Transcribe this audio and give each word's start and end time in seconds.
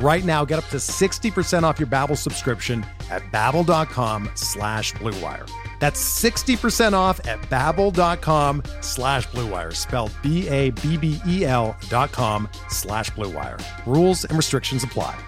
Right 0.00 0.24
now, 0.24 0.44
get 0.44 0.58
up 0.58 0.66
to 0.66 0.76
60% 0.76 1.64
off 1.64 1.80
your 1.80 1.88
Babbel 1.88 2.16
subscription 2.16 2.86
at 3.10 3.22
babbel.com 3.32 4.30
slash 4.34 4.92
bluewire. 4.94 5.50
That's 5.80 6.00
60% 6.22 6.92
off 6.92 7.24
at 7.26 7.40
babbel.com 7.42 8.62
slash 8.80 9.26
bluewire, 9.28 9.74
spelled 9.74 10.12
B-A-B-B-E-L 10.22 11.76
dot 11.88 12.12
com 12.12 12.48
slash 12.68 13.10
bluewire. 13.10 13.60
Rules 13.86 14.24
and 14.24 14.36
restrictions 14.36 14.84
apply. 14.84 15.18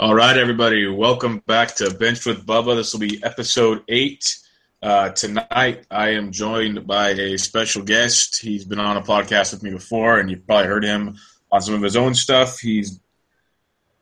All 0.00 0.14
right, 0.14 0.36
everybody. 0.36 0.86
Welcome 0.86 1.42
back 1.46 1.74
to 1.76 1.92
Bench 1.92 2.24
with 2.24 2.46
Bubba. 2.46 2.76
This 2.76 2.92
will 2.92 3.00
be 3.00 3.22
episode 3.24 3.82
eight. 3.88 4.36
Uh, 4.80 5.08
tonight, 5.10 5.84
I 5.90 6.10
am 6.10 6.30
joined 6.30 6.86
by 6.86 7.10
a 7.10 7.36
special 7.36 7.82
guest. 7.82 8.40
He's 8.40 8.64
been 8.64 8.78
on 8.78 8.96
a 8.96 9.02
podcast 9.02 9.52
with 9.52 9.62
me 9.64 9.70
before, 9.70 10.20
and 10.20 10.30
you've 10.30 10.46
probably 10.46 10.68
heard 10.68 10.84
him 10.84 11.16
on 11.50 11.62
some 11.62 11.74
of 11.74 11.82
his 11.82 11.96
own 11.96 12.14
stuff. 12.14 12.60
He's 12.60 13.00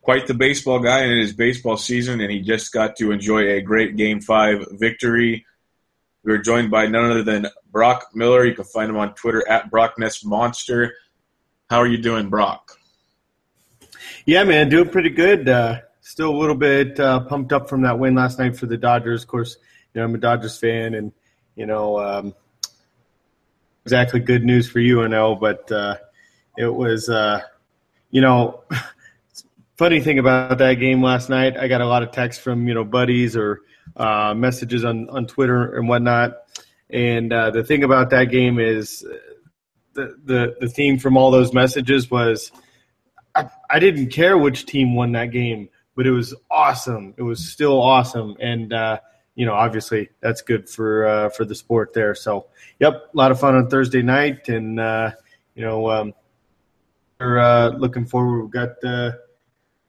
quite 0.02 0.26
the 0.26 0.34
baseball 0.34 0.80
guy 0.80 1.04
in 1.04 1.16
his 1.16 1.32
baseball 1.32 1.78
season, 1.78 2.20
and 2.20 2.30
he 2.30 2.40
just 2.40 2.74
got 2.74 2.96
to 2.96 3.10
enjoy 3.10 3.52
a 3.52 3.62
great 3.62 3.96
Game 3.96 4.20
5 4.20 4.66
victory. 4.72 5.46
We 6.24 6.32
are 6.32 6.38
joined 6.38 6.70
by 6.70 6.88
none 6.88 7.10
other 7.10 7.22
than 7.22 7.46
Brock 7.72 8.08
Miller. 8.14 8.44
You 8.44 8.54
can 8.54 8.64
find 8.64 8.90
him 8.90 8.98
on 8.98 9.14
Twitter 9.14 9.48
at 9.48 9.70
Brockness 9.70 10.26
Monster. 10.26 10.92
How 11.70 11.78
are 11.78 11.86
you 11.86 11.98
doing, 11.98 12.28
Brock? 12.28 12.78
Yeah, 14.26 14.44
man, 14.44 14.68
doing 14.68 14.90
pretty 14.90 15.10
good. 15.10 15.48
Uh, 15.48 15.78
still 16.02 16.28
a 16.28 16.36
little 16.36 16.54
bit 16.54 17.00
uh, 17.00 17.20
pumped 17.20 17.54
up 17.54 17.66
from 17.66 17.82
that 17.82 17.98
win 17.98 18.14
last 18.14 18.38
night 18.38 18.58
for 18.58 18.66
the 18.66 18.76
Dodgers. 18.76 19.22
Of 19.22 19.28
course, 19.28 19.56
know, 20.00 20.04
I'm 20.04 20.14
a 20.14 20.18
Dodgers 20.18 20.58
fan, 20.58 20.94
and 20.94 21.12
you 21.54 21.66
know, 21.66 21.98
um, 21.98 22.34
exactly 23.84 24.18
good 24.18 24.44
news 24.44 24.68
for 24.68 24.80
you, 24.80 25.08
but 25.40 25.70
uh, 25.70 25.96
it 26.58 26.66
was, 26.66 27.08
uh, 27.08 27.40
you 28.10 28.20
know, 28.20 28.64
funny 29.76 30.00
thing 30.00 30.18
about 30.18 30.58
that 30.58 30.74
game 30.74 31.02
last 31.02 31.28
night. 31.28 31.56
I 31.56 31.68
got 31.68 31.80
a 31.80 31.86
lot 31.86 32.02
of 32.02 32.10
texts 32.10 32.42
from 32.42 32.66
you 32.66 32.74
know 32.74 32.84
buddies 32.84 33.36
or 33.36 33.60
uh, 33.96 34.34
messages 34.34 34.84
on 34.84 35.08
on 35.08 35.26
Twitter 35.26 35.76
and 35.76 35.88
whatnot, 35.88 36.36
and 36.90 37.32
uh, 37.32 37.50
the 37.50 37.62
thing 37.62 37.84
about 37.84 38.10
that 38.10 38.24
game 38.24 38.58
is 38.58 39.04
the 39.92 40.16
the 40.24 40.56
the 40.60 40.68
theme 40.68 40.98
from 40.98 41.16
all 41.16 41.30
those 41.30 41.52
messages 41.52 42.10
was. 42.10 42.52
I, 43.34 43.50
I 43.68 43.80
didn't 43.80 44.08
care 44.08 44.38
which 44.38 44.64
team 44.64 44.94
won 44.94 45.12
that 45.12 45.30
game, 45.30 45.68
but 45.94 46.06
it 46.06 46.10
was 46.10 46.34
awesome. 46.50 47.12
It 47.18 47.22
was 47.22 47.46
still 47.46 47.78
awesome, 47.82 48.34
and 48.40 48.72
uh, 48.72 49.00
you 49.36 49.44
know, 49.44 49.52
obviously 49.52 50.08
that's 50.20 50.42
good 50.42 50.68
for 50.68 51.06
uh, 51.06 51.28
for 51.28 51.44
the 51.44 51.54
sport 51.54 51.92
there. 51.92 52.14
So, 52.14 52.46
yep, 52.80 53.10
a 53.12 53.16
lot 53.16 53.30
of 53.30 53.38
fun 53.38 53.54
on 53.54 53.68
Thursday 53.68 54.02
night, 54.02 54.48
and 54.48 54.80
uh, 54.80 55.12
you 55.54 55.62
know, 55.62 55.88
um, 55.90 56.14
we're 57.20 57.38
uh, 57.38 57.68
looking 57.68 58.06
forward. 58.06 58.42
We've 58.42 58.50
got 58.50 58.82
uh, 58.82 59.12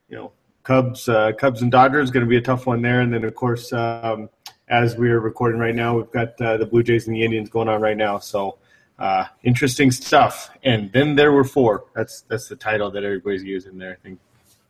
you 0.09 0.17
know 0.17 0.33
Cubs, 0.63 1.09
uh, 1.09 1.31
Cubs 1.31 1.61
and 1.61 1.71
Dodgers 1.71 2.11
going 2.11 2.25
to 2.25 2.29
be 2.29 2.37
a 2.37 2.41
tough 2.41 2.67
one 2.67 2.81
there, 2.81 2.99
and 2.99 3.11
then 3.11 3.23
of 3.23 3.33
course, 3.35 3.71
um, 3.71 4.29
as 4.67 4.97
we 4.97 5.09
are 5.09 5.21
recording 5.21 5.59
right 5.59 5.75
now, 5.75 5.95
we've 5.95 6.11
got 6.11 6.39
uh, 6.41 6.57
the 6.57 6.65
Blue 6.65 6.83
Jays 6.83 7.07
and 7.07 7.15
the 7.15 7.23
Indians 7.23 7.49
going 7.49 7.67
on 7.67 7.81
right 7.81 7.97
now. 7.97 8.19
So. 8.19 8.59
Uh, 8.99 9.27
interesting 9.43 9.91
stuff, 9.91 10.49
and 10.63 10.91
then 10.91 11.13
there 11.13 11.31
were 11.31 11.43
four. 11.43 11.85
That's 11.93 12.21
that's 12.21 12.47
the 12.47 12.55
title 12.55 12.89
that 12.89 13.03
everybody's 13.03 13.43
using 13.43 13.77
there. 13.77 13.91
I 13.91 13.95
think 13.97 14.17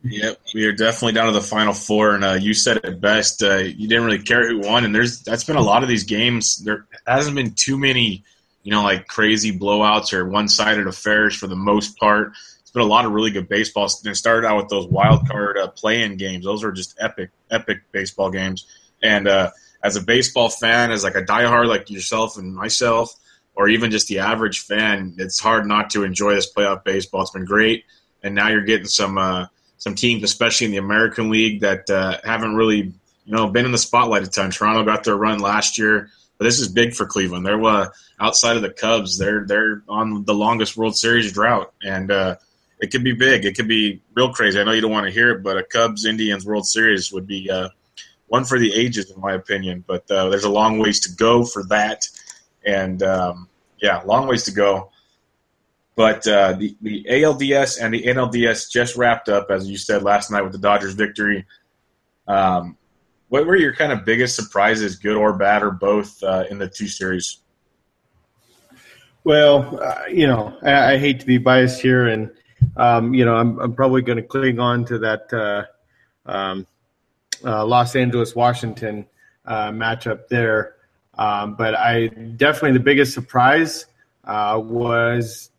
Yep, 0.03 0.39
we 0.53 0.65
are 0.65 0.73
definitely 0.73 1.13
down 1.13 1.27
to 1.27 1.33
the 1.33 1.41
final 1.41 1.73
four, 1.73 2.13
and 2.13 2.23
uh, 2.23 2.33
you 2.33 2.53
said 2.53 2.77
it 2.77 3.01
best. 3.01 3.41
Uh, 3.41 3.57
you 3.57 3.87
didn't 3.87 4.05
really 4.05 4.21
care 4.21 4.47
who 4.47 4.59
won, 4.59 4.85
and 4.85 4.93
there's 4.93 5.21
that's 5.21 5.43
been 5.43 5.55
a 5.55 5.61
lot 5.61 5.83
of 5.83 5.89
these 5.89 6.03
games. 6.03 6.57
There 6.57 6.85
hasn't 7.05 7.35
been 7.35 7.51
too 7.53 7.77
many, 7.77 8.23
you 8.63 8.71
know, 8.71 8.83
like 8.83 9.07
crazy 9.07 9.57
blowouts 9.57 10.13
or 10.13 10.29
one-sided 10.29 10.87
affairs 10.87 11.35
for 11.35 11.47
the 11.47 11.55
most 11.55 11.97
part. 11.97 12.33
It's 12.61 12.71
been 12.71 12.83
a 12.83 12.85
lot 12.85 13.05
of 13.05 13.11
really 13.11 13.31
good 13.31 13.49
baseball. 13.49 13.85
It 13.85 14.15
started 14.15 14.47
out 14.47 14.57
with 14.57 14.69
those 14.69 14.87
wild 14.87 15.27
card 15.27 15.57
uh, 15.57 15.67
play-in 15.69 16.17
games. 16.17 16.45
Those 16.45 16.63
are 16.63 16.71
just 16.71 16.95
epic, 16.99 17.31
epic 17.49 17.81
baseball 17.91 18.29
games. 18.29 18.67
And 19.01 19.27
uh, 19.27 19.51
as 19.83 19.95
a 19.95 20.01
baseball 20.01 20.49
fan, 20.49 20.91
as 20.91 21.03
like 21.03 21.15
a 21.15 21.23
diehard 21.23 21.67
like 21.67 21.89
yourself 21.89 22.37
and 22.37 22.53
myself, 22.55 23.13
or 23.55 23.67
even 23.67 23.89
just 23.89 24.07
the 24.07 24.19
average 24.19 24.59
fan, 24.59 25.15
it's 25.17 25.39
hard 25.39 25.65
not 25.65 25.89
to 25.91 26.03
enjoy 26.03 26.35
this 26.35 26.53
playoff 26.53 26.83
baseball. 26.83 27.23
It's 27.23 27.31
been 27.31 27.45
great, 27.45 27.85
and 28.21 28.35
now 28.35 28.49
you're 28.49 28.61
getting 28.61 28.85
some 28.85 29.17
uh, 29.17 29.47
some 29.77 29.95
teams, 29.95 30.23
especially 30.23 30.65
in 30.65 30.71
the 30.71 30.77
American 30.77 31.29
League, 31.29 31.61
that 31.61 31.89
uh, 31.89 32.17
haven't 32.23 32.55
really 32.55 32.77
you 32.77 33.35
know 33.35 33.47
been 33.47 33.65
in 33.65 33.71
the 33.71 33.77
spotlight 33.77 34.23
a 34.23 34.27
ton. 34.27 34.51
Toronto 34.51 34.83
got 34.83 35.03
their 35.03 35.15
run 35.15 35.39
last 35.39 35.77
year, 35.77 36.09
but 36.37 36.45
this 36.45 36.59
is 36.59 36.67
big 36.67 36.93
for 36.93 37.05
Cleveland. 37.05 37.45
They're 37.45 37.61
uh, 37.63 37.89
outside 38.19 38.55
of 38.55 38.61
the 38.61 38.71
Cubs. 38.71 39.17
They're 39.17 39.45
they're 39.45 39.83
on 39.87 40.23
the 40.25 40.33
longest 40.33 40.77
World 40.77 40.95
Series 40.95 41.31
drought, 41.31 41.73
and 41.83 42.11
uh, 42.11 42.35
it 42.79 42.91
could 42.91 43.03
be 43.03 43.13
big. 43.13 43.45
It 43.45 43.55
could 43.55 43.67
be 43.67 44.01
real 44.15 44.33
crazy. 44.33 44.59
I 44.59 44.63
know 44.63 44.71
you 44.71 44.81
don't 44.81 44.91
want 44.91 45.05
to 45.05 45.11
hear 45.11 45.31
it, 45.31 45.43
but 45.43 45.57
a 45.57 45.63
Cubs 45.63 46.05
Indians 46.05 46.45
World 46.45 46.67
Series 46.67 47.11
would 47.11 47.27
be 47.27 47.49
uh, 47.49 47.69
one 48.27 48.45
for 48.45 48.59
the 48.59 48.73
ages, 48.73 49.11
in 49.11 49.19
my 49.19 49.33
opinion. 49.33 49.83
But 49.87 50.09
uh, 50.11 50.29
there's 50.29 50.43
a 50.43 50.49
long 50.49 50.79
ways 50.79 50.99
to 51.01 51.11
go 51.15 51.43
for 51.43 51.63
that, 51.65 52.07
and 52.65 53.01
um, 53.03 53.49
yeah, 53.81 54.01
long 54.05 54.27
ways 54.27 54.43
to 54.43 54.51
go. 54.51 54.91
But 55.97 56.27
uh, 56.27 56.53
the, 56.53 56.77
the 56.79 57.07
ALDS 57.09 57.81
and 57.81 57.91
the 57.91 58.03
NLDS 58.03 58.69
just 58.69 58.95
wrapped 58.95 59.29
up, 59.29 59.49
as 59.49 59.67
you 59.67 59.77
said 59.77 60.03
last 60.03 60.29
night 60.29 60.43
with 60.43 60.51
the 60.51 60.59
Dodgers 60.59 60.93
victory. 60.93 61.43
Um, 62.27 62.77
what 63.29 63.47
were 63.47 63.55
your 63.55 63.73
kind 63.73 63.91
of 63.91 64.05
biggest 64.05 64.35
surprises, 64.35 64.97
good 64.97 65.15
or 65.17 65.35
bad, 65.35 65.63
or 65.63 65.71
both, 65.71 66.21
uh, 66.21 66.43
in 66.51 66.59
the 66.59 66.69
two 66.69 66.87
series? 66.87 67.39
Well, 69.23 69.79
uh, 69.81 70.03
you 70.07 70.27
know, 70.27 70.55
I, 70.61 70.93
I, 70.93 70.97
hate 70.99 71.19
to 71.21 71.25
be 71.25 71.39
biased 71.39 71.81
here, 71.81 72.05
and 72.05 72.29
um, 72.77 73.15
you 73.15 73.25
know, 73.25 73.35
I'm, 73.35 73.59
I'm 73.59 73.73
probably 73.73 74.03
going 74.03 74.17
to 74.17 74.23
cling 74.23 74.59
on 74.59 74.85
to 74.85 74.99
that 74.99 75.33
uh, 75.33 76.31
um, 76.31 76.67
uh, 77.43 77.65
Los 77.65 77.95
Angeles 77.95 78.35
Washington 78.35 79.07
uh, 79.45 79.71
matchup 79.71 80.27
there. 80.27 80.75
Um, 81.15 81.55
but 81.55 81.73
I 81.73 82.07
definitely 82.07 82.73
the 82.73 82.83
biggest 82.83 83.15
surprise 83.15 83.87
was 84.23 85.49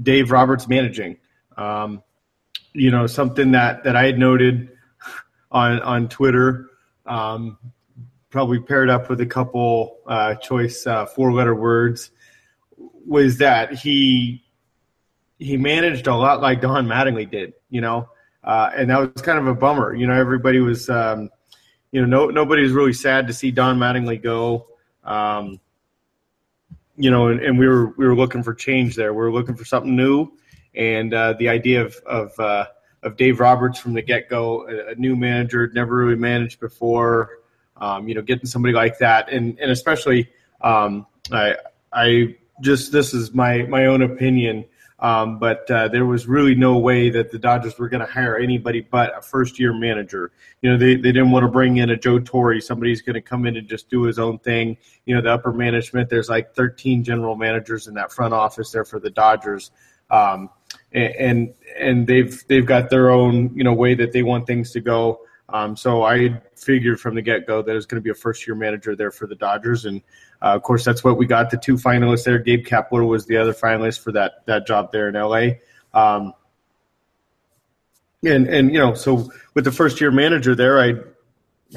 Dave 0.00 0.30
Roberts 0.30 0.68
managing. 0.68 1.18
Um, 1.56 2.02
you 2.72 2.90
know, 2.90 3.06
something 3.06 3.52
that, 3.52 3.84
that 3.84 3.96
I 3.96 4.06
had 4.06 4.18
noted 4.18 4.70
on 5.50 5.80
on 5.80 6.08
Twitter, 6.08 6.70
um, 7.06 7.58
probably 8.30 8.58
paired 8.60 8.88
up 8.88 9.10
with 9.10 9.20
a 9.20 9.26
couple 9.26 9.98
uh, 10.06 10.34
choice 10.36 10.86
uh, 10.86 11.06
four 11.06 11.32
letter 11.32 11.54
words, 11.54 12.10
was 13.06 13.38
that 13.38 13.74
he 13.74 14.42
he 15.38 15.56
managed 15.56 16.06
a 16.06 16.14
lot 16.14 16.40
like 16.40 16.60
Don 16.60 16.86
Mattingly 16.86 17.30
did. 17.30 17.52
You 17.68 17.82
know, 17.82 18.08
uh, 18.42 18.70
and 18.74 18.88
that 18.90 18.98
was 18.98 19.22
kind 19.22 19.38
of 19.38 19.46
a 19.46 19.54
bummer. 19.54 19.94
You 19.94 20.06
know, 20.06 20.14
everybody 20.14 20.60
was. 20.60 20.88
Um, 20.88 21.30
you 21.92 22.00
know, 22.00 22.06
no, 22.06 22.30
nobody 22.30 22.62
was 22.62 22.72
really 22.72 22.94
sad 22.94 23.26
to 23.26 23.34
see 23.34 23.50
Don 23.50 23.78
Mattingly 23.78 24.20
go. 24.20 24.66
Um, 25.04 25.60
you 26.96 27.10
know, 27.10 27.28
and, 27.28 27.40
and, 27.40 27.58
we 27.58 27.66
were 27.66 27.94
we 27.96 28.06
were 28.06 28.14
looking 28.14 28.42
for 28.42 28.54
change 28.54 28.96
there. 28.96 29.12
We 29.12 29.18
were 29.18 29.32
looking 29.32 29.56
for 29.56 29.64
something 29.64 29.96
new, 29.96 30.32
and 30.74 31.12
uh, 31.14 31.34
the 31.38 31.48
idea 31.48 31.84
of 31.84 31.94
of 32.06 32.38
uh, 32.38 32.66
of 33.02 33.16
Dave 33.16 33.40
Roberts 33.40 33.78
from 33.78 33.94
the 33.94 34.02
get 34.02 34.28
go, 34.28 34.68
a, 34.68 34.92
a, 34.92 34.94
new 34.96 35.16
manager, 35.16 35.70
never 35.74 35.96
really 35.96 36.16
managed 36.16 36.60
before. 36.60 37.38
Um, 37.78 38.06
you 38.06 38.14
know, 38.14 38.22
getting 38.22 38.46
somebody 38.46 38.74
like 38.74 38.98
that, 38.98 39.32
and 39.32 39.58
and 39.58 39.70
especially, 39.70 40.30
um, 40.60 41.06
I 41.32 41.56
I 41.92 42.36
just 42.60 42.92
this 42.92 43.14
is 43.14 43.32
my 43.34 43.62
my 43.62 43.86
own 43.86 44.02
opinion. 44.02 44.64
Um, 45.02 45.40
but 45.40 45.68
uh, 45.68 45.88
there 45.88 46.06
was 46.06 46.28
really 46.28 46.54
no 46.54 46.78
way 46.78 47.10
that 47.10 47.32
the 47.32 47.38
Dodgers 47.38 47.76
were 47.76 47.88
going 47.88 48.06
to 48.06 48.10
hire 48.10 48.36
anybody 48.36 48.80
but 48.80 49.12
a 49.18 49.20
first 49.20 49.58
year 49.58 49.74
manager. 49.74 50.30
You 50.62 50.70
know, 50.70 50.78
they, 50.78 50.94
they 50.94 51.10
didn't 51.10 51.32
want 51.32 51.42
to 51.42 51.50
bring 51.50 51.78
in 51.78 51.90
a 51.90 51.96
Joe 51.96 52.20
Torre, 52.20 52.60
somebody's 52.60 53.02
going 53.02 53.14
to 53.14 53.20
come 53.20 53.44
in 53.44 53.56
and 53.56 53.66
just 53.66 53.90
do 53.90 54.04
his 54.04 54.20
own 54.20 54.38
thing. 54.38 54.76
You 55.04 55.16
know, 55.16 55.20
the 55.20 55.32
upper 55.32 55.52
management, 55.52 56.08
there's 56.08 56.28
like 56.28 56.54
13 56.54 57.02
general 57.02 57.34
managers 57.34 57.88
in 57.88 57.94
that 57.94 58.12
front 58.12 58.32
office 58.32 58.70
there 58.70 58.84
for 58.84 59.00
the 59.00 59.10
Dodgers. 59.10 59.72
Um, 60.08 60.50
and 60.92 61.54
and 61.78 62.06
they've 62.06 62.46
they've 62.48 62.66
got 62.66 62.90
their 62.90 63.10
own 63.10 63.50
you 63.56 63.64
know 63.64 63.72
way 63.72 63.94
that 63.94 64.12
they 64.12 64.22
want 64.22 64.46
things 64.46 64.70
to 64.72 64.80
go. 64.80 65.21
Um, 65.52 65.76
so 65.76 66.02
I 66.02 66.40
figured 66.56 66.98
from 66.98 67.14
the 67.14 67.22
get 67.22 67.46
go 67.46 67.60
that 67.62 67.70
it 67.70 67.74
was 67.74 67.86
going 67.86 68.00
to 68.00 68.04
be 68.04 68.10
a 68.10 68.14
first 68.14 68.46
year 68.46 68.56
manager 68.56 68.96
there 68.96 69.10
for 69.10 69.26
the 69.26 69.34
Dodgers, 69.34 69.84
and 69.84 70.00
uh, 70.40 70.54
of 70.54 70.62
course, 70.62 70.84
that's 70.84 71.04
what 71.04 71.18
we 71.18 71.26
got. 71.26 71.50
The 71.50 71.58
two 71.58 71.74
finalists 71.74 72.24
there. 72.24 72.38
Gabe 72.38 72.64
Kapler 72.64 73.06
was 73.06 73.26
the 73.26 73.36
other 73.36 73.52
finalist 73.52 74.00
for 74.00 74.12
that 74.12 74.46
that 74.46 74.66
job 74.66 74.90
there 74.92 75.08
in 75.08 75.14
LA. 75.14 75.58
Um, 75.92 76.32
and 78.24 78.48
and 78.48 78.72
you 78.72 78.78
know, 78.78 78.94
so 78.94 79.30
with 79.54 79.64
the 79.64 79.72
first 79.72 80.00
year 80.00 80.10
manager 80.10 80.54
there, 80.54 80.80
I 80.80 80.94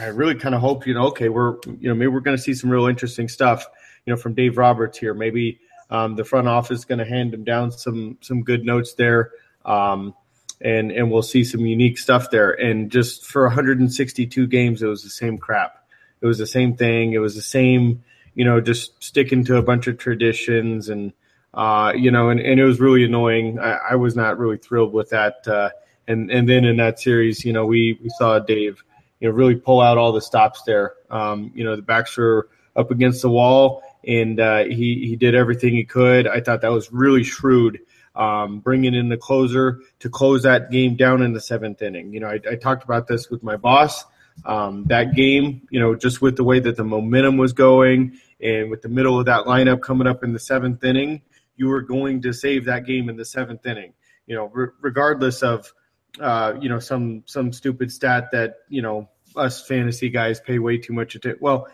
I 0.01 0.07
really 0.07 0.36
kind 0.36 0.56
of 0.56 0.62
hope 0.62 0.88
you 0.88 0.94
know, 0.94 1.07
okay, 1.07 1.30
we're 1.30 1.57
you 1.66 1.89
know 1.89 1.95
maybe 1.95 2.07
we're 2.07 2.22
going 2.22 2.38
to 2.38 2.42
see 2.42 2.54
some 2.54 2.69
real 2.69 2.88
interesting 2.88 3.27
stuff, 3.27 3.66
you 4.06 4.13
know, 4.13 4.18
from 4.18 4.33
Dave 4.33 4.57
Roberts 4.57 4.98
here. 4.98 5.13
Maybe 5.13 5.60
um, 5.89 6.16
the 6.16 6.24
front 6.24 6.48
office 6.48 6.80
is 6.80 6.86
going 6.86 7.00
to 7.00 7.06
hand 7.06 7.33
him 7.33 7.44
down 7.44 7.72
some 7.72 8.18
some 8.22 8.42
good 8.42 8.63
notes 8.63 8.94
there. 8.94 9.31
Um, 9.66 10.13
and 10.62 10.92
and 10.92 11.12
we'll 11.12 11.22
see 11.22 11.44
some 11.44 11.66
unique 11.66 11.98
stuff 11.98 12.31
there. 12.31 12.52
And 12.52 12.92
just 12.92 13.25
for 13.25 13.44
162 13.44 14.48
games, 14.48 14.81
it 14.81 14.88
was 14.88 15.04
the 15.04 15.10
same 15.10 15.38
crap. 15.38 15.86
It 16.22 16.25
was 16.25 16.38
the 16.38 16.48
same 16.48 16.75
thing. 16.75 17.13
It 17.13 17.19
was 17.19 17.36
the 17.36 17.42
same 17.42 18.04
you 18.36 18.44
know, 18.44 18.62
just 18.62 19.02
sticking 19.02 19.46
to 19.46 19.57
a 19.57 19.63
bunch 19.63 19.88
of 19.88 19.98
traditions 19.98 20.90
and, 20.90 21.13
uh, 21.54 21.94
you 21.96 22.12
know, 22.12 22.30
and, 22.30 22.40
and 22.40 22.60
it 22.60 22.66
was 22.66 22.80
really 22.80 23.06
annoying. 23.06 23.57
I, 23.57 23.80
I 23.92 23.96
was 23.96 24.16
not 24.16 24.38
really 24.38 24.57
thrilled 24.57 24.94
with 24.94 25.10
that. 25.10 25.48
Uh, 25.48 25.69
and, 26.07 26.30
and 26.30 26.48
then 26.48 26.66
in 26.66 26.78
that 26.78 27.00
series, 27.00 27.44
you 27.46 27.54
know, 27.54 27.66
we, 27.66 27.98
we 28.04 28.10
saw 28.10 28.38
Dave, 28.40 28.84
you 29.19 29.30
know, 29.30 29.34
really 29.34 29.56
pull 29.56 29.80
out 29.80 29.98
all 29.98 30.12
the 30.12 30.22
stops 30.22 30.63
there. 30.63 30.94
Um, 31.10 31.51
you 31.56 31.63
know, 31.63 31.78
the 31.78 31.81
backs 31.81 32.16
were 32.18 32.50
up 32.75 32.92
against 32.92 33.22
the 33.22 33.30
wall 33.30 33.81
and 34.06 34.40
uh, 34.40 34.66
he, 34.66 35.08
he 35.08 35.16
did 35.16 35.34
everything 35.34 35.74
he 35.74 35.86
could. 35.86 36.28
I 36.28 36.42
thought 36.42 36.62
that 36.62 36.72
was 36.72 36.92
really 36.92 37.24
shrewd. 37.24 37.80
Um, 38.15 38.59
bringing 38.59 38.95
in 38.95 39.09
the 39.09 39.17
closer 39.17 39.81
to 40.00 40.09
close 40.09 40.44
that 40.44 40.71
game 40.71 40.95
down 40.95 41.21
in 41.21 41.33
the 41.33 41.41
seventh 41.41 41.81
inning. 41.81 42.13
You 42.13 42.21
know, 42.21 42.27
I, 42.27 42.39
I 42.50 42.56
talked 42.56 42.85
about 42.85 43.07
this 43.07 43.29
with 43.29 43.44
my 43.44 43.57
boss. 43.57 44.06
Um, 44.45 44.85
that 44.85 45.15
game, 45.15 45.67
you 45.69 45.79
know, 45.79 45.95
just 45.95 46.21
with 46.21 46.35
the 46.35 46.44
way 46.44 46.59
that 46.59 46.77
the 46.77 46.83
momentum 46.83 47.38
was 47.38 47.53
going 47.53 48.19
and 48.41 48.69
with 48.69 48.81
the 48.81 48.89
middle 48.89 49.19
of 49.19 49.25
that 49.25 49.45
lineup 49.45 49.81
coming 49.81 50.07
up 50.07 50.23
in 50.23 50.33
the 50.33 50.39
seventh 50.39 50.83
inning, 50.83 51.21
you 51.56 51.67
were 51.67 51.81
going 51.81 52.21
to 52.21 52.33
save 52.33 52.65
that 52.65 52.85
game 52.85 53.09
in 53.09 53.17
the 53.17 53.25
seventh 53.25 53.65
inning. 53.65 53.94
You 54.27 54.35
know, 54.35 54.45
re- 54.53 54.67
regardless 54.81 55.44
of 55.44 55.71
uh, 56.19 56.53
you 56.59 56.69
know 56.69 56.79
some 56.79 57.23
some 57.25 57.51
stupid 57.53 57.91
stat 57.91 58.29
that 58.31 58.56
you 58.69 58.81
know 58.81 59.09
us 59.35 59.65
fantasy 59.65 60.09
guys 60.09 60.39
pay 60.39 60.59
way 60.59 60.77
too 60.77 60.94
much 60.94 61.15
attention. 61.15 61.39
Well, 61.41 61.67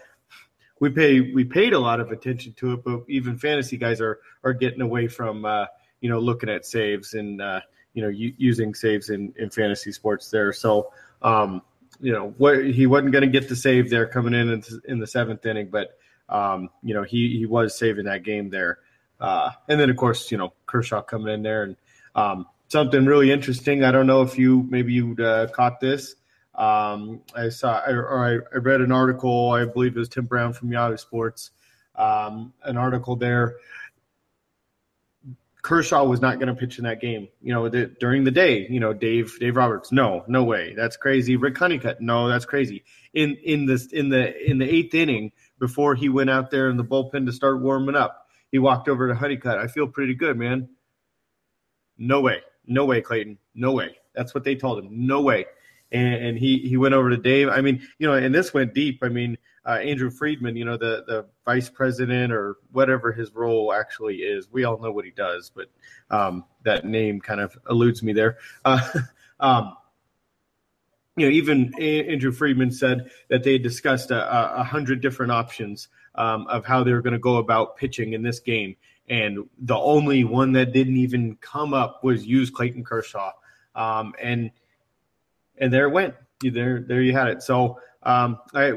we 0.79 0.89
pay 0.89 1.21
we 1.21 1.45
paid 1.45 1.73
a 1.73 1.79
lot 1.79 1.99
of 1.99 2.11
attention 2.11 2.53
to 2.53 2.73
it, 2.73 2.83
but 2.83 3.01
even 3.07 3.37
fantasy 3.37 3.77
guys 3.77 4.01
are 4.01 4.19
are 4.43 4.53
getting 4.53 4.81
away 4.81 5.07
from 5.07 5.45
uh, 5.45 5.65
you 6.01 6.09
know 6.09 6.19
looking 6.19 6.49
at 6.49 6.65
saves 6.65 7.13
and 7.13 7.41
uh, 7.41 7.61
you 7.93 8.01
know 8.01 8.09
u- 8.09 8.33
using 8.37 8.73
saves 8.73 9.09
in, 9.09 9.33
in 9.37 9.49
fantasy 9.49 9.91
sports 9.91 10.29
there. 10.29 10.51
So 10.51 10.91
um, 11.21 11.61
you 12.01 12.11
know 12.11 12.33
what 12.37 12.65
he 12.65 12.87
wasn't 12.87 13.11
going 13.11 13.23
to 13.23 13.39
get 13.39 13.47
the 13.47 13.55
save 13.55 13.89
there 13.89 14.07
coming 14.07 14.33
in 14.33 14.63
in, 14.87 14.99
the 14.99 15.07
seventh 15.07 15.45
inning, 15.45 15.69
but 15.69 15.97
um, 16.31 16.69
you 16.81 16.93
know, 16.93 17.03
he 17.03 17.37
he 17.37 17.45
was 17.45 17.77
saving 17.77 18.05
that 18.05 18.23
game 18.23 18.49
there. 18.49 18.79
Uh, 19.19 19.51
and 19.67 19.79
then 19.79 19.89
of 19.89 19.97
course, 19.97 20.31
you 20.31 20.37
know, 20.37 20.53
Kershaw 20.65 21.01
coming 21.01 21.33
in 21.33 21.43
there 21.43 21.63
and 21.63 21.75
um, 22.15 22.47
something 22.69 23.05
really 23.05 23.31
interesting. 23.31 23.83
I 23.83 23.91
don't 23.91 24.07
know 24.07 24.21
if 24.21 24.37
you 24.37 24.65
maybe 24.69 24.93
you 24.93 25.15
uh, 25.23 25.47
caught 25.47 25.79
this. 25.79 26.15
Um, 26.55 27.21
I 27.35 27.49
saw 27.49 27.81
or 27.87 28.25
I, 28.25 28.55
I, 28.55 28.59
read 28.59 28.81
an 28.81 28.91
article. 28.91 29.51
I 29.51 29.65
believe 29.65 29.95
it 29.95 29.99
was 29.99 30.09
Tim 30.09 30.25
Brown 30.25 30.53
from 30.53 30.71
Yahoo 30.71 30.97
Sports. 30.97 31.51
Um, 31.95 32.53
an 32.63 32.77
article 32.77 33.15
there. 33.15 33.55
Kershaw 35.61 36.03
was 36.03 36.21
not 36.21 36.39
going 36.39 36.47
to 36.47 36.55
pitch 36.55 36.79
in 36.79 36.85
that 36.85 36.99
game. 36.99 37.27
You 37.41 37.53
know, 37.53 37.69
the, 37.69 37.87
during 37.99 38.23
the 38.23 38.31
day, 38.31 38.65
you 38.69 38.79
know, 38.79 38.93
Dave 38.93 39.37
Dave 39.39 39.55
Roberts, 39.55 39.91
no, 39.91 40.23
no 40.27 40.43
way, 40.43 40.73
that's 40.75 40.97
crazy. 40.97 41.35
Rick 41.35 41.57
Honeycutt, 41.57 42.01
no, 42.01 42.27
that's 42.27 42.45
crazy. 42.45 42.83
In 43.13 43.37
in 43.43 43.65
this 43.65 43.87
in 43.87 44.09
the 44.09 44.49
in 44.49 44.57
the 44.57 44.67
eighth 44.67 44.93
inning, 44.95 45.31
before 45.61 45.93
he 45.93 46.09
went 46.09 46.29
out 46.29 46.49
there 46.49 46.69
in 46.69 46.75
the 46.75 46.83
bullpen 46.83 47.25
to 47.27 47.31
start 47.31 47.61
warming 47.61 47.95
up. 47.95 48.27
He 48.51 48.59
walked 48.59 48.89
over 48.89 49.07
to 49.07 49.15
Honeycutt. 49.15 49.59
I 49.59 49.67
feel 49.67 49.87
pretty 49.87 50.15
good, 50.15 50.35
man. 50.35 50.67
No 51.97 52.19
way. 52.19 52.41
No 52.65 52.83
way, 52.83 52.99
Clayton. 52.99 53.37
No 53.53 53.71
way. 53.71 53.95
That's 54.13 54.33
what 54.33 54.43
they 54.43 54.55
told 54.55 54.79
him. 54.79 54.89
No 55.07 55.21
way. 55.21 55.45
And, 55.91 56.15
and 56.15 56.37
he, 56.37 56.57
he 56.57 56.77
went 56.77 56.95
over 56.95 57.11
to 57.11 57.17
Dave. 57.17 57.47
I 57.49 57.61
mean, 57.61 57.87
you 57.99 58.07
know, 58.07 58.13
and 58.13 58.33
this 58.33 58.53
went 58.53 58.73
deep. 58.73 58.99
I 59.03 59.09
mean, 59.09 59.37
uh, 59.65 59.77
Andrew 59.81 60.09
Friedman, 60.09 60.55
you 60.55 60.65
know, 60.65 60.77
the, 60.77 61.03
the 61.07 61.25
vice 61.45 61.69
president 61.69 62.33
or 62.33 62.57
whatever 62.71 63.11
his 63.11 63.33
role 63.33 63.73
actually 63.73 64.17
is. 64.17 64.51
We 64.51 64.63
all 64.63 64.79
know 64.79 64.91
what 64.91 65.05
he 65.05 65.11
does, 65.11 65.51
but 65.53 65.67
um, 66.09 66.45
that 66.63 66.85
name 66.85 67.21
kind 67.21 67.39
of 67.39 67.57
eludes 67.69 68.01
me 68.01 68.13
there. 68.13 68.37
Uh, 68.65 68.81
um, 69.39 69.77
you 71.17 71.27
know, 71.27 71.31
even 71.31 71.73
Andrew 71.79 72.31
Friedman 72.31 72.71
said 72.71 73.11
that 73.29 73.43
they 73.43 73.57
discussed 73.57 74.11
a, 74.11 74.59
a 74.59 74.63
hundred 74.63 75.01
different 75.01 75.31
options 75.31 75.89
um, 76.15 76.47
of 76.47 76.65
how 76.65 76.83
they 76.83 76.93
were 76.93 77.01
going 77.01 77.13
to 77.13 77.19
go 77.19 77.37
about 77.37 77.75
pitching 77.75 78.13
in 78.13 78.23
this 78.23 78.39
game, 78.39 78.75
and 79.09 79.49
the 79.59 79.77
only 79.77 80.23
one 80.23 80.53
that 80.53 80.71
didn't 80.71 80.95
even 80.95 81.35
come 81.41 81.73
up 81.73 82.03
was 82.03 82.25
use 82.25 82.49
Clayton 82.49 82.85
Kershaw, 82.85 83.31
um, 83.75 84.13
and 84.21 84.51
and 85.57 85.71
there 85.71 85.87
it 85.87 85.91
went. 85.91 86.15
There, 86.41 86.79
there 86.79 87.01
you 87.01 87.13
had 87.13 87.27
it. 87.27 87.43
So, 87.43 87.79
um, 88.03 88.39
I, 88.55 88.73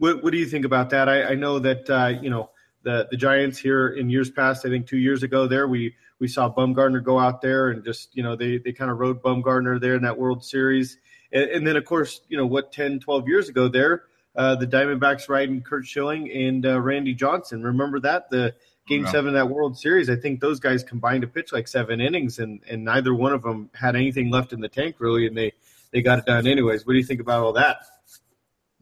what, 0.00 0.22
what 0.24 0.32
do 0.32 0.38
you 0.38 0.46
think 0.46 0.64
about 0.64 0.90
that? 0.90 1.08
I, 1.08 1.22
I 1.22 1.34
know 1.36 1.60
that 1.60 1.88
uh, 1.88 2.18
you 2.20 2.30
know 2.30 2.50
the 2.82 3.06
the 3.10 3.16
Giants 3.16 3.58
here 3.58 3.90
in 3.90 4.10
years 4.10 4.30
past. 4.30 4.66
I 4.66 4.68
think 4.68 4.86
two 4.86 4.98
years 4.98 5.22
ago, 5.22 5.46
there 5.46 5.68
we 5.68 5.94
we 6.18 6.26
saw 6.26 6.52
Bumgarner 6.52 7.02
go 7.02 7.18
out 7.18 7.40
there 7.40 7.70
and 7.70 7.84
just 7.84 8.16
you 8.16 8.22
know 8.24 8.34
they 8.34 8.58
they 8.58 8.72
kind 8.72 8.90
of 8.90 8.98
rode 8.98 9.22
Bumgarner 9.22 9.80
there 9.80 9.94
in 9.94 10.02
that 10.02 10.18
World 10.18 10.44
Series 10.44 10.98
and, 11.32 11.50
and, 11.50 11.66
then, 11.66 11.76
of 11.76 11.84
course, 11.84 12.20
you 12.28 12.36
know, 12.36 12.46
what, 12.46 12.72
10, 12.72 13.00
12 13.00 13.28
years 13.28 13.48
ago 13.48 13.68
there, 13.68 14.04
uh, 14.36 14.56
the 14.56 14.66
Diamondbacks 14.66 15.28
riding 15.28 15.62
Curt 15.62 15.86
Schilling 15.86 16.30
and 16.30 16.66
uh, 16.66 16.80
Randy 16.80 17.14
Johnson. 17.14 17.62
Remember 17.62 18.00
that? 18.00 18.30
The 18.30 18.54
game 18.86 19.06
seven 19.06 19.28
of 19.28 19.34
that 19.34 19.48
World 19.48 19.78
Series, 19.78 20.10
I 20.10 20.16
think 20.16 20.40
those 20.40 20.58
guys 20.58 20.82
combined 20.82 21.22
to 21.22 21.28
pitch 21.28 21.52
like 21.52 21.68
seven 21.68 22.00
innings, 22.00 22.40
and, 22.40 22.60
and 22.68 22.84
neither 22.84 23.14
one 23.14 23.32
of 23.32 23.42
them 23.42 23.70
had 23.72 23.94
anything 23.94 24.30
left 24.30 24.52
in 24.52 24.60
the 24.60 24.68
tank, 24.68 24.96
really, 24.98 25.26
and 25.26 25.36
they, 25.36 25.52
they 25.92 26.02
got 26.02 26.18
it 26.18 26.26
done 26.26 26.46
anyways. 26.46 26.86
What 26.86 26.94
do 26.94 26.98
you 26.98 27.04
think 27.04 27.20
about 27.20 27.44
all 27.44 27.52
that? 27.52 27.78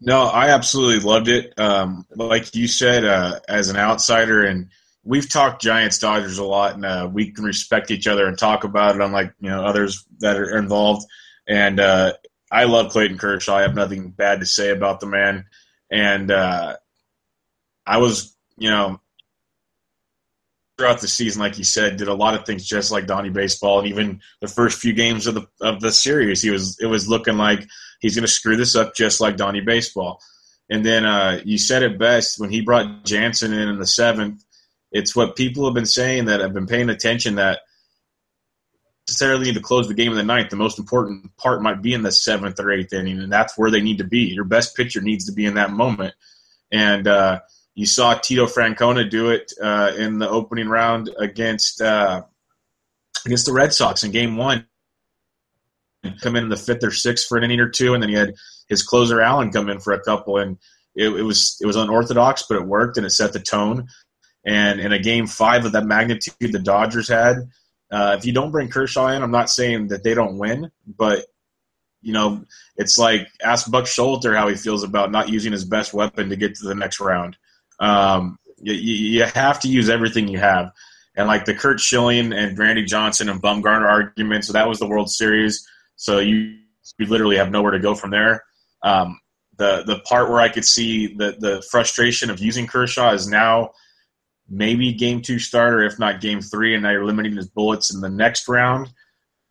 No, 0.00 0.22
I 0.22 0.50
absolutely 0.50 1.00
loved 1.00 1.28
it. 1.28 1.58
Um, 1.58 2.06
like 2.14 2.54
you 2.54 2.68
said, 2.68 3.04
uh, 3.04 3.40
as 3.48 3.68
an 3.68 3.76
outsider, 3.76 4.44
and 4.44 4.68
we've 5.02 5.28
talked 5.28 5.62
Giants 5.62 5.98
Dodgers 5.98 6.38
a 6.38 6.44
lot, 6.44 6.74
and 6.74 6.84
uh, 6.84 7.10
we 7.12 7.32
can 7.32 7.44
respect 7.44 7.90
each 7.90 8.06
other 8.06 8.26
and 8.26 8.38
talk 8.38 8.64
about 8.64 8.94
it, 8.94 9.02
unlike 9.02 9.32
you 9.40 9.50
know 9.50 9.64
others 9.64 10.04
that 10.20 10.36
are 10.36 10.56
involved. 10.56 11.04
And 11.48 11.80
uh, 11.80 12.12
I 12.50 12.64
love 12.64 12.92
Clayton 12.92 13.18
Kershaw. 13.18 13.56
I 13.56 13.62
have 13.62 13.74
nothing 13.74 14.10
bad 14.10 14.40
to 14.40 14.46
say 14.46 14.70
about 14.70 15.00
the 15.00 15.06
man. 15.06 15.46
And 15.90 16.30
uh, 16.30 16.76
I 17.86 17.98
was, 17.98 18.36
you 18.56 18.70
know, 18.70 19.00
throughout 20.78 21.00
the 21.00 21.08
season, 21.08 21.42
like 21.42 21.58
you 21.58 21.64
said, 21.64 21.96
did 21.96 22.08
a 22.08 22.14
lot 22.14 22.34
of 22.34 22.46
things 22.46 22.64
just 22.64 22.92
like 22.92 23.06
Donnie 23.06 23.30
Baseball, 23.30 23.80
and 23.80 23.88
even 23.88 24.20
the 24.40 24.46
first 24.46 24.80
few 24.80 24.92
games 24.92 25.26
of 25.26 25.34
the 25.34 25.46
of 25.60 25.80
the 25.80 25.90
series, 25.90 26.40
he 26.40 26.50
was 26.50 26.78
it 26.80 26.86
was 26.86 27.08
looking 27.08 27.36
like 27.36 27.66
he's 28.00 28.14
going 28.14 28.26
to 28.26 28.32
screw 28.32 28.56
this 28.56 28.76
up 28.76 28.94
just 28.94 29.20
like 29.20 29.36
Donnie 29.36 29.60
Baseball. 29.60 30.20
And 30.70 30.84
then 30.84 31.04
uh, 31.04 31.40
you 31.44 31.58
said 31.58 31.82
it 31.82 31.98
best 31.98 32.38
when 32.38 32.50
he 32.50 32.60
brought 32.60 33.04
Jansen 33.04 33.52
in 33.52 33.68
in 33.68 33.78
the 33.78 33.86
seventh. 33.86 34.44
It's 34.92 35.14
what 35.14 35.36
people 35.36 35.64
have 35.66 35.74
been 35.74 35.84
saying 35.84 36.26
that 36.26 36.40
have 36.40 36.54
been 36.54 36.66
paying 36.66 36.88
attention 36.88 37.34
that 37.34 37.60
necessarily 39.08 39.46
need 39.46 39.54
to 39.54 39.60
close 39.60 39.88
the 39.88 39.94
game 39.94 40.12
in 40.12 40.16
the 40.16 40.22
ninth. 40.22 40.50
The 40.50 40.56
most 40.56 40.78
important 40.78 41.36
part 41.36 41.62
might 41.62 41.82
be 41.82 41.92
in 41.92 42.02
the 42.02 42.12
seventh 42.12 42.60
or 42.60 42.70
eighth 42.70 42.92
inning, 42.92 43.18
and 43.18 43.32
that's 43.32 43.58
where 43.58 43.70
they 43.70 43.80
need 43.80 43.98
to 43.98 44.04
be. 44.04 44.20
Your 44.20 44.44
best 44.44 44.76
pitcher 44.76 45.00
needs 45.00 45.26
to 45.26 45.32
be 45.32 45.44
in 45.44 45.54
that 45.54 45.72
moment. 45.72 46.14
And 46.70 47.06
uh, 47.08 47.40
you 47.78 47.86
saw 47.86 48.14
Tito 48.14 48.46
Francona 48.46 49.08
do 49.08 49.30
it 49.30 49.52
uh, 49.62 49.92
in 49.96 50.18
the 50.18 50.28
opening 50.28 50.68
round 50.68 51.10
against 51.16 51.80
uh, 51.80 52.22
against 53.24 53.46
the 53.46 53.52
Red 53.52 53.72
Sox 53.72 54.02
in 54.02 54.10
Game 54.10 54.36
One. 54.36 54.66
Come 56.20 56.34
in 56.34 56.42
in 56.42 56.48
the 56.48 56.56
fifth 56.56 56.82
or 56.82 56.90
sixth 56.90 57.28
for 57.28 57.38
an 57.38 57.44
inning 57.44 57.60
or 57.60 57.68
two, 57.68 57.94
and 57.94 58.02
then 58.02 58.10
he 58.10 58.16
had 58.16 58.34
his 58.68 58.82
closer 58.82 59.20
Allen 59.20 59.52
come 59.52 59.68
in 59.68 59.78
for 59.78 59.92
a 59.92 60.02
couple, 60.02 60.38
and 60.38 60.58
it, 60.96 61.08
it 61.08 61.22
was 61.22 61.56
it 61.60 61.66
was 61.66 61.76
unorthodox, 61.76 62.46
but 62.48 62.56
it 62.56 62.66
worked 62.66 62.96
and 62.96 63.06
it 63.06 63.10
set 63.10 63.32
the 63.32 63.38
tone. 63.38 63.86
And 64.44 64.80
in 64.80 64.92
a 64.92 64.98
game 64.98 65.28
five 65.28 65.64
of 65.64 65.70
that 65.70 65.86
magnitude 65.86 66.34
the 66.40 66.58
Dodgers 66.58 67.08
had, 67.08 67.36
uh, 67.92 68.16
if 68.18 68.26
you 68.26 68.32
don't 68.32 68.50
bring 68.50 68.70
Kershaw 68.70 69.06
in, 69.06 69.22
I'm 69.22 69.30
not 69.30 69.50
saying 69.50 69.88
that 69.88 70.02
they 70.02 70.14
don't 70.14 70.38
win, 70.38 70.72
but 70.84 71.26
you 72.02 72.12
know, 72.12 72.44
it's 72.76 72.98
like 72.98 73.28
ask 73.40 73.70
Buck 73.70 73.84
Showalter 73.84 74.36
how 74.36 74.48
he 74.48 74.56
feels 74.56 74.82
about 74.82 75.12
not 75.12 75.28
using 75.28 75.52
his 75.52 75.64
best 75.64 75.94
weapon 75.94 76.30
to 76.30 76.36
get 76.36 76.56
to 76.56 76.66
the 76.66 76.74
next 76.74 76.98
round. 76.98 77.36
Um, 77.80 78.38
you, 78.60 78.72
you 78.72 79.24
have 79.24 79.60
to 79.60 79.68
use 79.68 79.88
everything 79.88 80.28
you 80.28 80.38
have, 80.38 80.72
and 81.16 81.28
like 81.28 81.44
the 81.44 81.54
Curt 81.54 81.80
Schilling 81.80 82.32
and 82.32 82.58
Randy 82.58 82.84
Johnson 82.84 83.28
and 83.28 83.42
Bumgarner 83.42 83.88
argument. 83.88 84.44
So 84.44 84.52
that 84.52 84.68
was 84.68 84.78
the 84.78 84.88
World 84.88 85.10
Series. 85.10 85.66
So 85.96 86.18
you 86.18 86.58
you 86.98 87.06
literally 87.06 87.36
have 87.36 87.50
nowhere 87.50 87.72
to 87.72 87.78
go 87.78 87.94
from 87.94 88.10
there. 88.10 88.42
Um, 88.82 89.20
the 89.56 89.82
the 89.84 89.98
part 90.00 90.30
where 90.30 90.40
I 90.40 90.48
could 90.48 90.64
see 90.64 91.14
the 91.14 91.36
the 91.38 91.62
frustration 91.70 92.30
of 92.30 92.40
using 92.40 92.66
Kershaw 92.66 93.12
is 93.12 93.28
now 93.28 93.72
maybe 94.48 94.92
game 94.92 95.20
two 95.20 95.38
starter, 95.38 95.82
if 95.82 95.98
not 95.98 96.20
game 96.20 96.40
three, 96.40 96.74
and 96.74 96.82
now 96.82 96.90
you're 96.90 97.04
limiting 97.04 97.36
his 97.36 97.48
bullets 97.48 97.92
in 97.92 98.00
the 98.00 98.08
next 98.08 98.48
round. 98.48 98.90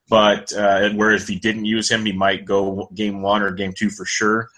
But 0.10 0.53
uh, 0.53 0.89
where 0.91 1.12
if 1.12 1.27
he 1.27 1.38
didn't 1.38 1.65
use 1.65 1.91
him, 1.91 2.05
he 2.05 2.13
might 2.13 2.46
go 2.46 2.89
game 2.96 3.22
one 3.22 3.41
or 3.41 3.51
game 3.51 3.74
two 3.74 3.89
for 3.89 4.05
sure. 4.05 4.50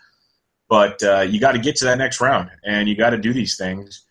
But 0.70 1.02
uh, 1.02 1.22
you 1.22 1.40
got 1.40 1.54
to 1.54 1.60
get 1.60 1.78
to 1.78 1.86
that 1.86 1.98
next 1.98 2.22
round, 2.22 2.52
and 2.64 2.88
you 2.88 2.96
got 2.96 3.10
to 3.10 3.18
do 3.18 3.34
these 3.34 3.58
things. 3.58 4.06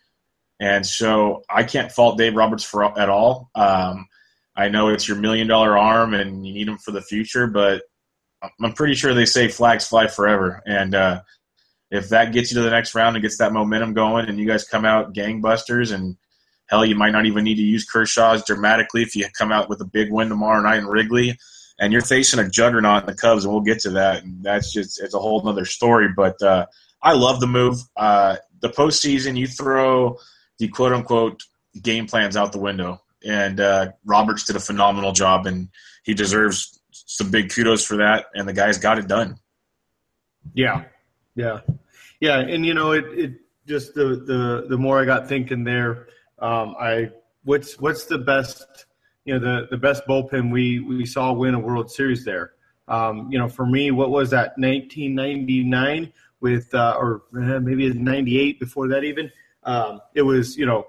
And 0.61 0.85
so 0.85 1.45
I 1.49 1.63
can't 1.63 1.93
fault 1.93 2.19
Dave 2.19 2.35
Roberts 2.35 2.65
for 2.65 2.99
at 2.99 3.09
all. 3.09 3.49
Um, 3.55 4.09
I 4.57 4.69
know 4.69 4.89
it's 4.89 5.07
your 5.07 5.17
million 5.17 5.47
dollar 5.47 5.79
arm, 5.79 6.15
and 6.15 6.45
you 6.45 6.53
need 6.53 6.67
him 6.67 6.79
for 6.79 6.91
the 6.91 7.01
future, 7.01 7.47
but 7.47 7.83
I'm 8.61 8.73
pretty 8.73 8.95
sure 8.95 9.15
they 9.15 9.25
say 9.25 9.49
flags 9.49 9.87
fly 9.87 10.09
forever. 10.09 10.61
And 10.67 10.95
uh, 10.95 11.21
if 11.93 12.09
that 12.09 12.33
gets 12.33 12.51
you 12.51 12.57
to 12.57 12.63
the 12.63 12.71
next 12.71 12.95
round 12.95 13.15
and 13.15 13.23
gets 13.23 13.39
that 13.39 13.53
momentum 13.53 13.95
going, 13.95 14.29
and 14.29 14.39
you 14.39 14.47
guys 14.47 14.65
come 14.65 14.85
out 14.85 15.15
gangbusters, 15.15 15.93
and 15.93 16.17
hell, 16.67 16.85
you 16.85 16.97
might 16.97 17.13
not 17.13 17.27
even 17.27 17.45
need 17.45 17.57
to 17.57 17.63
use 17.63 17.89
Kershaw's 17.89 18.45
dramatically 18.45 19.03
if 19.03 19.15
you 19.15 19.27
come 19.37 19.53
out 19.53 19.69
with 19.69 19.81
a 19.81 19.85
big 19.87 20.11
win 20.11 20.29
tomorrow 20.29 20.61
night 20.61 20.79
in 20.79 20.87
Wrigley, 20.87 21.39
and 21.79 21.93
you're 21.93 22.03
facing 22.03 22.41
a 22.41 22.49
juggernaut 22.49 23.03
in 23.03 23.07
the 23.07 23.15
Cubs, 23.15 23.45
and 23.45 23.53
we'll 23.53 23.63
get 23.63 23.81
to 23.81 23.91
that. 23.91 24.25
And 24.25 24.43
that's 24.43 24.73
just 24.73 25.01
it's 25.01 25.15
a 25.15 25.19
whole 25.19 25.47
other 25.49 25.65
story. 25.65 26.09
But 26.15 26.41
uh, 26.43 26.67
I 27.03 27.15
love 27.15 27.41
the 27.41 27.47
move. 27.47 27.79
Uh, 27.97 28.37
the 28.61 28.69
postseason, 28.69 29.37
you 29.37 29.47
throw 29.47 30.19
the 30.59 30.69
quote 30.69 30.93
unquote 30.93 31.45
game 31.81 32.07
plans 32.07 32.37
out 32.37 32.53
the 32.53 32.59
window, 32.59 33.01
and 33.25 33.61
uh, 33.61 33.93
Roberts 34.05 34.45
did 34.45 34.57
a 34.57 34.61
phenomenal 34.61 35.13
job, 35.13 35.47
and 35.47 35.69
he 36.03 36.15
deserves 36.15 36.81
some 36.91 37.31
big 37.31 37.51
kudos 37.51 37.85
for 37.85 37.99
that. 37.99 38.27
And 38.35 38.49
the 38.49 38.53
guys 38.53 38.79
got 38.79 38.99
it 38.99 39.07
done. 39.07 39.37
Yeah, 40.55 40.85
yeah, 41.35 41.61
yeah, 42.21 42.39
and 42.39 42.67
you 42.67 42.75
know, 42.75 42.93
it, 42.93 43.05
it 43.17 43.33
just 43.67 43.95
the 43.95 44.17
the 44.27 44.67
the 44.69 44.79
more 44.79 45.01
I 45.01 45.05
got 45.05 45.29
thinking 45.29 45.63
there, 45.63 46.09
um, 46.41 46.75
I 46.81 47.11
what's 47.45 47.79
what's 47.79 48.07
the 48.07 48.19
best 48.19 48.87
you 49.29 49.39
know 49.39 49.41
the 49.41 49.67
the 49.71 49.77
best 49.77 50.07
bullpen 50.09 50.51
we 50.51 50.81
we 50.81 51.05
saw 51.05 51.33
win 51.35 51.53
a 51.55 51.59
World 51.59 51.91
Series 51.91 52.25
there. 52.25 52.53
Um, 52.89 53.31
you 53.31 53.39
know, 53.39 53.47
for 53.47 53.67
me, 53.67 53.91
what 53.91 54.09
was 54.09 54.31
that 54.31 54.55
1999 54.57 56.11
with 56.41 56.73
uh, 56.73 56.97
or 56.99 57.25
uh, 57.37 57.61
maybe 57.61 57.93
98 57.93 58.59
before 58.59 58.89
that 58.89 59.05
even. 59.05 59.31
Um, 59.65 60.01
it 60.15 60.23
was 60.23 60.57
you 60.57 60.65
know 60.65 60.87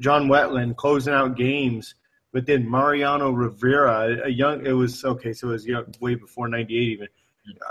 John 0.00 0.28
Wetteland 0.28 0.76
closing 0.76 1.14
out 1.14 1.34
games, 1.38 1.94
but 2.30 2.44
then 2.44 2.70
Mariano 2.70 3.30
Rivera, 3.30 4.20
a 4.22 4.28
young, 4.28 4.66
it 4.66 4.72
was 4.72 5.02
okay, 5.06 5.32
so 5.32 5.48
it 5.48 5.52
was 5.52 5.66
young, 5.66 5.86
way 5.98 6.14
before 6.14 6.46
'98 6.46 6.76
even 6.76 7.08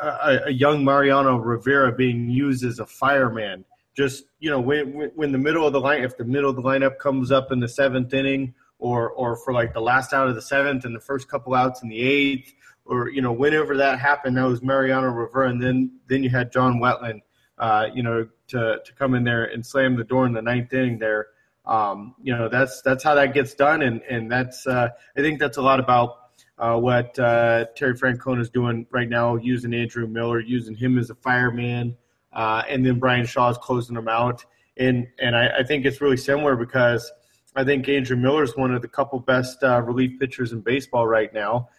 a, 0.02 0.40
a, 0.46 0.52
young 0.52 0.84
Mariano 0.84 1.38
Rivera 1.38 1.92
being 1.92 2.28
used 2.28 2.66
as 2.66 2.80
a 2.80 2.86
fireman. 2.88 3.64
Just 3.96 4.26
you 4.40 4.50
know, 4.50 4.60
when 4.60 5.12
when 5.14 5.32
the 5.32 5.38
middle 5.38 5.68
of 5.68 5.74
the 5.74 5.80
line, 5.80 6.04
if 6.04 6.18
the 6.18 6.26
middle 6.26 6.50
of 6.50 6.56
the 6.56 6.62
lineup 6.64 6.98
comes 6.98 7.32
up 7.32 7.52
in 7.52 7.60
the 7.60 7.68
seventh 7.68 8.14
inning, 8.14 8.56
or 8.80 9.10
or 9.12 9.36
for 9.36 9.54
like 9.54 9.74
the 9.74 9.82
last 9.82 10.14
out 10.14 10.28
of 10.28 10.36
the 10.36 10.42
seventh 10.42 10.86
and 10.86 10.96
the 10.96 11.00
first 11.00 11.28
couple 11.28 11.54
outs 11.54 11.82
in 11.82 11.90
the 11.90 12.00
eighth, 12.00 12.54
or 12.86 13.10
you 13.10 13.22
know, 13.22 13.32
whenever 13.32 13.78
that 13.78 14.00
happened, 14.00 14.38
that 14.38 14.48
was 14.48 14.62
Mariano 14.62 15.08
Rivera, 15.08 15.50
and 15.50 15.62
then 15.62 15.92
then 16.08 16.24
you 16.24 16.30
had 16.30 16.52
John 16.52 16.80
Wetteland, 16.80 17.22
uh, 17.58 17.88
you 17.94 18.04
know, 18.04 18.28
to 18.50 18.78
to 18.84 18.94
come 18.94 19.14
in 19.14 19.24
there 19.24 19.46
and 19.46 19.66
slam 19.66 19.96
the 19.96 20.04
door 20.04 20.26
in 20.26 20.34
the 20.34 20.42
ninth 20.42 20.74
inning 20.74 21.00
there. 21.00 21.28
Um, 21.66 22.16
you 22.22 22.36
know, 22.36 22.48
that's 22.50 22.82
that's 22.82 23.04
how 23.04 23.16
that 23.16 23.34
gets 23.34 23.54
done, 23.54 23.82
and 23.82 24.02
and 24.10 24.32
that's 24.32 24.66
uh, 24.66 24.90
I 25.18 25.22
think 25.22 25.40
that's 25.40 25.58
a 25.58 25.62
lot 25.62 25.80
about 25.80 26.18
uh, 26.58 26.78
what 26.78 27.18
uh, 27.20 27.66
Terry 27.76 27.94
Francona 27.94 28.42
is 28.42 28.50
doing 28.50 28.88
right 28.92 29.10
now, 29.10 29.36
using 29.36 29.74
Andrew 29.74 30.08
Miller, 30.08 30.40
using 30.40 30.76
him 30.76 30.98
as 30.98 31.10
a 31.10 31.16
fireman, 31.16 31.96
uh, 32.34 32.64
and 32.70 32.86
then 32.86 33.00
Bryan 33.00 33.26
Shaw 33.26 33.50
is 33.50 33.58
closing 33.58 33.96
them 33.96 34.08
out. 34.08 34.46
And 34.78 35.08
and 35.20 35.36
I, 35.36 35.60
I, 35.60 35.64
think 35.64 35.86
it's 35.86 36.02
really 36.02 36.18
similar 36.18 36.56
because 36.56 37.12
I 37.58 37.64
think 37.64 37.90
Andrew 37.90 38.16
Miller 38.16 38.44
is 38.44 38.56
one 38.56 38.74
of 38.74 38.82
the 38.82 38.88
couple 38.88 39.20
best 39.20 39.64
uh, 39.64 39.82
relief 39.82 40.20
pitchers 40.20 40.54
in 40.54 40.62
baseball 40.62 41.08
right 41.08 41.34
now. 41.34 41.70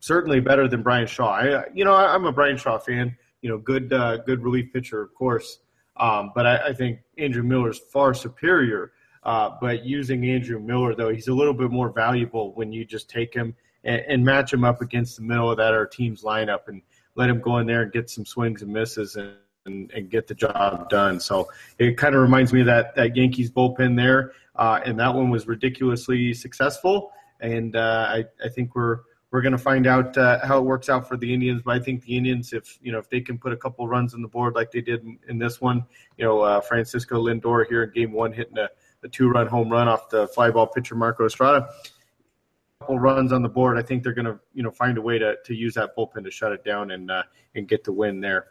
Certainly 0.00 0.40
better 0.40 0.68
than 0.68 0.82
Bryan 0.82 1.06
Shaw. 1.06 1.32
I, 1.32 1.64
you 1.72 1.84
know, 1.84 1.94
I'm 1.94 2.24
a 2.24 2.32
Bryan 2.32 2.56
Shaw 2.56 2.78
fan. 2.78 3.16
You 3.40 3.50
know, 3.50 3.58
good 3.58 3.92
uh, 3.92 4.18
good 4.18 4.42
relief 4.42 4.72
pitcher, 4.72 5.00
of 5.00 5.14
course. 5.14 5.60
Um, 5.96 6.32
but 6.34 6.46
I, 6.46 6.68
I, 6.68 6.72
think 6.72 7.00
Andrew 7.16 7.42
Miller 7.42 7.70
is 7.70 7.78
far 7.78 8.14
superior. 8.14 8.92
Uh, 9.24 9.50
but 9.60 9.84
using 9.84 10.24
Andrew 10.26 10.60
Miller, 10.60 10.94
though, 10.94 11.08
he's 11.08 11.26
a 11.26 11.34
little 11.34 11.54
bit 11.54 11.72
more 11.72 11.90
valuable 11.90 12.52
when 12.52 12.72
you 12.72 12.84
just 12.84 13.08
take 13.08 13.32
him– 13.32 13.54
and, 13.84 14.02
and 14.08 14.24
match 14.24 14.52
him 14.52 14.64
up 14.64 14.80
against 14.80 15.16
the 15.16 15.22
middle 15.22 15.50
of 15.50 15.56
that 15.56 15.74
our 15.74 15.86
team's 15.86 16.22
lineup 16.22 16.68
and 16.68 16.82
let 17.14 17.28
him 17.28 17.40
go 17.40 17.58
in 17.58 17.66
there 17.66 17.82
and 17.82 17.92
get 17.92 18.08
some 18.08 18.24
swings 18.24 18.62
and 18.62 18.72
misses 18.72 19.16
and, 19.16 19.32
and, 19.66 19.90
and 19.92 20.10
get 20.10 20.26
the 20.26 20.34
job 20.34 20.88
done. 20.88 21.18
So 21.18 21.48
it 21.78 21.96
kind 21.96 22.14
of 22.14 22.20
reminds 22.20 22.52
me 22.52 22.60
of 22.60 22.66
that, 22.66 22.94
that 22.94 23.16
Yankees 23.16 23.50
bullpen 23.50 23.96
there. 23.96 24.32
Uh, 24.58 24.80
and 24.84 24.98
that 24.98 25.14
one 25.14 25.30
was 25.30 25.46
ridiculously 25.46 26.34
successful. 26.34 27.12
And 27.40 27.76
uh, 27.76 28.06
I, 28.08 28.24
I 28.44 28.48
think 28.48 28.74
we're 28.74 29.00
we're 29.30 29.42
going 29.42 29.52
to 29.52 29.58
find 29.58 29.86
out 29.86 30.16
uh, 30.16 30.44
how 30.44 30.58
it 30.58 30.62
works 30.62 30.88
out 30.88 31.06
for 31.06 31.16
the 31.16 31.32
Indians. 31.32 31.60
But 31.62 31.76
I 31.76 31.80
think 31.80 32.02
the 32.02 32.16
Indians, 32.16 32.52
if 32.52 32.78
you 32.82 32.90
know, 32.92 32.98
if 32.98 33.08
they 33.10 33.20
can 33.20 33.38
put 33.38 33.52
a 33.52 33.56
couple 33.56 33.86
runs 33.86 34.14
on 34.14 34.22
the 34.22 34.28
board 34.28 34.54
like 34.54 34.70
they 34.70 34.80
did 34.80 35.04
in, 35.04 35.18
in 35.28 35.38
this 35.38 35.60
one, 35.60 35.84
you 36.16 36.24
know, 36.24 36.40
uh, 36.40 36.60
Francisco 36.60 37.22
Lindor 37.22 37.66
here 37.68 37.84
in 37.84 37.90
Game 37.90 38.12
One 38.12 38.32
hitting 38.32 38.58
a, 38.58 38.68
a 39.04 39.08
two-run 39.08 39.46
home 39.46 39.70
run 39.70 39.86
off 39.86 40.08
the 40.08 40.26
fly 40.28 40.50
ball 40.50 40.66
pitcher 40.66 40.94
Marco 40.94 41.26
Estrada 41.26 41.68
couple 42.88 42.98
runs 42.98 43.32
on 43.32 43.42
the 43.42 43.48
board, 43.48 43.78
I 43.78 43.82
think 43.82 44.02
they're 44.02 44.14
going 44.14 44.26
to 44.26 44.38
you 44.54 44.62
know 44.62 44.70
find 44.70 44.96
a 44.98 45.02
way 45.02 45.18
to 45.18 45.36
to 45.44 45.54
use 45.54 45.74
that 45.74 45.96
bullpen 45.96 46.24
to 46.24 46.30
shut 46.30 46.52
it 46.52 46.64
down 46.64 46.90
and 46.90 47.10
uh, 47.10 47.22
and 47.54 47.68
get 47.68 47.84
the 47.84 47.92
win 47.92 48.20
there. 48.20 48.46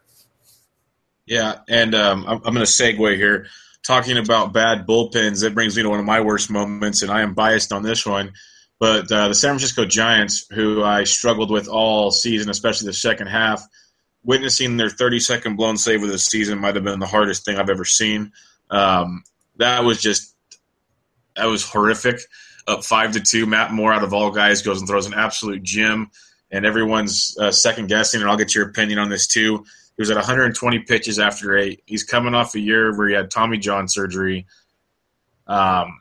Yeah, 1.26 1.60
and 1.68 1.94
um, 1.96 2.26
I'm, 2.28 2.38
I'm 2.46 2.54
going 2.54 2.66
to 2.66 2.72
segue 2.72 3.16
here. 3.16 3.48
Talking 3.88 4.17
about 4.17 4.51
bad 4.51 4.86
bullpens, 4.86 5.41
that 5.44 5.56
brings 5.56 5.77
me 5.77 5.84
to 5.84 5.89
one 5.89 6.00
of 6.00 6.06
my 6.06 6.20
worst 6.20 6.50
moments, 6.51 7.03
and 7.03 7.10
I 7.10 7.22
am 7.22 7.34
biased 7.34 7.72
on 7.72 7.84
this 7.84 8.06
one. 8.06 8.34
But 8.79 9.10
uh, 9.10 9.29
the 9.29 9.34
San 9.34 9.51
Francisco 9.51 9.86
Giants, 9.86 10.46
who 10.51 10.84
I 10.84 11.06
struggled 11.06 11.50
with 11.50 11.70
all 11.70 12.12
season, 12.12 12.50
especially 12.50 12.88
the 12.88 12.94
second 12.94 13.27
half, 13.27 13.65
witnessing 14.25 14.75
their 14.75 14.89
30 14.89 15.22
second 15.22 15.56
blown 15.56 15.77
save 15.77 16.03
of 16.03 16.10
the 16.10 16.20
season 16.20 16.60
might 16.60 16.75
have 16.75 16.84
been 16.84 17.00
the 17.00 17.08
hardest 17.08 17.46
thing 17.46 17.58
I've 17.58 17.70
ever 17.70 17.86
seen. 17.86 18.34
Um, 18.70 19.24
that 19.56 19.86
was 19.86 20.01
just 20.01 20.36
that 21.38 21.46
was 21.46 21.63
horrific 21.63 22.20
up 22.67 22.84
five 22.84 23.13
to 23.13 23.22
two. 23.22 23.46
Matt 23.46 23.72
Moore, 23.72 23.94
out 23.94 24.03
of 24.03 24.13
all 24.13 24.32
guys, 24.32 24.63
goes 24.63 24.79
and 24.79 24.88
throws 24.89 25.06
an 25.06 25.13
absolute 25.13 25.63
gem, 25.63 26.12
and 26.51 26.65
everyone's 26.65 27.38
uh, 27.39 27.51
second 27.51 27.88
guessing. 27.88 28.20
And 28.20 28.29
I'll 28.29 28.36
get 28.36 28.53
your 28.53 28.67
opinion 28.67 29.00
on 29.00 29.10
this 29.10 29.27
too. 29.27 29.63
He 29.98 30.01
was 30.01 30.12
at 30.12 30.16
120 30.16 30.80
pitches 30.80 31.20
after 31.20 31.58
eight. 31.58 31.82
He's 31.86 32.04
coming 32.04 32.36
off 32.36 32.54
a 32.56 32.60
year 32.60 32.96
where 32.96 33.10
he 33.10 33.16
had 33.16 33.32
Tommy 33.32 33.58
John 33.58 33.88
surgery. 33.88 34.46
Um, 35.48 35.98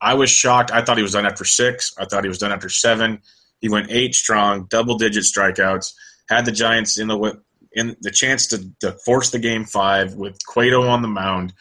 I 0.00 0.14
was 0.14 0.28
shocked. 0.28 0.72
I 0.72 0.82
thought 0.82 0.96
he 0.96 1.02
was 1.02 1.12
done 1.12 1.26
after 1.26 1.44
six. 1.44 1.94
I 1.98 2.04
thought 2.04 2.24
he 2.24 2.28
was 2.28 2.38
done 2.38 2.52
after 2.52 2.68
seven. 2.68 3.20
He 3.60 3.68
went 3.68 3.90
eight 3.90 4.14
strong, 4.14 4.64
double 4.64 4.98
digit 4.98 5.24
strikeouts. 5.24 5.94
Had 6.28 6.44
the 6.44 6.52
Giants 6.52 6.98
in 6.98 7.08
the 7.08 7.40
in 7.72 7.96
the 8.00 8.10
chance 8.10 8.48
to, 8.48 8.70
to 8.80 8.92
force 9.04 9.30
the 9.30 9.38
game 9.38 9.64
five 9.64 10.14
with 10.14 10.38
Cueto 10.46 10.82
on 10.88 11.02
the 11.02 11.08
mound. 11.08 11.52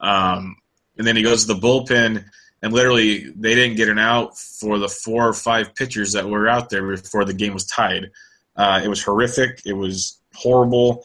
Um, 0.00 0.56
and 0.96 1.06
then 1.06 1.16
he 1.16 1.22
goes 1.22 1.46
to 1.46 1.54
the 1.54 1.60
bullpen 1.60 2.24
and 2.64 2.72
literally 2.72 3.30
they 3.36 3.54
didn't 3.54 3.76
get 3.76 3.90
an 3.90 3.98
out 3.98 4.38
for 4.38 4.78
the 4.78 4.88
four 4.88 5.28
or 5.28 5.34
five 5.34 5.74
pitchers 5.74 6.12
that 6.12 6.28
were 6.28 6.48
out 6.48 6.70
there 6.70 6.86
before 6.86 7.26
the 7.26 7.34
game 7.34 7.52
was 7.52 7.66
tied. 7.66 8.10
Uh, 8.56 8.80
it 8.82 8.88
was 8.88 9.02
horrific. 9.02 9.60
It 9.66 9.74
was 9.74 10.18
horrible. 10.32 11.04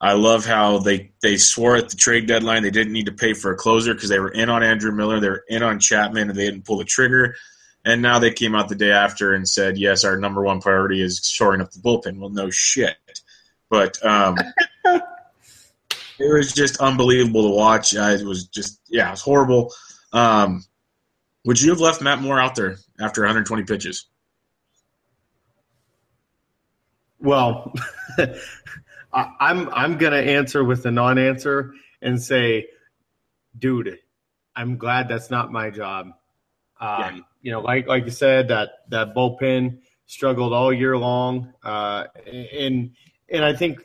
I 0.00 0.12
love 0.12 0.46
how 0.46 0.78
they 0.78 1.10
they 1.22 1.36
swore 1.36 1.76
at 1.76 1.88
the 1.88 1.96
trade 1.96 2.26
deadline 2.26 2.62
they 2.62 2.70
didn't 2.70 2.92
need 2.92 3.06
to 3.06 3.12
pay 3.12 3.34
for 3.34 3.52
a 3.52 3.56
closer 3.56 3.94
because 3.94 4.08
they 4.08 4.20
were 4.20 4.30
in 4.30 4.48
on 4.48 4.62
Andrew 4.62 4.92
Miller, 4.92 5.18
they 5.18 5.28
were 5.28 5.44
in 5.48 5.62
on 5.62 5.80
Chapman, 5.80 6.30
and 6.30 6.38
they 6.38 6.44
didn't 6.44 6.64
pull 6.64 6.78
the 6.78 6.84
trigger. 6.84 7.34
And 7.84 8.02
now 8.02 8.18
they 8.18 8.32
came 8.32 8.54
out 8.54 8.68
the 8.68 8.74
day 8.74 8.92
after 8.92 9.32
and 9.34 9.48
said, 9.48 9.78
"Yes, 9.78 10.04
our 10.04 10.16
number 10.16 10.42
one 10.42 10.60
priority 10.60 11.02
is 11.02 11.20
shoring 11.24 11.60
up 11.60 11.72
the 11.72 11.80
bullpen." 11.80 12.18
Well, 12.18 12.30
no 12.30 12.50
shit, 12.50 12.96
but 13.70 14.04
um, 14.04 14.36
it 14.84 16.32
was 16.32 16.52
just 16.52 16.80
unbelievable 16.80 17.48
to 17.48 17.54
watch. 17.54 17.94
Uh, 17.94 18.16
it 18.20 18.24
was 18.24 18.46
just 18.46 18.80
yeah, 18.88 19.08
it 19.08 19.12
was 19.12 19.22
horrible. 19.22 19.72
Um, 20.12 20.64
would 21.44 21.60
you 21.60 21.70
have 21.70 21.80
left 21.80 22.02
Matt 22.02 22.20
Moore 22.20 22.40
out 22.40 22.54
there 22.54 22.76
after 23.00 23.22
120 23.22 23.64
pitches? 23.64 24.06
Well, 27.20 27.72
I'm 29.12 29.68
I'm 29.70 29.98
gonna 29.98 30.16
answer 30.16 30.62
with 30.62 30.84
a 30.86 30.90
non-answer 30.90 31.72
and 32.02 32.22
say, 32.22 32.66
dude, 33.58 33.98
I'm 34.54 34.76
glad 34.76 35.08
that's 35.08 35.30
not 35.30 35.50
my 35.52 35.70
job. 35.70 36.08
Um, 36.80 36.98
yeah. 37.00 37.20
You 37.42 37.52
know, 37.52 37.60
like 37.60 37.86
like 37.86 38.04
you 38.04 38.10
said, 38.10 38.48
that 38.48 38.70
that 38.88 39.14
bullpen 39.14 39.78
struggled 40.06 40.52
all 40.52 40.72
year 40.72 40.96
long, 40.96 41.52
uh, 41.62 42.04
and 42.26 42.90
and 43.30 43.44
I 43.44 43.54
think 43.54 43.80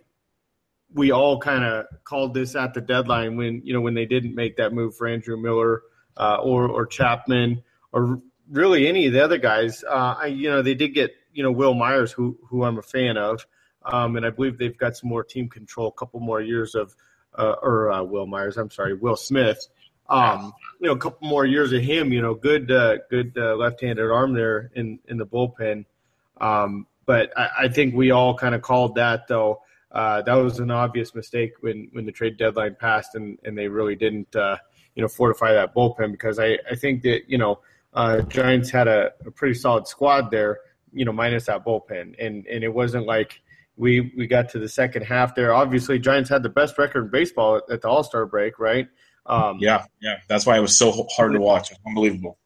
we 0.94 1.12
all 1.12 1.40
kind 1.40 1.64
of 1.64 1.86
called 2.04 2.34
this 2.34 2.56
at 2.56 2.74
the 2.74 2.82
deadline 2.82 3.36
when 3.38 3.62
you 3.64 3.74
know 3.74 3.82
when 3.82 3.94
they 3.94 4.06
didn't 4.06 4.36
make 4.36 4.58
that 4.58 4.74
move 4.74 4.96
for 4.96 5.08
Andrew 5.08 5.38
Miller 5.38 5.84
uh, 6.18 6.38
or 6.42 6.68
or 6.68 6.86
Chapman 6.86 7.64
or 7.92 8.22
really 8.50 8.88
any 8.88 9.08
of 9.08 9.14
the 9.14 9.24
other 9.24 9.38
guys. 9.38 9.84
Uh, 9.84 10.16
I, 10.22 10.26
you 10.28 10.50
know, 10.50 10.62
they 10.62 10.76
did 10.76 10.94
get 10.94 11.12
you 11.32 11.44
know 11.44 11.52
Wil 11.52 11.74
Myers, 11.74 12.12
who 12.12 12.38
who 12.50 12.64
I'm 12.64 12.78
a 12.78 12.84
fan 12.84 13.18
of, 13.18 13.46
um, 13.86 14.16
and 14.16 14.26
I 14.26 14.30
believe 14.30 14.58
they've 14.58 14.78
got 14.78 14.98
some 14.98 15.10
more 15.10 15.24
team 15.24 15.50
control, 15.50 15.88
a 15.88 15.92
couple 15.92 16.20
more 16.20 16.42
years 16.42 16.76
of, 16.76 16.96
uh, 17.38 17.56
or 17.62 17.92
uh, 17.92 18.04
Wil 18.04 18.28
Myers, 18.28 18.58
I'm 18.58 18.72
sorry, 18.72 18.94
Will 18.94 19.16
Smith. 19.16 19.68
Um, 20.10 20.54
you 20.80 20.88
know, 20.88 20.94
a 20.94 20.98
couple 20.98 21.28
more 21.28 21.46
years 21.46 21.72
of 21.72 21.82
him. 21.82 22.12
You 22.12 22.22
know, 22.22 22.34
good 22.34 22.70
uh, 22.70 22.98
good 23.10 23.34
uh, 23.38 23.56
left-handed 23.56 24.12
arm 24.12 24.34
there 24.34 24.70
in 24.76 25.00
in 25.08 25.18
the 25.18 25.26
bullpen. 25.26 25.86
Um, 26.40 26.88
but 27.06 27.32
I, 27.38 27.50
I 27.62 27.68
think 27.70 27.96
we 27.96 28.12
all 28.12 28.36
kind 28.36 28.54
of 28.54 28.62
called 28.62 28.96
that 28.96 29.28
though. 29.28 29.62
Uh, 29.92 30.22
that 30.24 30.34
was 30.34 30.60
an 30.60 30.72
obvious 30.72 31.14
mistake 31.14 31.54
when, 31.62 31.88
when 31.92 32.06
the 32.06 32.12
trade 32.12 32.36
deadline 32.36 32.76
passed, 32.80 33.14
and, 33.14 33.38
and 33.44 33.56
they 33.56 33.68
really 33.68 33.96
didn't, 33.96 34.36
uh, 34.36 34.58
you 34.96 35.04
know, 35.04 35.08
fortify 35.08 35.54
that 35.54 35.76
bullpen 35.76 36.12
because 36.12 36.40
I, 36.40 36.58
I 36.70 36.76
think 36.76 37.04
that 37.04 37.30
you 37.30 37.38
know 37.38 37.60
Giants 38.28 38.72
had 38.72 38.88
a, 38.88 39.12
a 39.26 39.32
pretty 39.32 39.54
solid 39.54 39.88
squad 39.88 40.32
there, 40.32 40.60
you 40.92 41.06
know, 41.06 41.14
minus 41.14 41.46
that 41.46 41.64
bullpen, 41.66 42.16
and 42.20 42.46
and 42.46 42.64
it 42.64 42.74
wasn't 42.74 43.06
like 43.06 43.42
we 43.76 44.14
we 44.18 44.28
got 44.28 44.50
to 44.50 44.60
the 44.60 44.70
second 44.70 45.04
half 45.04 45.36
there. 45.36 45.54
Obviously, 45.54 46.00
Giants 46.00 46.30
had 46.30 46.44
the 46.44 46.50
best 46.50 46.78
record 46.78 47.06
in 47.06 47.12
baseball 47.12 47.58
at, 47.58 47.64
at 47.72 47.82
the 47.82 47.90
All 47.90 48.04
Star 48.04 48.26
break, 48.26 48.60
right? 48.60 48.88
Um, 49.26 49.58
yeah, 49.60 49.86
yeah, 50.02 50.18
that's 50.28 50.46
why 50.46 50.58
it 50.58 50.62
was 50.62 50.78
so 50.78 51.08
hard 51.16 51.34
to 51.34 51.40
watch. 51.40 51.72
unbelievable. 51.88 52.38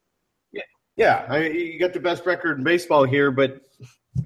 Yeah, 0.52 0.62
yeah. 0.96 1.26
I 1.28 1.40
mean, 1.40 1.54
you 1.54 1.78
got 1.78 1.92
the 1.92 2.00
best 2.00 2.24
record 2.24 2.58
in 2.58 2.64
baseball 2.64 3.04
here, 3.04 3.30
but 3.30 3.60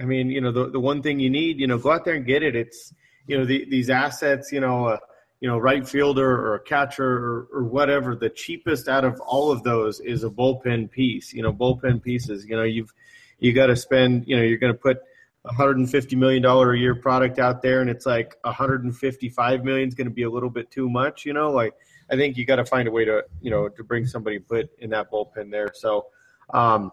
I 0.01 0.05
mean, 0.05 0.31
you 0.31 0.41
know, 0.41 0.53
the 0.53 0.71
the 0.71 0.81
one 0.81 1.03
thing 1.03 1.19
you 1.19 1.31
need, 1.31 1.59
you 1.59 1.67
know, 1.67 1.79
go 1.79 1.91
out 1.91 2.05
there 2.05 2.15
and 2.15 2.27
get 2.27 2.43
it. 2.43 2.55
It's 2.55 2.93
you 3.27 3.39
know 3.39 3.45
the, 3.45 3.65
these 3.69 3.91
assets, 3.91 4.53
you 4.53 4.61
know, 4.61 4.87
uh, 4.87 4.99
you 5.41 5.49
know, 5.49 5.59
right 5.59 5.87
fielder 5.87 6.31
or 6.31 6.55
a 6.55 6.61
catcher 6.61 7.05
or, 7.05 7.49
or 7.53 7.65
whatever. 7.65 8.15
The 8.15 8.31
cheapest 8.31 8.89
out 8.89 9.05
of 9.05 9.21
all 9.21 9.51
of 9.51 9.63
those 9.65 9.99
is 10.01 10.23
a 10.23 10.31
bullpen 10.31 10.91
piece. 10.91 11.33
You 11.33 11.43
know, 11.43 11.53
bullpen 11.53 12.03
pieces. 12.03 12.47
You 12.47 12.57
know, 12.57 12.65
you've 12.65 12.93
you 13.39 13.53
got 13.53 13.67
to 13.67 13.77
spend. 13.77 14.29
You 14.29 14.37
know, 14.37 14.43
you're 14.43 14.59
going 14.59 14.73
to 14.73 14.79
put 14.79 14.99
150 15.43 16.17
million 16.17 16.43
dollar 16.43 16.73
a 16.73 16.79
year 16.79 16.95
product 16.95 17.39
out 17.39 17.63
there, 17.63 17.81
and 17.81 17.91
it's 17.91 18.07
like 18.07 18.37
155 18.43 19.65
million 19.65 19.89
is 19.89 19.95
going 19.95 20.07
to 20.07 20.15
be 20.15 20.23
a 20.23 20.31
little 20.31 20.51
bit 20.51 20.71
too 20.71 20.89
much. 20.89 21.25
You 21.27 21.33
know, 21.33 21.51
like 21.51 21.75
I 22.11 22.17
think 22.17 22.37
you 22.37 22.45
got 22.45 22.57
to 22.57 22.65
find 22.65 22.87
a 22.89 22.91
way 22.91 23.05
to 23.05 23.25
you 23.41 23.51
know 23.51 23.69
to 23.69 23.85
bring 23.85 24.07
somebody 24.07 24.39
put 24.39 24.71
in 24.79 24.91
that 24.91 25.11
bullpen 25.11 25.51
there. 25.51 25.73
So. 25.75 26.07
Um, 26.53 26.93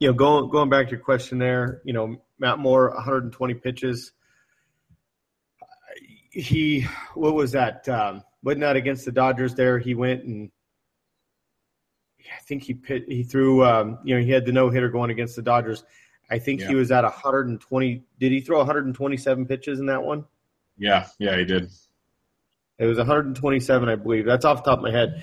you 0.00 0.08
know, 0.08 0.14
going 0.14 0.50
going 0.50 0.70
back 0.70 0.86
to 0.86 0.92
your 0.92 1.00
question 1.00 1.38
there, 1.38 1.82
you 1.84 1.92
know, 1.92 2.16
Matt 2.38 2.58
Moore, 2.58 2.88
120 2.88 3.54
pitches, 3.54 4.12
he 6.30 6.86
what 7.14 7.34
was 7.34 7.52
that? 7.52 7.88
Um, 7.88 8.22
wasn't 8.42 8.62
that 8.62 8.76
against 8.76 9.04
the 9.04 9.12
Dodgers? 9.12 9.54
There, 9.54 9.78
he 9.78 9.94
went 9.94 10.24
and 10.24 10.50
I 12.18 12.40
think 12.42 12.62
he 12.62 12.74
pit, 12.74 13.04
he 13.08 13.22
threw. 13.22 13.64
Um, 13.64 13.98
you 14.04 14.14
know, 14.14 14.22
he 14.22 14.30
had 14.30 14.46
the 14.46 14.52
no 14.52 14.70
hitter 14.70 14.88
going 14.88 15.10
against 15.10 15.36
the 15.36 15.42
Dodgers. 15.42 15.84
I 16.30 16.38
think 16.38 16.60
yeah. 16.60 16.68
he 16.68 16.74
was 16.74 16.90
at 16.92 17.02
120. 17.02 18.02
Did 18.18 18.32
he 18.32 18.40
throw 18.40 18.58
127 18.58 19.46
pitches 19.46 19.80
in 19.80 19.86
that 19.86 20.02
one? 20.02 20.24
Yeah, 20.78 21.06
yeah, 21.18 21.36
he 21.36 21.44
did. 21.44 21.70
It 22.78 22.86
was 22.86 22.96
127, 22.96 23.88
I 23.88 23.96
believe. 23.96 24.24
That's 24.24 24.44
off 24.44 24.64
the 24.64 24.70
top 24.70 24.78
of 24.78 24.84
my 24.84 24.90
head. 24.90 25.22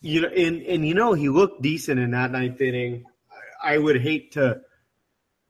You 0.00 0.22
know, 0.22 0.28
and 0.28 0.62
and 0.62 0.86
you 0.86 0.94
know, 0.94 1.12
he 1.12 1.28
looked 1.28 1.60
decent 1.60 2.00
in 2.00 2.12
that 2.12 2.30
ninth 2.30 2.60
inning. 2.60 3.04
I 3.62 3.76
would 3.76 4.00
hate 4.00 4.32
to, 4.32 4.60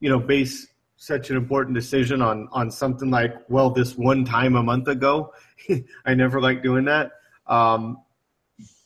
you 0.00 0.11
know, 0.11 0.19
base 0.19 0.67
such 0.97 1.31
an 1.31 1.37
important 1.37 1.75
decision 1.75 2.21
on 2.21 2.49
on 2.52 2.71
something 2.71 3.11
like 3.11 3.33
well 3.49 3.71
this 3.71 3.97
one 3.97 4.23
time 4.23 4.55
a 4.55 4.62
month 4.62 4.87
ago 4.87 5.33
i 6.05 6.12
never 6.12 6.43
like 6.43 6.62
doing 6.62 6.85
that 6.85 7.12
um, 7.47 7.97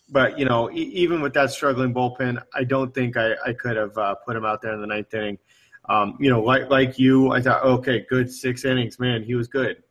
but 0.09 0.39
you 0.39 0.45
know 0.45 0.71
e- 0.71 0.91
even 0.95 1.21
with 1.21 1.35
that 1.35 1.51
struggling 1.51 1.95
bullpen 1.95 2.43
i 2.55 2.65
don't 2.65 2.95
think 2.95 3.17
i, 3.17 3.35
I 3.47 3.53
could 3.53 3.77
have 3.77 3.97
uh, 3.97 4.15
put 4.17 4.37
him 4.37 4.45
out 4.45 4.63
there 4.63 4.73
in 4.73 4.81
the 4.81 4.87
ninth 4.87 5.13
inning 5.15 5.39
um, 5.89 6.17
you 6.21 6.31
know 6.31 6.43
like 6.43 6.71
like 6.71 6.99
you 6.99 7.33
i 7.33 7.41
thought 7.41 7.63
okay 7.63 8.05
good 8.09 8.31
six 8.31 8.65
innings 8.65 8.99
man 8.99 9.23
he 9.23 9.35
was 9.35 9.49
good 9.49 9.83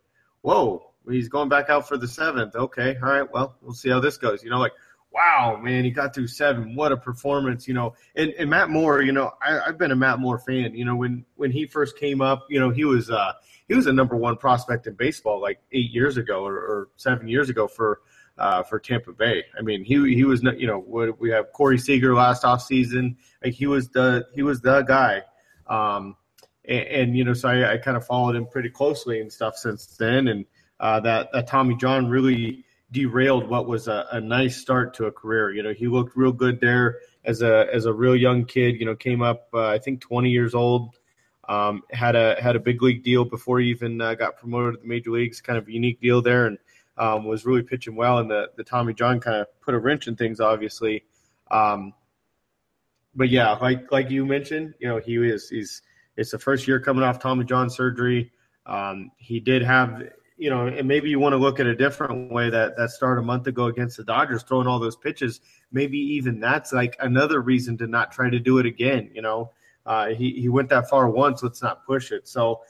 whoa 0.41 0.91
he's 1.10 1.29
going 1.29 1.50
back 1.50 1.70
out 1.70 1.88
for 1.88 1.98
the 1.98 2.08
seventh 2.08 2.55
okay 2.55 2.98
all 3.01 3.10
right 3.10 3.32
well 3.32 3.55
we'll 3.62 3.74
see 3.74 3.89
how 3.89 4.00
this 4.00 4.17
goes 4.17 4.43
you 4.43 4.50
know 4.50 4.60
like 4.60 4.74
wow, 5.13 5.60
man, 5.62 5.84
he 5.84 5.91
got 5.91 6.13
through 6.13 6.27
seven. 6.27 6.75
What 6.75 6.91
a 6.91 6.98
performance, 6.98 7.67
you 7.67 7.74
know. 7.74 7.93
And, 8.15 8.32
and 8.32 8.49
Matt 8.49 8.69
Moore, 8.69 9.02
you 9.02 9.12
know, 9.12 9.32
I, 9.41 9.60
have 9.67 9.78
been 9.78 9.91
a 9.91 9.95
Matt 9.95 10.19
Moore 10.19 10.39
fan. 10.39 10.73
You 10.73 10.86
know, 10.86 10.95
when 10.95 11.26
when 11.36 11.52
he 11.52 11.67
first 11.67 11.97
came 11.97 12.19
up, 12.19 12.47
you 12.49 12.60
know, 12.60 12.71
he 12.71 12.84
was 12.84 13.10
uh, 13.10 13.34
he 13.67 13.76
was 13.76 13.86
a 13.86 13.93
number 13.93 14.15
one 14.15 14.38
prospect 14.38 14.88
in 14.88 14.95
baseball 14.95 15.39
like 15.39 15.60
eight 15.71 15.91
years 15.91 16.17
ago 16.17 16.43
or, 16.43 16.56
or 16.56 16.89
seven 16.95 17.28
years 17.28 17.49
ago 17.49 17.67
for 17.67 18.02
uh, 18.38 18.63
for 18.63 18.80
Tampa 18.80 19.13
Bay. 19.13 19.43
I 19.58 19.62
mean, 19.62 19.84
he 19.84 20.15
he 20.15 20.24
was 20.24 20.43
you 20.43 20.67
know 20.67 20.80
what 20.80 21.19
we 21.19 21.30
have 21.32 21.52
Corey 21.52 21.78
Seager 21.78 22.13
last 22.15 22.43
off 22.43 22.62
season. 22.62 23.17
Like 23.43 23.54
he 23.54 23.67
was 23.67 23.89
the 23.89 24.26
he 24.34 24.43
was 24.43 24.62
the 24.62 24.82
guy. 24.82 25.24
Um, 25.67 26.17
and, 26.65 26.88
and 26.88 27.17
you 27.17 27.24
know, 27.24 27.34
so 27.34 27.50
I, 27.50 27.74
I 27.74 27.78
kind 27.78 27.98
of 27.98 28.06
followed 28.06 28.36
him 28.36 28.46
pretty 28.46 28.69
closely 28.69 29.19
and 29.22 29.32
stuff 29.32 29.56
since 29.56 29.86
then. 29.98 30.28
And 30.28 30.46
uh, 30.80 31.00
that 31.02 31.30
that 31.34 31.48
Tommy 31.48 31.76
John 31.76 32.08
really 32.10 32.65
derailed 32.91 33.50
what 33.50 33.67
was 33.67 33.88
a, 33.88 34.06
a, 34.12 34.22
nice 34.22 34.58
start 34.58 34.93
to 34.96 35.06
a 35.06 35.12
career. 35.12 35.52
You 35.52 35.63
know, 35.63 35.74
he 35.74 35.88
looked 35.88 36.15
real 36.15 36.32
good 36.32 36.60
there 36.60 37.00
as 37.26 37.41
a 37.41 37.67
as 37.74 37.86
a 37.86 37.93
real 37.93 38.15
young 38.15 38.46
kid. 38.46 38.80
You 38.80 38.86
know, 38.86 38.96
came 38.96 39.22
up 39.22 39.48
uh, 39.54 39.67
I 39.67 39.80
think 39.80 40.02
20 40.02 40.30
years 40.30 40.54
old. 40.54 40.96
Um, 41.50 41.84
had 41.91 42.15
a 42.15 42.41
had 42.41 42.56
a 42.56 42.60
big 42.60 42.82
league 42.82 43.04
deal 43.04 43.26
before 43.26 43.60
he 43.60 43.67
even 43.69 44.00
uh, 44.00 44.13
got 44.15 44.38
promoted 44.38 44.76
to 44.76 44.82
the 44.82 44.88
major 44.88 45.12
leagues. 45.12 45.41
Kind 45.41 45.58
of 45.58 45.67
a 45.67 45.72
unique 45.72 46.00
deal 46.00 46.22
there, 46.22 46.46
and 46.46 46.58
um, 46.97 47.25
was 47.25 47.45
really 47.45 47.63
pitching 47.63 47.95
well. 47.95 48.19
And 48.19 48.29
the 48.29 48.49
the 48.56 48.63
Tommy 48.63 48.93
John 48.93 49.19
kind 49.19 49.38
of 49.38 49.47
put 49.62 49.73
a 49.73 49.79
wrench 49.79 50.08
in 50.08 50.15
things, 50.15 50.39
obviously. 50.39 51.03
Um, 51.51 51.93
but 53.15 53.29
yeah, 53.29 53.51
like 53.53 53.91
like 53.91 54.10
you 54.10 54.25
mentioned, 54.25 54.73
you 54.79 54.88
know, 54.88 54.99
he 54.99 55.15
is 55.15 55.49
he's 55.49 55.82
it's 56.15 56.32
the 56.32 56.39
first 56.39 56.67
year 56.67 56.79
coming 56.79 57.03
off 57.03 57.19
Tommy 57.19 57.45
John 57.45 57.69
surgery. 57.69 58.32
Um, 58.65 59.12
he 59.17 59.39
did 59.39 59.62
have 59.63 60.03
you 60.38 60.49
know, 60.49 60.67
and 60.67 60.88
maybe 60.88 61.10
you 61.10 61.19
want 61.19 61.34
to 61.34 61.38
look 61.38 61.60
at 61.60 61.67
a 61.67 61.75
different 61.75 62.32
way 62.32 62.49
that 62.49 62.75
that 62.75 62.89
start 62.89 63.19
a 63.19 63.21
month 63.21 63.47
ago 63.47 63.65
against 63.67 63.97
the 63.97 64.03
Dodgers, 64.03 64.43
throwing 64.43 64.67
all 64.67 64.79
those 64.79 64.95
pitches. 64.95 65.41
Maybe 65.71 65.97
even 65.97 66.39
that's 66.39 66.73
like 66.73 66.97
another 66.99 67.41
reason 67.41 67.77
to 67.77 67.88
not 67.88 68.12
try 68.12 68.29
to 68.29 68.39
do 68.39 68.58
it 68.58 68.65
again. 68.65 69.10
You 69.13 69.21
know, 69.21 69.51
uh, 69.86 70.08
he 70.08 70.32
he 70.32 70.49
went 70.49 70.69
that 70.69 70.89
far 70.89 71.10
once. 71.10 71.43
Let's 71.43 71.62
not 71.62 71.86
push 71.86 72.12
it. 72.12 72.27
So 72.27 72.62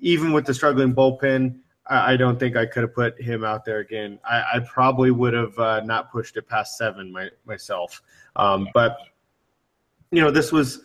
even 0.00 0.32
with 0.32 0.44
the 0.44 0.54
struggling 0.54 0.94
bullpen, 0.94 1.60
I, 1.86 2.12
I 2.12 2.16
don't 2.16 2.38
think 2.38 2.56
I 2.56 2.66
could 2.66 2.82
have 2.82 2.94
put 2.94 3.20
him 3.20 3.44
out 3.44 3.64
there 3.64 3.78
again. 3.78 4.18
I, 4.24 4.44
I 4.54 4.58
probably 4.60 5.10
would 5.10 5.34
have 5.34 5.58
uh, 5.58 5.80
not 5.80 6.10
pushed 6.10 6.36
it 6.36 6.48
past 6.48 6.76
seven 6.76 7.12
my, 7.12 7.28
myself. 7.46 8.02
Um, 8.36 8.68
but 8.74 8.98
you 10.10 10.20
know, 10.20 10.30
this 10.30 10.52
was 10.52 10.80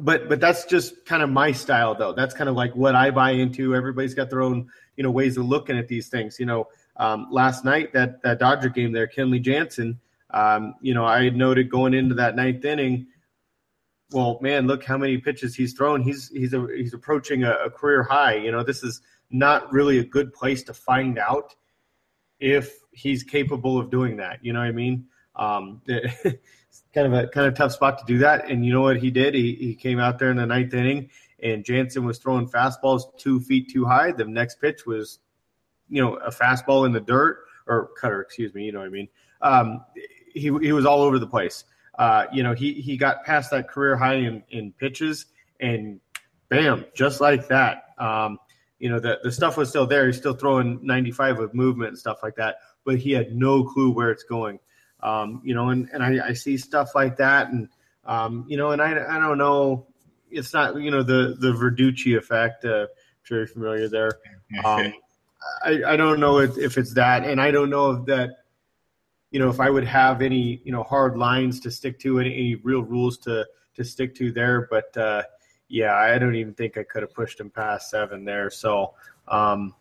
but 0.00 0.28
but 0.28 0.40
that's 0.40 0.64
just 0.64 1.04
kind 1.04 1.22
of 1.22 1.30
my 1.30 1.52
style 1.52 1.94
though. 1.94 2.12
That's 2.12 2.34
kind 2.34 2.48
of 2.48 2.56
like 2.56 2.74
what 2.74 2.94
i 2.94 3.10
buy 3.10 3.32
into. 3.32 3.74
Everybody's 3.74 4.14
got 4.14 4.30
their 4.30 4.42
own 4.42 4.68
you 4.96 5.02
know 5.02 5.10
ways 5.10 5.36
of 5.36 5.46
looking 5.46 5.78
at 5.78 5.88
these 5.88 6.08
things. 6.08 6.38
You 6.38 6.46
know 6.46 6.68
um, 6.96 7.28
last 7.30 7.64
night 7.64 7.92
that 7.92 8.22
that 8.22 8.38
dodger 8.38 8.68
game 8.68 8.92
there 8.92 9.08
kenley 9.08 9.40
jansen 9.40 9.98
um, 10.30 10.74
you 10.80 10.94
know 10.94 11.04
i 11.04 11.28
noted 11.30 11.70
going 11.70 11.94
into 11.94 12.14
that 12.14 12.36
ninth 12.36 12.64
inning 12.64 13.06
well 14.12 14.38
man 14.40 14.66
look 14.66 14.84
how 14.84 14.98
many 14.98 15.18
pitches 15.18 15.54
he's 15.54 15.72
thrown. 15.72 16.02
He's 16.02 16.28
he's 16.28 16.52
a, 16.52 16.66
he's 16.74 16.94
approaching 16.94 17.44
a, 17.44 17.52
a 17.52 17.70
career 17.70 18.02
high. 18.02 18.34
You 18.34 18.52
know 18.52 18.62
this 18.62 18.82
is 18.82 19.00
not 19.30 19.72
really 19.72 19.98
a 19.98 20.04
good 20.04 20.32
place 20.32 20.62
to 20.62 20.74
find 20.74 21.18
out 21.18 21.54
if 22.38 22.78
he's 22.92 23.22
capable 23.22 23.78
of 23.78 23.90
doing 23.90 24.16
that 24.16 24.38
you 24.42 24.52
know 24.52 24.60
what 24.60 24.68
i 24.68 24.72
mean 24.72 25.06
um, 25.36 25.80
kind 26.94 27.06
of 27.06 27.12
a 27.12 27.28
kind 27.28 27.46
of 27.46 27.54
tough 27.54 27.72
spot 27.72 27.98
to 27.98 28.04
do 28.06 28.18
that. 28.18 28.50
And 28.50 28.64
you 28.64 28.72
know 28.72 28.82
what 28.82 28.98
he 28.98 29.10
did? 29.10 29.34
He, 29.34 29.54
he 29.54 29.74
came 29.74 29.98
out 29.98 30.18
there 30.18 30.30
in 30.30 30.36
the 30.36 30.46
ninth 30.46 30.74
inning, 30.74 31.10
and 31.42 31.64
Jansen 31.64 32.04
was 32.04 32.18
throwing 32.18 32.48
fastballs 32.48 33.02
two 33.18 33.40
feet 33.40 33.70
too 33.70 33.84
high. 33.84 34.12
The 34.12 34.24
next 34.24 34.60
pitch 34.60 34.86
was, 34.86 35.18
you 35.88 36.02
know, 36.02 36.16
a 36.16 36.30
fastball 36.30 36.86
in 36.86 36.92
the 36.92 37.00
dirt 37.00 37.44
or 37.66 37.90
cutter, 38.00 38.20
excuse 38.20 38.54
me. 38.54 38.64
You 38.64 38.72
know 38.72 38.80
what 38.80 38.86
I 38.86 38.90
mean? 38.90 39.08
Um, 39.42 39.84
he 40.32 40.42
he 40.42 40.72
was 40.72 40.86
all 40.86 41.02
over 41.02 41.18
the 41.18 41.26
place. 41.26 41.64
Uh, 41.98 42.26
you 42.32 42.42
know, 42.42 42.54
he 42.54 42.74
he 42.74 42.96
got 42.96 43.24
past 43.24 43.50
that 43.50 43.68
career 43.68 43.96
high 43.96 44.14
in, 44.14 44.42
in 44.50 44.72
pitches, 44.72 45.26
and 45.60 46.00
bam, 46.48 46.84
just 46.94 47.20
like 47.20 47.48
that. 47.48 47.84
Um, 47.98 48.38
you 48.80 48.88
know, 48.88 48.98
the 48.98 49.20
the 49.22 49.30
stuff 49.30 49.56
was 49.56 49.68
still 49.68 49.86
there. 49.86 50.06
He's 50.06 50.16
still 50.16 50.34
throwing 50.34 50.80
95 50.82 51.38
with 51.38 51.54
movement 51.54 51.90
and 51.90 51.98
stuff 51.98 52.20
like 52.22 52.34
that, 52.36 52.56
but 52.84 52.96
he 52.96 53.12
had 53.12 53.36
no 53.36 53.62
clue 53.62 53.92
where 53.92 54.10
it's 54.10 54.24
going. 54.24 54.58
Um, 55.02 55.42
you 55.44 55.54
know, 55.54 55.68
and, 55.68 55.88
and 55.92 56.02
I, 56.02 56.28
I, 56.28 56.32
see 56.34 56.58
stuff 56.58 56.94
like 56.94 57.16
that, 57.18 57.48
and 57.48 57.68
um, 58.04 58.44
you 58.48 58.56
know, 58.58 58.72
and 58.72 58.82
I, 58.82 58.90
I 58.90 59.18
don't 59.18 59.38
know, 59.38 59.86
it's 60.30 60.52
not 60.52 60.76
you 60.76 60.90
know 60.90 61.02
the 61.02 61.36
the 61.38 61.52
Verducci 61.52 62.18
effect. 62.18 62.64
Uh, 62.64 62.82
I'm 62.82 62.88
sure 63.22 63.38
you're 63.38 63.46
familiar 63.46 63.88
there. 63.88 64.18
Um, 64.64 64.92
I, 65.64 65.82
I 65.86 65.96
don't 65.96 66.20
know 66.20 66.38
if, 66.38 66.58
if 66.58 66.76
it's 66.76 66.94
that, 66.94 67.24
and 67.24 67.40
I 67.40 67.50
don't 67.50 67.70
know 67.70 67.92
if 67.92 68.06
that, 68.06 68.30
you 69.30 69.38
know, 69.38 69.48
if 69.48 69.60
I 69.60 69.70
would 69.70 69.84
have 69.84 70.20
any 70.22 70.60
you 70.64 70.72
know 70.72 70.82
hard 70.82 71.16
lines 71.16 71.60
to 71.60 71.70
stick 71.70 71.98
to, 72.00 72.18
any, 72.18 72.32
any 72.32 72.54
real 72.56 72.82
rules 72.82 73.18
to 73.18 73.46
to 73.76 73.84
stick 73.84 74.14
to 74.16 74.32
there, 74.32 74.68
but 74.70 74.94
uh, 74.96 75.22
yeah, 75.70 75.94
I 75.94 76.18
don't 76.18 76.34
even 76.34 76.52
think 76.52 76.76
I 76.76 76.82
could 76.82 77.02
have 77.02 77.14
pushed 77.14 77.40
him 77.40 77.48
past 77.48 77.90
seven 77.90 78.24
there. 78.24 78.50
So 78.50 78.94
um, 79.28 79.74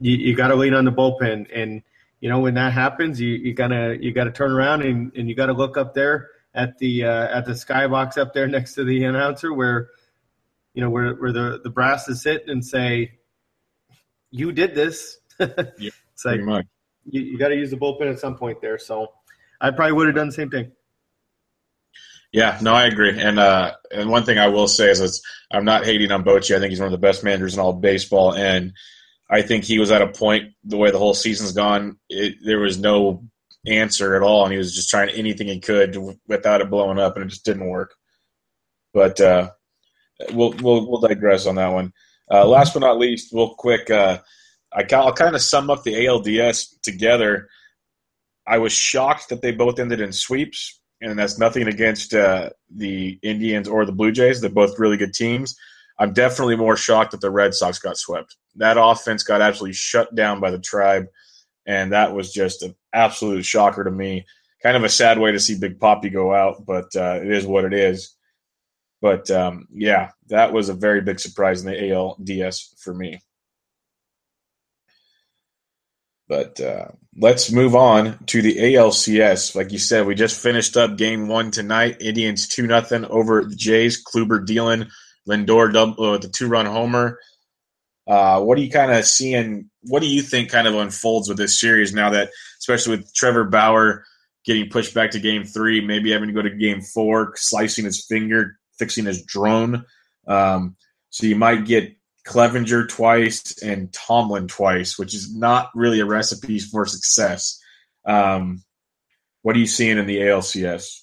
you, 0.00 0.16
you 0.16 0.34
got 0.34 0.48
to 0.48 0.56
lean 0.56 0.74
on 0.74 0.84
the 0.84 0.92
bullpen 0.92 1.46
and 1.54 1.82
you 2.20 2.30
know, 2.30 2.40
when 2.40 2.54
that 2.54 2.72
happens, 2.72 3.20
you, 3.20 3.34
you 3.34 3.52
gotta 3.52 3.98
you 4.00 4.12
gotta 4.12 4.30
turn 4.30 4.50
around 4.50 4.82
and, 4.82 5.12
and 5.16 5.28
you 5.28 5.34
gotta 5.34 5.52
look 5.52 5.76
up 5.76 5.94
there 5.94 6.30
at 6.54 6.78
the 6.78 7.04
uh, 7.04 7.28
at 7.28 7.44
the 7.44 7.52
skybox 7.52 8.16
up 8.16 8.32
there 8.32 8.46
next 8.46 8.74
to 8.74 8.84
the 8.84 9.04
announcer, 9.04 9.52
where 9.52 9.90
you 10.72 10.80
know 10.82 10.88
where 10.88 11.14
where 11.14 11.32
the 11.32 11.60
the 11.62 11.70
brass 11.70 12.08
is 12.08 12.22
sitting 12.22 12.48
and 12.48 12.64
say, 12.64 13.18
"You 14.30 14.50
did 14.50 14.74
this." 14.74 15.18
yeah, 15.38 15.90
it's 16.12 16.24
like 16.24 16.40
you, 17.04 17.20
you 17.20 17.38
got 17.38 17.48
to 17.48 17.56
use 17.56 17.70
the 17.70 17.76
bullpen 17.76 18.10
at 18.10 18.18
some 18.18 18.36
point 18.36 18.62
there. 18.62 18.78
So 18.78 19.12
I 19.60 19.70
probably 19.70 19.92
would 19.92 20.06
have 20.06 20.16
done 20.16 20.28
the 20.28 20.32
same 20.32 20.50
thing. 20.50 20.72
Yeah, 22.32 22.58
no, 22.60 22.74
I 22.74 22.86
agree. 22.86 23.18
And 23.18 23.38
uh, 23.38 23.72
and 23.90 24.10
one 24.10 24.24
thing 24.24 24.38
I 24.38 24.48
will 24.48 24.68
say 24.68 24.90
is 24.90 25.22
I'm 25.50 25.64
not 25.64 25.84
hating 25.84 26.10
on 26.12 26.24
Bochy. 26.24 26.54
I 26.54 26.58
think 26.58 26.70
he's 26.70 26.80
one 26.80 26.88
of 26.88 26.92
the 26.92 26.98
best 26.98 27.24
managers 27.24 27.54
in 27.54 27.60
all 27.60 27.72
baseball, 27.72 28.34
and 28.34 28.72
I 29.30 29.42
think 29.42 29.64
he 29.64 29.78
was 29.78 29.90
at 29.90 30.02
a 30.02 30.08
point 30.08 30.52
the 30.64 30.76
way 30.76 30.90
the 30.90 30.98
whole 30.98 31.14
season's 31.14 31.52
gone. 31.52 31.98
It, 32.08 32.36
there 32.44 32.60
was 32.60 32.78
no 32.78 33.24
answer 33.66 34.16
at 34.16 34.22
all, 34.22 34.44
and 34.44 34.52
he 34.52 34.58
was 34.58 34.74
just 34.74 34.90
trying 34.90 35.10
anything 35.10 35.48
he 35.48 35.60
could 35.60 35.96
without 36.26 36.60
it 36.60 36.70
blowing 36.70 36.98
up, 36.98 37.16
and 37.16 37.24
it 37.24 37.28
just 37.28 37.44
didn't 37.44 37.68
work. 37.68 37.94
But 38.92 39.20
uh, 39.20 39.50
we'll 40.32 40.52
we'll 40.52 40.88
we'll 40.88 41.00
digress 41.00 41.46
on 41.46 41.56
that 41.56 41.72
one. 41.72 41.92
Uh, 42.30 42.46
last 42.46 42.74
but 42.74 42.80
not 42.80 42.98
least, 42.98 43.32
real 43.32 43.54
quick, 43.54 43.90
uh, 43.90 44.18
I, 44.72 44.84
will 44.90 45.12
kind 45.12 45.34
of 45.34 45.42
sum 45.42 45.70
up 45.70 45.84
the 45.84 45.94
ALDS 45.94 46.80
together. 46.82 47.48
I 48.46 48.58
was 48.58 48.72
shocked 48.72 49.28
that 49.28 49.42
they 49.42 49.52
both 49.52 49.78
ended 49.78 50.00
in 50.00 50.12
sweeps, 50.12 50.80
and 51.10 51.18
that's 51.18 51.38
nothing 51.38 51.68
against 51.68 52.14
uh, 52.14 52.50
the 52.74 53.18
Indians 53.22 53.68
or 53.68 53.84
the 53.84 53.92
Blue 53.92 54.12
Jays. 54.12 54.40
They're 54.40 54.50
both 54.50 54.78
really 54.78 54.96
good 54.96 55.14
teams. 55.14 55.56
I'm 55.98 56.12
definitely 56.12 56.56
more 56.56 56.76
shocked 56.76 57.12
that 57.12 57.20
the 57.20 57.30
Red 57.30 57.54
Sox 57.54 57.78
got 57.78 57.96
swept. 57.96 58.36
That 58.56 58.76
offense 58.78 59.22
got 59.22 59.40
absolutely 59.40 59.74
shut 59.74 60.14
down 60.14 60.40
by 60.40 60.50
the 60.50 60.58
Tribe, 60.58 61.06
and 61.64 61.92
that 61.92 62.14
was 62.14 62.32
just 62.32 62.62
an 62.62 62.74
absolute 62.92 63.44
shocker 63.44 63.84
to 63.84 63.90
me. 63.90 64.26
Kind 64.62 64.76
of 64.76 64.84
a 64.84 64.88
sad 64.88 65.18
way 65.18 65.32
to 65.32 65.40
see 65.40 65.58
Big 65.58 65.78
Poppy 65.78 66.10
go 66.10 66.34
out, 66.34 66.66
but 66.66 66.94
uh, 66.96 67.20
it 67.22 67.30
is 67.30 67.46
what 67.46 67.64
it 67.64 67.72
is. 67.72 68.14
But 69.00 69.30
um, 69.30 69.68
yeah, 69.72 70.10
that 70.28 70.52
was 70.52 70.68
a 70.68 70.74
very 70.74 71.00
big 71.00 71.20
surprise 71.20 71.64
in 71.64 71.70
the 71.70 71.76
ALDS 71.76 72.78
for 72.80 72.92
me. 72.92 73.20
But 76.28 76.60
uh, 76.60 76.88
let's 77.16 77.52
move 77.52 77.74
on 77.74 78.18
to 78.26 78.42
the 78.42 78.56
ALCS. 78.56 79.54
Like 79.54 79.72
you 79.72 79.78
said, 79.78 80.06
we 80.06 80.14
just 80.14 80.40
finished 80.40 80.76
up 80.76 80.96
game 80.96 81.28
one 81.28 81.50
tonight. 81.50 81.98
Indians 82.00 82.48
2 82.48 82.66
nothing 82.66 83.04
over 83.04 83.44
the 83.44 83.54
Jays. 83.54 84.02
Kluber 84.02 84.44
dealing, 84.44 84.88
Lindor 85.28 85.72
double, 85.72 86.12
with 86.12 86.22
the 86.22 86.28
two 86.28 86.48
run 86.48 86.66
homer. 86.66 87.18
Uh, 88.08 88.40
what 88.40 88.58
are 88.58 88.60
you 88.60 88.70
kind 88.70 88.92
of 88.92 89.04
seeing? 89.04 89.70
What 89.82 90.00
do 90.00 90.08
you 90.08 90.22
think 90.22 90.50
kind 90.50 90.66
of 90.66 90.74
unfolds 90.74 91.28
with 91.28 91.38
this 91.38 91.60
series 91.60 91.92
now 91.92 92.10
that, 92.10 92.30
especially 92.58 92.96
with 92.96 93.14
Trevor 93.14 93.44
Bauer 93.44 94.04
getting 94.44 94.68
pushed 94.68 94.94
back 94.94 95.10
to 95.12 95.20
game 95.20 95.44
three, 95.44 95.80
maybe 95.80 96.12
having 96.12 96.28
to 96.28 96.34
go 96.34 96.42
to 96.42 96.50
game 96.50 96.80
four, 96.80 97.32
slicing 97.36 97.84
his 97.84 98.04
finger, 98.04 98.58
fixing 98.78 99.06
his 99.06 99.24
drone? 99.24 99.84
Um, 100.26 100.76
so 101.10 101.26
you 101.26 101.36
might 101.36 101.64
get 101.64 101.96
Clevinger 102.26 102.88
twice 102.88 103.62
and 103.62 103.92
Tomlin 103.92 104.48
twice, 104.48 104.98
which 104.98 105.14
is 105.14 105.34
not 105.34 105.70
really 105.74 106.00
a 106.00 106.06
recipe 106.06 106.58
for 106.58 106.84
success. 106.84 107.60
Um, 108.04 108.64
what 109.42 109.54
are 109.54 109.60
you 109.60 109.66
seeing 109.66 109.96
in 109.98 110.06
the 110.06 110.18
ALCS? 110.18 111.02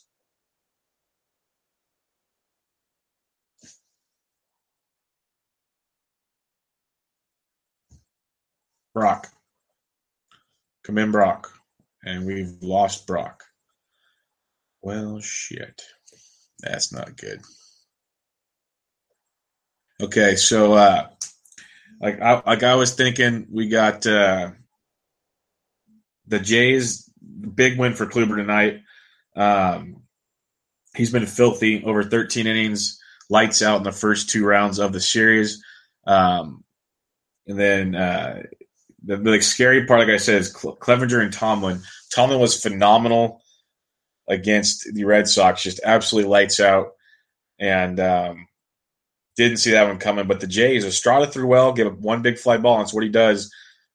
Brock. 8.93 9.27
Come 10.83 10.97
in, 10.97 11.11
Brock. 11.11 11.51
And 12.03 12.25
we've 12.25 12.61
lost 12.61 13.07
Brock. 13.07 13.43
Well, 14.81 15.21
shit. 15.21 15.81
That's 16.59 16.91
not 16.91 17.15
good. 17.15 17.41
Okay, 20.03 20.35
so 20.35 20.73
uh 20.73 21.07
like 22.01 22.19
I 22.19 22.41
like 22.45 22.61
I 22.61 22.75
was 22.75 22.93
thinking 22.93 23.47
we 23.49 23.69
got 23.69 24.05
uh 24.05 24.51
the 26.27 26.39
Jays 26.39 27.09
big 27.55 27.79
win 27.79 27.93
for 27.93 28.05
Kluber 28.05 28.35
tonight. 28.35 28.81
Um 29.33 30.01
he's 30.93 31.09
been 31.09 31.25
filthy 31.25 31.85
over 31.85 32.03
13 32.03 32.47
innings, 32.47 32.99
lights 33.29 33.61
out 33.61 33.77
in 33.77 33.83
the 33.83 33.93
first 33.93 34.29
two 34.29 34.45
rounds 34.45 34.77
of 34.77 34.91
the 34.91 34.99
series. 34.99 35.63
Um 36.05 36.65
and 37.47 37.57
then 37.57 37.95
uh 37.95 38.43
the, 39.05 39.15
the 39.15 39.41
scary 39.41 39.85
part, 39.85 40.01
like 40.01 40.09
I 40.09 40.17
said, 40.17 40.41
is 40.41 40.53
Clevinger 40.53 41.23
and 41.23 41.31
Tomlin. 41.31 41.81
Tomlin 42.13 42.41
was 42.41 42.61
phenomenal 42.61 43.41
against 44.27 44.93
the 44.93 45.05
Red 45.05 45.29
Sox, 45.29 45.63
just 45.63 45.79
absolutely 45.85 46.29
lights 46.29 46.59
out, 46.59 46.93
and 47.59 47.99
um, 47.99 48.47
didn't 49.35 49.57
see 49.57 49.71
that 49.71 49.87
one 49.87 49.97
coming. 49.97 50.27
But 50.27 50.39
the 50.39 50.47
Jays, 50.47 50.85
Estrada 50.85 51.27
threw 51.27 51.47
well, 51.47 51.73
gave 51.73 51.87
up 51.87 51.99
one 51.99 52.21
big 52.21 52.37
fly 52.37 52.57
ball, 52.57 52.75
and 52.75 52.85
that's 52.85 52.93
what 52.93 53.03
he 53.03 53.09
does. 53.09 53.51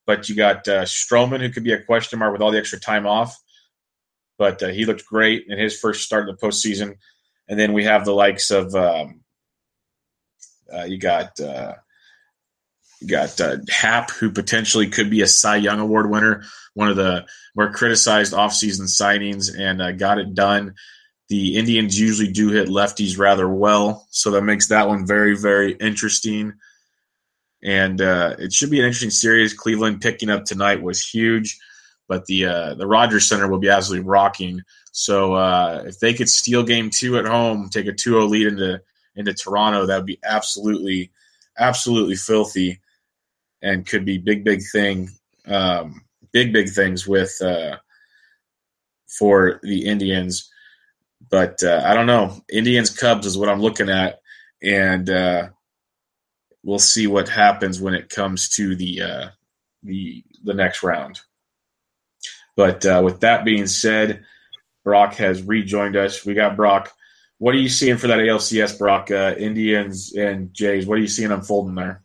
But 0.06 0.28
you 0.28 0.34
got 0.34 0.66
uh, 0.68 0.84
Stroman, 0.84 1.40
who 1.40 1.50
could 1.50 1.64
be 1.64 1.72
a 1.72 1.82
question 1.82 2.18
mark 2.18 2.32
with 2.32 2.40
all 2.40 2.50
the 2.50 2.58
extra 2.58 2.80
time 2.80 3.06
off, 3.06 3.36
but 4.38 4.62
uh, 4.62 4.68
he 4.68 4.86
looked 4.86 5.06
great 5.06 5.44
in 5.48 5.58
his 5.58 5.78
first 5.78 6.04
start 6.04 6.28
in 6.28 6.34
the 6.34 6.46
postseason. 6.46 6.96
And 7.48 7.58
then 7.58 7.72
we 7.72 7.84
have 7.84 8.04
the 8.04 8.12
likes 8.12 8.50
of 8.50 8.74
um, 8.74 9.20
uh, 10.72 10.84
you 10.84 10.98
got 10.98 11.38
uh, 11.40 11.74
you 13.00 13.08
got 13.08 13.40
uh, 13.40 13.56
Happ, 13.68 14.10
who 14.10 14.30
potentially 14.30 14.88
could 14.88 15.10
be 15.10 15.22
a 15.22 15.26
Cy 15.26 15.56
Young 15.56 15.80
Award 15.80 16.10
winner, 16.10 16.44
one 16.74 16.88
of 16.88 16.96
the 16.96 17.26
more 17.54 17.72
criticized 17.72 18.32
offseason 18.32 18.82
signings, 18.82 19.50
and 19.56 19.80
uh, 19.80 19.92
got 19.92 20.18
it 20.18 20.34
done. 20.34 20.74
The 21.28 21.56
Indians 21.56 22.00
usually 22.00 22.32
do 22.32 22.50
hit 22.50 22.68
lefties 22.68 23.18
rather 23.18 23.48
well, 23.48 24.06
so 24.10 24.30
that 24.30 24.42
makes 24.42 24.68
that 24.68 24.88
one 24.88 25.06
very, 25.06 25.36
very 25.36 25.72
interesting. 25.72 26.54
And 27.62 28.00
uh, 28.00 28.36
it 28.38 28.52
should 28.52 28.70
be 28.70 28.78
an 28.78 28.86
interesting 28.86 29.10
series. 29.10 29.52
Cleveland 29.52 30.00
picking 30.00 30.30
up 30.30 30.44
tonight 30.44 30.82
was 30.82 31.06
huge, 31.06 31.58
but 32.06 32.24
the 32.26 32.46
uh, 32.46 32.74
the 32.74 32.86
Rogers 32.86 33.28
Center 33.28 33.48
will 33.48 33.58
be 33.58 33.68
absolutely 33.68 34.08
rocking. 34.08 34.62
So 34.92 35.34
uh, 35.34 35.84
if 35.86 35.98
they 36.00 36.14
could 36.14 36.30
steal 36.30 36.62
Game 36.62 36.88
Two 36.90 37.18
at 37.18 37.26
home, 37.26 37.68
take 37.68 37.86
a 37.86 37.92
2-0 37.92 38.28
lead 38.28 38.46
into 38.46 38.80
into 39.18 39.34
Toronto, 39.34 39.84
that 39.84 39.96
would 39.96 40.06
be 40.06 40.20
absolutely, 40.22 41.10
absolutely 41.58 42.14
filthy 42.14 42.80
and 43.60 43.84
could 43.84 44.04
be 44.04 44.16
big, 44.16 44.44
big 44.44 44.62
thing, 44.72 45.10
um, 45.46 46.04
big, 46.32 46.52
big 46.52 46.70
things 46.70 47.06
with 47.06 47.36
uh, 47.42 47.76
for 49.08 49.58
the 49.64 49.86
Indians. 49.86 50.50
But 51.30 51.62
uh, 51.62 51.82
I 51.84 51.94
don't 51.94 52.06
know. 52.06 52.42
Indians 52.50 52.90
Cubs 52.90 53.26
is 53.26 53.36
what 53.36 53.48
I'm 53.48 53.60
looking 53.60 53.90
at, 53.90 54.20
and 54.62 55.08
uh, 55.10 55.48
we'll 56.62 56.78
see 56.78 57.06
what 57.06 57.28
happens 57.28 57.80
when 57.80 57.94
it 57.94 58.08
comes 58.08 58.48
to 58.50 58.76
the 58.76 59.02
uh, 59.02 59.28
the 59.82 60.24
the 60.44 60.54
next 60.54 60.82
round. 60.82 61.20
But 62.56 62.84
uh, 62.86 63.02
with 63.04 63.20
that 63.20 63.44
being 63.44 63.66
said, 63.66 64.24
Brock 64.84 65.14
has 65.14 65.42
rejoined 65.42 65.96
us. 65.96 66.24
We 66.24 66.34
got 66.34 66.56
Brock. 66.56 66.92
What 67.38 67.54
are 67.54 67.58
you 67.58 67.68
seeing 67.68 67.98
for 67.98 68.08
that 68.08 68.18
ALCS, 68.18 68.78
Brock? 68.78 69.10
Uh, 69.10 69.34
Indians 69.38 70.12
and 70.14 70.52
Jays. 70.52 70.86
What 70.86 70.98
are 70.98 71.02
you 71.02 71.08
seeing 71.08 71.30
unfolding 71.30 71.76
there? 71.76 72.02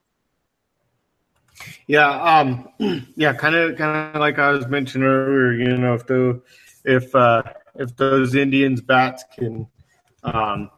Yeah, 1.87 2.09
um, 2.09 2.69
yeah, 3.15 3.33
kind 3.33 3.55
of, 3.55 3.77
kind 3.77 4.15
of 4.15 4.19
like 4.19 4.37
I 4.37 4.51
was 4.51 4.67
mentioning 4.67 5.07
earlier. 5.07 5.53
You 5.53 5.77
know, 5.77 5.95
if 5.95 6.05
the 6.05 6.41
if 6.85 7.15
uh, 7.15 7.43
if 7.75 7.95
those 7.95 8.35
Indians 8.35 8.81
bats 8.81 9.23
can, 9.35 9.67
um, 10.23 10.69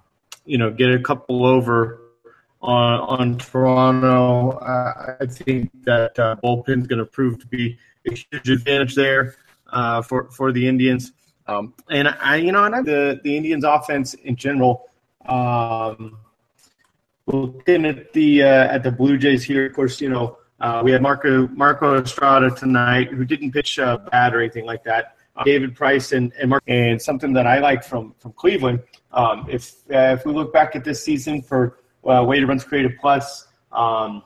you 0.45 0.57
know, 0.57 0.71
get 0.71 0.91
a 0.91 0.99
couple 0.99 1.45
over 1.45 2.01
on 2.61 2.99
on 2.99 3.37
Toronto, 3.37 4.59
I 4.59 5.25
think 5.25 5.71
that 5.83 6.17
uh, 6.19 6.35
bullpen's 6.43 6.87
going 6.87 6.99
to 6.99 7.05
prove 7.05 7.39
to 7.39 7.47
be 7.47 7.77
a 8.07 8.13
huge 8.13 8.49
advantage 8.49 8.95
there 8.95 9.35
uh, 9.71 10.01
for 10.01 10.29
for 10.31 10.51
the 10.51 10.67
Indians. 10.67 11.11
Um, 11.47 11.73
and 11.89 12.07
I, 12.07 12.37
you 12.37 12.51
know, 12.51 12.63
and 12.63 12.85
the 12.85 13.19
the 13.23 13.37
Indians 13.37 13.63
offense 13.63 14.13
in 14.13 14.35
general. 14.35 14.89
Um, 15.27 16.19
looking 17.27 17.85
at 17.85 18.13
the 18.13 18.43
uh, 18.43 18.67
at 18.67 18.83
the 18.83 18.91
Blue 18.91 19.17
Jays 19.17 19.43
here, 19.43 19.65
of 19.65 19.73
course, 19.73 19.99
you 20.01 20.09
know 20.09 20.37
uh, 20.59 20.81
we 20.83 20.91
had 20.91 21.01
Marco 21.01 21.47
Marco 21.49 22.01
Estrada 22.01 22.49
tonight, 22.49 23.09
who 23.09 23.25
didn't 23.25 23.51
pitch 23.51 23.77
uh, 23.79 23.97
bad 23.97 24.33
or 24.33 24.41
anything 24.41 24.65
like 24.65 24.83
that. 24.83 25.14
Uh, 25.35 25.43
David 25.43 25.75
Price 25.75 26.13
and 26.13 26.31
and, 26.39 26.49
Mark, 26.49 26.63
and 26.67 27.01
something 27.01 27.33
that 27.33 27.45
I 27.45 27.59
like 27.59 27.83
from 27.83 28.15
from 28.19 28.31
Cleveland. 28.33 28.81
Um, 29.11 29.45
if 29.49 29.73
uh, 29.93 30.15
if 30.17 30.25
we 30.25 30.33
look 30.33 30.53
back 30.53 30.75
at 30.75 30.83
this 30.83 31.03
season 31.03 31.41
for 31.41 31.79
uh, 32.05 32.23
weighted 32.25 32.47
runs 32.47 32.63
created 32.63 32.97
plus, 32.99 33.47
um, 33.71 34.23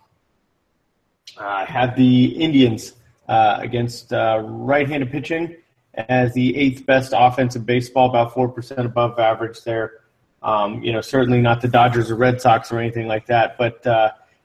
uh, 1.37 1.65
had 1.65 1.95
the 1.95 2.27
Indians 2.27 2.93
uh, 3.27 3.57
against 3.59 4.11
right-handed 4.11 5.11
pitching 5.11 5.55
as 5.95 6.33
the 6.33 6.55
eighth 6.55 6.85
best 6.85 7.13
offense 7.15 7.55
in 7.55 7.63
baseball, 7.63 8.09
about 8.09 8.33
four 8.33 8.47
percent 8.47 8.85
above 8.85 9.17
average 9.17 9.63
there. 9.63 10.01
Um, 10.43 10.83
you 10.83 10.93
know, 10.93 11.01
certainly 11.01 11.41
not 11.41 11.59
the 11.59 11.67
Dodgers 11.67 12.11
or 12.11 12.15
Red 12.15 12.39
Sox 12.39 12.71
or 12.71 12.79
anything 12.79 13.07
like 13.07 13.25
that, 13.25 13.57
but 13.57 13.83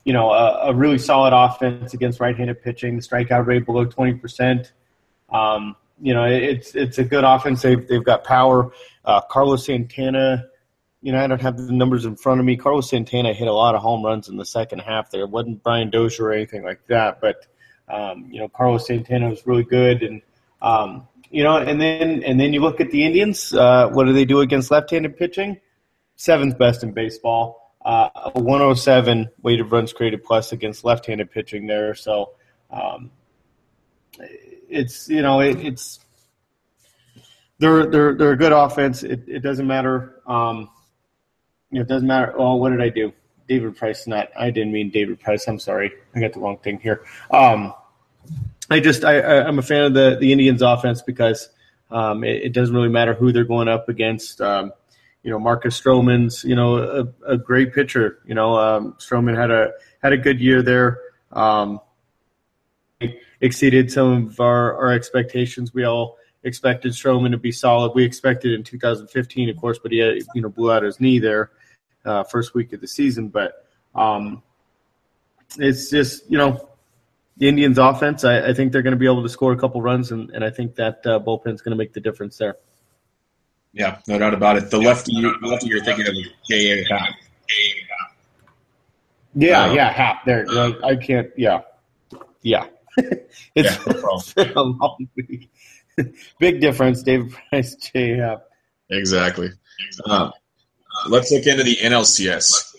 you 0.05 0.13
know, 0.13 0.31
a, 0.33 0.69
a, 0.69 0.75
really 0.75 0.99
solid 0.99 1.33
offense 1.33 1.95
against 1.95 2.21
right-handed 2.21 2.63
pitching. 2.63 2.97
The 2.97 3.03
strikeout 3.03 3.47
rate 3.47 3.65
below 3.65 3.87
20%. 3.87 4.71
Um, 5.31 5.77
you 6.01 6.15
know, 6.15 6.25
it's 6.25 6.75
it's 6.75 6.99
a 6.99 7.05
good 7.05 7.25
offense. 7.25 7.63
They've 7.63 7.87
they've 7.87 8.05
got 8.05 8.25
power. 8.25 8.73
Uh, 9.05 9.21
Carlos 9.21 9.67
Santana, 9.67 10.45
you 11.03 11.13
know, 11.13 11.23
I 11.23 11.27
don't 11.27 11.41
have 11.41 11.57
the 11.57 11.73
numbers 11.73 12.05
in 12.05 12.17
front 12.17 12.41
of 12.41 12.47
me. 12.47 12.57
Carlos 12.57 12.91
Santana 12.91 13.33
hit 13.33 13.49
a 13.49 13.53
lot 13.53 13.75
of 13.75 13.83
home 13.83 14.05
runs 14.05 14.29
in 14.29 14.37
the 14.37 14.45
second 14.45 14.81
half. 14.81 15.11
There 15.11 15.23
it 15.23 15.31
wasn't 15.31 15.63
Brian 15.63 15.91
Dozier 15.91 16.27
or 16.27 16.33
anything 16.33 16.65
like 16.65 16.87
that, 16.89 17.21
but 17.21 17.47
um, 17.89 18.29
you 18.31 18.41
know, 18.41 18.49
Carlos 18.49 18.87
Santana 18.87 19.29
was 19.29 19.47
really 19.47 19.65
good, 19.65 20.03
and 20.03 20.23
um, 20.63 21.07
you 21.31 21.43
know, 21.43 21.57
and 21.57 21.81
then 21.81 22.23
and 22.23 22.41
then 22.41 22.53
you 22.53 22.61
look 22.61 22.81
at 22.81 22.91
the 22.91 23.05
Indians. 23.05 23.53
Uh, 23.53 23.89
what 23.91 24.07
do 24.07 24.13
they 24.13 24.25
do 24.25 24.41
against 24.41 24.71
left-handed 24.71 25.17
pitching? 25.17 25.61
Seventh 26.17 26.59
best 26.59 26.83
in 26.83 26.93
baseball. 26.93 27.75
Uh, 27.85 28.31
107 28.33 29.29
weighted 29.43 29.71
runs 29.71 29.93
created 29.93 30.25
plus 30.25 30.53
against 30.53 30.85
left-handed 30.85 31.31
pitching 31.31 31.67
there. 31.67 31.95
So 31.95 32.31
um, 32.71 33.11
it's 34.69 35.09
you 35.09 35.23
know 35.23 35.41
it, 35.41 35.59
it's 35.65 36.01
they're 37.59 37.87
they're 37.87 38.15
they're 38.15 38.33
a 38.33 38.37
good 38.37 38.53
offense. 38.53 39.03
It, 39.03 39.25
it 39.27 39.41
doesn't 39.41 39.67
matter. 39.67 40.21
Um, 40.27 40.71
it 41.71 41.89
doesn't 41.89 42.07
matter. 42.07 42.35
Oh, 42.37 42.57
what 42.57 42.71
did 42.71 42.81
I 42.81 42.89
do? 42.89 43.13
David 43.49 43.77
Price, 43.77 44.07
not 44.07 44.29
I 44.39 44.51
didn't 44.51 44.73
mean 44.73 44.91
David 44.91 45.21
Price. 45.21 45.47
I'm 45.47 45.59
sorry, 45.59 45.93
I 46.15 46.21
got 46.21 46.33
the 46.33 46.41
wrong 46.41 46.59
thing 46.59 46.79
here. 46.79 47.05
Um, 47.31 47.75
I 48.71 48.81
just 48.81 49.05
I, 49.05 49.21
I 49.21 49.49
am 49.49 49.59
a 49.59 49.63
fan 49.63 49.85
of 49.85 49.95
the 49.95 50.17
the 50.19 50.33
Indians 50.33 50.63
offense 50.63 51.03
because 51.03 51.49
um, 51.91 52.25
it, 52.25 52.45
it, 52.45 52.53
doesn't 52.53 52.75
really 52.75 52.89
matter 52.89 53.15
who 53.15 53.33
they're 53.33 53.45
going 53.45 53.69
up 53.69 53.89
against. 53.89 54.41
Um, 54.41 54.73
you 55.23 55.31
know, 55.31 55.39
Marcus 55.39 55.79
Stroman's 55.79 56.45
you 56.45 56.55
know 56.55 56.79
a, 56.79 57.33
a 57.33 57.37
great 57.37 57.75
pitcher. 57.75 58.21
You 58.27 58.35
know, 58.35 58.57
um, 58.57 58.95
Stroman 58.99 59.37
had 59.37 59.51
a 59.51 59.73
had 60.03 60.13
a 60.13 60.19
good 60.19 60.41
year 60.41 60.63
there. 60.63 61.01
Um, 61.33 61.81
exceeded 63.41 63.91
some 63.91 64.29
of 64.29 64.41
our, 64.41 64.75
our 64.77 64.93
expectations. 64.93 65.75
We 65.75 65.85
all 65.85 66.19
expected 66.45 66.93
Stroman 66.93 67.33
to 67.33 67.39
be 67.39 67.53
solid. 67.53 67.93
We 67.95 68.05
expected 68.05 68.53
in 68.53 68.63
2015, 68.63 69.49
of 69.49 69.57
course, 69.57 69.79
but 69.79 69.93
he 69.93 69.99
had, 69.99 70.19
you 70.35 70.43
know 70.43 70.49
blew 70.49 70.71
out 70.71 70.83
his 70.83 71.01
knee 71.01 71.19
there 71.19 71.51
uh, 72.05 72.25
first 72.25 72.55
week 72.55 72.73
of 72.73 72.81
the 72.81 72.89
season. 72.89 73.29
But 73.29 73.67
um, 73.95 74.43
it's 75.59 75.91
just 75.91 76.31
you 76.31 76.39
know 76.39 76.69
the 77.37 77.49
Indians' 77.49 77.79
offense. 77.79 78.25
I, 78.25 78.49
I 78.49 78.55
think 78.55 78.73
they're 78.73 78.83
going 78.83 78.93
to 78.93 78.99
be 78.99 79.07
able 79.07 79.23
to 79.23 79.29
score 79.29 79.53
a 79.53 79.57
couple 79.57 79.83
runs, 79.83 80.13
and, 80.13 80.31
and 80.31 80.45
I 80.45 80.51
think 80.51 80.77
that 80.77 81.05
uh, 81.07 81.19
bullpen's 81.19 81.63
going 81.63 81.73
to 81.73 81.77
make 81.77 81.93
the 81.93 82.01
difference 82.01 82.37
there. 82.37 82.57
Yeah, 83.73 83.99
no 84.07 84.19
doubt 84.19 84.35
about 84.35 84.57
it. 84.57 84.71
The 84.71 84.79
lefty, 84.79 85.15
you, 85.15 85.35
lefty 85.43 85.67
you're 85.67 85.83
thinking 85.83 86.07
of 86.07 86.15
J.A. 86.49 86.85
Happ. 86.85 87.15
Yeah, 89.35 89.65
um, 89.65 89.75
yeah, 89.75 89.93
Happ. 89.93 90.25
There, 90.25 90.47
I 90.85 90.95
can't. 90.95 91.31
Yeah, 91.37 91.63
yeah. 92.43 92.67
it's 93.55 94.35
yeah, 94.37 94.53
no 94.55 94.99
big 96.39 96.61
difference. 96.61 97.03
David 97.03 97.33
Price, 97.33 97.75
J. 97.77 98.17
Happ. 98.17 98.45
Exactly. 98.91 99.51
Um, 100.07 100.33
let's 101.09 101.31
look 101.31 101.47
into 101.47 101.63
the 101.63 101.77
NLCS. 101.77 102.75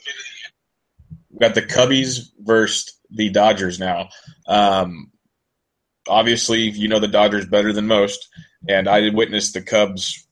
We've 1.32 1.40
got 1.40 1.56
the 1.56 1.62
Cubbies 1.62 2.30
versus 2.40 2.94
the 3.10 3.30
Dodgers 3.30 3.80
now. 3.80 4.10
Um, 4.48 5.12
obviously, 6.08 6.70
you 6.70 6.88
know 6.88 7.00
the 7.00 7.08
Dodgers 7.08 7.46
better 7.46 7.74
than 7.74 7.88
most, 7.88 8.30
and 8.68 8.88
I 8.88 9.10
witnessed 9.10 9.54
the 9.54 9.62
Cubs 9.62 10.26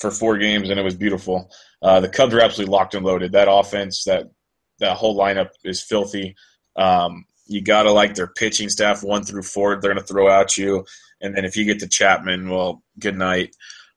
for 0.00 0.10
four 0.10 0.38
games, 0.38 0.70
and 0.70 0.78
it 0.78 0.84
was 0.84 0.94
beautiful. 0.96 1.50
Uh, 1.80 2.00
the 2.00 2.08
Cubs 2.08 2.34
are 2.34 2.40
absolutely 2.40 2.72
locked 2.72 2.94
and 2.94 3.04
loaded. 3.04 3.32
That 3.32 3.50
offense, 3.50 4.04
that 4.04 4.30
that 4.78 4.96
whole 4.96 5.16
lineup 5.16 5.50
is 5.64 5.82
filthy. 5.82 6.34
Um, 6.76 7.24
you 7.52 7.62
gotta 7.62 7.92
like 7.92 8.14
their 8.14 8.26
pitching 8.26 8.68
staff 8.68 9.02
one 9.02 9.24
through 9.24 9.42
four. 9.42 9.80
They're 9.80 9.92
gonna 9.92 10.06
throw 10.06 10.28
at 10.28 10.56
you, 10.56 10.84
and 11.20 11.36
then 11.36 11.44
if 11.44 11.56
you 11.56 11.64
get 11.64 11.80
to 11.80 11.88
Chapman, 11.88 12.48
well, 12.48 12.82
good 12.98 13.16
night. 13.16 13.54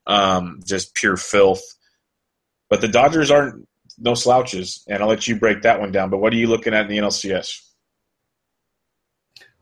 Um, 0.08 0.60
just 0.66 0.94
pure 0.94 1.18
filth. 1.18 1.64
But 2.70 2.82
the 2.82 2.88
Dodgers 2.88 3.32
aren't 3.32 3.68
no 3.98 4.14
slouches, 4.14 4.84
and 4.88 5.02
I'll 5.02 5.10
let 5.10 5.28
you 5.28 5.36
break 5.36 5.62
that 5.64 5.80
one 5.80 5.92
down. 5.92 6.10
But 6.10 6.18
what 6.18 6.34
are 6.34 6.38
you 6.38 6.48
looking 6.48 6.74
at 6.74 6.82
in 6.86 6.88
the 6.90 6.98
NLCS? 6.98 7.62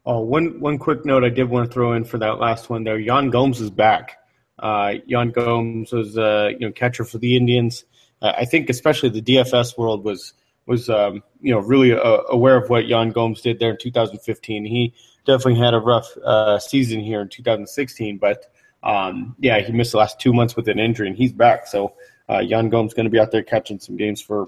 Oh, 0.05 0.19
one 0.19 0.59
one 0.59 0.79
quick 0.79 1.05
note 1.05 1.23
I 1.23 1.29
did 1.29 1.49
want 1.49 1.67
to 1.69 1.73
throw 1.73 1.93
in 1.93 2.03
for 2.03 2.17
that 2.17 2.39
last 2.39 2.69
one 2.69 2.83
there. 2.83 2.99
Yan 2.99 3.29
Gomes 3.29 3.61
is 3.61 3.69
back. 3.69 4.17
Uh, 4.59 4.95
Yan 5.05 5.31
Gomes 5.31 5.93
was 5.93 6.17
uh, 6.17 6.49
you 6.51 6.67
know 6.67 6.71
catcher 6.71 7.05
for 7.05 7.19
the 7.19 7.37
Indians. 7.37 7.85
Uh, 8.21 8.33
I 8.37 8.45
think 8.45 8.69
especially 8.69 9.09
the 9.09 9.21
DFS 9.21 9.77
world 9.77 10.03
was 10.03 10.33
was 10.65 10.89
um, 10.89 11.23
you 11.41 11.51
know 11.53 11.59
really 11.59 11.93
uh, 11.93 12.21
aware 12.29 12.57
of 12.57 12.69
what 12.69 12.87
Yan 12.87 13.11
Gomes 13.11 13.41
did 13.41 13.59
there 13.59 13.71
in 13.71 13.77
2015. 13.77 14.65
He 14.65 14.93
definitely 15.25 15.59
had 15.59 15.73
a 15.73 15.79
rough 15.79 16.15
uh, 16.17 16.59
season 16.59 16.99
here 16.99 17.21
in 17.21 17.29
2016, 17.29 18.17
but 18.17 18.51
um, 18.83 19.35
yeah, 19.39 19.59
he 19.59 19.71
missed 19.71 19.91
the 19.91 19.97
last 19.97 20.19
two 20.19 20.33
months 20.33 20.55
with 20.55 20.67
an 20.67 20.79
injury, 20.79 21.07
and 21.07 21.17
he's 21.17 21.33
back. 21.33 21.67
So 21.67 21.93
uh, 22.29 22.39
Yan 22.39 22.69
Gomes 22.69 22.93
going 22.93 23.05
to 23.05 23.09
be 23.09 23.19
out 23.19 23.31
there 23.31 23.43
catching 23.43 23.79
some 23.79 23.97
games 23.97 24.21
for 24.21 24.47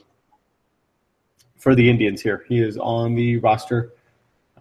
for 1.58 1.76
the 1.76 1.90
Indians 1.90 2.22
here. 2.22 2.46
He 2.48 2.60
is 2.60 2.78
on 2.78 3.16
the 3.16 3.38
roster 3.38 3.94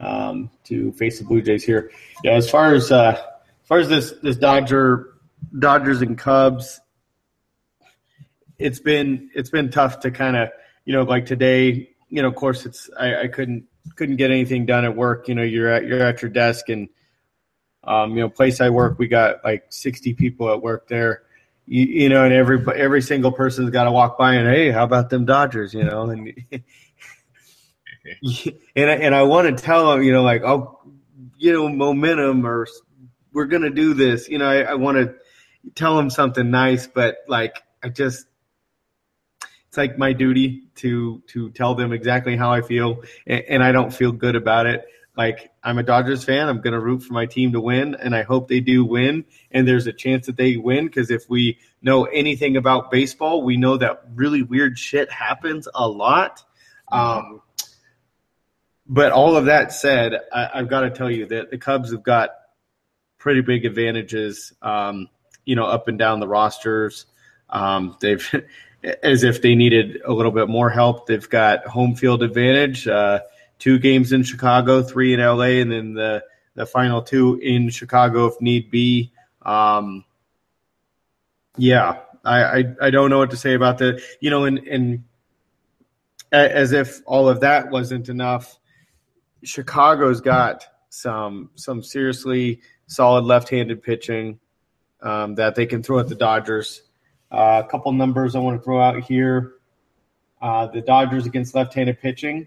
um, 0.01 0.51
to 0.65 0.93
face 0.93 1.19
the 1.19 1.25
Blue 1.25 1.43
Jays 1.43 1.65
here. 1.65 1.91
Yeah, 2.23 2.33
as 2.33 2.49
far 2.51 2.75
as 2.75 2.91
uh, 2.91 3.13
as 3.13 3.69
far 3.69 3.79
as 3.79 3.89
this 3.89 4.13
this 4.23 4.37
Dodger 4.37 5.15
Dodgers 5.57 6.03
and 6.03 6.17
Cubs, 6.17 6.81
it's 8.59 8.81
been 8.81 9.31
it's 9.35 9.51
been 9.51 9.71
tough 9.71 10.01
to 10.01 10.11
kind 10.11 10.37
of 10.37 10.51
you 10.85 10.93
know 10.93 11.03
like 11.03 11.27
today. 11.27 11.91
You 12.11 12.23
know, 12.23 12.29
of 12.29 12.37
course, 12.37 12.65
it's 12.67 12.91
I, 12.99 13.23
I 13.23 13.29
couldn't 13.29 13.65
couldn't 13.97 14.17
get 14.17 14.31
anything 14.31 14.67
done 14.67 14.85
at 14.85 14.95
work. 14.95 15.29
You 15.29 15.35
know, 15.35 15.43
you're 15.43 15.69
at 15.69 15.87
you're 15.87 16.03
at 16.03 16.23
your 16.23 16.31
desk 16.31 16.69
and 16.69 16.89
um, 17.87 18.17
you 18.17 18.23
know, 18.23 18.29
place 18.29 18.61
I 18.61 18.71
work, 18.71 18.99
we 18.99 19.09
got 19.09 19.45
like 19.45 19.67
60 19.69 20.15
people 20.15 20.51
at 20.51 20.63
work 20.63 20.89
there. 20.89 21.23
You, 21.67 21.85
you 21.85 22.09
know, 22.09 22.25
and 22.25 22.33
every 22.33 22.63
every 22.77 23.03
single 23.03 23.33
person's 23.33 23.71
got 23.71 23.85
to 23.85 23.93
walk 23.93 24.19
by 24.19 24.35
and 24.35 24.49
hey, 24.49 24.71
how 24.71 24.85
about 24.85 25.11
them 25.11 25.25
Dodgers? 25.25 25.73
You 25.73 25.85
know, 25.85 26.11
and 26.11 26.35
and 28.77 28.91
I, 28.91 28.95
and 28.95 29.15
I 29.15 29.23
want 29.23 29.57
to 29.57 29.63
tell 29.63 29.93
them, 29.93 30.03
you 30.03 30.13
know, 30.13 30.23
like, 30.23 30.43
oh, 30.43 30.81
you 31.39 31.53
know, 31.53 31.69
momentum 31.69 32.47
or 32.47 32.67
we're 33.33 33.47
gonna 33.47 33.71
do 33.71 33.95
this. 33.95 34.29
You 34.29 34.39
know, 34.39 34.47
I, 34.47 34.61
I 34.63 34.75
want 34.75 34.99
to 34.99 35.15
tell 35.75 35.97
them 35.97 36.11
something 36.11 36.51
nice, 36.51 36.87
but 36.87 37.17
like, 37.29 37.63
I 37.83 37.89
just 37.89 38.27
it's 39.75 39.77
like 39.77 39.99
my 39.99 40.13
duty 40.13 40.63
to 40.77 41.21
to 41.27 41.51
tell 41.51 41.75
them 41.75 41.93
exactly 41.93 42.37
how 42.37 42.53
I 42.53 42.61
feel, 42.61 43.03
and, 43.27 43.43
and 43.49 43.63
I 43.65 43.73
don't 43.73 43.93
feel 43.93 44.13
good 44.13 44.37
about 44.37 44.67
it. 44.67 44.85
Like 45.17 45.51
I'm 45.65 45.79
a 45.79 45.83
Dodgers 45.83 46.23
fan, 46.23 46.49
I'm 46.49 46.61
gonna 46.61 46.79
root 46.79 47.03
for 47.03 47.13
my 47.13 47.27
team 47.27 47.51
to 47.55 47.61
win, 47.61 47.97
and 47.97 48.15
I 48.15 48.23
hope 48.23 48.47
they 48.47 48.61
do 48.61 48.85
win. 48.85 49.25
And 49.51 49.67
there's 49.67 49.89
a 49.89 49.93
chance 49.93 50.27
that 50.27 50.37
they 50.37 50.57
win 50.57 50.87
because 50.87 51.11
if 51.11 51.29
we 51.29 51.59
know 51.83 52.05
anything 52.05 52.57
about 52.57 52.93
baseball, 52.93 53.43
we 53.43 53.57
know 53.57 53.77
that 53.77 54.05
really 54.15 54.43
weird 54.43 54.79
shit 54.79 55.11
happens 55.11 55.67
a 55.75 55.89
lot. 55.89 56.45
Um, 56.93 57.43
but 58.87 59.11
all 59.11 59.37
of 59.37 59.47
that 59.47 59.73
said, 59.73 60.21
I, 60.33 60.51
have 60.55 60.69
got 60.69 60.83
to 60.83 60.91
tell 60.91 61.11
you 61.11 61.27
that 61.27 61.51
the 61.51 61.59
Cubs 61.59 61.91
have 61.91 62.05
got 62.05 62.31
pretty 63.19 63.41
big 63.41 63.65
advantages, 63.65 64.53
um, 64.63 65.09
you 65.45 65.57
know, 65.57 65.65
up 65.65 65.89
and 65.89 65.99
down 65.99 66.21
the 66.21 66.29
rosters. 66.29 67.07
Um, 67.49 67.97
they've, 68.01 68.31
as 69.03 69.25
if 69.25 69.43
they 69.43 69.55
needed 69.55 70.01
a 70.05 70.13
little 70.13 70.33
bit 70.33 70.49
more 70.49 70.71
help, 70.71 71.07
they've 71.07 71.29
got 71.29 71.67
home 71.67 71.95
field 71.95 72.23
advantage. 72.23 72.87
Uh, 72.87 73.21
two 73.59 73.79
games 73.79 74.13
in 74.13 74.23
Chicago, 74.23 74.83
three 74.83 75.15
in 75.15 75.21
LA, 75.21 75.61
and 75.61 75.73
then 75.73 75.95
the 75.95 76.25
the 76.55 76.67
final 76.67 77.03
two 77.03 77.39
in 77.43 77.71
Chicago 77.71 78.27
if 78.27 78.41
need 78.41 78.71
be. 78.71 79.13
Um, 79.43 80.05
yeah, 81.57 82.01
I, 82.25 82.43
I, 82.43 82.65
I 82.83 82.91
don't 82.91 83.11
know 83.11 83.19
what 83.19 83.31
to 83.31 83.37
say 83.37 83.55
about 83.55 83.79
that. 83.79 84.03
You 84.21 84.31
know, 84.31 84.45
and 84.45 84.59
and 84.59 85.05
as 86.33 86.73
if 86.73 87.01
all 87.07 87.29
of 87.29 87.41
that 87.41 87.71
wasn't 87.71 88.09
enough, 88.09 88.59
Chicago's 89.43 90.21
got 90.21 90.67
some 90.89 91.51
some 91.55 91.83
seriously 91.83 92.61
solid 92.87 93.25
left-handed 93.25 93.83
pitching 93.83 94.39
um, 95.01 95.37
that 95.37 95.55
they 95.55 95.67
can 95.67 95.83
throw 95.83 95.99
at 95.99 96.09
the 96.09 96.15
Dodgers. 96.15 96.83
Uh, 97.35 97.63
a 97.65 97.69
couple 97.69 97.91
numbers 97.91 98.37
I 98.37 98.39
want 98.39 98.61
to 98.61 98.65
throw 98.65 98.81
out 98.81 99.03
here. 99.03 99.55
Uh, 100.41 100.69
the 100.69 100.81
Dodgers 100.81 101.27
against 101.27 101.53
left-handed 101.55 102.01
pitching 102.01 102.47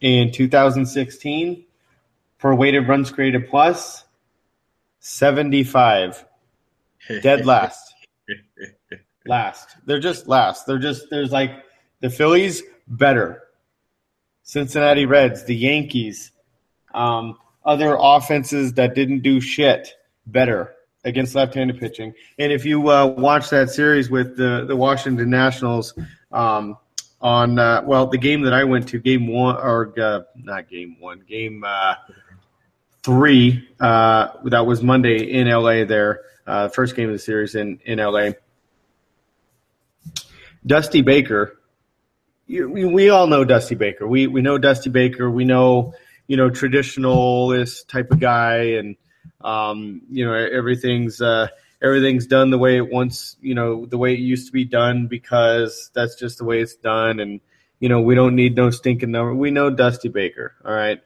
in 0.00 0.30
2016 0.30 1.64
per 2.38 2.54
weighted 2.54 2.86
runs 2.86 3.10
created 3.10 3.48
plus 3.48 4.04
75 5.00 6.24
dead 7.22 7.44
last. 7.46 7.92
Last. 9.26 9.76
They're 9.84 9.98
just 9.98 10.28
last. 10.28 10.64
They're 10.64 10.78
just 10.78 11.10
there's 11.10 11.32
like 11.32 11.64
the 12.00 12.10
phillies 12.10 12.62
better. 12.86 13.42
Cincinnati 14.44 15.06
Reds, 15.06 15.44
the 15.44 15.56
Yankees, 15.56 16.30
um, 16.92 17.36
other 17.64 17.96
offenses 17.98 18.74
that 18.74 18.94
didn't 18.94 19.20
do 19.20 19.40
shit 19.40 19.94
better 20.26 20.73
against 21.04 21.34
left-handed 21.34 21.78
pitching. 21.78 22.14
And 22.38 22.52
if 22.52 22.64
you 22.64 22.88
uh, 22.88 23.06
watch 23.06 23.50
that 23.50 23.70
series 23.70 24.10
with 24.10 24.36
the 24.36 24.64
the 24.66 24.76
Washington 24.76 25.30
Nationals 25.30 25.94
um, 26.32 26.76
on 27.20 27.58
uh, 27.58 27.82
well, 27.84 28.06
the 28.06 28.18
game 28.18 28.42
that 28.42 28.52
I 28.52 28.64
went 28.64 28.88
to, 28.88 28.98
game 28.98 29.26
one 29.26 29.56
or 29.56 29.92
uh, 30.00 30.20
not 30.36 30.68
game 30.68 30.96
one, 31.00 31.20
game 31.28 31.64
uh, 31.64 31.94
three. 33.02 33.68
Uh, 33.78 34.28
that 34.44 34.66
was 34.66 34.82
Monday 34.82 35.30
in 35.30 35.48
LA. 35.48 35.84
There, 35.84 36.22
uh, 36.46 36.68
first 36.68 36.96
game 36.96 37.08
of 37.08 37.14
the 37.14 37.18
series 37.18 37.54
in 37.54 37.78
in 37.84 37.98
LA. 37.98 38.30
Dusty 40.66 41.02
Baker. 41.02 41.58
You, 42.46 42.68
we, 42.70 42.84
we 42.84 43.08
all 43.10 43.26
know 43.26 43.44
Dusty 43.44 43.74
Baker. 43.74 44.06
We 44.06 44.26
we 44.26 44.42
know 44.42 44.58
Dusty 44.58 44.90
Baker. 44.90 45.30
We 45.30 45.44
know 45.44 45.94
you 46.26 46.36
know 46.36 46.50
traditionalist 46.50 47.86
type 47.88 48.10
of 48.10 48.20
guy, 48.20 48.76
and 48.78 48.96
um, 49.44 50.00
you 50.10 50.24
know 50.24 50.32
everything's 50.32 51.20
uh, 51.20 51.48
everything's 51.82 52.26
done 52.26 52.50
the 52.50 52.58
way 52.58 52.78
it 52.78 52.90
once 52.90 53.36
you 53.40 53.54
know 53.54 53.86
the 53.86 53.98
way 53.98 54.14
it 54.14 54.20
used 54.20 54.46
to 54.46 54.52
be 54.52 54.64
done 54.64 55.06
because 55.06 55.90
that's 55.94 56.16
just 56.16 56.38
the 56.38 56.44
way 56.44 56.60
it's 56.60 56.74
done, 56.74 57.20
and 57.20 57.40
you 57.78 57.88
know 57.88 58.00
we 58.00 58.14
don't 58.14 58.34
need 58.34 58.56
no 58.56 58.70
stinking 58.70 59.10
number. 59.10 59.34
We 59.34 59.50
know 59.50 59.70
Dusty 59.70 60.08
Baker. 60.08 60.54
All 60.64 60.72
right. 60.72 61.00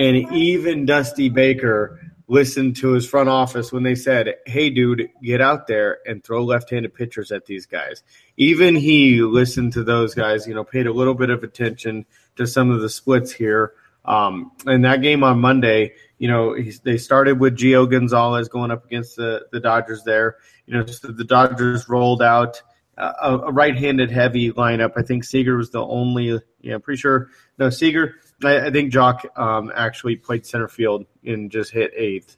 And 0.00 0.32
even 0.32 0.86
Dusty 0.86 1.28
Baker 1.28 1.98
listened 2.28 2.76
to 2.76 2.92
his 2.92 3.08
front 3.08 3.28
office 3.28 3.72
when 3.72 3.82
they 3.82 3.94
said, 3.94 4.36
"Hey, 4.46 4.70
dude, 4.70 5.08
get 5.22 5.40
out 5.40 5.66
there 5.66 5.98
and 6.06 6.22
throw 6.22 6.44
left-handed 6.44 6.94
pitchers 6.94 7.32
at 7.32 7.46
these 7.46 7.66
guys." 7.66 8.02
Even 8.36 8.76
he 8.76 9.22
listened 9.22 9.72
to 9.72 9.82
those 9.82 10.14
guys. 10.14 10.46
You 10.46 10.54
know, 10.54 10.62
paid 10.62 10.86
a 10.86 10.92
little 10.92 11.14
bit 11.14 11.30
of 11.30 11.42
attention 11.42 12.04
to 12.36 12.46
some 12.46 12.70
of 12.70 12.80
the 12.80 12.90
splits 12.90 13.32
here. 13.32 13.72
Um, 14.04 14.52
in 14.66 14.82
that 14.82 15.02
game 15.02 15.22
on 15.22 15.40
Monday, 15.40 15.92
you 16.18 16.28
know, 16.28 16.56
they 16.82 16.98
started 16.98 17.40
with 17.40 17.56
Gio 17.56 17.90
Gonzalez 17.90 18.48
going 18.48 18.70
up 18.70 18.84
against 18.84 19.16
the, 19.16 19.46
the 19.52 19.60
Dodgers 19.60 20.02
there. 20.04 20.36
You 20.66 20.74
know, 20.74 20.86
so 20.86 21.08
the 21.08 21.24
Dodgers 21.24 21.88
rolled 21.88 22.22
out 22.22 22.62
a, 22.96 23.38
a 23.46 23.52
right-handed 23.52 24.10
heavy 24.10 24.52
lineup. 24.52 24.92
I 24.96 25.02
think 25.02 25.24
Seager 25.24 25.56
was 25.56 25.70
the 25.70 25.80
only. 25.80 26.40
Yeah, 26.60 26.74
I'm 26.74 26.80
pretty 26.80 27.00
sure. 27.00 27.28
No, 27.58 27.70
Seager 27.70 28.16
I, 28.44 28.66
I 28.66 28.70
think 28.70 28.92
Joc 28.92 29.24
um, 29.38 29.72
actually 29.74 30.16
played 30.16 30.46
center 30.46 30.68
field 30.68 31.06
and 31.24 31.50
just 31.50 31.72
hit 31.72 31.92
eighth. 31.96 32.36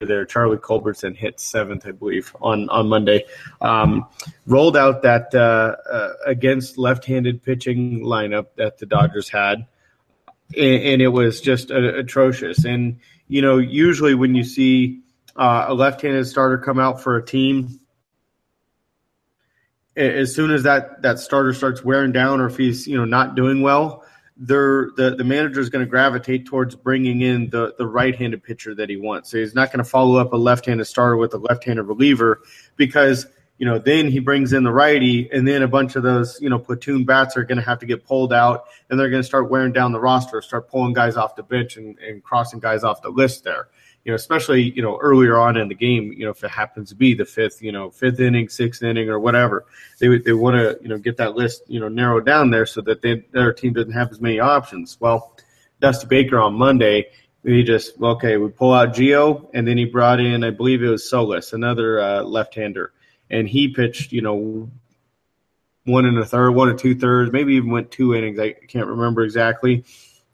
There, 0.00 0.26
Charlie 0.26 0.58
Culberson 0.58 1.16
hit 1.16 1.40
seventh, 1.40 1.86
I 1.86 1.92
believe, 1.92 2.34
on 2.40 2.68
on 2.68 2.88
Monday. 2.88 3.24
Um, 3.60 4.06
rolled 4.46 4.76
out 4.76 5.02
that 5.02 5.34
uh, 5.34 5.76
uh, 5.90 6.12
against 6.26 6.76
left-handed 6.76 7.42
pitching 7.42 8.00
lineup 8.00 8.48
that 8.56 8.76
the 8.76 8.86
Dodgers 8.86 9.30
had, 9.30 9.66
and, 10.56 10.82
and 10.82 11.02
it 11.02 11.08
was 11.08 11.40
just 11.40 11.70
uh, 11.70 11.94
atrocious. 11.94 12.64
And 12.64 13.00
you 13.28 13.42
know, 13.42 13.58
usually 13.58 14.14
when 14.14 14.34
you 14.34 14.44
see 14.44 15.02
uh, 15.36 15.66
a 15.68 15.74
left-handed 15.74 16.26
starter 16.26 16.58
come 16.58 16.78
out 16.78 17.00
for 17.02 17.16
a 17.16 17.24
team, 17.24 17.80
as 19.96 20.34
soon 20.34 20.50
as 20.50 20.64
that 20.64 21.02
that 21.02 21.18
starter 21.18 21.52
starts 21.52 21.84
wearing 21.84 22.12
down, 22.12 22.40
or 22.40 22.46
if 22.46 22.56
he's 22.56 22.86
you 22.86 22.96
know 22.96 23.04
not 23.04 23.34
doing 23.34 23.62
well, 23.62 24.04
they're 24.36 24.90
the, 24.96 25.14
the 25.16 25.24
manager 25.24 25.60
is 25.60 25.70
going 25.70 25.84
to 25.84 25.90
gravitate 25.90 26.46
towards 26.46 26.74
bringing 26.74 27.20
in 27.20 27.50
the, 27.50 27.74
the 27.78 27.86
right-handed 27.86 28.42
pitcher 28.42 28.74
that 28.74 28.88
he 28.88 28.96
wants. 28.96 29.30
So 29.30 29.38
he's 29.38 29.54
not 29.54 29.70
going 29.70 29.82
to 29.82 29.88
follow 29.88 30.16
up 30.16 30.32
a 30.32 30.36
left-handed 30.36 30.84
starter 30.84 31.16
with 31.16 31.34
a 31.34 31.38
left-handed 31.38 31.84
reliever 31.84 32.42
because 32.76 33.26
you 33.58 33.66
know 33.66 33.78
then 33.78 34.08
he 34.08 34.18
brings 34.18 34.52
in 34.52 34.64
the 34.64 34.72
righty, 34.72 35.30
and 35.32 35.46
then 35.46 35.62
a 35.62 35.68
bunch 35.68 35.96
of 35.96 36.02
those 36.02 36.40
you 36.40 36.48
know 36.48 36.58
platoon 36.58 37.04
bats 37.04 37.36
are 37.36 37.44
going 37.44 37.58
to 37.58 37.64
have 37.64 37.78
to 37.80 37.86
get 37.86 38.04
pulled 38.04 38.32
out, 38.32 38.66
and 38.90 38.98
they're 38.98 39.10
going 39.10 39.22
to 39.22 39.26
start 39.26 39.50
wearing 39.50 39.72
down 39.72 39.92
the 39.92 40.00
roster, 40.00 40.40
start 40.42 40.68
pulling 40.68 40.92
guys 40.92 41.16
off 41.16 41.36
the 41.36 41.42
bench 41.42 41.76
and, 41.76 41.98
and 41.98 42.22
crossing 42.22 42.60
guys 42.60 42.84
off 42.84 43.02
the 43.02 43.10
list 43.10 43.44
there 43.44 43.68
you 44.04 44.12
know, 44.12 44.16
especially 44.16 44.62
you 44.62 44.82
know 44.82 44.98
earlier 45.00 45.38
on 45.38 45.56
in 45.56 45.68
the 45.68 45.74
game, 45.74 46.12
you 46.12 46.24
know, 46.24 46.30
if 46.30 46.44
it 46.44 46.50
happens 46.50 46.90
to 46.90 46.94
be 46.94 47.14
the 47.14 47.24
fifth, 47.24 47.62
you 47.62 47.72
know, 47.72 47.90
fifth 47.90 48.20
inning, 48.20 48.48
sixth 48.48 48.82
inning, 48.82 49.08
or 49.08 49.18
whatever, 49.18 49.64
they 49.98 50.18
they 50.18 50.32
want 50.32 50.56
to 50.56 50.78
you 50.82 50.88
know 50.88 50.98
get 50.98 51.16
that 51.16 51.34
list 51.34 51.62
you 51.68 51.80
know 51.80 51.88
narrowed 51.88 52.26
down 52.26 52.50
there 52.50 52.66
so 52.66 52.80
that 52.82 53.00
they, 53.00 53.24
their 53.32 53.52
team 53.52 53.72
doesn't 53.72 53.92
have 53.92 54.10
as 54.10 54.20
many 54.20 54.40
options. 54.40 54.98
Well, 55.00 55.36
Dusty 55.80 56.06
Baker 56.06 56.38
on 56.38 56.54
Monday, 56.54 57.06
he 57.42 57.62
just 57.62 58.00
okay, 58.00 58.36
we 58.36 58.50
pull 58.50 58.74
out 58.74 58.94
Gio, 58.94 59.48
and 59.54 59.66
then 59.66 59.78
he 59.78 59.86
brought 59.86 60.20
in, 60.20 60.44
I 60.44 60.50
believe 60.50 60.82
it 60.82 60.88
was 60.88 61.08
Solis, 61.08 61.54
another 61.54 62.00
uh, 62.00 62.22
left-hander, 62.22 62.92
and 63.30 63.48
he 63.48 63.68
pitched, 63.68 64.12
you 64.12 64.22
know, 64.22 64.70
one 65.84 66.06
and 66.06 66.18
a 66.18 66.24
third, 66.24 66.52
one 66.52 66.70
and 66.70 66.78
two 66.78 66.94
thirds, 66.94 67.32
maybe 67.32 67.54
even 67.54 67.70
went 67.70 67.90
two 67.90 68.14
innings. 68.14 68.38
I 68.38 68.52
can't 68.52 68.86
remember 68.86 69.22
exactly. 69.22 69.84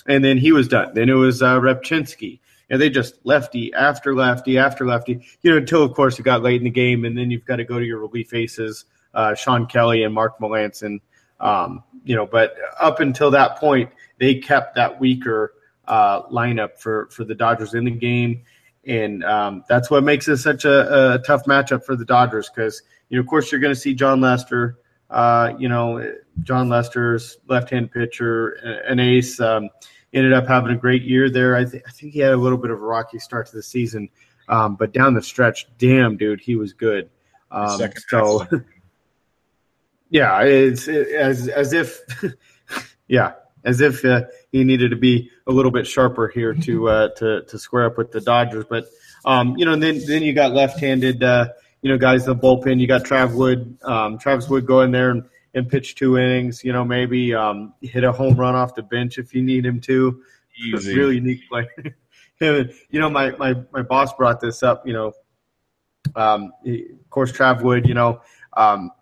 And 0.06 0.24
then 0.24 0.38
he 0.38 0.52
was 0.52 0.68
done. 0.68 0.94
Then 0.94 1.08
it 1.08 1.14
was 1.14 1.42
uh, 1.42 1.58
Rzepczynski 1.60 2.40
and 2.70 2.80
they 2.80 2.88
just 2.88 3.14
lefty 3.24 3.74
after 3.74 4.14
lefty 4.14 4.56
after 4.56 4.86
lefty, 4.86 5.20
you 5.42 5.50
know, 5.50 5.58
until 5.58 5.82
of 5.82 5.92
course 5.92 6.18
it 6.18 6.22
got 6.22 6.42
late 6.42 6.60
in 6.60 6.64
the 6.64 6.70
game, 6.70 7.04
and 7.04 7.18
then 7.18 7.30
you've 7.30 7.44
got 7.44 7.56
to 7.56 7.64
go 7.64 7.78
to 7.78 7.84
your 7.84 7.98
relief 7.98 8.32
aces, 8.32 8.84
uh, 9.12 9.34
Shawn 9.34 9.66
Kelley 9.66 10.04
and 10.04 10.14
Mark 10.14 10.38
Melancon. 10.38 11.00
Um, 11.40 11.82
you 12.04 12.14
know, 12.14 12.26
but 12.26 12.54
up 12.78 13.00
until 13.00 13.30
that 13.32 13.56
point, 13.56 13.90
they 14.18 14.36
kept 14.36 14.76
that 14.76 15.00
weaker 15.00 15.54
uh, 15.88 16.22
lineup 16.28 16.78
for 16.78 17.08
for 17.10 17.24
the 17.24 17.34
Dodgers 17.34 17.74
in 17.74 17.84
the 17.84 17.90
game, 17.90 18.44
and 18.86 19.24
um, 19.24 19.64
that's 19.68 19.90
what 19.90 20.04
makes 20.04 20.28
it 20.28 20.38
such 20.38 20.64
a, 20.64 21.14
a 21.14 21.18
tough 21.18 21.44
matchup 21.44 21.84
for 21.84 21.96
the 21.96 22.04
Dodgers 22.04 22.48
because 22.48 22.82
you 23.08 23.16
know, 23.16 23.20
of 23.20 23.26
course, 23.26 23.50
you're 23.50 23.60
going 23.60 23.74
to 23.74 23.80
see 23.80 23.94
Jon 23.94 24.20
Lester. 24.20 24.78
Uh, 25.08 25.54
you 25.58 25.68
know, 25.68 26.14
Jon 26.42 26.68
Lester's 26.68 27.38
left-hand 27.48 27.90
pitcher, 27.90 28.50
an 28.86 29.00
ace. 29.00 29.40
Um, 29.40 29.68
ended 30.12 30.32
up 30.32 30.46
having 30.46 30.72
a 30.72 30.76
great 30.76 31.02
year 31.02 31.30
there. 31.30 31.56
I, 31.56 31.64
th- 31.64 31.82
I 31.86 31.90
think 31.90 32.12
he 32.12 32.20
had 32.20 32.32
a 32.32 32.36
little 32.36 32.58
bit 32.58 32.70
of 32.70 32.80
a 32.80 32.84
rocky 32.84 33.18
start 33.18 33.46
to 33.48 33.56
the 33.56 33.62
season, 33.62 34.08
um, 34.48 34.76
but 34.76 34.92
down 34.92 35.14
the 35.14 35.22
stretch, 35.22 35.66
damn, 35.78 36.16
dude, 36.16 36.40
he 36.40 36.56
was 36.56 36.72
good. 36.72 37.10
Um, 37.50 37.80
so, 38.08 38.46
yeah, 40.10 40.42
it's 40.42 40.88
it, 40.88 41.08
as 41.08 41.48
as 41.48 41.72
if, 41.72 42.00
yeah, 43.08 43.32
as 43.64 43.80
if 43.80 44.04
uh, 44.04 44.22
he 44.52 44.64
needed 44.64 44.90
to 44.90 44.96
be 44.96 45.30
a 45.50 45.52
little 45.52 45.72
bit 45.72 45.86
sharper 45.86 46.28
here 46.28 46.54
to 46.54 46.88
uh, 46.88 47.08
to 47.16 47.42
to 47.42 47.58
square 47.58 47.86
up 47.86 47.98
with 47.98 48.12
the 48.12 48.20
Dodgers. 48.20 48.64
But 48.70 48.86
um, 49.24 49.56
you 49.56 49.64
know, 49.64 49.76
then 49.76 50.00
then 50.06 50.22
you 50.22 50.32
got 50.32 50.52
left-handed, 50.52 51.22
uh, 51.22 51.48
you 51.82 51.90
know, 51.90 51.98
guys 51.98 52.26
in 52.26 52.36
the 52.36 52.40
bullpen. 52.40 52.80
You 52.80 52.86
got 52.86 53.02
Trav 53.02 53.34
Wood, 53.34 53.76
um, 53.82 54.16
Travis 54.18 54.48
Wood 54.48 54.64
go 54.64 54.80
in 54.82 54.92
there 54.92 55.10
and 55.10 55.24
and 55.52 55.68
pitch 55.68 55.96
two 55.96 56.16
innings. 56.16 56.64
You 56.64 56.72
know, 56.72 56.84
maybe 56.84 57.34
um, 57.34 57.74
hit 57.80 58.04
a 58.04 58.12
home 58.12 58.36
run 58.36 58.54
off 58.54 58.74
the 58.74 58.82
bench 58.82 59.18
if 59.18 59.34
you 59.34 59.42
need 59.42 59.66
him 59.66 59.80
to. 59.82 60.22
Easy. 60.56 60.96
Really 60.96 61.16
unique 61.16 61.48
play. 61.48 61.68
you 62.40 63.00
know, 63.00 63.10
my, 63.10 63.30
my, 63.32 63.54
my 63.72 63.82
boss 63.82 64.12
brought 64.14 64.40
this 64.40 64.62
up. 64.62 64.86
You 64.86 64.92
know, 64.92 65.12
um, 66.14 66.52
he, 66.64 66.86
of 66.92 67.10
course, 67.10 67.32
Trav 67.32 67.62
Wood. 67.62 67.88
You 67.88 67.94
know, 67.94 68.20
um, 68.56 68.92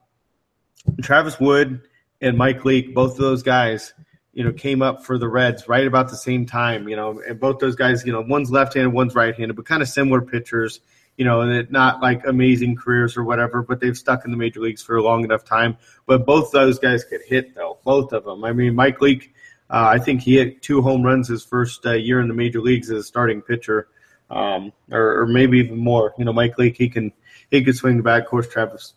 Travis 1.02 1.38
Wood 1.38 1.82
and 2.20 2.36
Mike 2.36 2.64
Leake, 2.64 2.94
both 2.94 3.12
of 3.12 3.18
those 3.18 3.42
guys, 3.42 3.92
you 4.38 4.44
know, 4.44 4.52
came 4.52 4.82
up 4.82 5.04
for 5.04 5.18
the 5.18 5.26
Reds 5.26 5.66
right 5.66 5.84
about 5.84 6.10
the 6.10 6.16
same 6.16 6.46
time. 6.46 6.88
You 6.88 6.94
know, 6.94 7.20
and 7.26 7.40
both 7.40 7.58
those 7.58 7.74
guys, 7.74 8.06
you 8.06 8.12
know, 8.12 8.20
one's 8.20 8.52
left-handed, 8.52 8.90
one's 8.90 9.12
right-handed, 9.12 9.56
but 9.56 9.66
kind 9.66 9.82
of 9.82 9.88
similar 9.88 10.22
pitchers 10.22 10.78
you 11.16 11.24
know, 11.24 11.40
and 11.40 11.68
not 11.72 12.00
like 12.00 12.24
amazing 12.24 12.76
careers 12.76 13.16
or 13.16 13.24
whatever, 13.24 13.60
but 13.60 13.80
they've 13.80 13.98
stuck 13.98 14.24
in 14.24 14.30
the 14.30 14.36
major 14.36 14.60
leagues 14.60 14.84
for 14.84 14.96
a 14.96 15.02
long 15.02 15.24
enough 15.24 15.44
time. 15.44 15.76
But 16.06 16.24
both 16.24 16.52
those 16.52 16.78
guys 16.78 17.02
could 17.02 17.22
hit, 17.26 17.56
though, 17.56 17.78
both 17.82 18.12
of 18.12 18.24
them. 18.24 18.44
I 18.44 18.52
mean, 18.52 18.76
Mike 18.76 19.00
Leake, 19.00 19.34
uh, 19.68 19.90
I 19.94 19.98
think 19.98 20.20
he 20.20 20.36
hit 20.36 20.62
two 20.62 20.80
home 20.80 21.02
runs 21.02 21.26
his 21.26 21.42
first 21.42 21.84
uh, 21.84 21.94
year 21.94 22.20
in 22.20 22.28
the 22.28 22.34
major 22.34 22.60
leagues 22.60 22.88
as 22.88 23.00
a 23.00 23.02
starting 23.02 23.42
pitcher, 23.42 23.88
um, 24.30 24.72
or, 24.92 25.22
or, 25.22 25.26
maybe 25.26 25.58
even 25.58 25.78
more. 25.78 26.14
You 26.18 26.24
know, 26.24 26.32
Mike 26.32 26.56
Leake, 26.56 26.76
he 26.76 26.88
can 26.88 27.12
he 27.50 27.64
can 27.64 27.74
swing 27.74 27.96
the 27.96 28.04
bat. 28.04 28.22
Of 28.22 28.28
course, 28.28 28.46
Travis. 28.46 28.94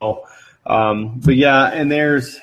Oh, 0.00 0.24
um, 0.64 1.18
but 1.18 1.34
yeah, 1.34 1.66
and 1.66 1.90
there's. 1.90 2.38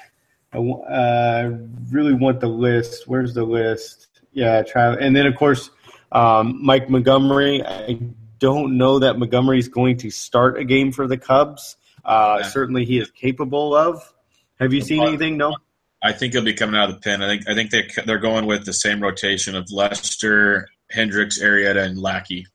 I 0.55 1.43
uh, 1.45 1.57
really 1.91 2.13
want 2.13 2.39
the 2.39 2.47
list. 2.47 3.07
Where's 3.07 3.33
the 3.33 3.43
list? 3.43 4.07
Yeah, 4.31 4.63
Travis, 4.63 4.99
and 5.01 5.15
then 5.15 5.25
of 5.25 5.35
course 5.35 5.69
um, 6.11 6.63
Mike 6.63 6.89
Montgomery. 6.89 7.63
I 7.65 7.99
don't 8.39 8.77
know 8.77 8.99
that 8.99 9.17
Montgomery 9.17 9.59
is 9.59 9.67
going 9.67 9.97
to 9.97 10.09
start 10.09 10.57
a 10.57 10.63
game 10.63 10.91
for 10.91 11.07
the 11.07 11.17
Cubs. 11.17 11.77
Uh, 12.03 12.39
yeah. 12.39 12.47
Certainly, 12.47 12.85
he 12.85 12.99
is 12.99 13.11
capable 13.11 13.75
of. 13.75 14.13
Have 14.59 14.73
you 14.73 14.81
seen 14.81 15.05
anything? 15.05 15.37
No. 15.37 15.55
I 16.01 16.13
think 16.13 16.33
he'll 16.33 16.43
be 16.43 16.53
coming 16.53 16.79
out 16.79 16.89
of 16.89 16.95
the 16.95 17.01
pen. 17.01 17.21
I 17.21 17.27
think 17.27 17.49
I 17.49 17.55
think 17.55 17.71
they 17.71 17.89
they're 18.05 18.19
going 18.19 18.45
with 18.45 18.65
the 18.65 18.73
same 18.73 19.01
rotation 19.01 19.55
of 19.55 19.71
Lester, 19.71 20.67
Hendricks, 20.89 21.41
Arrieta, 21.41 21.83
and 21.83 21.97
Lackey. 21.97 22.47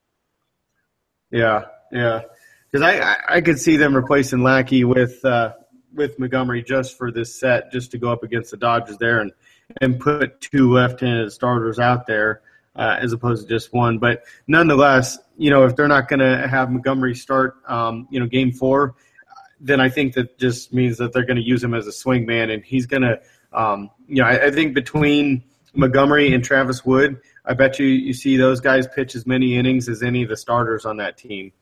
Yeah, 1.30 1.64
yeah. 1.90 2.22
Because 2.70 2.86
I, 2.86 3.00
I, 3.00 3.16
I 3.36 3.40
could 3.40 3.58
see 3.58 3.76
them 3.76 3.94
replacing 3.96 4.42
Lackey 4.42 4.84
with 4.84 5.24
uh, 5.24 5.54
with 5.94 6.18
Montgomery 6.18 6.62
just 6.62 6.96
for 6.96 7.10
this 7.10 7.34
set, 7.34 7.72
just 7.72 7.90
to 7.92 7.98
go 7.98 8.10
up 8.10 8.22
against 8.22 8.50
the 8.50 8.56
Dodgers 8.56 8.98
there 8.98 9.20
and 9.20 9.32
and 9.80 10.00
put 10.00 10.40
two 10.40 10.72
left-handed 10.72 11.30
starters 11.32 11.78
out 11.78 12.06
there 12.06 12.42
uh, 12.76 12.96
as 13.00 13.12
opposed 13.12 13.46
to 13.46 13.54
just 13.54 13.72
one. 13.72 13.98
But 13.98 14.24
nonetheless, 14.46 15.18
you 15.36 15.50
know, 15.50 15.64
if 15.64 15.76
they're 15.76 15.88
not 15.88 16.08
going 16.08 16.20
to 16.20 16.48
have 16.48 16.70
Montgomery 16.70 17.14
start, 17.14 17.56
um, 17.68 18.08
you 18.10 18.20
know, 18.20 18.26
game 18.26 18.52
four, 18.52 18.94
then 19.60 19.80
I 19.80 19.88
think 19.88 20.14
that 20.14 20.38
just 20.38 20.72
means 20.72 20.98
that 20.98 21.12
they're 21.12 21.26
going 21.26 21.36
to 21.36 21.42
use 21.42 21.62
him 21.62 21.74
as 21.74 21.86
a 21.86 21.92
swing 21.92 22.26
man, 22.26 22.50
and 22.50 22.64
he's 22.64 22.86
going 22.86 23.02
to, 23.02 23.20
um, 23.52 23.90
you 24.08 24.22
know, 24.22 24.28
I, 24.28 24.46
I, 24.46 24.50
think 24.50 24.74
between 24.74 25.44
Montgomery 25.74 26.32
and 26.32 26.42
Travis 26.42 26.84
Wood, 26.84 27.20
I 27.44 27.54
bet 27.54 27.78
you 27.78 27.86
you 27.86 28.14
see 28.14 28.36
those 28.36 28.60
guys 28.60 28.86
pitch 28.86 29.14
as 29.14 29.26
many 29.26 29.56
innings 29.56 29.88
as 29.88 30.02
any 30.02 30.22
of 30.22 30.28
the 30.28 30.36
starters 30.36 30.86
on 30.86 30.96
that 30.98 31.18
team. 31.18 31.52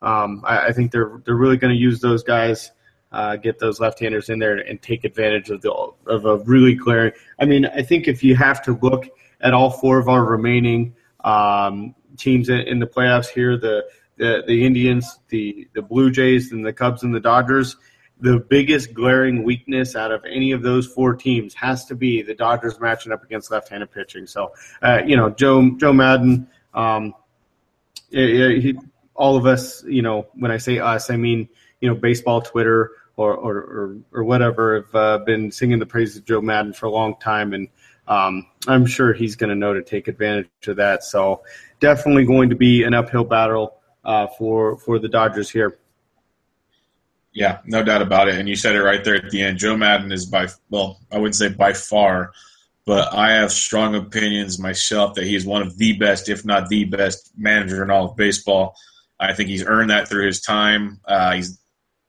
Um, 0.00 0.42
I, 0.46 0.68
I, 0.68 0.72
think 0.72 0.92
they're 0.92 1.20
they're 1.24 1.34
really 1.34 1.56
going 1.56 1.74
to 1.74 1.78
use 1.78 2.00
those 2.00 2.22
guys. 2.22 2.70
Uh, 3.14 3.36
get 3.36 3.60
those 3.60 3.78
left-handers 3.78 4.28
in 4.28 4.40
there 4.40 4.56
and 4.56 4.82
take 4.82 5.04
advantage 5.04 5.48
of 5.54 5.62
the 5.62 5.72
of 6.06 6.24
a 6.24 6.38
really 6.38 6.74
glaring. 6.74 7.12
I 7.38 7.44
mean, 7.44 7.64
I 7.64 7.82
think 7.82 8.08
if 8.08 8.24
you 8.24 8.34
have 8.34 8.60
to 8.62 8.72
look 8.82 9.08
at 9.40 9.54
all 9.54 9.70
four 9.70 9.98
of 9.98 10.08
our 10.08 10.24
remaining 10.24 10.96
um, 11.22 11.94
teams 12.16 12.48
in 12.48 12.78
the 12.80 12.86
playoffs 12.86 13.28
here 13.28 13.56
the, 13.56 13.84
the, 14.16 14.42
the 14.46 14.66
Indians, 14.66 15.18
the, 15.28 15.68
the 15.74 15.82
Blue 15.82 16.10
Jays, 16.10 16.50
and 16.52 16.66
the 16.66 16.72
Cubs 16.72 17.04
and 17.04 17.14
the 17.14 17.20
Dodgers. 17.20 17.76
The 18.20 18.38
biggest 18.38 18.94
glaring 18.94 19.42
weakness 19.42 19.96
out 19.96 20.12
of 20.12 20.24
any 20.24 20.52
of 20.52 20.62
those 20.62 20.86
four 20.86 21.14
teams 21.14 21.52
has 21.54 21.84
to 21.86 21.94
be 21.94 22.22
the 22.22 22.34
Dodgers 22.34 22.80
matching 22.80 23.12
up 23.12 23.22
against 23.24 23.50
left-handed 23.50 23.90
pitching. 23.90 24.26
So, 24.26 24.52
uh, 24.82 25.02
you 25.04 25.16
know, 25.16 25.30
Joe 25.30 25.70
Joe 25.76 25.92
Maddon, 25.92 26.48
um, 26.72 27.14
he, 28.10 28.78
all 29.14 29.36
of 29.36 29.46
us, 29.46 29.84
you 29.84 30.02
know, 30.02 30.28
when 30.34 30.50
I 30.50 30.58
say 30.58 30.78
us, 30.78 31.10
I 31.10 31.16
mean, 31.16 31.48
you 31.80 31.88
know, 31.88 31.96
baseball 31.96 32.40
Twitter 32.40 32.92
or 33.16 33.34
or 33.34 33.56
or, 33.56 33.96
or 34.12 34.24
whatever 34.24 34.76
have 34.76 34.94
uh, 34.94 35.18
been 35.24 35.50
singing 35.50 35.78
the 35.78 35.86
praises 35.86 36.16
of 36.16 36.24
Joe 36.24 36.40
Maddon 36.40 36.72
for 36.72 36.86
a 36.86 36.90
long 36.90 37.16
time, 37.20 37.52
and 37.52 37.68
um, 38.08 38.46
I'm 38.66 38.86
sure 38.86 39.12
he's 39.12 39.36
going 39.36 39.50
to 39.50 39.56
know 39.56 39.72
to 39.72 39.82
take 39.82 40.08
advantage 40.08 40.48
of 40.66 40.76
that. 40.76 41.04
So 41.04 41.42
definitely 41.80 42.24
going 42.24 42.50
to 42.50 42.56
be 42.56 42.82
an 42.82 42.94
uphill 42.94 43.24
battle 43.24 43.76
uh, 44.04 44.26
for 44.38 44.78
for 44.78 44.98
the 44.98 45.08
Dodgers 45.08 45.50
here. 45.50 45.78
Yeah, 47.32 47.58
no 47.66 47.82
doubt 47.82 48.02
about 48.02 48.28
it. 48.28 48.36
And 48.36 48.48
you 48.48 48.54
said 48.54 48.76
it 48.76 48.82
right 48.82 49.02
there 49.02 49.16
at 49.16 49.30
the 49.30 49.42
end. 49.42 49.58
Joe 49.58 49.76
Maddon 49.76 50.12
is 50.12 50.26
by 50.26 50.48
well, 50.70 51.00
I 51.10 51.18
wouldn't 51.18 51.34
say 51.34 51.48
by 51.48 51.72
far, 51.72 52.32
but 52.86 53.12
I 53.12 53.32
have 53.32 53.50
strong 53.50 53.94
opinions 53.94 54.58
myself 54.58 55.14
that 55.14 55.24
he's 55.24 55.44
one 55.44 55.62
of 55.62 55.76
the 55.78 55.94
best, 55.94 56.28
if 56.28 56.44
not 56.44 56.68
the 56.68 56.84
best, 56.84 57.32
manager 57.36 57.82
in 57.82 57.90
all 57.90 58.10
of 58.10 58.16
baseball. 58.16 58.76
I 59.18 59.32
think 59.32 59.48
he's 59.48 59.64
earned 59.64 59.90
that 59.90 60.08
through 60.08 60.26
his 60.26 60.40
time. 60.40 61.00
Uh, 61.06 61.34
he's 61.34 61.58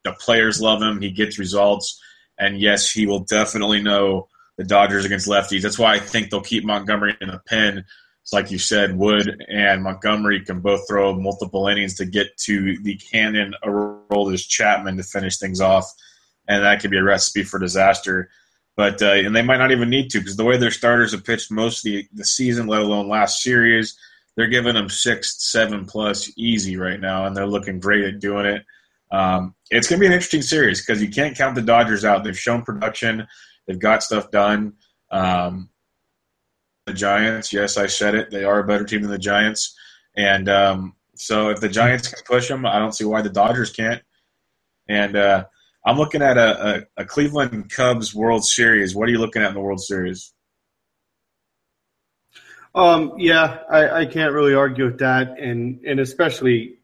the 0.05 0.13
players 0.13 0.61
love 0.61 0.81
him. 0.81 1.01
He 1.01 1.11
gets 1.11 1.37
results, 1.37 2.01
and 2.37 2.59
yes, 2.59 2.89
he 2.89 3.05
will 3.05 3.19
definitely 3.19 3.81
know 3.81 4.29
the 4.57 4.63
Dodgers 4.63 5.03
against 5.03 5.27
lefties. 5.27 5.61
That's 5.61 5.79
why 5.79 5.95
I 5.95 5.99
think 5.99 6.29
they'll 6.29 6.41
keep 6.41 6.63
Montgomery 6.63 7.17
in 7.19 7.27
the 7.27 7.41
pen. 7.45 7.83
It's 8.21 8.33
like 8.33 8.49
you 8.49 8.57
said, 8.57 8.97
Wood 8.97 9.43
and 9.49 9.83
Montgomery 9.83 10.43
can 10.45 10.61
both 10.61 10.87
throw 10.87 11.13
multiple 11.13 11.67
innings 11.67 11.95
to 11.95 12.05
get 12.05 12.37
to 12.45 12.77
the 12.81 12.95
cannon 12.95 13.53
Aroldis 13.63 14.47
Chapman 14.47 14.97
to 14.97 15.03
finish 15.03 15.37
things 15.37 15.59
off, 15.59 15.91
and 16.47 16.63
that 16.63 16.81
could 16.81 16.91
be 16.91 16.97
a 16.97 17.03
recipe 17.03 17.43
for 17.43 17.59
disaster. 17.59 18.29
But 18.77 19.01
uh, 19.01 19.11
and 19.11 19.35
they 19.35 19.41
might 19.41 19.57
not 19.57 19.71
even 19.71 19.89
need 19.89 20.09
to 20.11 20.19
because 20.19 20.37
the 20.37 20.43
way 20.43 20.57
their 20.57 20.71
starters 20.71 21.11
have 21.11 21.23
pitched 21.23 21.51
most 21.51 21.85
of 21.85 21.91
the, 21.91 22.07
the 22.13 22.25
season, 22.25 22.67
let 22.67 22.81
alone 22.81 23.07
last 23.07 23.41
series, 23.41 23.97
they're 24.35 24.47
giving 24.47 24.73
them 24.73 24.89
six, 24.89 25.35
seven 25.51 25.85
plus 25.85 26.31
easy 26.35 26.77
right 26.77 26.99
now, 26.99 27.25
and 27.25 27.35
they're 27.35 27.47
looking 27.47 27.79
great 27.79 28.05
at 28.05 28.19
doing 28.19 28.45
it. 28.45 28.65
Um, 29.11 29.55
it's 29.69 29.87
going 29.87 29.99
to 29.99 30.01
be 30.01 30.07
an 30.07 30.13
interesting 30.13 30.41
series 30.41 30.85
because 30.85 31.01
you 31.01 31.09
can't 31.09 31.37
count 31.37 31.55
the 31.55 31.61
Dodgers 31.61 32.03
out. 32.03 32.23
They've 32.23 32.37
shown 32.37 32.63
production. 32.63 33.27
They've 33.67 33.79
got 33.79 34.03
stuff 34.03 34.31
done. 34.31 34.73
Um, 35.11 35.69
the 36.85 36.93
Giants, 36.93 37.51
yes, 37.51 37.77
I 37.77 37.87
said 37.87 38.15
it. 38.15 38.29
They 38.29 38.43
are 38.43 38.59
a 38.59 38.67
better 38.67 38.85
team 38.85 39.01
than 39.01 39.11
the 39.11 39.17
Giants, 39.17 39.75
and 40.15 40.47
um, 40.47 40.95
so 41.15 41.49
if 41.49 41.59
the 41.59 41.69
Giants 41.69 42.07
can 42.09 42.23
push 42.25 42.47
them, 42.47 42.65
I 42.65 42.77
don't 42.77 42.93
see 42.93 43.05
why 43.05 43.21
the 43.21 43.29
Dodgers 43.29 43.71
can't. 43.71 44.03
And 44.87 45.15
uh, 45.15 45.45
I'm 45.85 45.97
looking 45.97 46.21
at 46.21 46.37
a, 46.37 46.85
a, 46.97 47.01
a, 47.01 47.05
Cleveland 47.05 47.71
Cubs 47.71 48.13
World 48.13 48.45
Series. 48.45 48.95
What 48.95 49.09
are 49.09 49.11
you 49.11 49.17
looking 49.17 49.41
at 49.41 49.49
in 49.49 49.53
the 49.55 49.61
World 49.61 49.81
Series? 49.81 50.31
Um, 52.75 53.13
yeah, 53.17 53.59
I, 53.69 54.01
I 54.01 54.05
can't 54.05 54.33
really 54.33 54.53
argue 54.53 54.85
with 54.85 54.99
that, 54.99 55.39
and 55.39 55.83
and 55.85 55.99
especially 55.99 56.75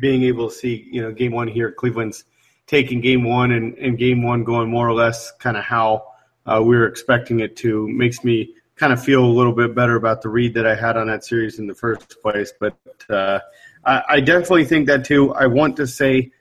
being 0.00 0.22
able 0.24 0.48
to 0.48 0.54
see 0.54 0.88
you 0.90 1.02
know 1.02 1.12
game 1.12 1.32
one 1.32 1.48
here, 1.48 1.72
Cleveland's 1.72 2.24
taking 2.66 3.00
game 3.00 3.24
one 3.24 3.52
and, 3.52 3.76
and 3.78 3.98
game 3.98 4.22
one 4.22 4.44
going 4.44 4.70
more 4.70 4.88
or 4.88 4.94
less 4.94 5.32
kind 5.38 5.56
of 5.56 5.64
how 5.64 6.04
uh, 6.46 6.60
we 6.62 6.76
were 6.76 6.86
expecting 6.86 7.40
it 7.40 7.56
to 7.56 7.88
makes 7.88 8.24
me 8.24 8.54
kind 8.76 8.92
of 8.92 9.02
feel 9.02 9.24
a 9.24 9.26
little 9.26 9.52
bit 9.52 9.74
better 9.74 9.96
about 9.96 10.22
the 10.22 10.28
read 10.28 10.54
that 10.54 10.66
I 10.66 10.74
had 10.74 10.96
on 10.96 11.06
that 11.08 11.24
series 11.24 11.58
in 11.58 11.66
the 11.66 11.74
first 11.74 12.20
place. 12.22 12.52
But 12.58 12.76
uh, 13.08 13.40
I, 13.84 14.02
I, 14.08 14.20
definitely 14.20 14.64
think 14.64 14.86
that 14.86 15.04
too. 15.04 15.34
I 15.34 15.46
want 15.46 15.76
to 15.76 15.86
say 15.86 16.32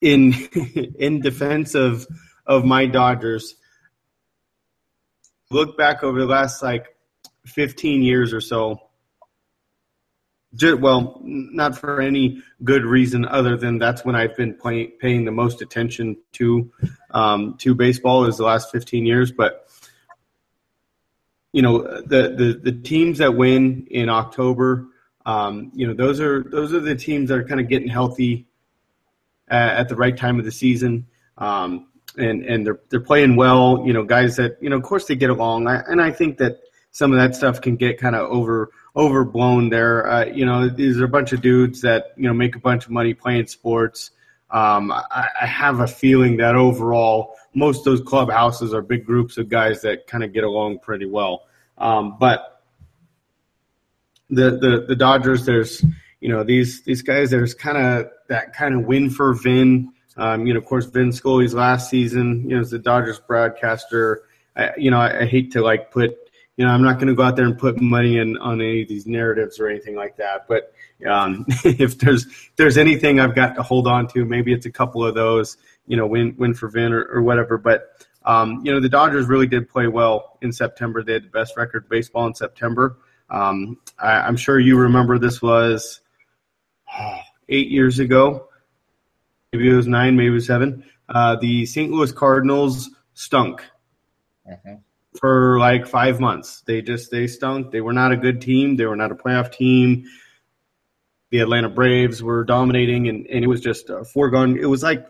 in 0.00 0.34
in 0.98 1.20
defense 1.20 1.74
of 1.74 2.06
of 2.46 2.64
my 2.64 2.86
Dodgers, 2.86 3.56
look 5.50 5.76
back 5.76 6.02
over 6.02 6.20
the 6.20 6.26
last 6.26 6.62
like 6.62 6.96
15 7.46 8.02
years 8.02 8.32
or 8.32 8.40
so 8.40 8.87
well, 10.80 11.20
not 11.22 11.76
for 11.76 12.00
any 12.00 12.42
good 12.64 12.84
reason 12.84 13.24
other 13.26 13.56
than 13.56 13.78
that's 13.78 14.04
when 14.04 14.14
I've 14.14 14.36
been 14.36 14.54
play, 14.54 14.86
paying 14.86 15.24
the 15.24 15.32
most 15.32 15.62
attention 15.62 16.16
to 16.32 16.72
um, 17.10 17.56
to 17.58 17.74
baseball 17.74 18.24
is 18.24 18.36
the 18.36 18.44
last 18.44 18.70
15 18.72 19.04
years. 19.06 19.30
But 19.30 19.68
you 21.52 21.62
know, 21.62 21.82
the 22.02 22.34
the, 22.36 22.60
the 22.62 22.72
teams 22.72 23.18
that 23.18 23.34
win 23.34 23.86
in 23.90 24.08
October, 24.08 24.86
um, 25.26 25.70
you 25.74 25.86
know, 25.86 25.94
those 25.94 26.20
are 26.20 26.42
those 26.42 26.72
are 26.72 26.80
the 26.80 26.96
teams 26.96 27.28
that 27.28 27.38
are 27.38 27.44
kind 27.44 27.60
of 27.60 27.68
getting 27.68 27.88
healthy 27.88 28.46
at, 29.48 29.76
at 29.76 29.88
the 29.88 29.96
right 29.96 30.16
time 30.16 30.38
of 30.38 30.44
the 30.44 30.52
season. 30.52 31.06
Um, 31.36 31.88
and 32.16 32.44
and 32.44 32.66
they're 32.66 32.80
they're 32.88 33.00
playing 33.00 33.36
well. 33.36 33.82
You 33.86 33.92
know, 33.92 34.02
guys 34.02 34.36
that 34.36 34.56
you 34.60 34.70
know, 34.70 34.76
of 34.76 34.82
course, 34.82 35.06
they 35.06 35.16
get 35.16 35.30
along, 35.30 35.68
I, 35.68 35.82
and 35.86 36.00
I 36.00 36.10
think 36.10 36.38
that 36.38 36.60
some 36.90 37.12
of 37.12 37.18
that 37.18 37.34
stuff 37.34 37.60
can 37.60 37.76
get 37.76 37.98
kind 37.98 38.16
of 38.16 38.28
over 38.30 38.70
overblown 38.98 39.70
there. 39.70 40.10
Uh, 40.10 40.24
you 40.26 40.44
know, 40.44 40.68
these 40.68 41.00
are 41.00 41.04
a 41.04 41.08
bunch 41.08 41.32
of 41.32 41.40
dudes 41.40 41.80
that 41.82 42.12
you 42.16 42.24
know 42.24 42.34
make 42.34 42.56
a 42.56 42.58
bunch 42.58 42.84
of 42.84 42.90
money 42.90 43.14
playing 43.14 43.46
sports. 43.46 44.10
Um, 44.50 44.90
I, 44.90 45.28
I, 45.42 45.46
have 45.46 45.80
a 45.80 45.86
feeling 45.86 46.38
that 46.38 46.56
overall, 46.56 47.34
most 47.54 47.80
of 47.80 47.84
those 47.84 48.00
clubhouses 48.00 48.72
are 48.72 48.80
big 48.80 49.04
groups 49.04 49.36
of 49.36 49.50
guys 49.50 49.82
that 49.82 50.06
kind 50.06 50.24
of 50.24 50.32
get 50.32 50.42
along 50.42 50.78
pretty 50.78 51.04
well. 51.04 51.44
Um, 51.76 52.16
but 52.18 52.62
the, 54.30 54.52
the 54.52 54.84
the 54.88 54.96
Dodgers, 54.96 55.44
there's 55.44 55.84
you 56.20 56.30
know 56.30 56.44
these 56.44 56.82
these 56.84 57.02
guys. 57.02 57.30
There's 57.30 57.54
kind 57.54 57.78
of 57.78 58.10
that 58.28 58.54
kind 58.54 58.74
of 58.74 58.86
win 58.86 59.10
for 59.10 59.34
Vin. 59.34 59.92
Um, 60.16 60.46
you 60.46 60.54
know, 60.54 60.58
of 60.58 60.66
course, 60.66 60.86
Vin 60.86 61.12
Scully's 61.12 61.54
last 61.54 61.88
season. 61.88 62.48
You 62.48 62.56
know, 62.56 62.60
as 62.62 62.70
the 62.70 62.78
Dodgers 62.78 63.20
broadcaster. 63.20 64.24
I, 64.56 64.70
you 64.76 64.90
know, 64.90 64.98
I, 64.98 65.20
I 65.20 65.26
hate 65.26 65.52
to 65.52 65.62
like 65.62 65.92
put 65.92 66.27
you 66.58 66.66
know, 66.66 66.72
I'm 66.72 66.82
not 66.82 66.96
going 66.96 67.06
to 67.06 67.14
go 67.14 67.22
out 67.22 67.36
there 67.36 67.44
and 67.44 67.56
put 67.56 67.80
money 67.80 68.18
in 68.18 68.36
on 68.38 68.60
any 68.60 68.82
of 68.82 68.88
these 68.88 69.06
narratives 69.06 69.60
or 69.60 69.68
anything 69.68 69.94
like 69.94 70.16
that. 70.16 70.48
But 70.48 70.74
um, 71.08 71.46
if 71.64 71.98
there's 71.98 72.26
if 72.26 72.52
there's 72.56 72.76
anything 72.76 73.20
I've 73.20 73.36
got 73.36 73.54
to 73.54 73.62
hold 73.62 73.86
on 73.86 74.08
to, 74.08 74.24
maybe 74.24 74.52
it's 74.52 74.66
a 74.66 74.72
couple 74.72 75.06
of 75.06 75.14
those. 75.14 75.56
You 75.86 75.96
know, 75.96 76.06
win 76.06 76.34
win 76.36 76.54
for 76.54 76.68
Vin 76.68 76.92
or, 76.92 77.04
or 77.04 77.22
whatever. 77.22 77.58
But 77.58 78.04
um, 78.24 78.60
you 78.64 78.72
know, 78.72 78.80
the 78.80 78.88
Dodgers 78.88 79.26
really 79.26 79.46
did 79.46 79.68
play 79.68 79.86
well 79.86 80.36
in 80.42 80.52
September. 80.52 81.04
They 81.04 81.12
had 81.12 81.24
the 81.24 81.28
best 81.28 81.56
record 81.56 81.88
baseball 81.88 82.26
in 82.26 82.34
September. 82.34 82.98
Um, 83.30 83.78
I, 83.96 84.26
am 84.26 84.36
sure 84.36 84.58
you 84.58 84.76
remember 84.78 85.16
this 85.16 85.40
was 85.40 86.00
oh, 86.92 87.20
eight 87.48 87.68
years 87.68 88.00
ago. 88.00 88.48
Maybe 89.52 89.70
it 89.70 89.74
was 89.74 89.86
nine, 89.86 90.16
maybe 90.16 90.28
it 90.28 90.30
was 90.30 90.46
seven. 90.46 90.84
Uh, 91.08 91.36
the 91.36 91.66
St. 91.66 91.90
Louis 91.92 92.10
Cardinals 92.10 92.90
stunk. 93.14 93.62
Mm-hmm 94.50 94.74
for 95.16 95.58
like 95.58 95.86
five 95.86 96.20
months. 96.20 96.62
They 96.66 96.82
just 96.82 97.10
they 97.10 97.26
stunk. 97.26 97.70
They 97.70 97.80
were 97.80 97.92
not 97.92 98.12
a 98.12 98.16
good 98.16 98.40
team. 98.40 98.76
They 98.76 98.86
were 98.86 98.96
not 98.96 99.12
a 99.12 99.14
playoff 99.14 99.52
team. 99.52 100.04
The 101.30 101.40
Atlanta 101.40 101.68
Braves 101.68 102.22
were 102.22 102.44
dominating, 102.44 103.08
and, 103.08 103.26
and 103.26 103.44
it 103.44 103.48
was 103.48 103.60
just 103.60 103.90
a 103.90 104.04
foregone. 104.04 104.58
It 104.58 104.66
was 104.66 104.82
like 104.82 105.06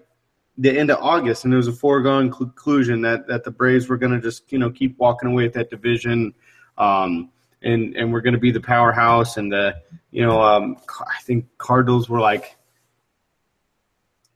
the 0.57 0.77
end 0.77 0.91
of 0.91 0.99
August, 1.01 1.45
and 1.45 1.55
it 1.55 1.57
was 1.57 1.69
a 1.69 1.73
foregone 1.73 2.31
conclusion 2.31 3.03
that 3.03 3.29
that 3.29 3.45
the 3.45 3.51
Braves 3.51 3.89
were 3.89 3.97
going 3.97 4.13
to 4.13 4.21
just 4.21 4.51
you 4.53 4.59
know 4.59 4.71
keep 4.71 4.99
walking 4.99 5.31
away 5.31 5.45
with 5.45 5.55
that 5.55 5.71
division, 5.71 6.35
um, 6.77 7.31
and 7.63 7.97
and 7.97 8.13
we're 8.13 8.21
going 8.21 8.35
to 8.35 8.41
be 8.41 8.51
the 8.51 8.61
powerhouse. 8.61 9.37
And 9.37 9.53
the 9.53 9.77
you 10.11 10.27
know 10.27 10.41
um, 10.41 10.77
I 11.01 11.21
think 11.23 11.47
Cardinals 11.59 12.09
were 12.09 12.21
like 12.21 12.57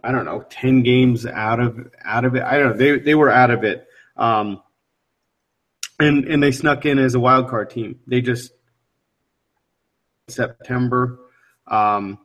I 0.04 0.12
don't 0.12 0.24
know 0.24 0.44
ten 0.48 0.82
games 0.82 1.26
out 1.26 1.60
of 1.60 1.90
out 2.04 2.24
of 2.24 2.36
it. 2.36 2.42
I 2.42 2.58
don't 2.58 2.70
know 2.70 2.76
they 2.76 2.98
they 2.98 3.14
were 3.14 3.30
out 3.30 3.50
of 3.50 3.64
it. 3.64 3.86
Um, 4.16 4.62
and 5.98 6.24
and 6.24 6.42
they 6.42 6.52
snuck 6.52 6.84
in 6.86 6.98
as 6.98 7.14
a 7.14 7.20
wild 7.20 7.48
card 7.48 7.70
team. 7.70 8.00
They 8.06 8.20
just 8.20 8.52
September, 10.28 11.18
um, 11.66 12.18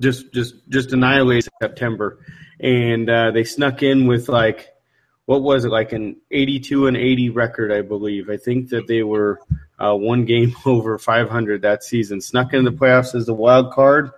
just 0.00 0.32
just 0.32 0.54
just 0.68 0.92
annihilated 0.92 1.50
September, 1.60 2.18
and 2.60 3.08
uh, 3.08 3.30
they 3.30 3.44
snuck 3.44 3.82
in 3.82 4.06
with 4.06 4.28
like 4.28 4.68
what 5.26 5.42
was 5.42 5.64
it 5.64 5.70
like 5.70 5.92
an 5.92 6.16
82 6.30 6.88
and 6.88 6.96
80 6.96 7.30
record, 7.30 7.72
I 7.72 7.82
believe. 7.82 8.28
I 8.28 8.36
think 8.36 8.70
that 8.70 8.88
they 8.88 9.04
were 9.04 9.38
uh, 9.78 9.94
one 9.94 10.24
game 10.24 10.54
over 10.66 10.98
500 10.98 11.62
that 11.62 11.84
season. 11.84 12.20
Snuck 12.20 12.52
in 12.54 12.64
the 12.64 12.72
playoffs 12.72 13.14
as 13.14 13.28
a 13.28 13.34
wild 13.34 13.72
card, 13.72 14.10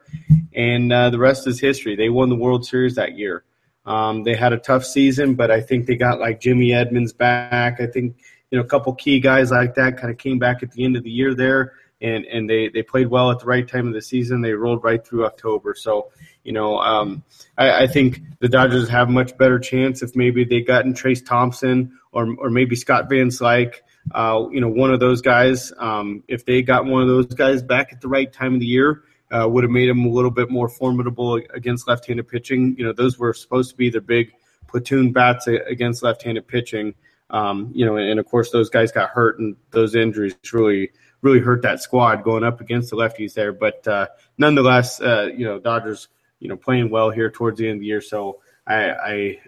and 0.55 0.93
uh, 0.93 1.11
the 1.11 1.19
rest 1.19 1.47
is 1.47 1.61
history. 1.61 1.97
They 1.97 2.09
won 2.09 2.31
the 2.31 2.37
World 2.37 2.65
Series 2.67 2.95
that 2.95 3.19
year. 3.19 3.45
Um, 3.87 4.23
they 4.23 4.35
had 4.35 4.55
a 4.55 4.59
tough 4.59 4.85
season, 4.85 5.35
but 5.35 5.51
I 5.51 5.61
think 5.61 5.87
they 5.87 5.97
got 5.97 6.19
like 6.19 6.41
Jimmy 6.41 6.73
Edmonds 6.73 7.13
back. 7.13 7.81
I 7.81 7.87
think 7.87 8.17
you 8.55 8.61
know, 8.61 8.65
a 8.65 8.69
couple 8.69 8.95
key 8.95 9.19
guys 9.19 9.51
like 9.51 9.75
that 9.75 9.97
kind 9.99 10.13
of 10.13 10.17
came 10.17 10.39
back 10.39 10.63
at 10.63 10.71
the 10.71 10.85
end 10.85 10.97
of 10.97 11.03
the 11.03 11.11
year 11.11 11.35
there, 11.35 11.73
and 12.01 12.25
and 12.27 12.49
they 12.49 12.69
they 12.69 12.85
played 12.85 13.09
well 13.09 13.33
at 13.33 13.41
the 13.41 13.47
right 13.47 13.67
time 13.67 13.89
of 13.89 13.95
the 13.95 14.01
season. 14.01 14.43
They 14.43 14.53
rolled 14.53 14.85
right 14.85 15.05
through 15.05 15.27
October. 15.27 15.75
So, 15.75 16.13
you 16.45 16.53
know, 16.53 16.79
um, 16.79 17.25
I, 17.59 17.83
I 17.83 17.87
think 17.89 18.21
the 18.39 18.49
Dodgers 18.49 18.89
have 18.91 19.11
much 19.11 19.37
better 19.37 19.59
chance 19.59 20.05
if 20.05 20.15
maybe 20.15 20.45
they 20.45 20.61
gotten 20.61 20.95
Trayce 20.95 21.27
Thompson 21.27 21.99
or 22.13 22.33
or 22.39 22.49
maybe 22.49 22.77
Scott 22.77 23.09
Van 23.09 23.31
Slyke. 23.31 23.75
uh, 24.13 24.47
you 24.51 24.61
know, 24.61 24.69
one 24.69 24.93
of 24.93 25.01
those 25.01 25.23
guys, 25.23 25.73
um, 25.79 26.23
if 26.29 26.45
they 26.45 26.63
got 26.63 26.85
one 26.85 27.03
of 27.03 27.09
those 27.09 27.27
guys 27.27 27.63
back 27.63 27.93
at 27.93 28.01
the 28.01 28.09
right 28.09 28.33
time 28.33 28.55
of 28.55 28.61
the 28.61 28.67
year, 28.67 29.03
uh, 29.31 29.49
would 29.49 29.65
have 29.65 29.71
made 29.71 29.89
them 29.89 30.05
a 30.05 30.09
little 30.09 30.31
bit 30.31 30.51
more 30.51 30.69
formidable 30.69 31.41
against 31.55 31.89
left-handed 31.89 32.29
pitching. 32.29 32.75
You 32.79 32.85
know, 32.85 32.93
those 32.93 33.19
were 33.19 33.33
supposed 33.33 33.71
to 33.71 33.77
be 33.77 33.91
the 33.91 34.01
big 34.01 34.33
platoon 34.69 35.13
bats 35.13 35.47
against 35.47 36.03
left-handed 36.03 36.47
pitching. 36.47 36.95
Um, 37.31 37.73
you 37.75 37.87
know, 37.87 37.97
and, 37.97 38.21
of 38.21 38.27
course 38.27 38.51
those 38.51 38.71
guys 38.71 38.93
got 38.93 39.11
hurt, 39.11 39.39
and 39.39 39.57
those 39.71 39.95
injuries 39.95 40.35
really 40.53 40.91
really 41.23 41.41
hurt 41.41 41.63
that 41.63 41.81
squad 41.81 42.23
going 42.23 42.45
up 42.45 42.61
against 42.61 42.91
the 42.91 42.97
lefties 42.97 43.33
there. 43.33 43.53
But 43.53 43.87
uh, 43.89 44.07
nonetheless, 44.37 45.01
uh, 45.01 45.31
you 45.35 45.47
know, 45.47 45.59
Dodgers, 45.59 46.09
you 46.39 46.49
know, 46.49 46.57
playing 46.57 46.91
well 46.91 47.11
here 47.11 47.31
towards 47.31 47.59
the 47.59 47.67
end 47.67 47.77
of 47.77 47.81
the 47.81 47.87
year. 47.87 48.03
So 48.03 48.41
I, 48.67 48.91
I 48.91 49.39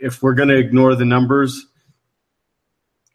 if 0.00 0.22
we're 0.22 0.34
going 0.34 0.48
to 0.48 0.56
ignore 0.56 0.94
the 0.94 1.04
numbers, 1.04 1.66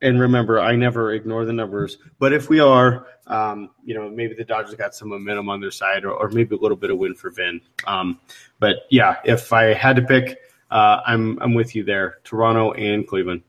and 0.02 0.20
remember, 0.20 0.60
I 0.60 0.76
never 0.76 1.14
ignore 1.14 1.46
the 1.46 1.54
numbers. 1.54 1.98
But 2.20 2.34
if 2.34 2.50
we 2.50 2.60
are, 2.60 3.08
um, 3.28 3.72
you 3.84 3.94
know, 3.96 4.10
maybe 4.10 4.36
the 4.36 4.46
Dodgers 4.46 4.76
got 4.76 4.96
some 4.96 5.10
momentum 5.10 5.50
on 5.50 5.60
their 5.60 5.72
side, 5.72 6.06
or, 6.06 6.12
or 6.12 6.30
maybe 6.30 6.56
a 6.56 6.60
little 6.60 6.78
bit 6.78 6.92
of 6.92 6.98
win 6.98 7.16
for 7.16 7.32
Vin. 7.32 7.62
Um, 7.86 8.20
but 8.60 8.78
yeah, 8.90 9.18
if 9.26 9.52
I 9.52 9.74
had 9.74 9.96
to 9.96 10.02
pick, 10.04 10.38
uh, 10.70 11.02
I'm 11.06 11.40
I'm 11.42 11.54
with 11.54 11.76
you 11.76 11.84
there, 11.84 12.20
Toronto 12.24 12.72
and 12.74 13.08
Cleveland. 13.08 13.42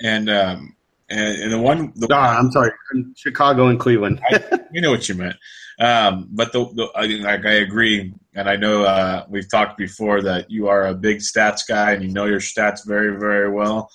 And 0.00 0.30
um, 0.30 0.76
and, 1.10 1.42
and 1.42 1.52
the 1.52 1.58
one, 1.58 1.92
the, 1.96 2.14
I'm 2.14 2.50
sorry, 2.50 2.72
Chicago 3.16 3.68
and 3.68 3.80
Cleveland. 3.80 4.20
I, 4.30 4.60
we 4.72 4.80
know 4.80 4.90
what 4.90 5.08
you 5.08 5.14
meant. 5.14 5.36
Um, 5.80 6.28
but 6.30 6.52
the, 6.52 6.66
the 6.74 6.88
I, 6.94 7.06
like 7.06 7.46
I 7.46 7.54
agree, 7.54 8.12
and 8.34 8.48
I 8.48 8.56
know 8.56 8.84
uh, 8.84 9.24
we've 9.28 9.50
talked 9.50 9.78
before 9.78 10.22
that 10.22 10.50
you 10.50 10.68
are 10.68 10.86
a 10.86 10.94
big 10.94 11.18
stats 11.18 11.66
guy 11.66 11.92
and 11.92 12.02
you 12.02 12.10
know 12.10 12.26
your 12.26 12.40
stats 12.40 12.86
very, 12.86 13.18
very 13.18 13.50
well. 13.50 13.90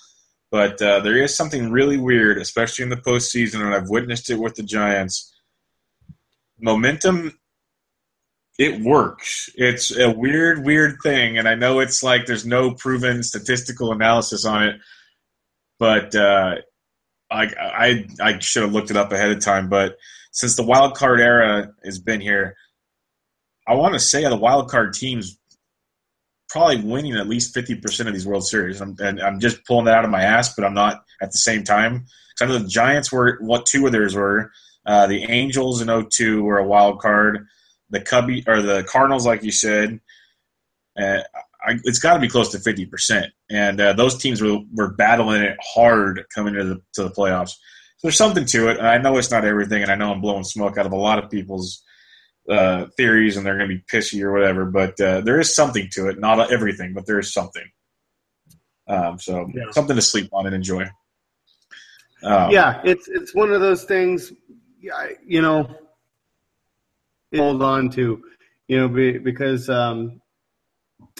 But 0.50 0.80
uh, 0.80 1.00
there 1.00 1.20
is 1.20 1.36
something 1.36 1.70
really 1.70 1.96
weird, 1.96 2.38
especially 2.38 2.84
in 2.84 2.88
the 2.88 2.96
postseason, 2.96 3.60
and 3.60 3.74
I've 3.74 3.88
witnessed 3.88 4.30
it 4.30 4.38
with 4.38 4.54
the 4.54 4.62
Giants. 4.62 5.32
Momentum, 6.60 7.38
it 8.58 8.80
works. 8.80 9.50
It's 9.56 9.96
a 9.96 10.10
weird, 10.10 10.64
weird 10.64 10.96
thing, 11.02 11.38
and 11.38 11.48
I 11.48 11.54
know 11.54 11.80
it's 11.80 12.02
like 12.02 12.26
there's 12.26 12.46
no 12.46 12.72
proven 12.72 13.22
statistical 13.22 13.92
analysis 13.92 14.44
on 14.46 14.62
it, 14.62 14.76
but 15.78 16.14
uh, 16.14 16.56
I, 17.30 17.44
I 17.58 18.06
I 18.20 18.38
should 18.38 18.62
have 18.62 18.72
looked 18.72 18.90
it 18.90 18.96
up 18.96 19.12
ahead 19.12 19.30
of 19.30 19.40
time, 19.40 19.68
but 19.68 19.96
since 20.32 20.56
the 20.56 20.62
wild 20.62 20.96
card 20.96 21.20
era 21.20 21.72
has 21.84 21.98
been 21.98 22.20
here, 22.20 22.56
I 23.66 23.74
want 23.74 23.94
to 23.94 24.00
say 24.00 24.22
the 24.28 24.36
wild 24.36 24.70
card 24.70 24.94
teams 24.94 25.38
probably 26.48 26.82
winning 26.82 27.16
at 27.16 27.28
least 27.28 27.54
fifty 27.54 27.74
percent 27.74 28.08
of 28.08 28.14
these 28.14 28.26
World 28.26 28.46
Series. 28.46 28.80
I'm, 28.80 28.96
and 29.00 29.20
I'm 29.20 29.40
just 29.40 29.64
pulling 29.64 29.86
that 29.86 29.94
out 29.94 30.04
of 30.04 30.10
my 30.10 30.22
ass, 30.22 30.54
but 30.54 30.64
I'm 30.64 30.74
not 30.74 31.02
at 31.20 31.32
the 31.32 31.38
same 31.38 31.64
time. 31.64 32.06
I 32.40 32.46
know 32.46 32.58
the 32.58 32.68
Giants 32.68 33.12
were 33.12 33.38
what 33.40 33.66
two 33.66 33.86
of 33.86 33.92
theirs 33.92 34.14
were. 34.14 34.50
Uh, 34.86 35.06
the 35.06 35.24
Angels 35.30 35.80
in 35.80 36.08
02 36.10 36.42
were 36.42 36.58
a 36.58 36.66
wild 36.66 37.00
card. 37.00 37.46
The 37.90 38.00
Cubby 38.00 38.44
or 38.46 38.60
the 38.60 38.84
Cardinals, 38.84 39.26
like 39.26 39.42
you 39.42 39.52
said, 39.52 40.00
uh, 40.98 41.20
I, 41.66 41.78
it's 41.84 41.98
got 41.98 42.14
to 42.14 42.20
be 42.20 42.28
close 42.28 42.50
to 42.50 42.58
fifty 42.58 42.86
percent. 42.86 43.32
And 43.50 43.80
uh, 43.80 43.92
those 43.94 44.16
teams 44.18 44.42
were, 44.42 44.58
were 44.72 44.92
battling 44.92 45.42
it 45.42 45.56
hard 45.62 46.24
coming 46.34 46.54
to 46.54 46.64
the 46.64 46.80
to 46.94 47.04
the 47.04 47.10
playoffs. 47.10 47.50
So 47.96 48.08
there's 48.08 48.16
something 48.16 48.44
to 48.46 48.68
it. 48.68 48.78
And 48.78 48.86
I 48.86 48.98
know 48.98 49.16
it's 49.16 49.30
not 49.30 49.44
everything, 49.44 49.82
and 49.82 49.90
I 49.90 49.94
know 49.94 50.12
I'm 50.12 50.20
blowing 50.20 50.44
smoke 50.44 50.76
out 50.78 50.86
of 50.86 50.92
a 50.92 50.96
lot 50.96 51.22
of 51.22 51.30
people's 51.30 51.82
uh, 52.50 52.86
theories, 52.96 53.36
and 53.36 53.46
they're 53.46 53.56
going 53.56 53.70
to 53.70 53.76
be 53.76 53.82
pissy 53.90 54.22
or 54.22 54.32
whatever. 54.32 54.66
But 54.66 55.00
uh, 55.00 55.22
there 55.22 55.40
is 55.40 55.54
something 55.54 55.88
to 55.92 56.08
it. 56.08 56.18
Not 56.18 56.52
everything, 56.52 56.92
but 56.92 57.06
there 57.06 57.18
is 57.18 57.32
something. 57.32 57.64
Um, 58.86 59.18
so 59.18 59.50
yeah. 59.54 59.70
something 59.70 59.96
to 59.96 60.02
sleep 60.02 60.28
on 60.32 60.44
and 60.46 60.54
enjoy. 60.54 60.84
Um, 62.22 62.50
yeah, 62.50 62.82
it's 62.84 63.08
it's 63.08 63.34
one 63.34 63.50
of 63.52 63.60
those 63.60 63.84
things. 63.84 64.32
You 65.26 65.40
know, 65.40 65.74
hold 67.34 67.62
on 67.62 67.88
to, 67.92 68.22
you 68.68 68.78
know, 68.78 68.88
because 68.88 69.70
um, 69.70 70.20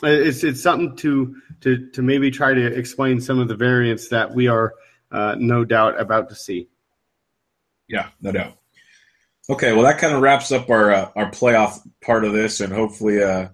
it's 0.02 0.42
it's 0.44 0.62
something 0.62 0.96
to 0.96 1.36
to 1.60 1.90
to 1.90 2.02
maybe 2.02 2.30
try 2.30 2.54
to 2.54 2.66
explain 2.66 3.20
some 3.20 3.38
of 3.38 3.48
the 3.48 3.56
variants 3.56 4.08
that 4.08 4.34
we 4.34 4.48
are 4.48 4.74
uh, 5.10 5.36
no 5.38 5.64
doubt 5.64 6.00
about 6.00 6.28
to 6.28 6.34
see. 6.34 6.68
Yeah, 7.88 8.08
no 8.20 8.32
doubt. 8.32 8.58
Okay, 9.48 9.72
well 9.72 9.84
that 9.84 9.98
kind 9.98 10.14
of 10.14 10.22
wraps 10.22 10.50
up 10.52 10.70
our 10.70 10.90
uh, 10.90 11.10
our 11.14 11.30
playoff 11.30 11.78
part 12.02 12.24
of 12.24 12.32
this, 12.32 12.60
and 12.60 12.72
hopefully, 12.72 13.22
uh, 13.22 13.48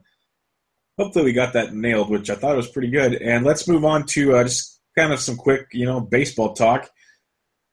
hopefully 0.98 1.24
we 1.24 1.32
got 1.32 1.52
that 1.54 1.74
nailed, 1.74 2.10
which 2.10 2.30
I 2.30 2.36
thought 2.36 2.56
was 2.56 2.70
pretty 2.70 2.90
good. 2.90 3.14
And 3.14 3.44
let's 3.44 3.68
move 3.68 3.84
on 3.84 4.06
to 4.06 4.36
uh, 4.36 4.44
just 4.44 4.80
kind 4.96 5.12
of 5.12 5.20
some 5.20 5.36
quick, 5.36 5.66
you 5.72 5.86
know, 5.86 6.00
baseball 6.00 6.54
talk. 6.54 6.90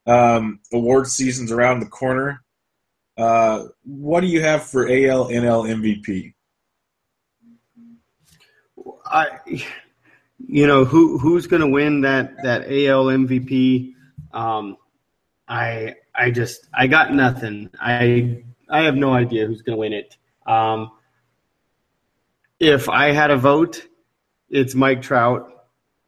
Um, 0.06 0.62
award 0.72 1.08
season's 1.08 1.52
around 1.52 1.82
the 1.82 1.88
corner. 1.88 2.44
Uh, 3.18 3.66
what 3.84 4.22
do 4.22 4.28
you 4.28 4.42
have 4.42 4.64
for 4.64 4.88
AL 4.88 5.30
NL 5.30 5.68
MVP? 5.68 6.34
I, 9.10 9.40
you 10.40 10.68
know, 10.68 10.86
who 10.86 11.18
who's 11.18 11.48
going 11.48 11.62
to 11.62 11.68
win 11.68 12.02
that 12.02 12.44
that 12.44 12.64
AL 12.64 13.06
MVP? 13.06 13.94
Um, 14.34 14.78
I 15.48 15.96
I 16.14 16.32
just 16.32 16.68
I 16.74 16.88
got 16.88 17.14
nothing. 17.14 17.70
I 17.80 18.44
I 18.70 18.84
have 18.84 18.96
no 18.96 19.14
idea 19.14 19.48
who's 19.48 19.62
going 19.62 19.76
to 19.76 19.80
win 19.80 19.94
it. 19.94 20.16
Um, 20.46 20.92
if 22.60 22.90
I 22.90 23.12
had 23.12 23.32
a 23.32 23.38
vote, 23.38 23.86
it's 24.50 24.76
Mike 24.76 25.02
Trout. 25.02 25.52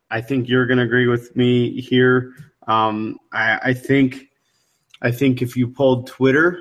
I 0.10 0.22
think 0.22 0.50
you're 0.50 0.66
going 0.66 0.80
to 0.80 0.84
agree 0.84 1.08
with 1.08 1.36
me 1.36 1.82
here. 1.82 2.34
Um, 2.68 3.20
I, 3.32 3.60
I, 3.64 3.74
think 3.74 4.30
I 5.02 5.12
think 5.12 5.42
if 5.42 5.56
you 5.56 5.68
pulled 5.68 6.08
Twitter, 6.08 6.60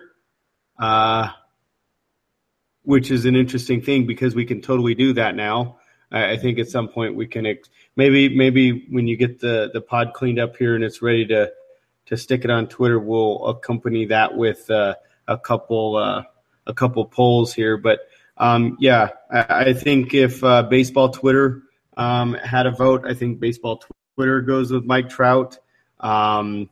uh, 0.79 1.29
which 2.83 3.11
is 3.11 3.25
an 3.25 3.37
interesting 3.37 3.81
thing 3.83 4.07
because 4.07 4.35
we 4.35 4.45
can 4.45 4.61
totally 4.61 4.95
do 4.95 5.15
that 5.15 5.35
now. 5.35 5.78
I, 6.11 6.33
I 6.33 6.37
think 6.37 6.59
at 6.59 6.69
some 6.69 6.89
point 6.89 7.15
we 7.15 7.27
can 7.27 7.47
ex- 7.47 7.71
maybe 7.97 8.35
maybe 8.35 8.87
when 8.91 9.07
you 9.07 9.17
get 9.17 9.41
the 9.41 9.71
the 9.73 9.81
pod 9.81 10.13
cleaned 10.15 10.39
up 10.39 10.57
here 10.57 10.75
and 10.75 10.85
it's 10.85 11.03
ready 11.03 11.27
to 11.27 11.53
to 12.07 12.17
stick 12.17 12.45
it 12.45 12.51
on 12.51 12.69
Twitter, 12.69 12.99
we'll 12.99 13.47
accompany 13.47 14.07
that 14.07 14.37
with 14.37 14.71
uh, 14.71 14.95
a 15.27 15.39
couple 15.39 15.97
uh, 15.97 16.23
a 16.67 16.75
couple 16.75 17.05
polls 17.05 17.53
here. 17.53 17.77
But 17.77 18.01
um, 18.37 18.77
yeah, 18.81 19.11
I, 19.31 19.47
I, 19.49 19.73
think 19.73 20.15
if 20.15 20.43
uh, 20.43 20.63
baseball 20.63 21.11
Twitter 21.11 21.63
um, 21.97 22.35
had 22.35 22.67
a 22.67 22.71
vote, 22.71 23.05
I 23.07 23.15
think 23.15 23.41
baseball 23.41 23.83
Twitter 24.15 24.41
goes 24.41 24.71
with 24.71 24.85
Mike 24.85 25.09
Trout. 25.09 25.59
Um, 26.01 26.71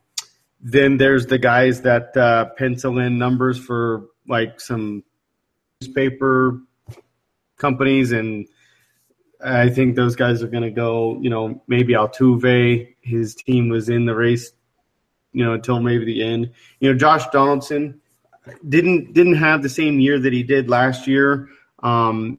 then 0.61 0.97
there's 0.97 1.26
the 1.26 1.39
guys 1.39 1.82
that 1.82 2.16
uh, 2.16 2.47
pencil 2.57 2.99
in 2.99 3.18
numbers 3.18 3.59
for 3.59 4.07
like 4.28 4.61
some 4.61 5.05
newspaper 5.80 6.62
companies 7.57 8.12
and 8.12 8.47
I 9.45 9.68
think 9.68 9.97
those 9.97 10.16
guys 10.16 10.43
are 10.43 10.49
going 10.49 10.62
to 10.62 10.70
go. 10.70 11.18
You 11.20 11.30
know, 11.30 11.62
maybe 11.66 11.95
Altuve, 11.95 12.95
his 13.01 13.34
team 13.34 13.68
was 13.68 13.89
in 13.89 14.07
the 14.07 14.14
race, 14.14 14.53
you 15.32 15.45
know, 15.45 15.53
until 15.53 15.80
maybe 15.80 16.05
the 16.05 16.22
end. 16.22 16.53
You 16.80 16.93
know, 16.93 16.99
Josh 16.99 17.26
Donaldson 17.28 18.01
didn't 18.68 19.12
didn't 19.12 19.37
have 19.37 19.62
the 19.62 19.68
same 19.68 20.01
year 20.01 20.18
that 20.18 20.32
he 20.32 20.43
did 20.43 20.70
last 20.70 21.07
year. 21.07 21.49
Um, 21.82 22.39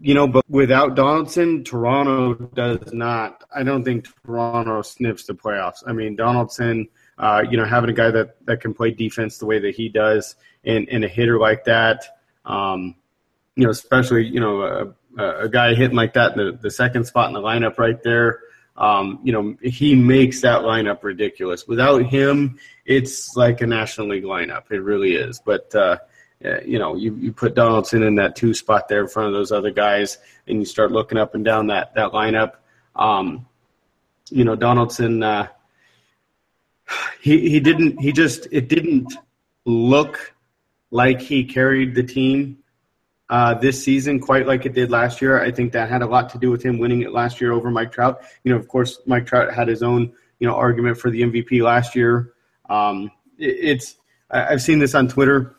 you 0.00 0.14
know, 0.14 0.26
but 0.26 0.48
without 0.48 0.94
Donaldson, 0.94 1.62
Toronto 1.62 2.34
does 2.34 2.92
not. 2.92 3.44
I 3.54 3.62
don't 3.62 3.84
think 3.84 4.06
Toronto 4.24 4.80
sniffs 4.80 5.24
the 5.24 5.34
playoffs. 5.34 5.82
I 5.86 5.92
mean, 5.92 6.16
Donaldson, 6.16 6.88
uh, 7.18 7.44
you 7.48 7.58
know, 7.58 7.66
having 7.66 7.90
a 7.90 7.92
guy 7.92 8.10
that, 8.10 8.44
that 8.46 8.62
can 8.62 8.72
play 8.72 8.92
defense 8.92 9.36
the 9.36 9.44
way 9.44 9.58
that 9.58 9.74
he 9.74 9.90
does, 9.90 10.36
and, 10.64 10.88
and 10.88 11.04
a 11.04 11.08
hitter 11.08 11.38
like 11.38 11.64
that, 11.64 12.18
um, 12.46 12.94
you 13.56 13.64
know, 13.64 13.70
especially 13.70 14.24
you 14.24 14.40
know, 14.40 14.94
uh, 15.18 15.38
a 15.38 15.48
guy 15.48 15.74
hitting 15.74 15.96
like 15.96 16.14
that 16.14 16.32
in 16.32 16.38
the, 16.38 16.52
the 16.52 16.70
second 16.70 17.04
spot 17.04 17.28
in 17.28 17.34
the 17.34 17.40
lineup 17.40 17.78
right 17.78 18.02
there. 18.02 18.40
Um, 18.76 19.20
you 19.22 19.32
know, 19.32 19.56
he 19.62 19.94
makes 19.94 20.40
that 20.40 20.62
lineup 20.62 21.02
ridiculous. 21.02 21.66
Without 21.66 22.06
him, 22.06 22.58
it's 22.86 23.36
like 23.36 23.60
a 23.60 23.66
National 23.66 24.08
League 24.08 24.24
lineup. 24.24 24.70
It 24.70 24.80
really 24.80 25.16
is. 25.16 25.40
But, 25.44 25.74
uh, 25.74 25.98
you 26.64 26.78
know, 26.78 26.96
you, 26.96 27.14
you 27.16 27.32
put 27.32 27.54
Donaldson 27.54 28.02
in 28.02 28.14
that 28.14 28.36
two 28.36 28.54
spot 28.54 28.88
there 28.88 29.02
in 29.02 29.08
front 29.08 29.28
of 29.28 29.34
those 29.34 29.52
other 29.52 29.70
guys, 29.70 30.16
and 30.46 30.58
you 30.58 30.64
start 30.64 30.92
looking 30.92 31.18
up 31.18 31.34
and 31.34 31.44
down 31.44 31.66
that, 31.66 31.94
that 31.94 32.12
lineup. 32.12 32.54
Um, 32.96 33.46
you 34.30 34.44
know, 34.44 34.56
Donaldson, 34.56 35.22
uh, 35.22 35.48
he, 37.20 37.50
he 37.50 37.60
didn't, 37.60 38.00
he 38.00 38.12
just, 38.12 38.46
it 38.50 38.68
didn't 38.68 39.12
look 39.66 40.34
like 40.90 41.20
he 41.20 41.44
carried 41.44 41.94
the 41.94 42.02
team 42.02 42.59
uh, 43.30 43.54
this 43.54 43.82
season 43.82 44.18
quite 44.18 44.46
like 44.46 44.66
it 44.66 44.74
did 44.74 44.90
last 44.90 45.22
year. 45.22 45.40
I 45.40 45.52
think 45.52 45.72
that 45.72 45.88
had 45.88 46.02
a 46.02 46.06
lot 46.06 46.28
to 46.30 46.38
do 46.38 46.50
with 46.50 46.62
him 46.62 46.78
winning 46.78 47.02
it 47.02 47.12
last 47.12 47.40
year 47.40 47.52
over 47.52 47.70
Mike 47.70 47.92
Trout. 47.92 48.20
You 48.42 48.52
know, 48.52 48.58
of 48.58 48.66
course, 48.66 49.00
Mike 49.06 49.24
Trout 49.24 49.54
had 49.54 49.68
his 49.68 49.82
own 49.82 50.12
you 50.40 50.48
know 50.48 50.56
argument 50.56 50.98
for 50.98 51.10
the 51.10 51.22
MVP 51.22 51.62
last 51.62 51.94
year. 51.94 52.34
Um, 52.68 53.10
it, 53.38 53.56
it's 53.60 53.96
I've 54.30 54.60
seen 54.60 54.80
this 54.80 54.96
on 54.96 55.06
Twitter. 55.06 55.54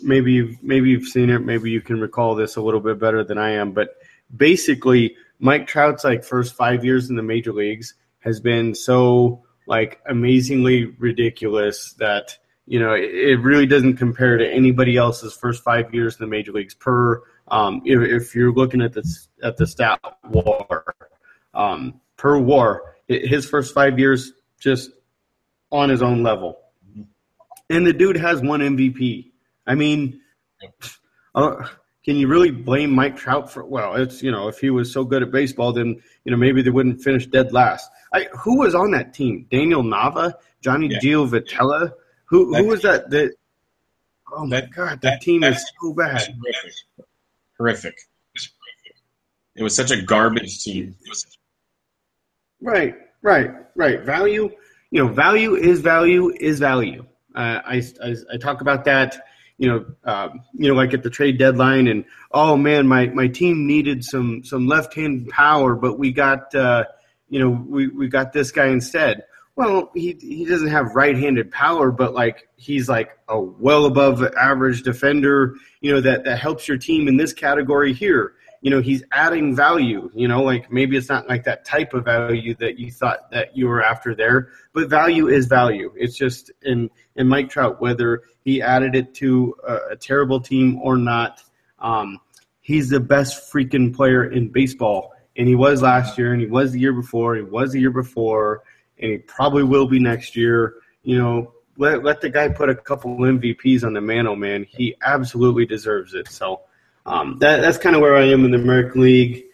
Maybe 0.00 0.32
you've, 0.32 0.62
maybe 0.62 0.88
you've 0.88 1.06
seen 1.06 1.30
it. 1.30 1.40
Maybe 1.40 1.70
you 1.70 1.80
can 1.80 2.00
recall 2.00 2.34
this 2.34 2.56
a 2.56 2.62
little 2.62 2.80
bit 2.80 2.98
better 2.98 3.22
than 3.22 3.38
I 3.38 3.52
am. 3.52 3.72
But 3.72 3.96
basically, 4.34 5.14
Mike 5.38 5.66
Trout's 5.66 6.04
like 6.04 6.24
first 6.24 6.54
five 6.54 6.84
years 6.84 7.10
in 7.10 7.16
the 7.16 7.22
major 7.22 7.52
leagues 7.52 7.94
has 8.20 8.40
been 8.40 8.74
so 8.74 9.42
like 9.66 10.00
amazingly 10.06 10.86
ridiculous 10.98 11.92
that 11.94 12.38
you 12.66 12.78
know 12.78 12.94
it, 12.94 13.10
it 13.14 13.36
really 13.40 13.66
doesn't 13.66 13.96
compare 13.96 14.36
to 14.36 14.48
anybody 14.48 14.96
else's 14.96 15.34
first 15.34 15.62
five 15.62 15.92
years 15.94 16.16
in 16.18 16.24
the 16.24 16.26
major 16.26 16.52
leagues 16.52 16.74
per 16.74 17.22
um, 17.48 17.82
if, 17.84 18.00
if, 18.00 18.34
you're 18.34 18.52
looking 18.52 18.80
at 18.80 18.92
this 18.92 19.28
at 19.42 19.56
the 19.56 19.66
stat 19.66 20.00
war 20.30 20.94
um, 21.54 22.00
per 22.16 22.38
war 22.38 22.96
his 23.08 23.48
first 23.48 23.74
five 23.74 23.98
years 23.98 24.32
just 24.60 24.90
on 25.70 25.88
his 25.88 26.02
own 26.02 26.22
level 26.22 26.58
and 27.70 27.86
the 27.86 27.92
dude 27.92 28.16
has 28.16 28.40
one 28.40 28.60
mvp 28.60 29.30
i 29.66 29.74
mean 29.74 30.20
uh, 31.34 31.66
can 32.04 32.16
you 32.16 32.26
really 32.26 32.50
blame 32.50 32.90
Mike 32.90 33.16
Trout 33.16 33.50
for? 33.50 33.64
Well, 33.64 33.94
it's 33.94 34.22
you 34.22 34.32
know 34.32 34.48
if 34.48 34.58
he 34.58 34.70
was 34.70 34.92
so 34.92 35.04
good 35.04 35.22
at 35.22 35.30
baseball, 35.30 35.72
then 35.72 36.02
you 36.24 36.32
know 36.32 36.36
maybe 36.36 36.60
they 36.60 36.70
wouldn't 36.70 37.00
finish 37.00 37.26
dead 37.26 37.52
last. 37.52 37.88
I, 38.12 38.26
who 38.32 38.58
was 38.58 38.74
on 38.74 38.90
that 38.90 39.14
team? 39.14 39.46
Daniel 39.50 39.82
Nava, 39.82 40.34
Johnny 40.60 40.88
yeah. 40.88 40.98
Gio 40.98 41.30
Who 42.32 42.54
who 42.54 42.66
was 42.66 42.80
that? 42.80 43.10
That 43.10 43.34
oh 44.32 44.46
my 44.46 44.62
that, 44.62 44.70
god, 44.74 44.88
that, 44.88 45.02
that 45.02 45.20
team 45.20 45.44
is 45.44 45.62
so 45.80 45.92
bad. 45.92 46.34
Horrific. 46.40 46.72
horrific. 47.58 47.98
It 49.54 49.62
was 49.62 49.76
such 49.76 49.90
a 49.90 50.00
garbage 50.00 50.64
team. 50.64 50.96
Right, 52.62 52.94
right, 53.20 53.50
right. 53.76 54.00
Value, 54.02 54.50
you 54.90 55.04
know, 55.04 55.12
value 55.12 55.56
is 55.56 55.80
value 55.80 56.32
is 56.40 56.58
value. 56.58 57.04
Uh, 57.34 57.60
I, 57.66 57.82
I 58.02 58.16
I 58.32 58.36
talk 58.38 58.62
about 58.62 58.86
that 58.86 59.20
you 59.58 59.68
know, 59.68 59.84
um, 60.04 60.40
you 60.54 60.68
know, 60.68 60.74
like 60.74 60.94
at 60.94 61.02
the 61.02 61.10
trade 61.10 61.38
deadline, 61.38 61.86
and 61.86 62.06
oh 62.32 62.56
man, 62.56 62.88
my 62.88 63.06
my 63.08 63.28
team 63.28 63.66
needed 63.66 64.04
some 64.04 64.42
some 64.42 64.66
left 64.66 64.94
hand 64.94 65.28
power, 65.28 65.76
but 65.76 65.98
we 65.98 66.12
got 66.12 66.54
uh, 66.54 66.84
you 67.28 67.38
know 67.38 67.50
we 67.50 67.88
we 67.88 68.08
got 68.08 68.32
this 68.32 68.50
guy 68.50 68.68
instead. 68.68 69.22
Well, 69.54 69.90
he 69.94 70.16
he 70.18 70.44
doesn't 70.46 70.68
have 70.68 70.94
right 70.94 71.16
handed 71.16 71.50
power, 71.50 71.90
but 71.90 72.14
like 72.14 72.48
he's 72.56 72.88
like 72.88 73.10
a 73.28 73.38
well 73.38 73.84
above 73.84 74.22
average 74.22 74.82
defender, 74.82 75.54
you 75.80 75.92
know, 75.92 76.00
that 76.00 76.24
that 76.24 76.38
helps 76.38 76.66
your 76.66 76.78
team 76.78 77.06
in 77.06 77.16
this 77.16 77.32
category 77.32 77.92
here. 77.92 78.34
You 78.62 78.70
know 78.70 78.80
he's 78.80 79.02
adding 79.10 79.56
value 79.56 80.08
you 80.14 80.28
know 80.28 80.44
like 80.44 80.70
maybe 80.70 80.96
it's 80.96 81.08
not 81.08 81.28
like 81.28 81.42
that 81.44 81.64
type 81.64 81.94
of 81.94 82.04
value 82.04 82.54
that 82.60 82.78
you 82.78 82.92
thought 82.92 83.28
that 83.32 83.56
you 83.56 83.66
were 83.66 83.82
after 83.82 84.14
there 84.14 84.50
but 84.72 84.88
value 84.88 85.26
is 85.26 85.46
value. 85.46 85.92
It's 85.96 86.16
just 86.16 86.52
in 86.62 86.88
in 87.16 87.26
mike 87.26 87.50
trout 87.50 87.80
whether 87.80 88.22
he 88.44 88.62
added 88.62 88.94
it 88.94 89.14
to 89.14 89.56
a, 89.66 89.78
a 89.90 89.96
terrible 89.96 90.38
team 90.38 90.78
or 90.80 90.96
not 90.96 91.42
um, 91.80 92.20
he's 92.60 92.88
the 92.88 93.00
best 93.00 93.52
freaking 93.52 93.94
player 93.94 94.24
in 94.24 94.48
baseball. 94.48 95.12
And 95.36 95.48
he 95.48 95.54
was 95.54 95.82
last 95.82 96.16
year 96.16 96.32
and 96.32 96.40
he 96.40 96.46
was 96.46 96.72
the 96.72 96.80
year 96.80 96.92
before 96.92 97.34
he 97.34 97.42
was 97.42 97.72
the 97.72 97.80
year 97.80 97.90
before 97.90 98.62
and 98.98 99.10
he 99.12 99.18
probably 99.18 99.62
will 99.62 99.86
be 99.86 99.98
next 99.98 100.36
year 100.36 100.74
you 101.02 101.18
know 101.18 101.52
let, 101.78 102.04
let 102.04 102.20
the 102.20 102.28
guy 102.28 102.48
put 102.48 102.68
a 102.68 102.74
couple 102.74 103.16
mvps 103.16 103.84
on 103.84 103.92
the 103.92 104.00
mantle 104.00 104.36
man 104.36 104.64
he 104.64 104.94
absolutely 105.02 105.66
deserves 105.66 106.14
it 106.14 106.28
so 106.28 106.60
um, 107.06 107.38
that, 107.40 107.60
that's 107.60 107.78
kind 107.78 107.96
of 107.96 108.02
where 108.02 108.16
I 108.16 108.24
am 108.24 108.44
in 108.44 108.52
the 108.52 108.58
American 108.58 109.02
League. 109.02 109.44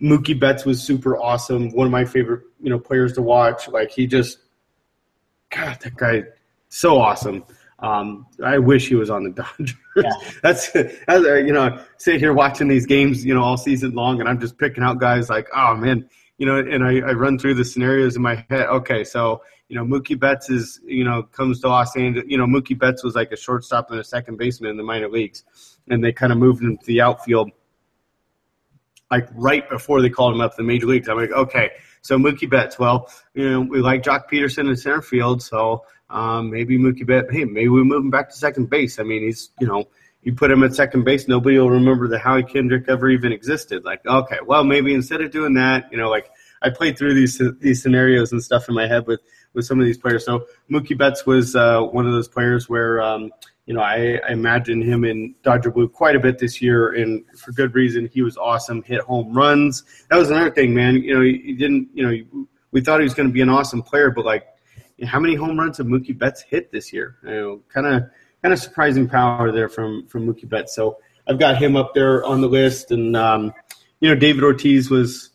Mookie 0.00 0.38
Betts 0.38 0.64
was 0.64 0.82
super 0.82 1.16
awesome. 1.18 1.70
One 1.72 1.86
of 1.86 1.90
my 1.90 2.04
favorite, 2.04 2.44
you 2.60 2.70
know, 2.70 2.78
players 2.78 3.14
to 3.14 3.22
watch. 3.22 3.68
Like 3.68 3.90
he 3.90 4.06
just, 4.06 4.38
God, 5.50 5.78
that 5.80 5.96
guy, 5.96 6.24
so 6.68 7.00
awesome. 7.00 7.44
Um, 7.80 8.26
I 8.44 8.58
wish 8.58 8.88
he 8.88 8.94
was 8.94 9.10
on 9.10 9.24
the 9.24 9.30
Dodgers. 9.58 9.76
Yeah. 9.96 10.10
that's, 10.42 10.70
that's 10.72 10.92
uh, 11.08 11.34
you 11.34 11.52
know, 11.52 11.82
sit 11.98 12.20
here 12.20 12.32
watching 12.32 12.68
these 12.68 12.86
games, 12.86 13.24
you 13.24 13.34
know, 13.34 13.42
all 13.42 13.56
season 13.56 13.92
long, 13.92 14.20
and 14.20 14.28
I'm 14.28 14.40
just 14.40 14.58
picking 14.58 14.82
out 14.82 14.98
guys 14.98 15.30
like, 15.30 15.48
oh 15.54 15.76
man, 15.76 16.08
you 16.38 16.46
know, 16.46 16.58
and 16.58 16.84
I, 16.84 17.08
I 17.08 17.12
run 17.12 17.38
through 17.38 17.54
the 17.54 17.64
scenarios 17.64 18.16
in 18.16 18.22
my 18.22 18.44
head. 18.48 18.66
Okay, 18.66 19.04
so 19.04 19.42
you 19.68 19.76
know, 19.76 19.84
Mookie 19.84 20.18
Betts 20.18 20.48
is, 20.48 20.80
you 20.84 21.04
know, 21.04 21.22
comes 21.22 21.60
to 21.60 21.68
Los 21.68 21.94
Angeles. 21.96 22.26
You 22.28 22.38
know, 22.38 22.46
Mookie 22.46 22.78
Betts 22.78 23.04
was 23.04 23.14
like 23.14 23.32
a 23.32 23.36
shortstop 23.36 23.90
and 23.90 24.00
a 24.00 24.04
second 24.04 24.38
baseman 24.38 24.70
in 24.70 24.76
the 24.76 24.82
minor 24.82 25.08
leagues, 25.08 25.44
and 25.88 26.02
they 26.02 26.12
kind 26.12 26.32
of 26.32 26.38
moved 26.38 26.62
him 26.62 26.78
to 26.78 26.86
the 26.86 27.00
outfield, 27.00 27.50
like 29.10 29.28
right 29.34 29.68
before 29.68 30.00
they 30.00 30.10
called 30.10 30.34
him 30.34 30.40
up 30.40 30.52
to 30.52 30.56
the 30.58 30.62
major 30.62 30.86
leagues. 30.86 31.08
I'm 31.08 31.18
like, 31.18 31.32
okay, 31.32 31.70
so 32.08 32.16
Mookie 32.16 32.48
Betts. 32.48 32.78
Well, 32.78 33.10
you 33.34 33.50
know, 33.50 33.60
we 33.60 33.80
like 33.80 34.02
Joc 34.02 34.30
Pederson 34.32 34.70
in 34.70 34.76
center 34.76 35.02
field, 35.02 35.42
so 35.42 35.84
um, 36.08 36.50
maybe 36.50 36.78
Mookie 36.78 37.06
Betts. 37.06 37.28
Hey, 37.30 37.44
maybe 37.44 37.68
we 37.68 37.84
move 37.84 38.02
him 38.02 38.10
back 38.10 38.30
to 38.30 38.34
second 38.34 38.70
base. 38.70 38.98
I 38.98 39.02
mean, 39.02 39.22
he's, 39.22 39.50
you 39.60 39.66
know, 39.66 39.84
you 40.22 40.34
put 40.34 40.50
him 40.50 40.64
at 40.64 40.74
second 40.74 41.04
base, 41.04 41.28
nobody 41.28 41.58
will 41.58 41.70
remember 41.70 42.08
that 42.08 42.20
Howie 42.20 42.44
Kendrick 42.44 42.88
ever 42.88 43.10
even 43.10 43.30
existed. 43.30 43.84
Like, 43.84 44.06
okay, 44.06 44.38
well, 44.44 44.64
maybe 44.64 44.94
instead 44.94 45.20
of 45.20 45.30
doing 45.30 45.54
that, 45.54 45.92
you 45.92 45.98
know, 45.98 46.08
like 46.08 46.30
I 46.62 46.70
played 46.70 46.96
through 46.96 47.12
these 47.12 47.42
these 47.60 47.82
scenarios 47.82 48.32
and 48.32 48.42
stuff 48.42 48.70
in 48.70 48.74
my 48.74 48.86
head 48.86 49.06
with 49.06 49.20
with 49.52 49.66
some 49.66 49.78
of 49.78 49.84
these 49.84 49.98
players. 49.98 50.24
So 50.24 50.46
Mookie 50.70 50.96
Betts 50.96 51.26
was 51.26 51.54
uh, 51.54 51.82
one 51.82 52.06
of 52.06 52.12
those 52.12 52.28
players 52.28 52.70
where 52.70 53.02
um, 53.02 53.32
you 53.68 53.74
know 53.74 53.82
I, 53.82 54.18
I 54.26 54.32
imagine 54.32 54.80
him 54.80 55.04
in 55.04 55.34
Dodger 55.42 55.70
blue 55.70 55.90
quite 55.90 56.16
a 56.16 56.18
bit 56.18 56.38
this 56.38 56.62
year, 56.62 56.88
and 56.94 57.22
for 57.36 57.52
good 57.52 57.74
reason. 57.74 58.08
He 58.10 58.22
was 58.22 58.38
awesome, 58.38 58.82
hit 58.82 59.02
home 59.02 59.34
runs. 59.34 59.84
That 60.08 60.16
was 60.16 60.30
another 60.30 60.50
thing, 60.50 60.74
man. 60.74 60.96
You 60.96 61.14
know, 61.14 61.20
he, 61.20 61.38
he 61.44 61.52
didn't. 61.52 61.90
You 61.92 62.02
know, 62.06 62.46
we 62.70 62.80
thought 62.80 63.00
he 63.00 63.04
was 63.04 63.12
going 63.12 63.28
to 63.28 63.32
be 63.32 63.42
an 63.42 63.50
awesome 63.50 63.82
player, 63.82 64.10
but 64.10 64.24
like, 64.24 64.46
how 65.04 65.20
many 65.20 65.34
home 65.34 65.60
runs 65.60 65.76
have 65.76 65.86
Mookie 65.86 66.16
Betts 66.16 66.40
hit 66.40 66.72
this 66.72 66.94
year? 66.94 67.16
You 67.22 67.30
know, 67.30 67.60
kind 67.68 67.86
of 67.86 68.10
kind 68.40 68.54
of 68.54 68.58
surprising 68.58 69.06
power 69.06 69.52
there 69.52 69.68
from 69.68 70.06
from 70.06 70.26
Mookie 70.26 70.48
Betts. 70.48 70.74
So 70.74 70.96
I've 71.28 71.38
got 71.38 71.58
him 71.58 71.76
up 71.76 71.92
there 71.92 72.24
on 72.24 72.40
the 72.40 72.48
list, 72.48 72.90
and 72.90 73.14
um, 73.14 73.52
you 74.00 74.08
know, 74.08 74.14
David 74.14 74.44
Ortiz 74.44 74.88
was 74.88 75.28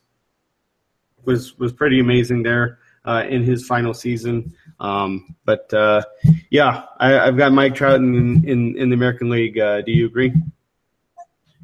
was 1.23 1.55
was 1.59 1.71
pretty 1.71 1.99
amazing 1.99 2.41
there 2.41 2.79
uh, 3.05 3.25
in 3.29 3.43
his 3.43 3.67
final 3.67 3.93
season. 3.93 4.55
Um, 4.83 5.35
but 5.45 5.73
uh, 5.73 6.03
yeah, 6.51 6.83
I, 6.99 7.11
have 7.11 7.37
got 7.37 7.53
Mike 7.53 7.73
Trout 7.73 7.95
in, 7.95 8.47
in, 8.47 8.77
in 8.77 8.89
the 8.89 8.95
American 8.95 9.29
League. 9.29 9.57
Uh, 9.57 9.81
do 9.81 9.93
you 9.93 10.05
agree? 10.05 10.33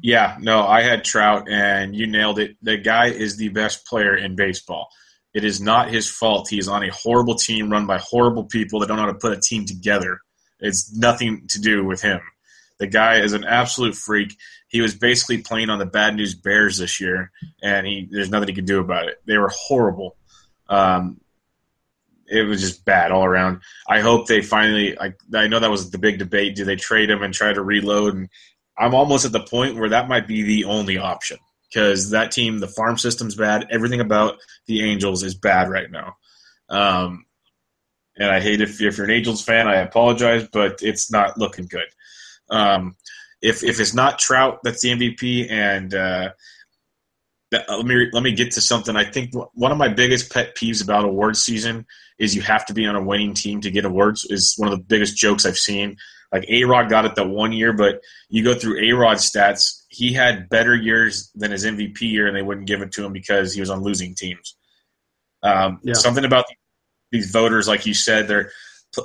Yeah, 0.02 0.38
no, 0.40 0.66
I 0.66 0.80
had 0.80 1.04
Trout, 1.04 1.46
and 1.50 1.94
you 1.94 2.06
nailed 2.06 2.38
it. 2.38 2.56
The 2.62 2.78
guy 2.78 3.08
is 3.08 3.36
the 3.36 3.50
best 3.50 3.86
player 3.86 4.16
in 4.16 4.36
baseball. 4.36 4.88
It 5.34 5.44
is 5.44 5.60
not 5.60 5.90
his 5.90 6.08
fault. 6.08 6.48
He's 6.48 6.66
on 6.66 6.82
a 6.82 6.90
horrible 6.90 7.34
team 7.34 7.70
run 7.70 7.86
by 7.86 7.98
horrible 7.98 8.44
people 8.44 8.80
that 8.80 8.86
don't 8.86 8.96
know 8.96 9.04
how 9.04 9.12
to 9.12 9.18
put 9.18 9.36
a 9.36 9.40
team 9.40 9.66
together. 9.66 10.20
It's 10.58 10.96
nothing 10.96 11.46
to 11.48 11.60
do 11.60 11.84
with 11.84 12.00
him. 12.00 12.20
The 12.78 12.86
guy 12.86 13.20
is 13.20 13.34
an 13.34 13.44
absolute 13.44 13.94
freak. 13.94 14.34
He 14.68 14.80
was 14.80 14.94
basically 14.94 15.42
playing 15.42 15.68
on 15.68 15.78
the 15.78 15.86
bad 15.86 16.16
news 16.16 16.34
Bears 16.34 16.78
this 16.78 17.00
year, 17.00 17.30
and 17.62 17.86
he 17.86 18.08
there's 18.10 18.30
nothing 18.30 18.48
he 18.48 18.54
could 18.54 18.64
do 18.64 18.80
about 18.80 19.08
it. 19.08 19.20
They 19.26 19.36
were 19.36 19.52
horrible. 19.54 20.16
Um, 20.70 21.20
it 22.30 22.44
was 22.44 22.60
just 22.60 22.84
bad 22.84 23.10
all 23.10 23.24
around. 23.24 23.60
I 23.88 24.00
hope 24.00 24.26
they 24.26 24.40
finally. 24.40 24.98
I, 24.98 25.14
I 25.34 25.48
know 25.48 25.58
that 25.58 25.70
was 25.70 25.90
the 25.90 25.98
big 25.98 26.18
debate. 26.18 26.54
Do 26.54 26.64
they 26.64 26.76
trade 26.76 27.10
him 27.10 27.22
and 27.22 27.34
try 27.34 27.52
to 27.52 27.62
reload? 27.62 28.14
And 28.14 28.28
I'm 28.78 28.94
almost 28.94 29.24
at 29.24 29.32
the 29.32 29.40
point 29.40 29.76
where 29.76 29.90
that 29.90 30.08
might 30.08 30.26
be 30.28 30.42
the 30.42 30.64
only 30.64 30.96
option 30.96 31.38
because 31.68 32.10
that 32.10 32.30
team, 32.30 32.58
the 32.58 32.68
farm 32.68 32.98
system's 32.98 33.34
bad. 33.34 33.66
Everything 33.70 34.00
about 34.00 34.38
the 34.66 34.88
Angels 34.88 35.22
is 35.22 35.34
bad 35.34 35.68
right 35.68 35.90
now. 35.90 36.16
Um, 36.68 37.26
and 38.16 38.30
I 38.30 38.40
hate 38.40 38.60
if, 38.60 38.80
if 38.80 38.96
you're 38.96 39.06
an 39.06 39.12
Angels 39.12 39.42
fan, 39.42 39.66
I 39.66 39.76
apologize, 39.76 40.46
but 40.52 40.80
it's 40.82 41.10
not 41.10 41.36
looking 41.36 41.66
good. 41.66 41.88
Um, 42.48 42.96
if 43.42 43.64
if 43.64 43.80
it's 43.80 43.94
not 43.94 44.18
Trout 44.18 44.60
that's 44.62 44.82
the 44.82 44.90
MVP, 44.90 45.50
and 45.50 45.94
uh, 45.94 46.30
let 47.52 47.84
me 47.84 48.08
let 48.12 48.22
me 48.22 48.32
get 48.32 48.52
to 48.52 48.60
something. 48.60 48.96
I 48.96 49.04
think 49.04 49.32
one 49.54 49.72
of 49.72 49.78
my 49.78 49.88
biggest 49.88 50.32
pet 50.32 50.54
peeves 50.56 50.82
about 50.82 51.04
awards 51.04 51.42
season 51.42 51.86
is 52.18 52.34
you 52.34 52.42
have 52.42 52.66
to 52.66 52.74
be 52.74 52.86
on 52.86 52.96
a 52.96 53.02
winning 53.02 53.34
team 53.34 53.60
to 53.62 53.70
get 53.70 53.84
awards. 53.84 54.26
Is 54.30 54.54
one 54.56 54.72
of 54.72 54.78
the 54.78 54.84
biggest 54.84 55.16
jokes 55.16 55.44
I've 55.44 55.58
seen. 55.58 55.96
Like 56.32 56.44
A 56.48 56.64
Rod 56.64 56.88
got 56.88 57.06
it 57.06 57.16
that 57.16 57.28
one 57.28 57.52
year, 57.52 57.72
but 57.72 58.02
you 58.28 58.44
go 58.44 58.54
through 58.54 58.80
A 58.80 58.92
Rod's 58.92 59.28
stats, 59.28 59.82
he 59.88 60.12
had 60.12 60.48
better 60.48 60.76
years 60.76 61.30
than 61.34 61.50
his 61.50 61.64
MVP 61.64 62.00
year, 62.02 62.28
and 62.28 62.36
they 62.36 62.42
wouldn't 62.42 62.68
give 62.68 62.82
it 62.82 62.92
to 62.92 63.04
him 63.04 63.12
because 63.12 63.52
he 63.52 63.60
was 63.60 63.70
on 63.70 63.82
losing 63.82 64.14
teams. 64.14 64.56
Um, 65.42 65.80
yeah. 65.82 65.94
Something 65.94 66.24
about 66.24 66.44
these 67.10 67.32
voters, 67.32 67.66
like 67.66 67.84
you 67.84 67.94
said, 67.94 68.28
they're 68.28 68.52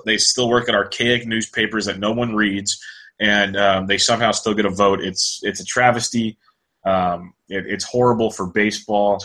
they 0.05 0.17
still 0.17 0.49
work 0.49 0.69
at 0.69 0.75
archaic 0.75 1.25
newspapers 1.25 1.85
that 1.85 1.99
no 1.99 2.11
one 2.11 2.35
reads, 2.35 2.79
and 3.19 3.57
um, 3.57 3.87
they 3.87 3.97
somehow 3.97 4.31
still 4.31 4.53
get 4.53 4.65
a 4.65 4.69
vote. 4.69 5.01
It's 5.01 5.39
it's 5.43 5.59
a 5.59 5.65
travesty. 5.65 6.37
Um, 6.85 7.33
it, 7.49 7.65
it's 7.67 7.83
horrible 7.83 8.31
for 8.31 8.47
baseball. 8.47 9.23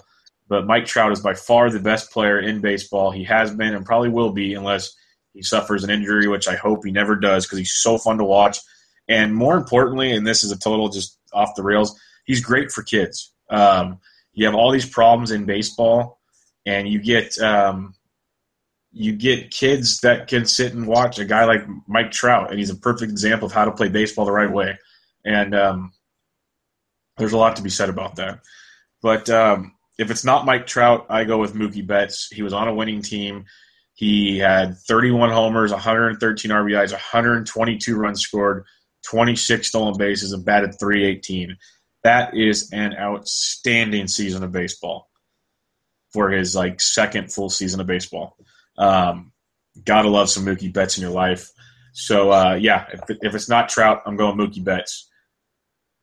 But 0.49 0.67
Mike 0.67 0.87
Trout 0.87 1.13
is 1.13 1.21
by 1.21 1.35
far 1.35 1.71
the 1.71 1.79
best 1.79 2.11
player 2.11 2.41
in 2.41 2.61
baseball. 2.61 3.13
He 3.13 3.25
has 3.25 3.55
been 3.55 3.75
and 3.75 3.87
probably 3.87 4.09
will 4.09 4.33
be 4.33 4.55
unless 4.55 4.95
he 5.33 5.43
suffers 5.43 5.85
an 5.85 5.91
injury, 5.91 6.27
which 6.27 6.49
I 6.49 6.57
hope 6.57 6.85
he 6.85 6.91
never 6.91 7.15
does 7.15 7.47
because 7.47 7.59
he's 7.59 7.75
so 7.75 7.99
fun 7.99 8.19
to 8.19 8.25
watch. 8.25 8.59
And 9.09 9.35
more 9.35 9.57
importantly, 9.57 10.13
and 10.13 10.27
this 10.27 10.43
is 10.43 10.51
a 10.51 10.59
total 10.59 10.89
just 10.89 11.19
off 11.33 11.55
the 11.55 11.63
rails, 11.63 11.99
he's 12.25 12.45
great 12.45 12.73
for 12.73 12.83
kids. 12.83 13.33
Um, 13.49 14.01
you 14.33 14.47
have 14.47 14.55
all 14.55 14.71
these 14.71 14.89
problems 14.89 15.31
in 15.31 15.45
baseball, 15.45 16.21
and 16.67 16.89
you 16.89 17.01
get 17.01 17.39
um, 17.39 17.95
you 18.93 19.13
get 19.13 19.51
kids 19.51 20.01
that 20.01 20.29
can 20.29 20.47
sit 20.47 20.73
and 20.73 20.87
watch 20.87 21.19
a 21.19 21.25
guy 21.25 21.45
like 21.45 21.63
Mike 21.87 22.11
Trout, 22.11 22.51
and 22.51 22.59
he's 22.59 22.71
a 22.71 22.77
perfect 22.77 23.11
example 23.11 23.47
of 23.47 23.53
how 23.53 23.65
to 23.65 23.73
play 23.73 23.89
baseball 23.89 24.25
the 24.25 24.33
right 24.33 24.51
way. 24.51 24.79
And 25.25 25.55
um, 25.55 25.93
there's 27.21 27.33
a 27.33 27.39
lot 27.39 27.57
to 27.57 27.63
be 27.63 27.71
said 27.71 27.89
about 27.89 28.17
that. 28.17 28.41
But 29.03 29.31
um, 29.31 29.75
if 29.99 30.11
it's 30.11 30.25
not 30.25 30.47
Mike 30.47 30.67
Trout, 30.67 31.07
I 31.09 31.25
go 31.25 31.39
with 31.39 31.55
Mookie 31.55 31.87
Betts. 31.87 32.29
He 32.33 32.43
was 32.43 32.53
on 32.53 32.69
a 32.69 32.75
winning 32.75 33.03
team. 33.03 33.45
He 33.95 34.39
had 34.39 34.79
31 34.89 35.31
homers, 35.31 35.73
113 35.73 36.51
RBIs, 36.51 36.93
122 36.93 37.97
runs 37.97 38.23
scored, 38.23 38.65
26 39.07 39.69
stolen 39.69 39.97
bases, 39.99 40.33
and 40.33 40.45
batted 40.45 40.79
318. 40.81 41.57
That 42.03 42.35
is 42.35 42.73
an 42.73 42.97
outstanding 42.97 44.09
season 44.09 44.43
of 44.43 44.53
baseball 44.53 45.11
for 46.15 46.31
his 46.31 46.57
like 46.57 46.81
second 46.81 47.31
full 47.31 47.51
season 47.51 47.81
of 47.81 47.87
baseball. 47.87 48.37
Um, 48.79 49.33
gotta 49.85 50.09
love 50.09 50.31
some 50.31 50.47
Mookie 50.47 50.73
Betts 50.73 50.97
in 50.97 51.03
your 51.03 51.13
life. 51.13 51.51
So 51.93 52.33
uh, 52.33 52.55
yeah, 52.55 52.87
if, 52.93 53.19
if 53.21 53.35
it's 53.35 53.49
not 53.49 53.69
Trout, 53.69 54.03
I'm 54.07 54.17
going 54.17 54.39
Mookie 54.39 54.65
Betts. 54.65 55.10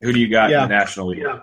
Who 0.01 0.13
do 0.13 0.19
you 0.19 0.29
got 0.29 0.49
yeah. 0.49 0.63
in 0.63 0.69
the 0.69 0.75
National 0.75 1.07
League? 1.07 1.19
Yeah. 1.19 1.39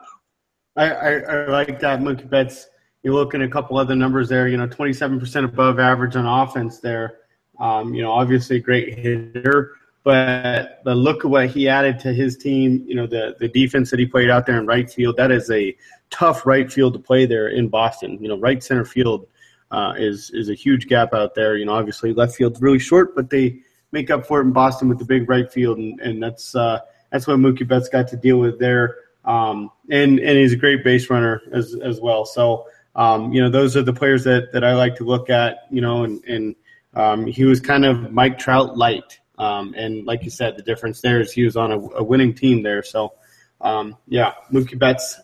I, 0.76 0.90
I, 0.90 1.10
I 1.18 1.46
like 1.46 1.80
that 1.80 2.00
Mookie 2.00 2.28
Betts. 2.28 2.66
You 3.02 3.12
look 3.12 3.34
at 3.34 3.42
a 3.42 3.48
couple 3.48 3.76
other 3.76 3.94
numbers 3.94 4.28
there. 4.28 4.48
You 4.48 4.56
know, 4.56 4.66
27% 4.66 5.44
above 5.44 5.78
average 5.78 6.16
on 6.16 6.26
offense 6.26 6.80
there. 6.80 7.18
Um, 7.60 7.94
you 7.94 8.02
know, 8.02 8.10
obviously 8.10 8.56
a 8.56 8.60
great 8.60 8.98
hitter, 8.98 9.76
but 10.02 10.80
the 10.84 10.94
look 10.94 11.24
of 11.24 11.30
what 11.30 11.48
he 11.48 11.68
added 11.68 12.00
to 12.00 12.12
his 12.12 12.36
team. 12.36 12.84
You 12.86 12.96
know, 12.96 13.06
the 13.06 13.36
the 13.38 13.48
defense 13.48 13.90
that 13.90 14.00
he 14.00 14.06
played 14.06 14.30
out 14.30 14.46
there 14.46 14.58
in 14.58 14.66
right 14.66 14.90
field. 14.90 15.16
That 15.16 15.30
is 15.30 15.50
a 15.50 15.76
tough 16.10 16.46
right 16.46 16.72
field 16.72 16.94
to 16.94 16.98
play 16.98 17.26
there 17.26 17.48
in 17.48 17.68
Boston. 17.68 18.18
You 18.20 18.28
know, 18.28 18.38
right 18.38 18.62
center 18.62 18.84
field 18.84 19.28
uh, 19.70 19.94
is 19.96 20.30
is 20.34 20.48
a 20.48 20.54
huge 20.54 20.88
gap 20.88 21.14
out 21.14 21.34
there. 21.34 21.56
You 21.56 21.66
know, 21.66 21.74
obviously 21.74 22.12
left 22.12 22.34
field's 22.34 22.60
really 22.60 22.80
short, 22.80 23.14
but 23.14 23.30
they 23.30 23.60
make 23.92 24.10
up 24.10 24.26
for 24.26 24.40
it 24.40 24.44
in 24.44 24.52
Boston 24.52 24.88
with 24.88 24.98
the 24.98 25.04
big 25.04 25.28
right 25.28 25.50
field, 25.52 25.78
and, 25.78 26.00
and 26.00 26.22
that's 26.22 26.56
uh, 26.56 26.80
that's 27.14 27.28
what 27.28 27.38
Mookie 27.38 27.66
Betts 27.66 27.88
got 27.88 28.08
to 28.08 28.16
deal 28.16 28.38
with 28.38 28.58
there. 28.58 28.96
Um, 29.24 29.70
and 29.88 30.18
and 30.18 30.36
he's 30.36 30.52
a 30.52 30.56
great 30.56 30.82
base 30.82 31.08
runner 31.08 31.42
as 31.52 31.76
as 31.80 32.00
well. 32.00 32.24
So 32.24 32.66
um, 32.96 33.32
you 33.32 33.40
know 33.40 33.48
those 33.48 33.76
are 33.76 33.82
the 33.82 33.92
players 33.92 34.24
that 34.24 34.52
that 34.52 34.64
I 34.64 34.74
like 34.74 34.96
to 34.96 35.04
look 35.04 35.30
at. 35.30 35.58
You 35.70 35.80
know, 35.80 36.02
and 36.02 36.24
and 36.24 36.56
um, 36.94 37.24
he 37.24 37.44
was 37.44 37.60
kind 37.60 37.84
of 37.84 38.10
Mike 38.10 38.36
Trout 38.36 38.76
light. 38.76 39.20
Um, 39.38 39.74
and 39.76 40.04
like 40.04 40.24
you 40.24 40.30
said, 40.30 40.56
the 40.56 40.62
difference 40.64 41.02
there 41.02 41.20
is 41.20 41.30
he 41.30 41.44
was 41.44 41.56
on 41.56 41.70
a, 41.70 41.78
a 41.78 42.02
winning 42.02 42.34
team 42.34 42.64
there. 42.64 42.82
So 42.82 43.12
um, 43.60 43.96
yeah, 44.08 44.32
Mookie 44.52 44.76
Betts, 44.76 45.20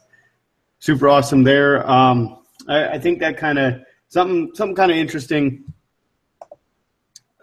super 0.78 1.08
awesome 1.08 1.42
there. 1.42 1.88
Um, 1.90 2.38
I, 2.68 2.90
I 2.90 2.98
think 3.00 3.18
that 3.18 3.36
kind 3.36 3.58
of 3.58 3.82
something 4.10 4.54
something 4.54 4.76
kind 4.76 4.92
of 4.92 4.96
interesting 4.96 5.64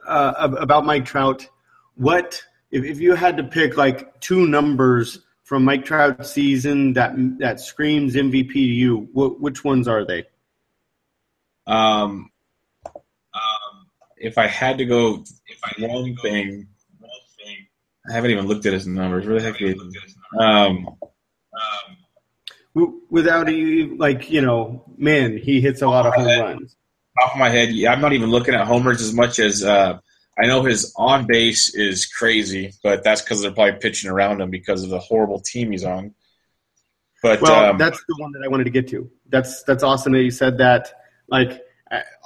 uh, 0.08 0.34
about 0.58 0.86
Mike 0.86 1.04
Trout. 1.04 1.50
What 1.96 2.42
if, 2.72 2.84
if 2.84 3.00
you 3.00 3.16
had 3.16 3.38
to 3.38 3.44
pick 3.44 3.78
like 3.78 4.20
two 4.20 4.48
numbers 4.48 5.20
from 5.44 5.64
Mike 5.64 5.86
Trout's 5.86 6.32
season 6.32 6.94
that 6.94 7.14
that 7.40 7.60
screams 7.60 8.16
MVP 8.16 8.52
to 8.52 8.60
you? 8.60 9.08
What, 9.14 9.40
which 9.40 9.64
ones 9.64 9.88
are 9.88 10.06
they? 10.06 10.26
Um, 11.66 12.32
um, 12.96 13.88
if 14.18 14.38
I 14.38 14.48
had 14.48 14.78
to 14.80 14.86
go, 14.86 15.24
if 15.48 15.60
I 15.64 15.88
one 15.88 16.16
thing, 16.18 16.68
I 18.10 18.14
haven't 18.14 18.32
even 18.32 18.48
looked 18.48 18.66
at 18.66 18.74
his 18.74 18.88
numbers. 18.88 19.26
Where 19.26 19.40
the 19.40 19.46
heck 19.46 19.62
is 19.62 19.76
um, 20.40 20.98
um, 22.76 23.02
without 23.10 23.52
you 23.52 23.98
like 23.98 24.30
you 24.30 24.42
know, 24.42 24.84
man, 24.98 25.38
he 25.38 25.62
hits 25.62 25.82
a 25.82 25.88
lot 25.88 26.06
of 26.06 26.14
home 26.14 26.28
runs. 26.28 26.76
Off 27.24 27.38
my 27.38 27.50
head, 27.50 27.70
yeah, 27.70 27.92
I'm 27.92 28.02
not 28.02 28.14
even 28.14 28.30
looking 28.30 28.54
at 28.54 28.68
homers 28.68 29.02
as 29.02 29.14
much 29.14 29.40
as 29.40 29.64
uh, 29.64 30.00
I 30.40 30.46
know 30.46 30.64
his 30.64 30.94
on 30.96 31.26
base 31.26 31.74
is 31.74 32.06
crazy, 32.06 32.74
but 32.84 33.04
that's 33.04 33.22
because 33.22 33.42
they're 33.42 33.52
probably 33.52 33.80
pitching 33.80 34.12
around 34.12 34.42
him 34.42 34.52
because 34.52 34.84
of 34.84 34.90
the 34.90 35.00
horrible 35.00 35.40
team 35.40 35.72
he's 35.72 35.84
on. 35.84 36.14
But 37.24 37.42
well, 37.42 37.72
um, 37.72 37.78
that's 37.78 38.04
the 38.08 38.16
one 38.20 38.32
that 38.34 38.44
I 38.44 38.48
wanted 38.48 38.66
to 38.66 38.70
get 38.70 38.88
to. 38.90 39.10
That's 39.30 39.64
that's 39.64 39.84
awesome 39.84 40.14
that 40.14 40.22
you 40.22 40.32
said 40.32 40.60
that. 40.60 40.94
Like 41.28 41.64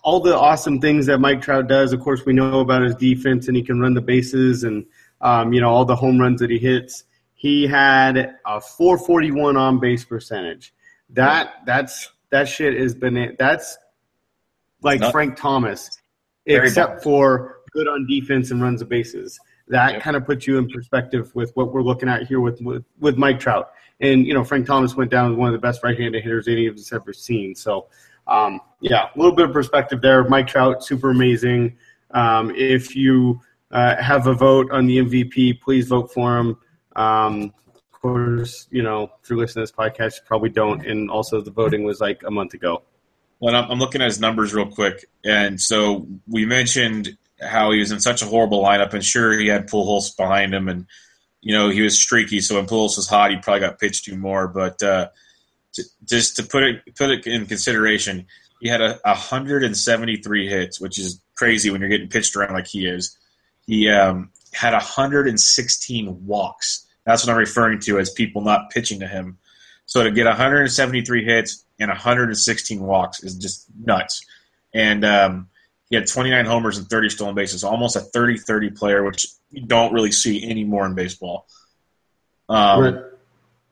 all 0.04 0.20
the 0.20 0.36
awesome 0.36 0.80
things 0.80 1.06
that 1.06 1.20
Mike 1.20 1.42
Trout 1.42 1.68
does. 1.68 1.94
Of 1.94 2.02
course, 2.02 2.26
we 2.26 2.34
know 2.34 2.60
about 2.60 2.82
his 2.82 2.96
defense, 2.96 3.48
and 3.48 3.56
he 3.56 3.64
can 3.64 3.80
run 3.80 3.94
the 3.94 4.02
bases, 4.02 4.64
and 4.64 4.86
um, 5.22 5.54
you 5.54 5.62
know 5.62 5.70
all 5.70 5.86
the 5.86 5.96
home 5.96 6.20
runs 6.20 6.40
that 6.42 6.50
he 6.50 6.58
hits. 6.58 7.04
He 7.34 7.66
had 7.66 8.36
a 8.46 8.62
441 8.62 9.58
on 9.58 9.80
base 9.80 10.06
percentage. 10.06 10.74
That 11.12 11.54
that's 11.66 12.10
that 12.30 12.48
shit 12.48 12.76
is 12.76 12.96
been 12.96 13.36
that's 13.38 13.78
like 14.82 15.12
Frank 15.12 15.38
Thomas, 15.38 16.00
except 16.46 17.04
for 17.04 17.61
good 17.72 17.88
on 17.88 18.06
defense 18.08 18.52
and 18.52 18.62
runs 18.62 18.80
the 18.80 18.86
bases. 18.86 19.40
That 19.68 19.94
yep. 19.94 20.02
kind 20.02 20.18
of 20.18 20.26
puts 20.26 20.48
you 20.48 20.58
in 20.58 20.70
perspective 20.70 21.34
with 21.34 21.52
what 21.56 21.74
we're 21.74 21.84
looking 21.84 22.10
at 22.10 22.28
here 22.28 22.40
with, 22.40 22.62
with, 22.62 22.84
with 23.00 23.18
Mike 23.18 23.40
Trout. 23.40 23.72
And 24.02 24.26
you 24.26 24.34
know, 24.34 24.44
Frank 24.44 24.68
Thomas 24.68 24.96
went 24.96 25.12
down 25.12 25.32
as 25.32 25.38
one 25.38 25.48
of 25.48 25.54
the 25.54 25.60
best 25.60 25.84
right-handed 25.84 26.22
hitters 26.24 26.48
any 26.48 26.68
of 26.68 26.76
us 26.76 26.92
ever 26.92 27.14
seen. 27.14 27.56
So, 27.56 27.88
um, 28.28 28.60
yeah, 28.80 29.10
a 29.16 29.18
little 29.18 29.36
bit 29.36 29.46
of 29.46 29.54
perspective 29.54 30.02
there. 30.02 30.24
Mike 30.28 30.48
Trout, 30.48 30.84
super 30.84 31.12
amazing. 31.12 31.78
Um, 32.12 32.52
if 32.56 32.96
you 32.96 33.40
uh, 33.72 34.02
have 34.02 34.28
a 34.28 34.34
vote 34.34 34.72
on 34.72 34.88
the 34.88 34.98
MVP, 34.98 35.62
please 35.62 35.88
vote 35.88 36.12
for 36.12 36.38
him. 36.38 36.58
Um, 36.96 37.54
of 37.76 38.02
course, 38.02 38.68
you 38.72 38.82
know, 38.82 39.12
if 39.24 39.30
you're 39.30 39.38
listening 39.38 39.66
to 39.66 39.72
this 39.72 39.78
podcast, 39.78 40.16
you 40.16 40.22
probably 40.26 40.50
don't. 40.50 40.86
And 40.86 41.10
also, 41.10 41.40
the 41.42 41.52
voting 41.52 41.84
was 41.84 42.02
like 42.02 42.24
a 42.26 42.32
month 42.32 42.54
ago. 42.54 42.84
Well, 43.40 43.56
I'm 43.56 43.80
looking 43.80 44.02
at 44.02 44.06
his 44.06 44.20
numbers 44.20 44.54
real 44.54 44.68
quick, 44.68 45.06
and 45.26 45.60
so 45.60 46.08
we 46.28 46.46
mentioned 46.46 47.18
how 47.42 47.72
he 47.72 47.80
was 47.80 47.92
in 47.92 48.00
such 48.00 48.22
a 48.22 48.26
horrible 48.26 48.64
lineup, 48.64 48.94
and 48.94 49.04
sure 49.04 49.38
he 49.38 49.48
had 49.48 49.70
Pujols 49.70 50.16
behind 50.16 50.54
him, 50.54 50.68
and 50.68 50.86
you 51.42 51.54
know 51.54 51.70
he 51.70 51.82
was 51.82 51.98
streaky. 51.98 52.40
So 52.40 52.56
when 52.56 52.66
Pujols 52.66 52.98
was 52.98 53.10
hot, 53.10 53.32
he 53.32 53.38
probably 53.38 53.62
got 53.62 53.80
pitched 53.80 54.06
to 54.06 54.16
more. 54.16 54.48
But 54.48 54.82
uh, 54.84 55.10
to, 55.74 55.84
just 56.04 56.36
to 56.38 56.44
put 56.44 56.64
it 56.64 56.96
put 56.96 57.12
it 57.12 57.26
in 57.26 57.46
consideration, 57.46 58.28
he 58.62 58.70
had 58.70 58.82
a 58.82 59.00
173 59.04 60.48
hits, 60.48 60.80
which 60.80 61.00
is 61.00 61.22
crazy 61.36 61.70
when 61.70 61.82
you're 61.82 61.90
getting 61.90 62.10
pitched 62.10 62.36
around 62.36 62.54
like 62.54 62.68
he 62.68 62.86
is. 62.86 63.18
He 63.66 63.90
um, 63.90 64.32
had 64.54 64.74
116 64.74 66.26
walks. 66.26 66.86
That's 67.06 67.26
what 67.26 67.32
I'm 67.32 67.38
referring 67.38 67.80
to 67.82 68.00
as 68.00 68.12
people 68.12 68.42
not 68.42 68.70
pitching 68.70 69.00
to 69.00 69.08
him. 69.08 69.40
So 69.86 70.04
to 70.04 70.12
get 70.12 70.26
173 70.26 71.26
hits 71.26 71.66
and 71.80 71.90
116 71.90 72.80
walks 72.80 73.24
is 73.24 73.36
just 73.36 73.66
nuts. 73.84 74.24
And 74.74 75.04
um, 75.04 75.50
he 75.92 75.98
had 75.98 76.08
29 76.08 76.46
homers 76.46 76.78
and 76.78 76.90
30 76.90 77.10
stolen 77.10 77.36
bases, 77.36 77.66
almost 77.66 77.98
a 77.98 78.00
30-30 78.00 78.78
player, 78.78 79.04
which 79.04 79.26
you 79.52 79.62
don't 79.62 79.92
really 79.92 80.12
see 80.12 80.50
anymore 80.50 80.86
in 80.86 80.96
baseball. 80.96 81.46
Um, 82.48 82.82
right. 82.82 82.96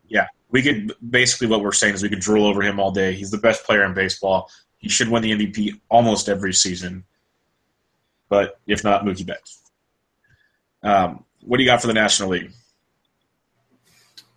Yeah, 0.09 0.27
we 0.51 0.61
could 0.61 0.91
basically 1.09 1.47
what 1.47 1.63
we're 1.63 1.71
saying 1.71 1.93
is 1.93 2.03
we 2.03 2.09
could 2.09 2.19
drool 2.19 2.45
over 2.45 2.61
him 2.61 2.77
all 2.77 2.91
day. 2.91 3.13
He's 3.13 3.31
the 3.31 3.37
best 3.37 3.63
player 3.63 3.85
in 3.85 3.93
baseball. 3.93 4.51
He 4.79 4.89
should 4.89 5.07
win 5.07 5.23
the 5.23 5.31
MVP 5.31 5.79
almost 5.89 6.27
every 6.27 6.53
season, 6.53 7.05
but 8.27 8.59
if 8.67 8.83
not, 8.83 9.05
Mookie 9.05 9.25
Betts. 9.25 9.61
Um, 10.83 11.23
what 11.41 11.55
do 11.55 11.63
you 11.63 11.69
got 11.69 11.79
for 11.79 11.87
the 11.87 11.93
National 11.93 12.29
League? 12.29 12.51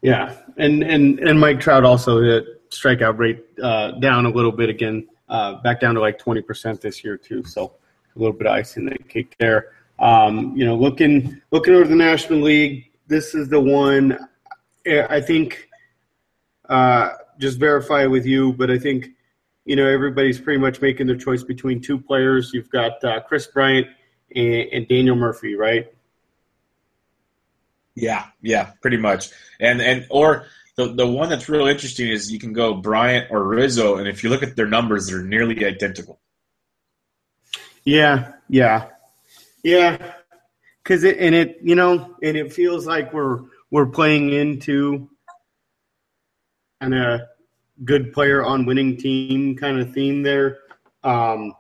Yeah, 0.03 0.37
and 0.57 0.85
and 0.85 1.19
and 1.19 1.41
Mike 1.41 1.59
Trout 1.59 1.85
also 1.85 2.23
hit 2.23 2.71
strikeout 2.71 3.19
rate 3.19 3.45
uh, 3.61 3.93
down 3.99 4.25
a 4.27 4.31
little 4.31 4.53
bit 4.53 4.69
again 4.69 5.09
uh, 5.29 5.55
back 5.63 5.81
down 5.81 5.95
to 5.95 6.01
like 6.01 6.19
20% 6.19 6.81
this 6.81 7.03
year 7.05 7.17
too. 7.17 7.43
So 7.45 7.73
a 8.15 8.19
little 8.19 8.35
bit 8.35 8.47
of 8.47 8.53
ice 8.53 8.77
in 8.77 8.87
the 8.87 8.99
cake 8.99 9.35
there. 9.39 9.73
Um, 9.99 10.57
you 10.57 10.65
know, 10.65 10.77
looking 10.77 11.41
looking 11.51 11.75
over 11.75 11.87
the 11.87 11.95
National 11.95 12.41
League, 12.41 12.91
this 13.07 13.35
is 13.35 13.49
the 13.49 13.61
one 13.61 14.19
I 14.87 15.21
think. 15.21 15.69
Uh, 16.69 17.11
just 17.39 17.59
verify 17.59 18.07
with 18.07 18.25
you, 18.25 18.53
but 18.53 18.71
I 18.71 18.79
think 18.79 19.11
you 19.65 19.77
know 19.77 19.87
everybody's 19.87 20.41
pretty 20.41 20.61
much 20.61 20.81
making 20.81 21.07
their 21.07 21.17
choice 21.17 21.43
between 21.43 21.81
two 21.81 21.99
players. 21.99 22.53
You've 22.53 22.71
got 22.71 23.03
uh, 23.05 23.21
Kris 23.21 23.47
Bryant 23.47 23.87
and, 24.35 24.69
and 24.73 24.89
Daniel 24.89 25.17
Murphy, 25.17 25.55
right? 25.55 25.93
Yeah, 27.95 28.27
yeah, 28.41 28.73
pretty 28.81 28.97
much. 28.97 29.31
And 29.61 29.81
and 29.83 30.07
or 30.11 30.47
the 30.77 30.95
the 30.95 31.07
one 31.07 31.29
that's 31.29 31.49
real 31.49 31.67
interesting 31.67 32.09
is 32.09 32.33
you 32.33 32.39
can 32.39 32.53
go 32.53 32.75
Bryant 32.75 33.31
or 33.31 33.43
Rizzo, 33.45 33.97
and 33.97 34.09
if 34.09 34.25
you 34.25 34.31
look 34.31 34.43
at 34.43 34.57
their 34.57 34.67
numbers, 34.67 35.07
they're 35.07 35.23
nearly 35.23 35.65
identical. 35.67 36.19
Yeah, 37.85 38.33
yeah, 38.49 38.89
yeah. 39.63 40.15
Because 40.83 41.05
it 41.05 41.19
and 41.19 41.35
it 41.35 41.59
you 41.63 41.75
know 41.75 42.17
and 42.23 42.37
it 42.37 42.53
feels 42.53 42.87
like 42.87 43.13
we're 43.13 43.43
we're 43.71 43.87
playing 43.87 44.33
into 44.33 45.09
kind 46.81 46.95
of 46.95 47.21
good 47.85 48.13
player 48.13 48.45
on 48.45 48.65
winning 48.65 48.97
team 48.97 49.57
kind 49.57 49.79
of 49.79 49.93
theme 49.93 50.23
there. 50.23 50.59
Um, 51.05 51.55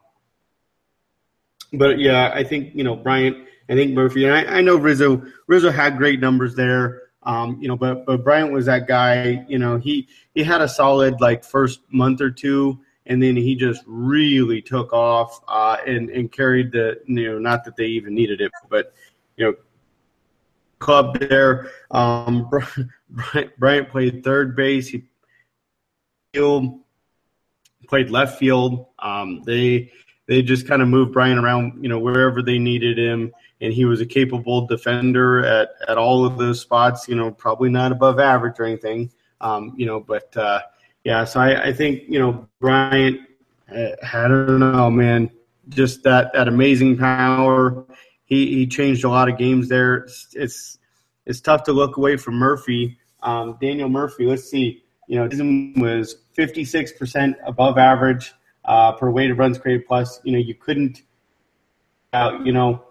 but 1.72 1.98
yeah, 1.98 2.30
I 2.34 2.44
think 2.44 2.74
you 2.74 2.84
know 2.84 2.96
Bryant. 2.96 3.48
I 3.68 3.74
think 3.74 3.92
Murphy. 3.92 4.24
And 4.24 4.34
I, 4.34 4.58
I 4.58 4.60
know 4.60 4.76
Rizzo. 4.76 5.22
Rizzo 5.46 5.70
had 5.70 5.96
great 5.96 6.20
numbers 6.20 6.54
there. 6.54 7.01
Um, 7.24 7.58
you 7.60 7.68
know, 7.68 7.76
but 7.76 8.04
but 8.06 8.24
Bryant 8.24 8.52
was 8.52 8.66
that 8.66 8.86
guy. 8.86 9.44
You 9.48 9.58
know, 9.58 9.76
he 9.76 10.08
he 10.34 10.42
had 10.42 10.60
a 10.60 10.68
solid 10.68 11.20
like 11.20 11.44
first 11.44 11.80
month 11.90 12.20
or 12.20 12.30
two, 12.30 12.80
and 13.06 13.22
then 13.22 13.36
he 13.36 13.54
just 13.54 13.82
really 13.86 14.62
took 14.62 14.92
off 14.92 15.40
uh, 15.48 15.76
and 15.86 16.10
and 16.10 16.30
carried 16.30 16.72
the 16.72 17.00
you 17.06 17.32
know 17.32 17.38
not 17.38 17.64
that 17.64 17.76
they 17.76 17.86
even 17.86 18.14
needed 18.14 18.40
it, 18.40 18.52
but 18.68 18.94
you 19.36 19.46
know 19.46 19.54
club 20.78 21.18
there. 21.18 21.70
Um, 21.90 22.50
Bryant, 23.10 23.58
Bryant 23.58 23.88
played 23.90 24.24
third 24.24 24.56
base. 24.56 24.88
He 24.88 25.04
field 26.32 26.80
played 27.88 28.10
left 28.10 28.38
field. 28.38 28.86
Um, 28.98 29.42
they 29.44 29.92
they 30.26 30.42
just 30.42 30.66
kind 30.66 30.82
of 30.82 30.88
moved 30.88 31.12
Brian 31.12 31.38
around, 31.38 31.82
you 31.82 31.88
know, 31.88 31.98
wherever 31.98 32.42
they 32.42 32.58
needed 32.58 32.98
him, 32.98 33.32
and 33.62 33.72
he 33.72 33.84
was 33.84 34.00
a 34.00 34.06
capable 34.06 34.66
defender 34.66 35.44
at 35.46 35.70
at 35.88 35.96
all 35.96 36.26
of 36.26 36.36
those 36.36 36.60
spots. 36.60 37.08
You 37.08 37.14
know, 37.14 37.30
probably 37.30 37.70
not 37.70 37.92
above 37.92 38.18
average 38.18 38.58
or 38.58 38.64
anything, 38.64 39.10
um, 39.40 39.72
you 39.76 39.86
know, 39.86 40.00
but 40.00 40.36
uh, 40.36 40.60
yeah. 41.04 41.24
So 41.24 41.40
I, 41.40 41.68
I 41.68 41.72
think 41.72 42.02
you 42.08 42.18
know 42.18 42.46
Bryant, 42.60 43.20
uh, 43.74 43.92
I 44.12 44.28
don't 44.28 44.58
know, 44.58 44.90
man, 44.90 45.30
just 45.68 46.02
that 46.02 46.32
that 46.34 46.48
amazing 46.48 46.98
power. 46.98 47.86
He 48.24 48.52
he 48.52 48.66
changed 48.66 49.04
a 49.04 49.08
lot 49.08 49.28
of 49.28 49.38
games 49.38 49.68
there. 49.68 49.94
It's 49.94 50.28
it's, 50.34 50.78
it's 51.24 51.40
tough 51.40 51.62
to 51.64 51.72
look 51.72 51.96
away 51.96 52.16
from 52.16 52.34
Murphy. 52.34 52.98
Um, 53.22 53.56
Daniel 53.60 53.88
Murphy, 53.88 54.26
let's 54.26 54.50
see, 54.50 54.82
you 55.06 55.16
know, 55.16 55.28
was 55.80 56.16
56% 56.36 57.34
above 57.46 57.78
average 57.78 58.32
uh, 58.64 58.92
per 58.92 59.10
weighted 59.10 59.38
runs 59.38 59.58
created 59.58 59.86
plus. 59.86 60.20
You 60.24 60.32
know, 60.32 60.38
you 60.38 60.54
couldn't, 60.54 61.02
uh, 62.12 62.38
you 62.42 62.52
know, 62.52 62.84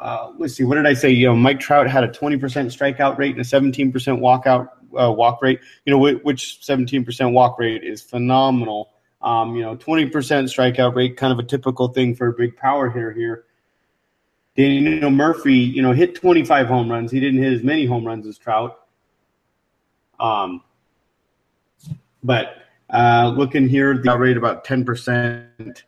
uh, 0.00 0.32
let's 0.38 0.54
see, 0.54 0.64
what 0.64 0.76
did 0.76 0.86
I 0.86 0.94
say? 0.94 1.10
You 1.10 1.28
know, 1.28 1.36
Mike 1.36 1.60
Trout 1.60 1.86
had 1.86 2.02
a 2.02 2.08
20% 2.08 2.38
strikeout 2.40 3.18
rate 3.18 3.36
and 3.36 3.40
a 3.40 3.44
17% 3.44 3.92
walkout 3.92 4.68
uh, 4.98 5.12
walk 5.12 5.42
rate. 5.42 5.60
You 5.84 5.92
know, 5.92 5.98
which 5.98 6.60
17% 6.62 7.32
walk 7.32 7.58
rate 7.58 7.84
is 7.84 8.02
phenomenal. 8.02 8.90
Um, 9.20 9.54
you 9.54 9.62
know, 9.62 9.76
20% 9.76 10.10
strikeout 10.10 10.94
rate, 10.94 11.16
kind 11.18 11.32
of 11.32 11.38
a 11.38 11.42
typical 11.42 11.88
thing 11.88 12.14
for 12.14 12.28
a 12.28 12.32
big 12.32 12.56
power 12.56 12.88
hitter 12.88 13.12
here. 13.12 13.44
Daniel 14.56 15.10
Murphy, 15.10 15.54
you 15.54 15.82
know, 15.82 15.92
hit 15.92 16.14
25 16.14 16.66
home 16.66 16.90
runs. 16.90 17.12
He 17.12 17.20
didn't 17.20 17.42
hit 17.42 17.52
as 17.52 17.62
many 17.62 17.84
home 17.84 18.06
runs 18.06 18.26
as 18.26 18.38
Trout. 18.38 18.80
Um, 20.18 20.62
but 22.22 22.56
uh, 22.88 23.32
looking 23.36 23.68
here, 23.68 23.96
the 23.96 24.16
rate 24.16 24.36
about 24.36 24.64
ten 24.64 24.84
percent. 24.84 25.84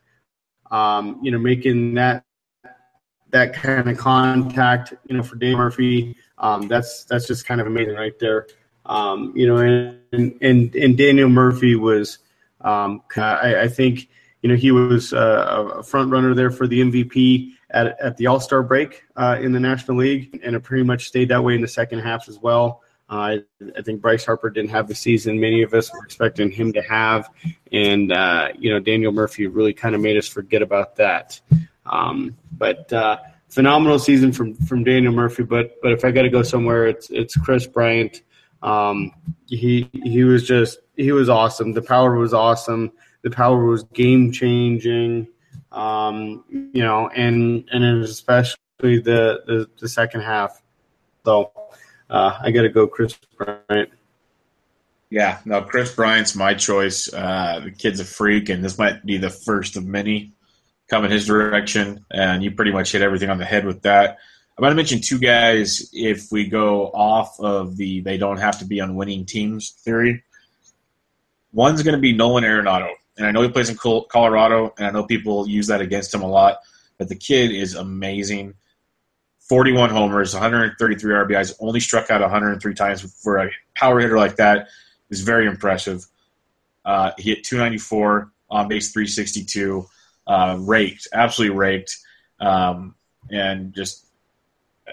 Um, 0.71 1.19
you 1.21 1.29
know, 1.29 1.37
making 1.37 1.93
that 1.95 2.25
that 3.33 3.53
kind 3.53 3.89
of 3.89 3.97
contact, 3.97 4.93
you 5.07 5.17
know, 5.17 5.23
for 5.23 5.35
Dave 5.35 5.57
Murphy, 5.57 6.15
um, 6.37 6.67
that's 6.67 7.03
that's 7.05 7.27
just 7.27 7.45
kind 7.45 7.59
of 7.59 7.67
amazing 7.67 7.95
right 7.95 8.17
there. 8.19 8.47
Um, 8.85 9.33
you 9.35 9.47
know, 9.47 9.57
and 9.57 10.37
and 10.41 10.75
and 10.75 10.97
Daniel 10.97 11.29
Murphy 11.29 11.75
was, 11.75 12.19
um, 12.61 13.01
I, 13.17 13.61
I 13.61 13.67
think, 13.67 14.07
you 14.41 14.49
know, 14.49 14.55
he 14.55 14.71
was 14.71 15.13
uh, 15.13 15.71
a 15.77 15.83
front 15.83 16.11
runner 16.11 16.35
there 16.35 16.51
for 16.51 16.67
the 16.67 16.81
MVP 16.81 17.53
at 17.71 17.99
at 17.99 18.17
the 18.17 18.27
All 18.27 18.39
Star 18.39 18.61
break 18.61 19.03
uh, 19.15 19.37
in 19.41 19.51
the 19.51 19.59
National 19.59 19.97
League, 19.97 20.39
and 20.43 20.55
it 20.55 20.59
pretty 20.61 20.83
much 20.83 21.07
stayed 21.07 21.29
that 21.29 21.43
way 21.43 21.55
in 21.55 21.61
the 21.61 21.67
second 21.67 21.99
half 21.99 22.29
as 22.29 22.37
well. 22.39 22.83
Uh, 23.09 23.37
I 23.75 23.81
think 23.81 24.01
Bryce 24.01 24.25
Harper 24.25 24.49
didn't 24.49 24.71
have 24.71 24.87
the 24.87 24.95
season 24.95 25.39
many 25.39 25.61
of 25.63 25.73
us 25.73 25.91
were 25.91 26.05
expecting 26.05 26.51
him 26.51 26.71
to 26.73 26.81
have, 26.83 27.29
and 27.71 28.11
uh, 28.11 28.49
you 28.59 28.69
know 28.69 28.79
Daniel 28.79 29.11
Murphy 29.11 29.47
really 29.47 29.73
kind 29.73 29.95
of 29.95 30.01
made 30.01 30.17
us 30.17 30.27
forget 30.27 30.61
about 30.61 30.97
that. 30.97 31.41
Um, 31.85 32.35
but 32.51 32.91
uh, 32.93 33.17
phenomenal 33.49 33.99
season 33.99 34.31
from 34.31 34.55
from 34.55 34.83
Daniel 34.83 35.13
Murphy. 35.13 35.43
But 35.43 35.81
but 35.81 35.91
if 35.91 36.03
I 36.03 36.11
got 36.11 36.23
to 36.23 36.29
go 36.29 36.43
somewhere, 36.43 36.87
it's 36.87 37.09
it's 37.09 37.35
Kris 37.35 37.67
Bryant. 37.67 38.21
Um, 38.61 39.11
he 39.47 39.89
he 40.03 40.23
was 40.23 40.47
just 40.47 40.79
he 40.95 41.11
was 41.11 41.29
awesome. 41.29 41.73
The 41.73 41.81
power 41.81 42.15
was 42.15 42.33
awesome. 42.33 42.91
The 43.21 43.31
power 43.31 43.65
was 43.65 43.83
game 43.93 44.31
changing. 44.31 45.27
Um, 45.71 46.43
you 46.73 46.83
know, 46.83 47.09
and 47.09 47.67
and 47.71 48.03
especially 48.03 48.57
the, 48.81 49.41
the 49.45 49.69
the 49.79 49.89
second 49.89 50.21
half. 50.21 50.61
So 51.25 51.51
uh, 52.09 52.37
I 52.41 52.51
got 52.51 52.63
to 52.63 52.69
go 52.69 52.87
Kris 52.87 53.17
Bryant. 53.37 53.89
Yeah, 55.09 55.39
no, 55.45 55.61
Kris 55.61 55.93
Bryant's 55.93 56.35
my 56.35 56.55
choice. 56.55 57.11
Uh, 57.13 57.61
the 57.65 57.71
kid's 57.71 57.99
a 57.99 58.05
freak, 58.05 58.49
and 58.49 58.65
this 58.65 58.79
might 58.79 59.05
be 59.05 59.17
the 59.17 59.29
first 59.29 59.77
of 59.77 59.85
many 59.85 60.33
coming 60.93 61.09
his 61.09 61.25
direction. 61.25 62.05
And 62.11 62.43
you 62.43 62.51
pretty 62.51 62.71
much 62.71 62.91
hit 62.91 63.01
everything 63.01 63.31
on 63.31 63.39
the 63.39 63.45
head 63.45 63.65
with 63.65 63.81
that. 63.81 64.19
I'm 64.55 64.61
going 64.61 64.71
to 64.71 64.75
mention 64.75 65.01
two 65.01 65.17
guys 65.17 65.89
if 65.91 66.31
we 66.31 66.45
go 66.47 66.91
off 66.91 67.39
of 67.39 67.77
the 67.77 68.01
they 68.01 68.17
don't 68.17 68.37
have 68.37 68.59
to 68.59 68.65
be 68.65 68.79
on 68.79 68.95
winning 68.95 69.25
teams 69.25 69.71
theory. 69.71 70.23
One's 71.51 71.81
going 71.81 71.95
to 71.95 72.01
be 72.01 72.13
Nolan 72.13 72.43
Arenado. 72.43 72.91
And 73.17 73.25
I 73.25 73.31
know 73.31 73.41
he 73.41 73.49
plays 73.49 73.69
in 73.69 73.75
Colorado, 73.75 74.73
and 74.77 74.85
I 74.85 74.91
know 74.91 75.03
people 75.03 75.47
use 75.47 75.67
that 75.67 75.81
against 75.81 76.13
him 76.13 76.21
a 76.21 76.27
lot, 76.27 76.59
but 76.99 77.09
the 77.09 77.15
kid 77.15 77.51
is 77.51 77.73
amazing. 77.73 78.53
41 79.49 79.89
homers, 79.89 80.33
133 80.33 81.13
RBIs, 81.13 81.55
only 81.59 81.79
struck 81.79 82.11
out 82.11 82.21
103 82.21 82.73
times 82.75 83.01
for 83.23 83.37
a 83.37 83.49
power 83.75 83.99
hitter 83.99 84.17
like 84.17 84.35
that 84.35 84.67
is 85.09 85.21
very 85.21 85.47
impressive. 85.47 86.05
Uh, 86.85 87.11
he 87.17 87.31
hit 87.31 87.43
294 87.43 88.31
on 88.49 88.67
base 88.67 88.91
362, 88.91 89.87
uh, 90.27 90.57
raked, 90.59 91.07
absolutely 91.13 91.55
raked, 91.55 91.97
um, 92.39 92.95
and 93.29 93.73
just 93.73 94.05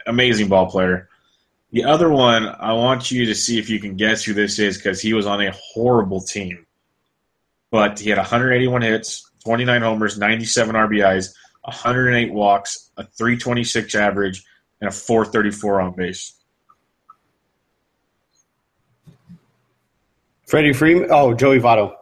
amazing 0.07 0.49
ball 0.49 0.71
player. 0.71 1.09
The 1.73 1.85
other 1.85 2.11
one, 2.11 2.49
I 2.49 2.73
want 2.73 3.11
you 3.11 3.27
to 3.27 3.35
see 3.35 3.59
if 3.59 3.71
you 3.71 3.79
can 3.79 3.97
guess 3.97 4.25
who 4.25 4.35
this 4.35 4.59
is 4.59 4.77
because 4.77 5.01
he 5.01 5.13
was 5.15 5.27
on 5.27 5.41
a 5.41 5.53
horrible 5.53 6.21
team. 6.21 6.67
But 7.71 8.01
he 8.01 8.11
had 8.11 8.19
181 8.19 8.83
hits, 8.83 9.31
29 9.45 9.83
homers, 9.83 10.19
97 10.19 10.75
RBIs, 10.75 11.33
108 11.63 12.33
walks, 12.33 12.91
a 12.97 13.05
326 13.05 13.95
average, 13.95 14.45
and 14.81 14.89
a 14.89 14.93
434 14.93 15.81
on 15.81 15.93
base. 15.93 16.35
Freddie 20.47 20.73
Freeman. 20.73 21.09
Oh, 21.13 21.33
Joey 21.33 21.61
Votto. 21.61 21.95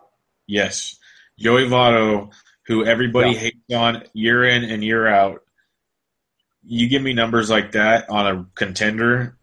Yes, 0.46 0.96
Joey 1.38 1.64
Votto, 1.64 2.30
who 2.68 2.84
everybody 2.84 3.30
yeah. 3.30 3.38
hates 3.38 3.74
on 3.74 4.04
year 4.12 4.44
in 4.44 4.62
and 4.62 4.84
year 4.84 5.08
out. 5.08 5.40
You 6.62 6.88
give 6.88 7.02
me 7.02 7.14
numbers 7.14 7.48
like 7.48 7.72
that 7.72 8.10
on 8.10 8.26
a 8.26 8.46
contender, 8.54 9.38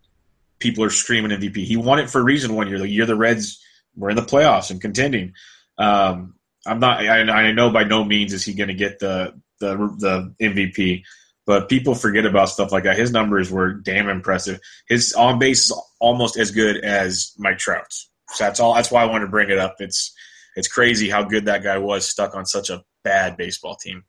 people 0.59 0.83
are 0.83 0.91
screaming 0.91 1.31
MVP. 1.31 1.57
He 1.65 1.75
won 1.75 1.99
it 1.99 2.09
for 2.09 2.21
a 2.21 2.23
reason 2.23 2.55
one 2.55 2.67
year. 2.67 2.77
The 2.77 2.87
year 2.87 3.07
the 3.07 3.15
Reds 3.15 3.61
were 3.95 4.11
in 4.11 4.15
the 4.15 4.21
playoffs 4.21 4.69
and 4.69 4.79
contending. 4.79 5.33
Um, 5.77 6.35
I'm 6.67 6.79
not. 6.79 6.99
I, 6.99 7.21
I 7.21 7.51
know 7.51 7.71
by 7.71 7.83
no 7.83 8.03
means 8.05 8.31
is 8.31 8.45
he 8.45 8.53
going 8.53 8.67
to 8.69 8.75
get 8.75 8.99
the 8.99 9.33
the 9.59 9.75
the 9.75 10.35
MVP. 10.39 11.03
But 11.47 11.69
people 11.69 11.93
forget 11.93 12.25
about 12.25 12.49
stuff 12.49 12.71
like 12.71 12.85
that. 12.85 12.97
His 12.97 13.11
numbers 13.11 13.51
were 13.51 13.73
damn 13.73 14.09
impressive. 14.09 14.59
His 14.87 15.13
on 15.13 15.37
base 15.37 15.65
is 15.65 15.81
almost 15.99 16.37
as 16.37 16.51
good 16.51 16.77
as 16.77 17.33
Mike 17.37 17.59
Trout's. 17.59 18.09
So 18.29 18.43
that's 18.43 18.59
all. 18.59 18.75
That's 18.75 18.91
why 18.91 19.03
I 19.03 19.05
wanted 19.05 19.25
to 19.25 19.31
bring 19.31 19.49
it 19.49 19.59
up. 19.59 19.75
It's 19.79 20.13
it's 20.55 20.67
crazy 20.67 21.09
how 21.09 21.23
good 21.23 21.45
that 21.45 21.63
guy 21.63 21.77
was 21.79 22.07
stuck 22.07 22.35
on 22.35 22.45
such 22.45 22.69
a 22.69 22.83
bad 23.05 23.37
baseball 23.37 23.75
team. 23.75 24.03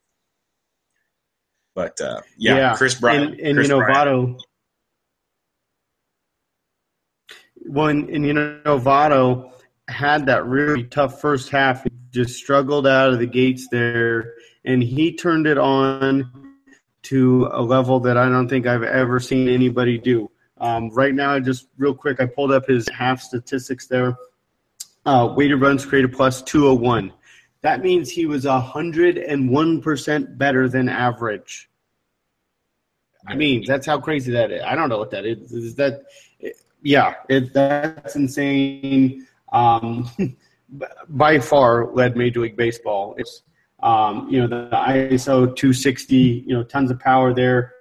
But 1.76 2.00
uh, 2.00 2.22
yeah, 2.36 2.56
yeah, 2.56 2.74
Kris 2.74 2.96
Bryant. 2.96 3.34
And, 3.34 3.40
and 3.40 3.56
Kris 3.58 3.68
you 3.68 3.78
know. 3.78 3.86
Votto. 3.86 4.40
One 7.66 8.08
and 8.12 8.26
you 8.26 8.32
know, 8.32 8.80
Votto 8.80 9.52
had 9.86 10.26
that 10.26 10.46
really 10.46 10.84
tough 10.84 11.20
first 11.20 11.50
half. 11.50 11.84
He 11.84 11.90
just 12.10 12.36
struggled 12.36 12.86
out 12.86 13.12
of 13.12 13.18
the 13.18 13.26
gates 13.26 13.68
there, 13.70 14.32
and 14.64 14.82
he 14.82 15.14
turned 15.14 15.46
it 15.46 15.58
on 15.58 16.32
to 17.02 17.48
a 17.52 17.62
level 17.62 18.00
that 18.00 18.16
I 18.16 18.28
don't 18.28 18.48
think 18.48 18.66
I've 18.66 18.82
ever 18.82 19.20
seen 19.20 19.48
anybody 19.48 19.98
do. 19.98 20.30
Um, 20.58 20.90
right 20.90 21.14
now, 21.14 21.38
just 21.38 21.68
real 21.76 21.94
quick, 21.94 22.20
I 22.20 22.26
pulled 22.26 22.50
up 22.50 22.66
his 22.66 22.88
half 22.88 23.20
statistics 23.20 23.86
there. 23.86 24.16
Uh, 25.04 25.32
weighted 25.36 25.60
runs 25.60 25.84
created 25.84 26.12
plus 26.12 26.42
201. 26.42 27.12
That 27.66 27.82
means 27.82 28.08
he 28.08 28.26
was 28.26 28.44
101% 28.44 30.38
better 30.38 30.68
than 30.68 30.88
average. 30.88 31.68
I 33.26 33.34
mean, 33.34 33.64
that's 33.66 33.84
how 33.84 33.98
crazy 33.98 34.30
that 34.30 34.52
is. 34.52 34.62
I 34.64 34.76
don't 34.76 34.88
know 34.88 34.98
what 34.98 35.10
that 35.10 35.26
is. 35.26 35.50
Is 35.50 35.74
that, 35.74 36.04
yeah, 36.80 37.14
it, 37.28 37.52
that's 37.52 38.14
insane. 38.14 39.26
Um, 39.52 40.08
by 41.08 41.40
far 41.40 41.92
led 41.92 42.16
Major 42.16 42.38
League 42.38 42.56
Baseball. 42.56 43.16
It's 43.18 43.42
um, 43.82 44.28
you 44.30 44.40
know, 44.40 44.46
the 44.46 44.70
ISO 44.70 45.46
260, 45.46 46.44
you 46.46 46.54
know, 46.54 46.62
tons 46.62 46.92
of 46.92 47.00
power 47.00 47.34
there. 47.34 47.74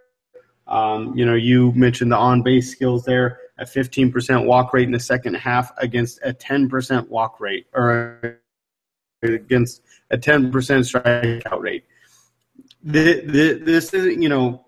Um, 0.66 1.16
you 1.16 1.28
know, 1.28 1.36
you 1.36 1.74
mentioned 1.74 2.12
the 2.12 2.18
on 2.18 2.42
base 2.42 2.72
skills 2.72 3.06
there. 3.06 3.40
A 3.60 3.66
15% 3.66 4.48
walk 4.48 4.74
rate 4.74 4.88
in 4.88 4.94
the 4.94 5.00
second 5.00 5.36
half 5.36 5.72
against 5.78 6.20
a 6.24 6.34
10% 6.34 7.08
walk 7.08 7.40
rate, 7.40 7.68
or 7.72 8.40
against 9.24 9.82
a 10.11 10.18
10% 10.18 10.51
strikeout 10.51 11.59
rate. 11.59 11.86
The, 12.84 13.22
the, 13.22 13.53
this 13.53 13.93
is, 13.93 14.18
you 14.18 14.30
know, 14.30 14.66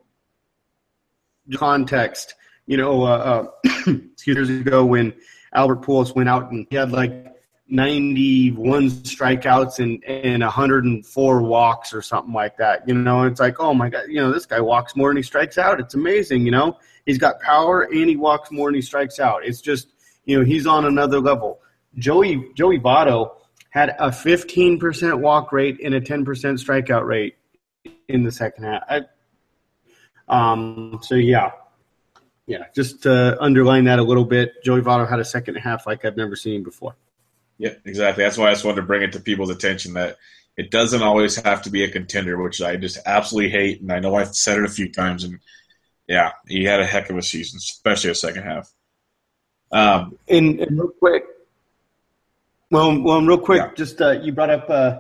context. 1.56 2.36
You 2.66 2.78
know, 2.78 3.04
uh, 3.04 3.48
uh, 3.66 3.94
years 4.26 4.50
ago 4.50 4.86
when 4.86 5.14
Albert 5.54 5.82
Pujols 5.84 6.16
went 6.16 6.28
out 6.28 6.52
and 6.52 6.68
he 6.70 6.76
had 6.76 6.92
like 6.92 7.34
91 7.70 8.90
strikeouts 8.90 9.80
and, 9.80 10.04
and 10.04 10.44
104 10.44 11.42
walks 11.44 11.94
or 11.94 12.02
something 12.02 12.34
like 12.34 12.58
that. 12.58 12.88
You 12.88 12.94
know, 12.96 13.24
it's 13.24 13.40
like, 13.40 13.60
oh 13.60 13.74
my 13.74 13.90
God, 13.90 14.06
you 14.10 14.22
know, 14.22 14.32
this 14.32 14.46
guy 14.46 14.60
walks 14.60 14.96
more 14.96 15.10
than 15.10 15.18
he 15.18 15.24
strikes 15.24 15.58
out. 15.58 15.80
It's 15.80 15.94
amazing, 15.94 16.46
you 16.46 16.52
know. 16.52 16.78
He's 17.06 17.18
got 17.18 17.40
power 17.40 17.84
and 17.84 18.10
he 18.10 18.18
walks 18.18 18.52
more 18.52 18.68
than 18.68 18.76
he 18.76 18.82
strikes 18.82 19.20
out. 19.20 19.46
It's 19.46 19.62
just, 19.62 19.88
you 20.26 20.38
know, 20.38 20.44
he's 20.44 20.68
on 20.68 20.86
another 20.86 21.20
level. 21.20 21.62
Joey 21.98 22.52
Joey 22.54 22.80
Votto 22.80 23.32
had 23.78 23.96
a 24.00 24.10
15% 24.10 25.20
walk 25.20 25.52
rate 25.52 25.80
and 25.84 25.94
a 25.94 26.02
10% 26.02 26.26
strikeout 26.26 27.06
rate 27.06 27.36
in 28.08 28.24
the 28.24 28.32
second 28.32 28.64
half. 28.64 28.84
I, 28.90 29.02
um, 30.28 31.00
so 31.04 31.14
yeah, 31.14 31.52
yeah, 32.48 32.66
just 32.76 33.04
to 33.04 33.40
underline 33.40 33.86
that 33.86 34.00
a 34.00 34.04
little 34.04 34.26
bit, 34.26 34.64
Joey 34.64 34.82
Votto 34.82 35.08
had 35.08 35.20
a 35.20 35.26
second 35.26 35.56
half 35.56 35.86
like 35.86 36.06
I've 36.06 36.18
never 36.18 36.36
seen 36.36 36.64
before. 36.64 36.96
Yeah, 37.60 37.74
exactly. 37.86 38.24
That's 38.24 38.38
why 38.38 38.48
I 38.48 38.54
just 38.54 38.66
wanted 38.66 38.82
to 38.82 38.88
bring 38.88 39.04
it 39.04 39.12
to 39.12 39.20
people's 39.20 39.52
attention 39.52 39.94
that 39.94 40.18
it 40.58 40.72
doesn't 40.72 41.04
always 41.04 41.36
have 41.36 41.62
to 41.64 41.70
be 41.70 41.84
a 41.84 41.92
contender, 41.92 42.42
which 42.42 42.64
I 42.64 42.78
just 42.78 42.98
absolutely 43.06 43.52
hate. 43.52 43.82
And 43.82 43.92
I 43.92 44.00
know 44.00 44.16
I've 44.16 44.36
said 44.36 44.58
it 44.58 44.66
a 44.66 44.70
few 44.70 44.92
times. 44.92 45.24
And 45.24 45.40
yeah, 46.08 46.32
he 46.48 46.64
had 46.64 46.80
a 46.80 46.86
heck 46.86 47.12
of 47.12 47.18
a 47.18 47.22
season, 47.22 47.58
especially 47.58 48.10
a 48.10 48.16
second 48.16 48.42
half. 48.42 48.72
Um, 49.72 50.18
and, 50.28 50.60
and 50.62 50.80
real 50.80 50.90
quick, 51.00 51.26
well, 52.70 53.02
well, 53.02 53.22
real 53.22 53.38
quick, 53.38 53.62
yeah. 53.62 53.72
just 53.76 54.02
uh, 54.02 54.12
you 54.12 54.32
brought 54.32 54.50
up 54.50 54.70
uh, 54.70 55.00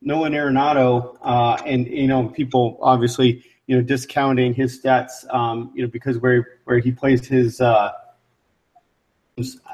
Nolan 0.00 0.32
Arenado, 0.32 1.16
uh, 1.22 1.56
and 1.64 1.86
you 1.86 2.08
know 2.08 2.28
people 2.28 2.78
obviously 2.82 3.44
you 3.66 3.76
know 3.76 3.82
discounting 3.82 4.54
his 4.54 4.80
stats, 4.80 5.32
um, 5.32 5.70
you 5.74 5.82
know 5.82 5.88
because 5.88 6.18
where 6.18 6.58
where 6.64 6.78
he 6.78 6.90
plays 6.90 7.26
his. 7.26 7.60
Uh, 7.60 7.92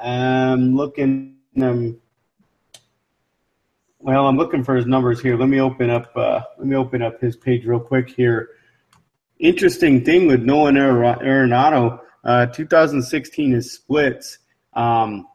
I'm 0.02 0.76
looking. 0.76 1.36
Um, 1.60 1.98
well, 4.00 4.26
I'm 4.26 4.36
looking 4.36 4.62
for 4.62 4.76
his 4.76 4.84
numbers 4.84 5.20
here. 5.22 5.38
Let 5.38 5.48
me 5.48 5.60
open 5.60 5.88
up. 5.88 6.14
Uh, 6.14 6.42
let 6.58 6.66
me 6.66 6.76
open 6.76 7.00
up 7.00 7.20
his 7.22 7.36
page 7.36 7.64
real 7.64 7.80
quick 7.80 8.10
here. 8.10 8.50
Interesting 9.38 10.04
thing 10.04 10.26
with 10.26 10.42
Nolan 10.42 10.74
Arenado, 10.76 12.00
uh, 12.22 12.46
2016 12.46 13.54
is 13.54 13.72
splits. 13.72 14.38
Um, 14.74 15.26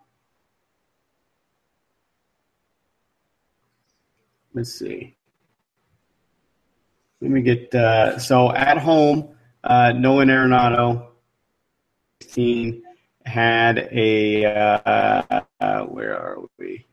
let's 4.60 4.74
see. 4.74 5.16
Let 7.22 7.32
me 7.32 7.42
get 7.42 7.74
uh, 7.74 8.20
so 8.20 8.52
at 8.52 8.78
home. 8.78 9.30
Uh, 9.64 9.94
Nolan 9.94 10.30
Arenado, 10.30 11.08
16 12.22 12.82
had 13.26 13.90
a 13.92 14.46
uh, 14.46 15.42
uh, 15.62 15.82
where 15.84 16.14
are 16.14 16.40
we? 16.58 16.86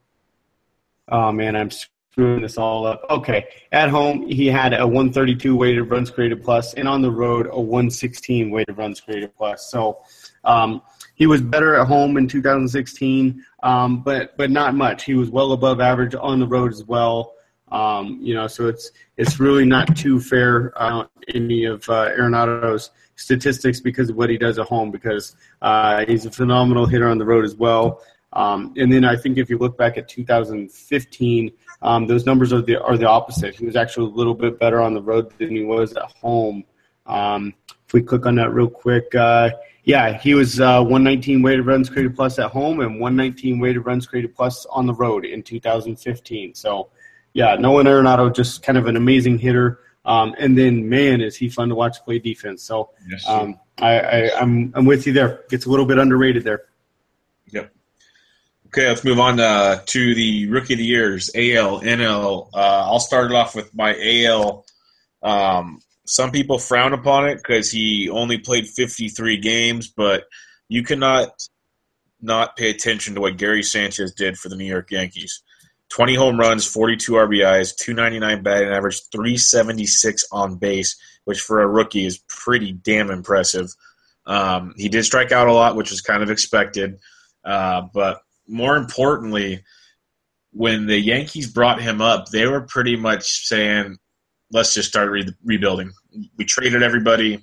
Oh 1.08 1.32
man, 1.32 1.56
I'm 1.56 1.70
screwing 1.70 2.42
this 2.42 2.56
all 2.56 2.86
up. 2.86 3.04
Okay, 3.10 3.46
at 3.72 3.88
home 3.88 4.28
he 4.28 4.46
had 4.46 4.72
a 4.72 4.86
132 4.86 5.56
weighted 5.56 5.90
runs 5.90 6.10
created 6.10 6.44
plus, 6.44 6.74
and 6.74 6.88
on 6.88 7.02
the 7.02 7.10
road 7.10 7.48
a 7.50 7.60
116 7.60 8.50
weighted 8.50 8.78
runs 8.78 9.00
created 9.00 9.34
plus. 9.36 9.70
So 9.70 10.02
um, 10.44 10.82
he 11.16 11.26
was 11.26 11.40
better 11.40 11.74
at 11.74 11.88
home 11.88 12.16
in 12.16 12.28
2016, 12.28 13.44
um, 13.64 14.02
but 14.02 14.36
but 14.36 14.50
not 14.50 14.76
much. 14.76 15.04
He 15.04 15.14
was 15.14 15.30
well 15.30 15.50
above 15.52 15.80
average 15.80 16.14
on 16.14 16.38
the 16.38 16.46
road 16.46 16.72
as 16.72 16.84
well. 16.84 17.36
Um, 17.72 18.18
you 18.20 18.34
know, 18.34 18.46
so 18.46 18.68
it's 18.68 18.90
it's 19.16 19.40
really 19.40 19.64
not 19.64 19.96
too 19.96 20.20
fair 20.20 20.72
uh, 20.76 21.06
any 21.34 21.64
of 21.64 21.88
uh, 21.88 22.10
Arenado's 22.10 22.90
statistics 23.16 23.80
because 23.80 24.10
of 24.10 24.16
what 24.16 24.30
he 24.30 24.38
does 24.38 24.58
at 24.58 24.66
home. 24.66 24.90
Because 24.90 25.36
uh, 25.62 26.04
he's 26.06 26.26
a 26.26 26.30
phenomenal 26.30 26.86
hitter 26.86 27.08
on 27.08 27.18
the 27.18 27.24
road 27.24 27.44
as 27.44 27.56
well. 27.56 28.02
Um, 28.32 28.74
and 28.76 28.92
then 28.92 29.04
I 29.04 29.16
think 29.16 29.38
if 29.38 29.48
you 29.48 29.58
look 29.58 29.78
back 29.78 29.96
at 29.96 30.08
2015, 30.08 31.52
um, 31.82 32.06
those 32.06 32.26
numbers 32.26 32.52
are 32.52 32.62
the 32.62 32.80
are 32.82 32.96
the 32.96 33.08
opposite. 33.08 33.54
He 33.54 33.64
was 33.64 33.76
actually 33.76 34.10
a 34.10 34.14
little 34.14 34.34
bit 34.34 34.58
better 34.58 34.80
on 34.80 34.94
the 34.94 35.02
road 35.02 35.32
than 35.38 35.50
he 35.50 35.64
was 35.64 35.92
at 35.94 36.12
home. 36.20 36.64
Um, 37.06 37.54
if 37.86 37.92
we 37.92 38.02
click 38.02 38.26
on 38.26 38.34
that 38.36 38.52
real 38.52 38.68
quick, 38.68 39.14
uh, 39.14 39.50
yeah, 39.84 40.18
he 40.18 40.34
was 40.34 40.60
uh, 40.60 40.82
119 40.82 41.42
weighted 41.42 41.64
runs 41.64 41.88
created 41.88 42.16
plus 42.16 42.40
at 42.40 42.50
home 42.50 42.80
and 42.80 43.00
119 43.00 43.60
weighted 43.60 43.86
runs 43.86 44.06
created 44.06 44.34
plus 44.34 44.66
on 44.66 44.84
the 44.86 44.94
road 44.94 45.24
in 45.24 45.42
2015. 45.44 46.54
So, 46.54 46.88
yeah, 47.37 47.55
Nolan 47.57 47.87
Arenado 47.87 48.34
just 48.34 48.62
kind 48.62 48.78
of 48.78 48.87
an 48.87 48.97
amazing 48.97 49.39
hitter. 49.39 49.78
Um, 50.07 50.34
and 50.39 50.57
then, 50.57 50.89
man, 50.89 51.20
is 51.20 51.37
he 51.37 51.51
fun 51.51 51.68
to 51.68 51.74
watch 51.74 52.03
play 52.03 52.18
defense. 52.18 52.62
So, 52.62 52.93
yes, 53.07 53.28
um, 53.28 53.61
I, 53.76 53.99
I, 54.01 54.41
I'm 54.41 54.72
I'm 54.74 54.87
with 54.87 55.07
you 55.07 55.12
there. 55.12 55.45
Gets 55.51 55.66
a 55.66 55.68
little 55.68 55.84
bit 55.84 55.99
underrated 55.99 56.45
there. 56.45 56.62
Yep. 57.53 57.74
Okay, 58.68 58.89
let's 58.89 59.05
move 59.05 59.20
on 59.20 59.39
uh, 59.39 59.82
to 59.84 60.14
the 60.14 60.49
rookie 60.49 60.72
of 60.72 60.78
the 60.78 60.87
years, 60.87 61.30
AL, 61.34 61.82
NL. 61.82 62.49
Uh, 62.55 62.87
I'll 62.91 63.01
start 63.01 63.30
it 63.30 63.34
off 63.34 63.55
with 63.55 63.74
my 63.74 63.95
AL. 64.01 64.64
Um, 65.22 65.82
some 66.07 66.30
people 66.30 66.59
frown 66.59 66.95
upon 66.95 67.28
it 67.28 67.37
because 67.37 67.70
he 67.70 68.09
only 68.09 68.39
played 68.39 68.66
53 68.66 69.37
games, 69.37 69.89
but 69.89 70.24
you 70.68 70.82
cannot 70.82 71.28
not 72.22 72.57
pay 72.57 72.70
attention 72.70 73.14
to 73.16 73.20
what 73.20 73.37
Gary 73.37 73.62
Sanchez 73.62 74.14
did 74.14 74.39
for 74.39 74.49
the 74.49 74.57
New 74.57 74.64
York 74.64 74.91
Yankees. 74.91 75.43
20 75.91 76.14
home 76.14 76.39
runs, 76.39 76.66
42 76.66 77.12
RBIs, 77.12 77.76
299 77.76 78.43
batting 78.43 78.68
average, 78.68 79.01
376 79.12 80.26
on 80.32 80.57
base, 80.57 80.97
which 81.24 81.41
for 81.41 81.61
a 81.62 81.66
rookie 81.66 82.07
is 82.07 82.18
pretty 82.28 82.72
damn 82.72 83.11
impressive. 83.11 83.70
Um, 84.26 84.74
he 84.76 84.89
did 84.89 85.05
strike 85.05 85.32
out 85.32 85.49
a 85.49 85.53
lot, 85.53 85.76
which 85.76 85.91
was 85.91 86.01
kind 86.01 86.22
of 86.22 86.30
expected, 86.30 86.99
uh, 87.45 87.82
but 87.95 88.20
more 88.49 88.76
importantly, 88.76 89.62
when 90.53 90.87
the 90.87 90.99
Yankees 90.99 91.51
brought 91.53 91.80
him 91.80 92.01
up, 92.01 92.28
they 92.30 92.47
were 92.47 92.62
pretty 92.62 92.97
much 92.97 93.47
saying, 93.47 93.99
let's 94.51 94.74
just 94.74 94.89
start 94.89 95.11
re- 95.11 95.34
rebuilding. 95.45 95.93
We 96.37 96.45
traded 96.45 96.82
everybody. 96.82 97.43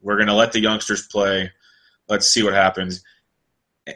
We're 0.00 0.16
going 0.16 0.28
to 0.28 0.34
let 0.34 0.52
the 0.52 0.60
youngsters 0.60 1.06
play. 1.06 1.50
Let's 2.08 2.28
see 2.28 2.42
what 2.42 2.52
happens. 2.52 3.02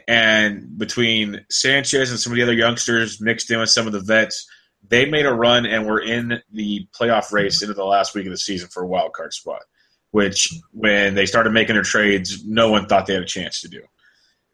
And 0.07 0.77
between 0.77 1.45
Sanchez 1.49 2.11
and 2.11 2.19
some 2.19 2.31
of 2.31 2.37
the 2.37 2.43
other 2.43 2.53
youngsters 2.53 3.19
mixed 3.19 3.49
in 3.49 3.59
with 3.59 3.69
some 3.69 3.87
of 3.87 3.93
the 3.93 4.01
vets, 4.01 4.47
they 4.87 5.09
made 5.09 5.25
a 5.25 5.33
run 5.33 5.65
and 5.65 5.85
were 5.85 5.99
in 5.99 6.41
the 6.51 6.87
playoff 6.97 7.31
race 7.31 7.61
into 7.61 7.73
the 7.73 7.83
last 7.83 8.13
week 8.13 8.25
of 8.25 8.31
the 8.31 8.37
season 8.37 8.69
for 8.69 8.83
a 8.83 8.87
wild 8.87 9.13
card 9.13 9.33
spot, 9.33 9.63
which 10.11 10.53
when 10.71 11.15
they 11.15 11.25
started 11.25 11.51
making 11.51 11.75
their 11.75 11.83
trades, 11.83 12.45
no 12.45 12.69
one 12.71 12.85
thought 12.85 13.07
they 13.07 13.13
had 13.13 13.23
a 13.23 13.27
chance 13.27 13.61
to 13.61 13.67
do 13.67 13.81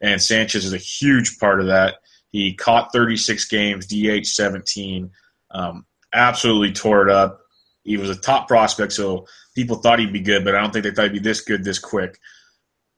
and 0.00 0.20
Sanchez 0.20 0.64
is 0.64 0.72
a 0.72 0.78
huge 0.78 1.38
part 1.38 1.60
of 1.60 1.66
that. 1.66 1.96
He 2.30 2.54
caught 2.54 2.92
36 2.92 3.46
games, 3.48 3.86
DH 3.86 4.26
17, 4.26 5.10
um, 5.52 5.86
absolutely 6.12 6.72
tore 6.72 7.08
it 7.08 7.10
up. 7.10 7.40
He 7.84 7.96
was 7.96 8.10
a 8.10 8.16
top 8.16 8.48
prospect, 8.48 8.92
so 8.92 9.26
people 9.54 9.76
thought 9.76 10.00
he'd 10.00 10.12
be 10.12 10.20
good, 10.20 10.44
but 10.44 10.54
I 10.54 10.60
don't 10.60 10.72
think 10.72 10.84
they 10.84 10.90
thought 10.90 11.04
he'd 11.04 11.12
be 11.12 11.18
this 11.20 11.40
good 11.40 11.64
this 11.64 11.78
quick. 11.78 12.18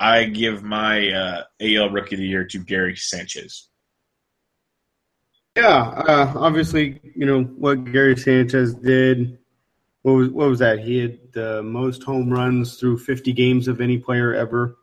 I 0.01 0.25
give 0.25 0.63
my 0.63 1.11
uh, 1.11 1.43
AL 1.61 1.91
Rookie 1.91 2.15
of 2.15 2.21
the 2.21 2.27
Year 2.27 2.45
to 2.45 2.59
Gary 2.59 2.97
Sanchez. 2.97 3.69
Yeah, 5.57 5.77
uh, 5.77 6.33
obviously, 6.37 7.01
you 7.17 7.27
know 7.27 7.43
what 7.43 7.85
Gary 7.91 8.17
Sanchez 8.17 8.75
did. 8.75 9.39
What 10.03 10.13
was 10.13 10.29
what 10.29 10.49
was 10.49 10.59
that? 10.61 10.79
He 10.79 10.99
had 10.99 11.19
the 11.33 11.63
most 11.63 12.05
home 12.05 12.31
runs 12.31 12.79
through 12.79 12.99
50 12.99 13.33
games 13.33 13.67
of 13.67 13.81
any 13.81 13.99
player 13.99 14.33
ever. 14.35 14.77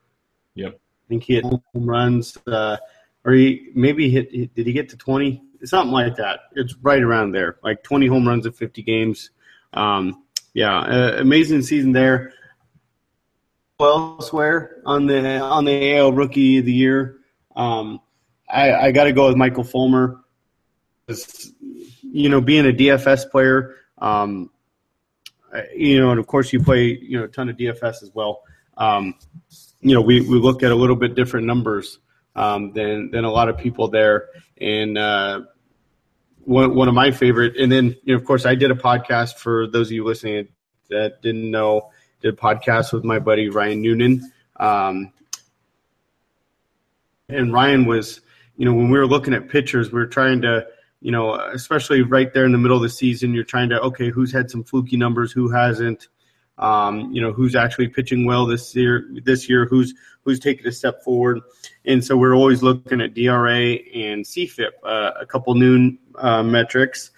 Yep. 0.56 0.74
I 0.74 1.08
think 1.08 1.24
he 1.24 1.36
had 1.36 1.46
home 1.46 1.62
runs, 1.74 2.38
uh, 2.48 2.78
or 3.24 3.34
he 3.34 3.70
maybe 3.76 4.10
hit. 4.10 4.32
Did 4.56 4.66
he 4.68 4.74
get 4.74 4.90
to 4.90 4.98
twenty? 4.98 5.44
Something 5.64 5.94
like 5.94 6.16
that. 6.18 6.42
It's 6.54 6.76
right 6.82 7.02
around 7.02 7.32
there, 7.32 7.58
like 7.64 7.84
twenty 7.84 8.08
home 8.08 8.28
runs 8.28 8.46
in 8.46 8.52
fifty 8.54 8.82
games. 8.82 9.30
Um, 9.74 10.24
yeah, 10.54 10.78
uh, 10.78 11.18
amazing 11.20 11.62
season 11.62 11.92
there. 11.92 12.34
Elsewhere 13.80 14.82
on 14.86 15.06
the 15.06 15.40
on 15.40 15.66
the 15.66 15.98
AL 15.98 16.14
Rookie 16.14 16.60
of 16.60 16.66
the 16.66 16.74
Year, 16.74 17.18
um, 17.56 18.00
I, 18.50 18.74
I 18.74 18.92
got 18.92 19.06
to 19.06 19.14
go 19.14 19.28
with 19.28 19.36
Michael 19.36 19.64
Fulmer. 19.64 20.22
You 22.02 22.30
know, 22.30 22.40
being 22.40 22.66
a 22.66 22.72
DFS 22.72 23.30
player, 23.30 23.76
um, 23.98 24.50
you 25.76 26.00
know, 26.00 26.12
and 26.12 26.20
of 26.20 26.28
course 26.28 26.54
you 26.54 26.64
play 26.64 26.98
you 27.02 27.20
know 27.20 27.26
a 27.26 27.28
ton 27.28 27.50
of 27.50 27.58
DFS 27.58 28.02
as 28.02 28.12
well. 28.14 28.44
Um, 28.78 29.16
you 29.82 29.94
know, 29.94 30.02
we, 30.02 30.22
we 30.22 30.40
look 30.40 30.64
at 30.64 30.72
a 30.72 30.76
little 30.76 30.96
bit 30.96 31.16
different 31.16 31.46
numbers 31.46 32.00
um, 32.36 32.72
than 32.74 33.12
than 33.12 33.24
a 33.24 33.32
lot 33.32 33.50
of 33.50 33.58
people 33.58 33.88
there. 33.88 34.30
And 34.60 34.98
uh, 34.98 35.42
one 36.46 36.76
one 36.76 36.88
of 36.88 36.94
my 36.94 37.12
favorite, 37.12 37.58
and 37.58 37.72
then 37.72 37.96
you 38.04 38.14
know, 38.14 38.16
of 38.16 38.26
course, 38.26 38.46
I 38.46 38.56
did 38.56 38.72
a 38.72 38.76
podcast 38.76 39.36
for 39.36 39.68
those 39.68 39.88
of 39.88 39.92
you 39.92 40.04
listening 40.04 40.48
that 40.90 41.22
didn't 41.22 41.50
know. 41.50 41.92
Did 42.26 42.34
a 42.34 42.38
podcast 42.38 42.92
with 42.92 43.04
my 43.04 43.20
buddy 43.20 43.50
Ryan 43.50 43.84
Noonan. 43.84 44.32
Um, 44.56 45.14
and 47.30 47.54
Ryan 47.54 47.86
was, 47.86 48.20
you 48.58 48.66
know, 48.66 48.74
when 48.74 48.90
we 48.90 48.98
were 48.98 49.06
looking 49.06 49.36
at 49.36 49.48
pitchers, 49.48 49.92
we 49.92 50.00
were 50.00 50.08
trying 50.08 50.42
to, 50.42 50.66
you 51.02 51.12
know, 51.12 51.36
especially 51.36 52.02
right 52.02 52.34
there 52.34 52.46
in 52.46 52.52
the 52.52 52.58
middle 52.58 52.78
of 52.78 52.82
the 52.82 52.90
season, 52.90 53.36
you're 53.36 53.44
trying 53.44 53.70
to, 53.70 53.80
okay, 53.80 54.10
who's 54.10 54.34
had 54.34 54.50
some 54.50 54.64
fluky 54.64 54.98
numbers, 54.98 55.32
who 55.32 55.52
hasn't, 55.52 56.08
um, 56.58 57.12
you 57.14 57.22
know 57.22 57.32
who's 57.32 57.56
actually 57.56 57.90
pitching 57.90 58.26
well 58.26 58.48
this 58.48 58.76
year. 58.76 59.08
This 59.24 59.48
year, 59.48 59.68
who's 59.68 59.94
who's 60.24 60.40
taking 60.40 60.66
a 60.66 60.72
step 60.72 61.04
forward, 61.04 61.42
and 61.86 62.04
so 62.04 62.18
we're 62.18 62.34
always 62.34 62.64
looking 62.64 63.02
at 63.02 63.14
DRA 63.14 63.76
and 63.94 64.26
CFIP, 64.26 64.72
uh, 64.84 65.12
a 65.20 65.28
couple 65.28 65.54
new 65.54 65.96
uh, 66.16 66.42
metrics, 66.42 67.12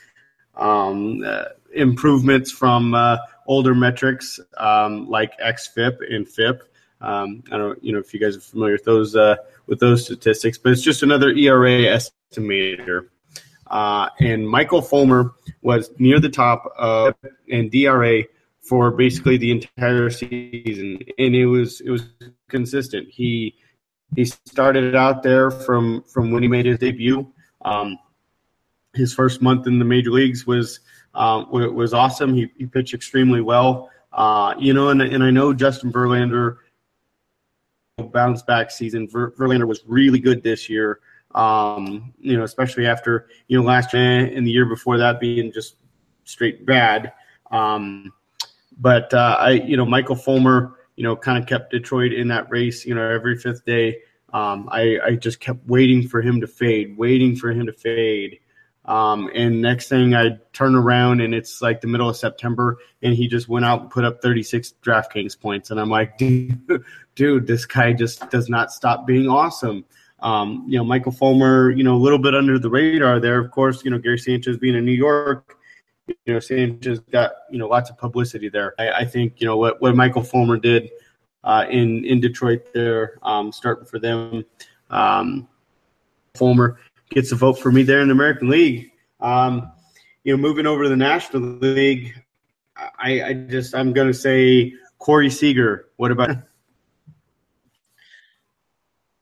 um, 0.56 1.24
uh, 1.26 1.46
improvements 1.74 2.52
from 2.52 2.94
uh, 2.94 3.18
older 3.48 3.74
metrics 3.74 4.40
um, 4.58 5.10
like 5.10 5.38
XFIP 5.40 6.14
and 6.14 6.28
FIP. 6.28 6.64
Um, 7.02 7.44
I 7.52 7.58
don't, 7.58 7.84
you 7.84 7.94
know, 7.94 8.00
if 8.00 8.14
you 8.14 8.20
guys 8.20 8.36
are 8.38 8.42
familiar 8.42 8.74
with 8.74 8.84
those 8.84 9.16
uh, 9.16 9.36
with 9.68 9.80
those 9.80 10.06
statistics, 10.06 10.58
but 10.58 10.72
it's 10.72 10.82
just 10.82 11.04
another 11.04 11.30
ERA 11.30 11.98
estimator. 12.34 13.10
Uh, 13.68 14.10
and 14.20 14.48
Michael 14.48 14.82
Fulmer 14.82 15.34
was 15.62 15.92
near 16.00 16.20
the 16.20 16.30
top 16.30 16.72
of 16.78 17.16
and 17.52 17.72
DRA 17.72 18.24
for 18.62 18.92
basically 18.92 19.38
the 19.38 19.52
entire 19.52 20.10
season, 20.10 21.00
and 21.18 21.36
it 21.36 21.46
was 21.46 21.82
it 21.82 21.90
was 21.90 22.04
consistent. 22.50 23.08
He 23.10 23.56
he 24.16 24.26
started 24.26 24.96
out 24.96 25.24
there 25.24 25.52
from 25.52 26.04
from 26.04 26.32
when 26.32 26.44
he 26.44 26.50
made 26.50 26.66
his 26.66 26.80
debut. 26.80 27.32
Um, 27.64 27.98
his 28.94 29.14
first 29.14 29.42
month 29.42 29.68
in 29.68 29.80
the 29.80 29.86
major 29.86 30.12
leagues 30.12 30.48
was 30.48 30.80
um, 31.18 31.50
was 31.50 31.94
awesome. 31.94 32.34
He, 32.34 32.50
he 32.58 32.66
pitched 32.68 32.94
extremely 32.94 33.42
well. 33.42 33.90
Uh, 34.14 34.54
you 34.58 34.74
know, 34.74 34.90
and, 34.90 35.02
and 35.02 35.24
I 35.24 35.32
know 35.32 35.54
Justin 35.54 35.92
Verlander 35.92 36.58
bounce 38.12 38.44
back 38.44 38.70
season. 38.72 39.10
Ver, 39.10 39.32
Verlander 39.32 39.68
was 39.68 39.84
really 39.88 40.20
good 40.20 40.44
this 40.44 40.70
year. 40.70 41.00
Um, 41.36 42.14
you 42.20 42.38
know, 42.38 42.44
especially 42.44 42.86
after 42.86 43.28
you 43.48 43.58
know 43.58 43.66
last 43.66 43.94
year 43.94 44.26
and 44.26 44.46
the 44.46 44.52
year 44.52 44.66
before 44.66 44.98
that 44.98 45.20
being 45.20 45.52
just 45.52 45.76
straight 46.24 46.66
bad. 46.66 47.12
Um, 47.52 48.14
but 48.80 49.14
uh, 49.14 49.38
I, 49.40 49.52
you 49.52 49.76
know, 49.76 49.86
Michael 49.86 50.16
Fulmer, 50.16 50.76
you 50.96 51.04
know, 51.04 51.16
kind 51.16 51.38
of 51.38 51.48
kept 51.48 51.72
Detroit 51.72 52.14
in 52.14 52.28
that 52.30 52.50
race. 52.50 52.86
You 52.86 52.96
know, 52.96 53.02
every 53.02 53.38
fifth 53.38 53.66
day, 53.66 53.98
um, 54.34 54.70
I, 54.72 55.00
I 55.04 55.16
just 55.16 55.40
kept 55.40 55.66
waiting 55.68 56.08
for 56.08 56.22
him 56.22 56.40
to 56.42 56.48
fade, 56.48 56.98
waiting 56.98 57.36
for 57.36 57.50
him 57.50 57.66
to 57.66 57.74
fade. 57.74 58.40
Um, 58.88 59.30
and 59.36 59.62
next 59.62 59.90
thing 59.90 60.16
I 60.16 60.38
turn 60.54 60.74
around 60.74 61.20
and 61.20 61.36
it's 61.36 61.62
like 61.62 61.82
the 61.82 61.88
middle 61.88 62.10
of 62.10 62.16
September 62.16 62.78
and 63.02 63.14
he 63.14 63.28
just 63.28 63.50
went 63.50 63.66
out 63.66 63.82
and 63.82 63.90
put 63.92 64.06
up 64.06 64.22
36 64.22 64.76
DraftKings 64.82 65.40
points. 65.40 65.72
And 65.72 65.80
I'm 65.80 65.90
like, 65.90 66.18
dude, 66.18 66.84
dude 67.16 67.48
this 67.48 67.66
guy 67.66 67.92
just 67.92 68.30
does 68.30 68.48
not 68.48 68.72
stop 68.72 69.06
being 69.06 69.28
awesome. 69.28 69.84
Um, 70.20 70.64
you 70.68 70.78
know, 70.78 70.86
Michael 70.86 71.12
Fulmer, 71.12 71.70
you 71.70 71.84
know, 71.84 71.96
a 71.96 71.98
little 71.98 72.18
bit 72.18 72.34
under 72.34 72.58
the 72.58 72.70
radar 72.70 73.20
there. 73.20 73.40
Of 73.40 73.52
course, 73.52 73.84
you 73.84 73.92
know, 73.92 74.00
Gary 74.00 74.18
Sanchez 74.18 74.58
being 74.58 74.76
in 74.76 74.86
New 74.86 74.94
York, 74.94 75.58
you 76.08 76.34
know, 76.34 76.40
Sanchez 76.40 77.00
got, 77.12 77.32
you 77.52 77.60
know, 77.60 77.68
lots 77.68 77.90
of 77.90 77.98
publicity 77.98 78.48
there. 78.48 78.74
I, 78.80 78.92
I 78.92 79.06
think, 79.06 79.42
you 79.42 79.48
know, 79.48 79.58
what, 79.58 79.82
what 79.82 79.96
Michael 79.96 80.24
Fulmer 80.24 80.58
did 80.58 80.90
uh, 81.44 81.66
in, 81.70 82.06
in 82.06 82.22
Detroit 82.22 82.74
there, 82.74 83.20
um, 83.22 83.52
starting 83.52 83.86
for 83.86 84.00
them. 84.00 84.46
Um, 84.90 85.50
Fulmer, 86.36 86.80
gets 87.10 87.32
a 87.32 87.36
vote 87.36 87.60
for 87.60 87.72
me 87.72 87.84
there 87.84 88.02
in 88.02 88.08
the 88.08 88.14
American 88.14 88.50
League. 88.50 88.92
Um, 89.20 89.72
you 90.24 90.36
know, 90.36 90.42
moving 90.42 90.66
over 90.66 90.84
to 90.84 90.90
the 90.90 90.96
National 90.96 91.42
League, 91.42 92.14
I, 92.76 93.24
I 93.24 93.34
just 93.34 93.74
I'm 93.74 93.94
going 93.94 94.08
to 94.08 94.14
say 94.14 94.74
Corey 95.00 95.30
Seager. 95.30 95.88
What 95.98 96.12
about? 96.12 96.38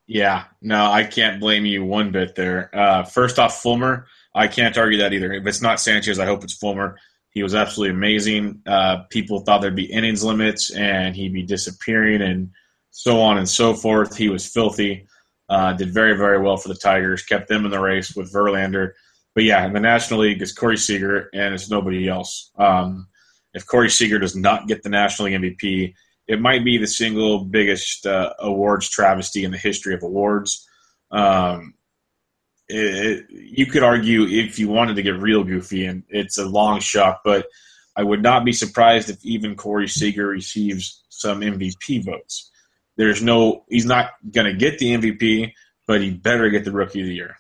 Yeah, 0.07 0.45
no, 0.61 0.91
I 0.91 1.03
can't 1.03 1.39
blame 1.39 1.65
you 1.65 1.83
one 1.83 2.11
bit 2.11 2.35
there. 2.35 2.69
Uh, 2.73 3.03
first 3.03 3.39
off, 3.39 3.61
Fulmer, 3.61 4.07
I 4.35 4.47
can't 4.47 4.77
argue 4.77 4.99
that 4.99 5.13
either. 5.13 5.33
If 5.33 5.47
it's 5.47 5.61
not 5.61 5.79
Sanchez, 5.79 6.19
I 6.19 6.25
hope 6.25 6.43
it's 6.43 6.53
Fulmer. 6.53 6.97
He 7.31 7.41
was 7.41 7.55
absolutely 7.55 7.95
amazing. 7.95 8.61
Uh, 8.65 9.03
people 9.09 9.39
thought 9.39 9.61
there'd 9.61 9.75
be 9.75 9.91
innings 9.91 10.23
limits 10.23 10.71
and 10.71 11.15
he'd 11.15 11.33
be 11.33 11.43
disappearing 11.43 12.21
and 12.21 12.51
so 12.91 13.19
on 13.19 13.37
and 13.37 13.49
so 13.49 13.73
forth. 13.73 14.15
He 14.15 14.29
was 14.29 14.47
filthy. 14.47 15.07
Uh, 15.47 15.73
did 15.73 15.93
very, 15.93 16.17
very 16.17 16.39
well 16.39 16.57
for 16.57 16.69
the 16.69 16.75
Tigers, 16.75 17.23
kept 17.23 17.47
them 17.47 17.65
in 17.65 17.71
the 17.71 17.79
race 17.79 18.15
with 18.15 18.33
Verlander. 18.33 18.91
But 19.35 19.43
yeah, 19.43 19.65
in 19.65 19.73
the 19.73 19.79
National 19.79 20.21
League, 20.21 20.41
it's 20.41 20.53
Corey 20.53 20.77
Seager 20.77 21.29
and 21.33 21.53
it's 21.53 21.69
nobody 21.69 22.07
else. 22.07 22.51
Um, 22.57 23.07
if 23.53 23.67
Corey 23.67 23.89
Seager 23.89 24.17
does 24.17 24.35
not 24.35 24.67
get 24.67 24.81
the 24.81 24.89
National 24.89 25.27
League 25.27 25.39
MVP, 25.39 25.93
it 26.27 26.41
might 26.41 26.65
be 26.65 26.77
the 26.77 26.87
single 26.87 27.45
biggest 27.45 28.07
uh, 28.07 28.33
awards 28.39 28.89
travesty 28.89 29.43
in 29.43 29.51
the 29.51 29.57
history 29.57 29.93
of 29.93 30.01
awards. 30.01 30.67
Um, 31.11 31.75
it, 32.67 33.05
it, 33.05 33.25
you 33.29 33.67
could 33.67 33.83
argue 33.83 34.23
if 34.23 34.57
you 34.57 34.67
wanted 34.67 34.95
to 34.95 35.03
get 35.03 35.21
real 35.21 35.43
goofy, 35.43 35.85
and 35.85 36.03
it's 36.09 36.39
a 36.39 36.45
long 36.45 36.79
shot, 36.79 37.19
but 37.23 37.45
I 37.95 38.03
would 38.03 38.23
not 38.23 38.45
be 38.45 38.53
surprised 38.53 39.09
if 39.09 39.23
even 39.23 39.55
Corey 39.55 39.87
Seager 39.87 40.27
receives 40.27 41.03
some 41.09 41.41
MVP 41.41 42.03
votes 42.03 42.51
there's 42.95 43.21
no 43.21 43.65
he's 43.69 43.85
not 43.85 44.11
going 44.31 44.47
to 44.47 44.53
get 44.53 44.79
the 44.79 44.95
MVP, 44.95 45.53
but 45.87 46.01
he 46.01 46.11
better 46.11 46.49
get 46.49 46.65
the 46.65 46.71
Rookie 46.71 47.01
of 47.01 47.07
the 47.07 47.13
Year. 47.13 47.37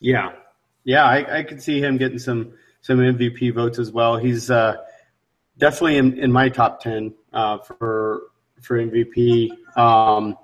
Yeah, 0.00 0.32
yeah, 0.84 1.04
I, 1.04 1.38
I 1.38 1.42
could 1.42 1.62
see 1.62 1.80
him 1.80 1.96
getting 1.96 2.18
some 2.18 2.52
some 2.80 2.98
MVP 2.98 3.54
votes 3.54 3.78
as 3.78 3.90
well. 3.90 4.16
He's 4.16 4.50
uh, 4.50 4.76
definitely 5.58 5.96
in, 5.96 6.18
in 6.18 6.32
my 6.32 6.48
top 6.48 6.80
ten 6.80 7.14
uh, 7.32 7.58
for 7.58 8.22
for 8.60 8.78
MVP, 8.78 9.50
um, 9.76 10.36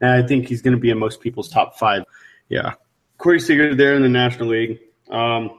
and 0.00 0.10
I 0.10 0.26
think 0.26 0.48
he's 0.48 0.62
going 0.62 0.76
to 0.76 0.80
be 0.80 0.90
in 0.90 0.98
most 0.98 1.20
people's 1.20 1.48
top 1.48 1.78
five. 1.78 2.04
Yeah, 2.48 2.74
Corey 3.18 3.40
Seager 3.40 3.74
there 3.74 3.94
in 3.94 4.02
the 4.02 4.08
National 4.08 4.48
League. 4.48 4.80
Um, 5.10 5.58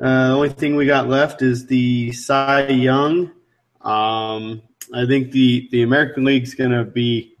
uh, 0.00 0.28
the 0.28 0.34
only 0.34 0.48
thing 0.48 0.76
we 0.76 0.86
got 0.86 1.08
left 1.08 1.42
is 1.42 1.66
the 1.66 2.12
Cy 2.12 2.68
Young. 2.68 3.30
Um, 3.84 4.62
I 4.92 5.06
think 5.06 5.30
the 5.30 5.68
the 5.70 5.82
American 5.82 6.24
League's 6.24 6.54
going 6.54 6.70
to 6.70 6.84
be 6.84 7.36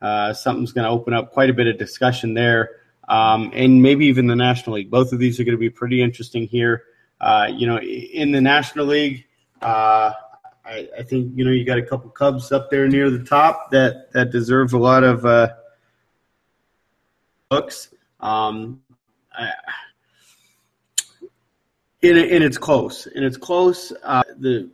uh, 0.00 0.32
something's 0.32 0.72
going 0.72 0.84
to 0.84 0.90
open 0.90 1.12
up 1.12 1.32
quite 1.32 1.50
a 1.50 1.52
bit 1.52 1.66
of 1.66 1.78
discussion 1.78 2.32
there, 2.34 2.70
um, 3.08 3.50
and 3.54 3.82
maybe 3.82 4.06
even 4.06 4.26
the 4.26 4.36
National 4.36 4.76
League. 4.76 4.90
Both 4.90 5.12
of 5.12 5.18
these 5.18 5.38
are 5.38 5.44
going 5.44 5.56
to 5.56 5.60
be 5.60 5.70
pretty 5.70 6.00
interesting 6.00 6.46
here. 6.46 6.84
Uh, 7.20 7.48
you 7.52 7.66
know, 7.66 7.78
in 7.78 8.32
the 8.32 8.40
National 8.40 8.86
League, 8.86 9.26
uh, 9.60 10.12
I, 10.64 10.88
I, 10.98 11.02
think 11.02 11.32
you 11.36 11.44
know 11.44 11.50
you 11.50 11.66
got 11.66 11.76
a 11.76 11.82
couple 11.82 12.08
Cubs 12.10 12.50
up 12.50 12.70
there 12.70 12.88
near 12.88 13.10
the 13.10 13.22
top 13.22 13.70
that 13.72 14.10
that 14.12 14.30
deserve 14.30 14.72
a 14.72 14.78
lot 14.78 15.04
of 15.04 15.26
uh, 15.26 15.48
looks. 17.50 17.92
Um, 18.20 18.80
I, 19.36 19.52
and, 22.02 22.16
and 22.16 22.44
it's 22.44 22.56
close, 22.56 23.06
and 23.06 23.22
it's 23.22 23.36
close. 23.36 23.92
Uh, 24.02 24.22
the 24.38 24.70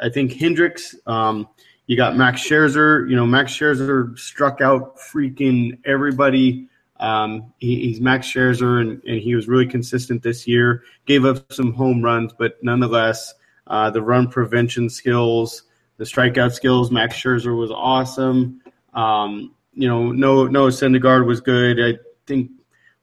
I 0.00 0.08
think 0.08 0.32
Hendricks. 0.32 0.94
Um, 1.06 1.48
you 1.86 1.96
got 1.96 2.16
Max 2.16 2.40
Scherzer. 2.42 3.08
You 3.08 3.16
know, 3.16 3.26
Max 3.26 3.52
Scherzer 3.52 4.18
struck 4.18 4.60
out 4.60 4.98
freaking 4.98 5.78
everybody. 5.84 6.68
Um, 7.00 7.52
he, 7.58 7.80
he's 7.80 8.00
Max 8.00 8.26
Scherzer, 8.26 8.80
and, 8.80 9.02
and, 9.04 9.20
he 9.20 9.34
was 9.34 9.48
really 9.48 9.66
consistent 9.66 10.22
this 10.22 10.46
year. 10.46 10.82
Gave 11.06 11.24
up 11.24 11.50
some 11.52 11.72
home 11.72 12.02
runs, 12.02 12.32
but 12.38 12.62
nonetheless, 12.62 13.34
uh, 13.66 13.90
the 13.90 14.02
run 14.02 14.28
prevention 14.28 14.90
skills, 14.90 15.62
the 15.96 16.04
strikeout 16.04 16.52
skills, 16.52 16.90
Max 16.90 17.16
Scherzer 17.16 17.58
was 17.58 17.70
awesome. 17.70 18.60
Um, 18.92 19.54
you 19.72 19.88
know, 19.88 20.12
no 20.12 20.46
Noah 20.46 20.70
Syndergaard 20.70 21.26
was 21.26 21.40
good. 21.40 21.80
I 21.80 21.98
think 22.26 22.50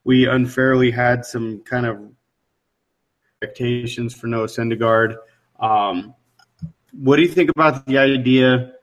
we 0.03 0.27
unfairly 0.27 0.91
had 0.91 1.25
some 1.25 1.61
kind 1.61 1.85
of 1.85 1.99
expectations 3.41 4.13
for 4.13 4.27
Noah 4.27 4.47
Syndergaard. 4.47 5.15
Um, 5.59 6.13
what 6.91 7.17
do 7.17 7.21
you 7.21 7.27
think 7.27 7.49
about 7.49 7.85
the 7.85 7.97
idea 7.97 8.73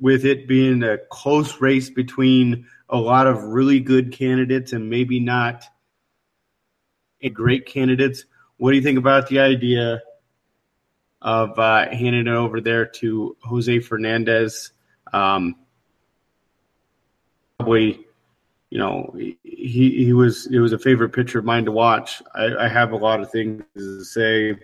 with 0.00 0.24
it 0.24 0.46
being 0.46 0.82
a 0.82 0.98
close 1.10 1.60
race 1.60 1.90
between 1.90 2.66
a 2.88 2.96
lot 2.96 3.26
of 3.26 3.42
really 3.42 3.80
good 3.80 4.12
candidates 4.12 4.72
and 4.72 4.88
maybe 4.88 5.20
not 5.20 5.64
great 7.32 7.66
candidates? 7.66 8.24
What 8.58 8.70
do 8.70 8.76
you 8.76 8.82
think 8.82 8.98
about 8.98 9.28
the 9.28 9.40
idea 9.40 10.02
of 11.20 11.58
uh, 11.58 11.88
handing 11.90 12.26
it 12.26 12.34
over 12.34 12.60
there 12.60 12.86
to 12.86 13.36
Jose 13.42 13.80
Fernandez? 13.80 14.72
Um, 15.12 15.56
probably, 17.58 18.06
you 18.70 18.78
know, 18.78 19.14
he 19.14 19.36
he 20.04 20.12
was 20.12 20.46
it 20.46 20.58
was 20.58 20.72
a 20.72 20.78
favorite 20.78 21.10
pitcher 21.10 21.38
of 21.38 21.44
mine 21.44 21.64
to 21.64 21.72
watch. 21.72 22.22
I, 22.34 22.66
I 22.66 22.68
have 22.68 22.92
a 22.92 22.96
lot 22.96 23.20
of 23.20 23.30
things 23.30 23.64
to 23.76 24.04
say 24.04 24.56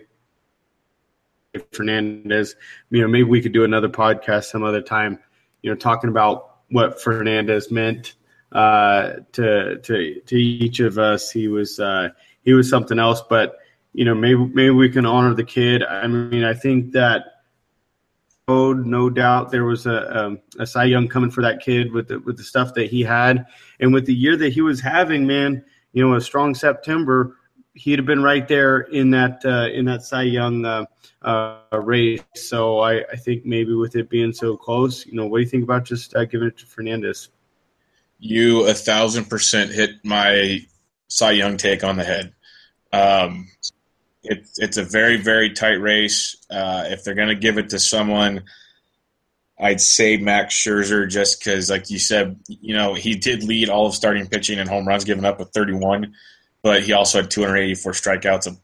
Fernandez. 1.71 2.55
You 2.89 3.01
know, 3.01 3.07
maybe 3.07 3.23
we 3.23 3.41
could 3.41 3.53
do 3.53 3.63
another 3.63 3.89
podcast 3.89 4.45
some 4.45 4.63
other 4.63 4.81
time. 4.81 5.19
You 5.61 5.71
know, 5.71 5.75
talking 5.75 6.09
about 6.09 6.57
what 6.69 7.01
Fernandez 7.01 7.71
meant 7.71 8.15
uh, 8.51 9.13
to 9.33 9.79
to 9.79 10.21
to 10.21 10.35
each 10.35 10.79
of 10.79 10.97
us. 10.97 11.31
He 11.31 11.47
was 11.47 11.79
uh, 11.79 12.09
he 12.43 12.53
was 12.53 12.69
something 12.69 12.99
else, 12.99 13.21
but 13.21 13.57
you 13.93 14.05
know, 14.05 14.15
maybe 14.15 14.45
maybe 14.45 14.71
we 14.71 14.89
can 14.89 15.05
honor 15.05 15.33
the 15.33 15.43
kid. 15.43 15.83
I 15.83 16.07
mean, 16.07 16.43
I 16.43 16.53
think 16.53 16.93
that. 16.93 17.25
Oh, 18.47 18.73
no 18.73 19.09
doubt 19.09 19.49
there 19.49 19.65
was 19.65 19.87
a, 19.87 20.25
um, 20.25 20.39
a 20.59 20.67
Cy 20.67 20.83
Young 20.83 21.07
coming 21.07 21.31
for 21.31 21.41
that 21.41 21.61
kid 21.61 21.91
with 21.91 22.09
the, 22.09 22.19
with 22.19 22.37
the 22.37 22.43
stuff 22.43 22.75
that 22.75 22.91
he 22.91 23.01
had, 23.01 23.47
and 23.79 23.91
with 23.91 24.05
the 24.05 24.13
year 24.13 24.37
that 24.37 24.53
he 24.53 24.61
was 24.61 24.79
having, 24.79 25.25
man. 25.25 25.65
You 25.93 26.07
know, 26.07 26.13
a 26.13 26.21
strong 26.21 26.53
September 26.53 27.37
he'd 27.75 27.99
have 27.99 28.05
been 28.05 28.23
right 28.23 28.47
there 28.47 28.79
in 28.79 29.11
that 29.11 29.45
uh, 29.45 29.67
in 29.71 29.85
that 29.85 30.03
Cy 30.03 30.23
Young 30.23 30.65
uh, 30.65 30.85
uh, 31.21 31.59
race. 31.73 32.21
So 32.35 32.79
I, 32.79 33.03
I, 33.11 33.15
think 33.17 33.45
maybe 33.45 33.73
with 33.73 33.95
it 33.95 34.09
being 34.09 34.33
so 34.33 34.55
close, 34.55 35.05
you 35.05 35.13
know, 35.13 35.25
what 35.27 35.37
do 35.37 35.43
you 35.43 35.49
think 35.49 35.63
about 35.63 35.83
just 35.83 36.15
uh, 36.15 36.25
giving 36.25 36.47
it 36.47 36.57
to 36.59 36.65
Fernandez? 36.65 37.29
You 38.19 38.67
a 38.67 38.73
thousand 38.73 39.25
percent 39.25 39.71
hit 39.71 39.91
my 40.03 40.65
Cy 41.09 41.31
Young 41.31 41.57
take 41.57 41.83
on 41.83 41.97
the 41.97 42.03
head. 42.03 42.33
Um, 42.93 43.49
it, 44.23 44.47
it's 44.57 44.77
a 44.77 44.83
very 44.83 45.17
very 45.17 45.51
tight 45.51 45.81
race. 45.81 46.37
Uh, 46.49 46.85
if 46.87 47.03
they're 47.03 47.13
going 47.13 47.29
to 47.29 47.35
give 47.35 47.57
it 47.57 47.69
to 47.69 47.79
someone. 47.79 48.43
I'd 49.57 49.79
say 49.79 50.17
Max 50.17 50.53
Scherzer 50.53 51.09
just 51.09 51.39
because, 51.39 51.69
like 51.69 51.89
you 51.89 51.97
said, 51.97 52.37
you 52.49 52.75
know, 52.75 52.93
he 52.93 53.15
did 53.15 53.41
lead 53.41 53.69
all 53.69 53.85
of 53.85 53.95
starting 53.95 54.27
pitching 54.27 54.59
and 54.59 54.67
home 54.67 54.85
runs 54.85 55.05
given 55.05 55.23
up 55.23 55.39
with 55.39 55.51
31 55.51 56.13
but 56.65 56.81
he 56.81 56.93
also 56.93 57.21
had 57.21 57.29
284 57.29 57.91
strikeouts, 57.91 58.47
a 58.47 58.57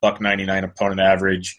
buck 0.00 0.18
99 0.18 0.64
opponent 0.64 0.98
average, 0.98 1.58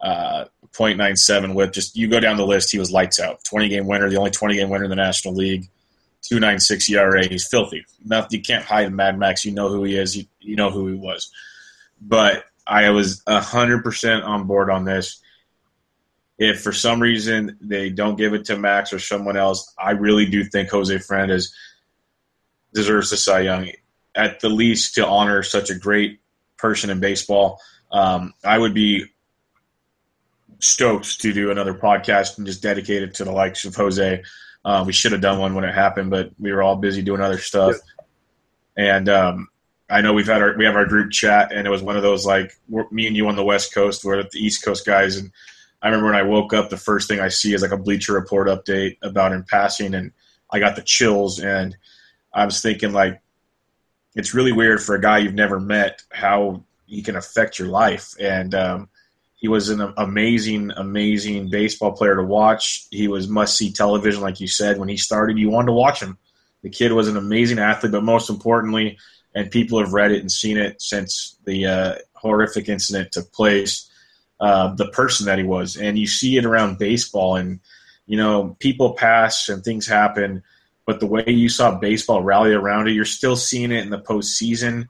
uh, 0.00 0.46
0.97 0.72 1.54
with 1.54 1.72
just 1.72 1.94
you 1.94 2.08
go 2.08 2.20
down 2.20 2.38
the 2.38 2.46
list. 2.46 2.72
He 2.72 2.78
was 2.78 2.90
lights 2.90 3.20
out. 3.20 3.44
20 3.44 3.68
game 3.68 3.86
winner, 3.86 4.08
the 4.08 4.16
only 4.16 4.30
20 4.30 4.54
game 4.54 4.70
winner 4.70 4.84
in 4.84 4.88
the 4.88 4.96
National 4.96 5.34
League. 5.34 5.68
296 6.22 6.88
ERA. 6.88 7.26
He's 7.26 7.46
filthy. 7.46 7.84
Nothing, 8.02 8.38
you 8.38 8.42
can't 8.42 8.64
hide 8.64 8.90
Mad 8.94 9.18
Max. 9.18 9.44
You 9.44 9.52
know 9.52 9.68
who 9.68 9.84
he 9.84 9.98
is. 9.98 10.16
You, 10.16 10.24
you 10.40 10.56
know 10.56 10.70
who 10.70 10.86
he 10.86 10.94
was. 10.94 11.30
But 12.00 12.46
I 12.66 12.88
was 12.88 13.22
100% 13.28 14.24
on 14.24 14.46
board 14.46 14.70
on 14.70 14.86
this. 14.86 15.20
If 16.38 16.62
for 16.62 16.72
some 16.72 16.98
reason 16.98 17.58
they 17.60 17.90
don't 17.90 18.16
give 18.16 18.32
it 18.32 18.46
to 18.46 18.56
Max 18.56 18.90
or 18.94 18.98
someone 18.98 19.36
else, 19.36 19.70
I 19.78 19.90
really 19.90 20.24
do 20.24 20.44
think 20.44 20.70
Jose 20.70 20.96
Fernandez 20.96 21.54
deserves 22.72 23.10
the 23.10 23.18
Cy 23.18 23.40
Young, 23.40 23.70
at 24.14 24.40
the 24.40 24.48
least 24.48 24.94
to 24.96 25.06
honor 25.06 25.42
such 25.42 25.70
a 25.70 25.74
great 25.74 26.20
person 26.56 26.90
in 26.90 27.00
baseball. 27.00 27.60
Um, 27.90 28.34
I 28.44 28.58
would 28.58 28.74
be 28.74 29.06
stoked 30.58 31.20
to 31.20 31.32
do 31.32 31.50
another 31.50 31.74
podcast 31.74 32.38
and 32.38 32.46
just 32.46 32.62
dedicate 32.62 33.02
it 33.02 33.14
to 33.14 33.24
the 33.24 33.32
likes 33.32 33.64
of 33.64 33.74
Jose. 33.74 34.22
Uh, 34.64 34.84
we 34.86 34.92
should 34.92 35.12
have 35.12 35.20
done 35.20 35.38
one 35.38 35.54
when 35.54 35.64
it 35.64 35.74
happened, 35.74 36.10
but 36.10 36.30
we 36.38 36.52
were 36.52 36.62
all 36.62 36.76
busy 36.76 37.02
doing 37.02 37.20
other 37.20 37.38
stuff. 37.38 37.76
And 38.76 39.08
um, 39.08 39.48
I 39.88 40.02
know 40.02 40.12
we've 40.12 40.26
had 40.26 40.42
our 40.42 40.56
we 40.56 40.64
have 40.64 40.76
our 40.76 40.86
group 40.86 41.10
chat, 41.10 41.52
and 41.52 41.66
it 41.66 41.70
was 41.70 41.82
one 41.82 41.96
of 41.96 42.02
those 42.02 42.26
like 42.26 42.52
me 42.90 43.06
and 43.06 43.16
you 43.16 43.26
on 43.28 43.36
the 43.36 43.44
West 43.44 43.74
Coast, 43.74 44.04
we're 44.04 44.22
the 44.22 44.28
East 44.34 44.64
Coast 44.64 44.86
guys, 44.86 45.16
and 45.16 45.32
I 45.82 45.88
remember 45.88 46.06
when 46.06 46.16
I 46.16 46.22
woke 46.22 46.52
up, 46.52 46.68
the 46.68 46.76
first 46.76 47.08
thing 47.08 47.20
I 47.20 47.28
see 47.28 47.54
is 47.54 47.62
like 47.62 47.72
a 47.72 47.76
Bleacher 47.76 48.12
Report 48.12 48.48
update 48.48 48.98
about 49.02 49.32
him 49.32 49.44
passing, 49.48 49.94
and 49.94 50.12
I 50.50 50.58
got 50.58 50.76
the 50.76 50.82
chills, 50.82 51.40
and 51.40 51.76
I 52.32 52.44
was 52.44 52.60
thinking 52.60 52.92
like, 52.92 53.20
it's 54.14 54.34
really 54.34 54.52
weird 54.52 54.82
for 54.82 54.94
a 54.94 55.00
guy 55.00 55.18
you've 55.18 55.34
never 55.34 55.60
met 55.60 56.02
how 56.10 56.64
he 56.86 57.02
can 57.02 57.16
affect 57.16 57.58
your 57.58 57.68
life, 57.68 58.14
and 58.18 58.54
um, 58.54 58.88
he 59.36 59.48
was 59.48 59.70
an 59.70 59.92
amazing, 59.96 60.70
amazing 60.76 61.48
baseball 61.48 61.92
player 61.92 62.16
to 62.16 62.22
watch. 62.22 62.86
He 62.90 63.08
was 63.08 63.28
must 63.28 63.56
see 63.56 63.72
television, 63.72 64.20
like 64.20 64.40
you 64.40 64.48
said. 64.48 64.78
When 64.78 64.88
he 64.88 64.96
started, 64.96 65.38
you 65.38 65.50
wanted 65.50 65.66
to 65.66 65.72
watch 65.72 66.00
him. 66.00 66.18
The 66.62 66.68
kid 66.68 66.92
was 66.92 67.08
an 67.08 67.16
amazing 67.16 67.58
athlete, 67.58 67.92
but 67.92 68.02
most 68.02 68.28
importantly, 68.28 68.98
and 69.34 69.50
people 69.50 69.78
have 69.78 69.94
read 69.94 70.12
it 70.12 70.20
and 70.20 70.30
seen 70.30 70.58
it 70.58 70.82
since 70.82 71.38
the 71.44 71.66
uh, 71.66 71.94
horrific 72.12 72.68
incident 72.68 73.12
took 73.12 73.32
place. 73.32 73.90
Uh, 74.40 74.74
the 74.74 74.88
person 74.88 75.26
that 75.26 75.38
he 75.38 75.44
was, 75.44 75.76
and 75.76 75.98
you 75.98 76.06
see 76.06 76.36
it 76.36 76.44
around 76.44 76.78
baseball, 76.78 77.36
and 77.36 77.60
you 78.06 78.16
know 78.16 78.56
people 78.58 78.94
pass 78.94 79.48
and 79.48 79.62
things 79.62 79.86
happen, 79.86 80.42
but 80.90 80.98
the 80.98 81.06
way 81.06 81.22
you 81.28 81.48
saw 81.48 81.78
baseball 81.78 82.20
rally 82.20 82.52
around 82.52 82.88
it, 82.88 82.94
you're 82.94 83.04
still 83.04 83.36
seeing 83.36 83.70
it 83.70 83.84
in 83.84 83.90
the 83.90 84.00
postseason. 84.00 84.88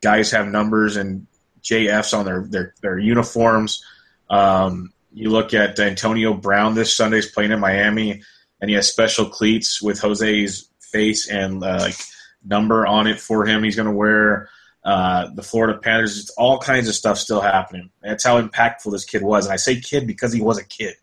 Guys 0.00 0.30
have 0.30 0.48
numbers 0.48 0.96
and 0.96 1.26
JFs 1.62 2.16
on 2.16 2.24
their 2.24 2.46
their, 2.48 2.74
their 2.80 2.98
uniforms. 2.98 3.84
Um, 4.30 4.94
you 5.12 5.28
look 5.28 5.52
at 5.52 5.78
Antonio 5.78 6.32
Brown 6.32 6.74
this 6.74 6.96
Sunday's 6.96 7.30
playing 7.30 7.52
in 7.52 7.60
Miami, 7.60 8.22
and 8.58 8.70
he 8.70 8.74
has 8.74 8.90
special 8.90 9.26
cleats 9.28 9.82
with 9.82 10.00
Jose's 10.00 10.70
face 10.80 11.28
and 11.28 11.62
uh, 11.62 11.76
like 11.80 11.98
number 12.42 12.86
on 12.86 13.06
it 13.06 13.20
for 13.20 13.44
him. 13.44 13.62
He's 13.62 13.76
going 13.76 13.90
to 13.90 13.94
wear 13.94 14.48
uh, 14.82 15.28
the 15.34 15.42
Florida 15.42 15.78
Panthers. 15.78 16.18
It's 16.18 16.30
all 16.38 16.58
kinds 16.58 16.88
of 16.88 16.94
stuff 16.94 17.18
still 17.18 17.42
happening. 17.42 17.90
That's 18.00 18.24
how 18.24 18.40
impactful 18.40 18.90
this 18.92 19.04
kid 19.04 19.20
was, 19.20 19.44
and 19.44 19.52
I 19.52 19.56
say 19.56 19.78
kid 19.78 20.06
because 20.06 20.32
he 20.32 20.40
was 20.40 20.56
a 20.56 20.64
kid. 20.64 20.94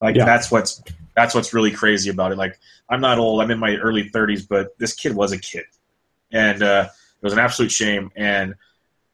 Like 0.00 0.16
yeah. 0.16 0.24
that's 0.24 0.50
what's 0.50 0.82
that's 1.16 1.34
what's 1.34 1.52
really 1.52 1.72
crazy 1.72 2.10
about 2.10 2.32
it. 2.32 2.38
Like 2.38 2.58
I'm 2.88 3.00
not 3.00 3.18
old; 3.18 3.42
I'm 3.42 3.50
in 3.50 3.58
my 3.58 3.76
early 3.76 4.10
30s, 4.10 4.46
but 4.48 4.78
this 4.78 4.94
kid 4.94 5.14
was 5.14 5.32
a 5.32 5.38
kid, 5.38 5.64
and 6.32 6.62
uh, 6.62 6.88
it 6.88 7.24
was 7.24 7.32
an 7.32 7.38
absolute 7.38 7.72
shame. 7.72 8.10
And 8.16 8.54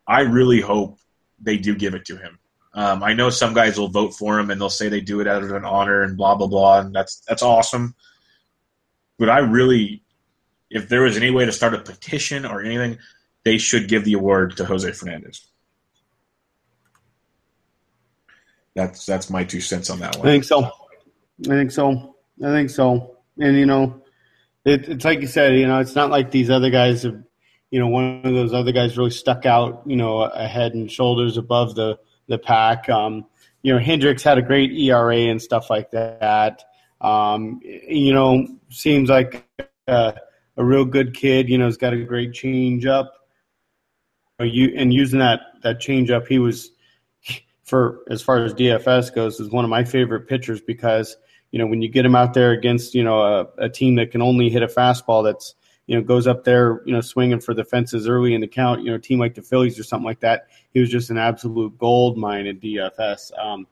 I 0.06 0.20
really 0.20 0.60
hope 0.60 0.98
they 1.40 1.56
do 1.56 1.74
give 1.74 1.94
it 1.94 2.04
to 2.06 2.16
him. 2.16 2.38
Um, 2.74 3.02
I 3.02 3.14
know 3.14 3.30
some 3.30 3.54
guys 3.54 3.78
will 3.78 3.88
vote 3.88 4.14
for 4.14 4.38
him 4.38 4.50
and 4.50 4.60
they'll 4.60 4.68
say 4.68 4.88
they 4.88 5.00
do 5.00 5.20
it 5.20 5.28
out 5.28 5.44
of 5.44 5.52
an 5.52 5.64
honor 5.64 6.02
and 6.02 6.16
blah 6.16 6.34
blah 6.34 6.48
blah, 6.48 6.80
and 6.80 6.94
that's 6.94 7.20
that's 7.20 7.42
awesome. 7.42 7.94
But 9.18 9.30
I 9.30 9.38
really, 9.38 10.02
if 10.70 10.88
there 10.88 11.02
was 11.02 11.16
any 11.16 11.30
way 11.30 11.44
to 11.44 11.52
start 11.52 11.74
a 11.74 11.78
petition 11.78 12.44
or 12.44 12.62
anything, 12.62 12.98
they 13.44 13.58
should 13.58 13.88
give 13.88 14.04
the 14.04 14.14
award 14.14 14.56
to 14.56 14.64
Jose 14.64 14.90
Fernandez. 14.92 15.46
That's 18.74 19.06
that's 19.06 19.30
my 19.30 19.44
two 19.44 19.60
cents 19.60 19.90
on 19.90 20.00
that 20.00 20.16
one. 20.16 20.28
I 20.28 20.32
think 20.32 20.44
so. 20.44 20.64
I 20.64 21.48
think 21.48 21.70
so. 21.70 22.16
I 22.42 22.50
think 22.50 22.70
so. 22.70 23.18
And 23.38 23.56
you 23.56 23.66
know, 23.66 24.02
it, 24.64 24.88
it's 24.88 25.04
like 25.04 25.20
you 25.20 25.26
said. 25.26 25.56
You 25.56 25.66
know, 25.66 25.80
it's 25.80 25.94
not 25.94 26.10
like 26.10 26.30
these 26.30 26.50
other 26.50 26.70
guys 26.70 27.02
have 27.04 27.22
you 27.74 27.80
know, 27.80 27.88
one 27.88 28.22
of 28.22 28.32
those 28.32 28.54
other 28.54 28.70
guys 28.70 28.96
really 28.96 29.10
stuck 29.10 29.46
out, 29.46 29.82
you 29.84 29.96
know, 29.96 30.22
a 30.22 30.46
head 30.46 30.74
and 30.74 30.88
shoulders 30.88 31.36
above 31.36 31.74
the 31.74 31.98
the 32.28 32.38
pack. 32.38 32.88
Um, 32.88 33.26
you 33.62 33.72
know, 33.72 33.80
Hendricks 33.80 34.22
had 34.22 34.38
a 34.38 34.42
great 34.42 34.70
ERA 34.70 35.16
and 35.16 35.42
stuff 35.42 35.70
like 35.70 35.90
that. 35.90 36.62
Um, 37.00 37.60
you 37.64 38.14
know, 38.14 38.46
seems 38.68 39.10
like 39.10 39.44
a, 39.88 40.14
a 40.56 40.64
real 40.64 40.84
good 40.84 41.16
kid. 41.16 41.48
You 41.48 41.58
know, 41.58 41.66
he's 41.66 41.76
got 41.76 41.92
a 41.92 42.04
great 42.04 42.32
change 42.32 42.86
up. 42.86 43.12
You 44.38 44.72
and 44.76 44.94
using 44.94 45.18
that 45.18 45.40
that 45.64 45.80
change 45.80 46.12
up, 46.12 46.28
he 46.28 46.38
was 46.38 46.70
for 47.64 48.00
as 48.10 48.22
far 48.22 48.44
as 48.44 48.54
DFS 48.54 49.14
goes, 49.14 49.40
is 49.40 49.50
one 49.50 49.64
of 49.64 49.70
my 49.70 49.84
favorite 49.84 50.28
pitchers 50.28 50.60
because 50.60 51.16
you 51.50 51.58
know 51.58 51.66
when 51.66 51.82
you 51.82 51.88
get 51.88 52.06
him 52.06 52.14
out 52.14 52.34
there 52.34 52.52
against 52.52 52.94
you 52.94 53.04
know 53.04 53.20
a, 53.20 53.46
a 53.58 53.68
team 53.68 53.96
that 53.96 54.10
can 54.10 54.22
only 54.22 54.50
hit 54.50 54.62
a 54.62 54.66
fastball 54.66 55.24
that's 55.24 55.54
you 55.86 55.96
know, 55.96 56.02
goes 56.02 56.26
up 56.26 56.44
there, 56.44 56.82
you 56.86 56.92
know, 56.92 57.00
swinging 57.00 57.40
for 57.40 57.52
the 57.52 57.64
fences 57.64 58.08
early 58.08 58.34
in 58.34 58.40
the 58.40 58.48
count, 58.48 58.82
you 58.82 58.90
know, 58.90 58.98
team 58.98 59.18
like 59.18 59.34
the 59.34 59.42
Phillies 59.42 59.78
or 59.78 59.82
something 59.82 60.06
like 60.06 60.20
that. 60.20 60.48
He 60.72 60.80
was 60.80 60.90
just 60.90 61.10
an 61.10 61.18
absolute 61.18 61.76
gold 61.78 62.16
mine 62.16 62.46
at 62.46 62.60
DFS. 62.60 63.38
Um, 63.38 63.66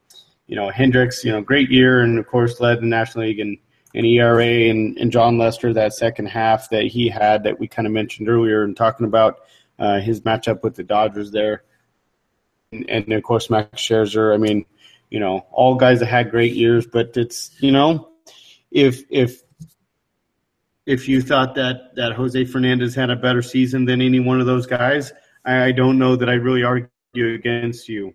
you 0.47 0.57
know, 0.57 0.69
Hendricks, 0.69 1.25
you 1.25 1.33
know, 1.33 1.41
great 1.41 1.71
year 1.71 2.03
and 2.03 2.19
of 2.19 2.27
course 2.27 2.61
led 2.61 2.81
the 2.83 2.87
National 2.87 3.25
League 3.25 3.41
in, 3.41 3.57
in 3.95 4.05
ERA 4.05 4.71
and, 4.71 4.97
and 4.99 5.11
Jon 5.11 5.39
Lester 5.39 5.73
that 5.73 5.95
second 5.95 6.27
half 6.27 6.69
that 6.71 6.85
he 6.85 7.09
had 7.09 7.43
that 7.45 7.59
we 7.59 7.67
kind 7.67 7.87
of 7.87 7.93
mentioned 7.93 8.29
earlier 8.29 8.65
and 8.65 8.77
talking 8.77 9.07
about 9.07 9.41
uh, 9.79 10.01
his 10.01 10.21
matchup 10.21 10.63
with 10.63 10.75
the 10.75 10.85
Dodgers 10.85 11.31
there. 11.31 11.65
And, 12.73 13.13
of 13.13 13.23
course 13.23 13.51
Max 13.51 13.81
Scherzer. 13.81 14.35
I 14.35 14.39
mean, 14.39 14.65
you 15.11 15.21
know, 15.21 15.47
all 15.53 15.75
guys 15.75 16.01
that 16.01 16.07
had 16.07 16.31
great 16.31 16.55
years, 16.55 16.87
but 16.87 17.17
it's 17.17 17.51
you 17.61 17.71
know, 17.71 18.09
if 18.71 19.03
if 19.11 19.43
if 20.87 21.09
you 21.09 21.21
thought 21.21 21.55
that 21.57 21.95
that 21.97 22.13
Jose 22.13 22.45
Fernandez 22.47 22.95
had 22.95 23.11
a 23.11 23.17
better 23.17 23.43
season 23.43 23.85
than 23.85 24.01
any 24.01 24.21
one 24.21 24.41
of 24.41 24.47
those 24.47 24.67
guys, 24.67 25.13
I, 25.45 25.65
I 25.65 25.73
don't 25.73 25.99
know 25.99 26.17
that 26.17 26.29
I 26.29 26.35
really 26.35 26.65
argue 26.65 26.89
against 27.15 27.89
you. 27.89 28.15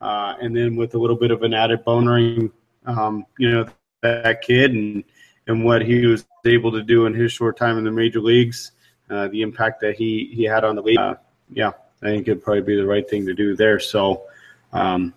Uh, 0.00 0.34
and 0.40 0.56
then 0.56 0.76
with 0.76 0.94
a 0.94 0.98
little 0.98 1.16
bit 1.16 1.30
of 1.30 1.42
an 1.42 1.52
added 1.52 1.84
bonering, 1.84 2.50
um, 2.86 3.26
you 3.38 3.50
know, 3.50 3.66
that 4.02 4.42
kid 4.42 4.72
and 4.72 5.04
and 5.46 5.64
what 5.64 5.82
he 5.82 6.06
was 6.06 6.24
able 6.46 6.72
to 6.72 6.82
do 6.82 7.06
in 7.06 7.14
his 7.14 7.32
short 7.32 7.56
time 7.56 7.76
in 7.76 7.84
the 7.84 7.90
major 7.90 8.20
leagues, 8.20 8.72
uh, 9.10 9.28
the 9.28 9.42
impact 9.42 9.80
that 9.80 9.96
he 9.96 10.30
he 10.32 10.44
had 10.44 10.64
on 10.64 10.76
the 10.76 10.82
league. 10.82 10.98
Uh, 10.98 11.16
yeah, 11.52 11.72
I 12.02 12.06
think 12.06 12.28
it'd 12.28 12.42
probably 12.42 12.62
be 12.62 12.76
the 12.76 12.86
right 12.86 13.08
thing 13.08 13.26
to 13.26 13.34
do 13.34 13.56
there. 13.56 13.78
So, 13.78 14.24
um, 14.72 15.14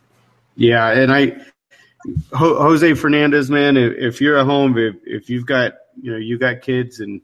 yeah, 0.55 0.89
and 0.91 1.11
I. 1.11 1.37
Jose 2.33 2.95
Fernandez, 2.95 3.49
man, 3.49 3.77
if, 3.77 3.93
if 3.97 4.19
you're 4.19 4.37
at 4.37 4.45
home, 4.45 4.77
if, 4.77 4.95
if 5.05 5.29
you've 5.29 5.45
got 5.45 5.75
you 6.01 6.11
know 6.11 6.17
you 6.17 6.37
got 6.37 6.61
kids 6.61 6.99
and 6.99 7.21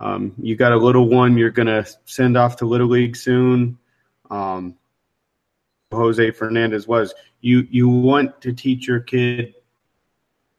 um, 0.00 0.34
you 0.38 0.56
got 0.56 0.72
a 0.72 0.76
little 0.76 1.08
one 1.08 1.36
you're 1.36 1.50
to 1.50 1.86
send 2.04 2.36
off 2.36 2.56
to 2.56 2.66
little 2.66 2.88
league 2.88 3.16
soon 3.16 3.78
um, 4.30 4.74
jose 5.92 6.30
fernandez 6.32 6.86
was 6.86 7.14
you 7.40 7.66
you 7.70 7.88
want 7.88 8.40
to 8.40 8.52
teach 8.52 8.86
your 8.86 9.00
kid 9.00 9.54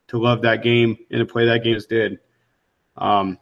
to 0.07 0.17
love 0.17 0.41
that 0.43 0.63
game 0.63 0.97
and 1.11 1.19
to 1.19 1.25
play 1.25 1.45
that 1.45 1.63
game 1.63 1.75
as 1.75 1.85
did 1.85 2.19
um, 2.97 3.37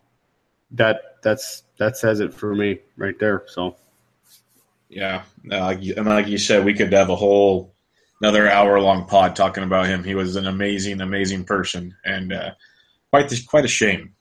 that 0.72 1.18
that's 1.22 1.64
that 1.78 1.98
says 1.98 2.20
it 2.20 2.34
for 2.34 2.54
me 2.54 2.80
right 2.98 3.20
there 3.20 3.44
so 3.48 3.76
yeah 4.90 5.24
uh, 5.52 5.76
and 5.98 6.06
like 6.06 6.28
you 6.28 6.38
said 6.38 6.64
we 6.64 6.74
could 6.74 6.94
have 6.94 7.10
a 7.10 7.16
whole 7.16 7.74
another 8.22 8.50
hour 8.50 8.80
long 8.80 9.06
pod 9.06 9.36
talking 9.36 9.64
about 9.64 9.88
him 9.88 10.04
he 10.04 10.16
was 10.16 10.36
an 10.36 10.48
amazing 10.48 11.02
amazing 11.02 11.44
person 11.44 11.96
and 12.06 12.32
uh, 12.32 12.52
quite 13.16 13.30
the, 13.30 13.42
quite 13.48 13.66
a 13.66 13.70
shame. 13.70 14.14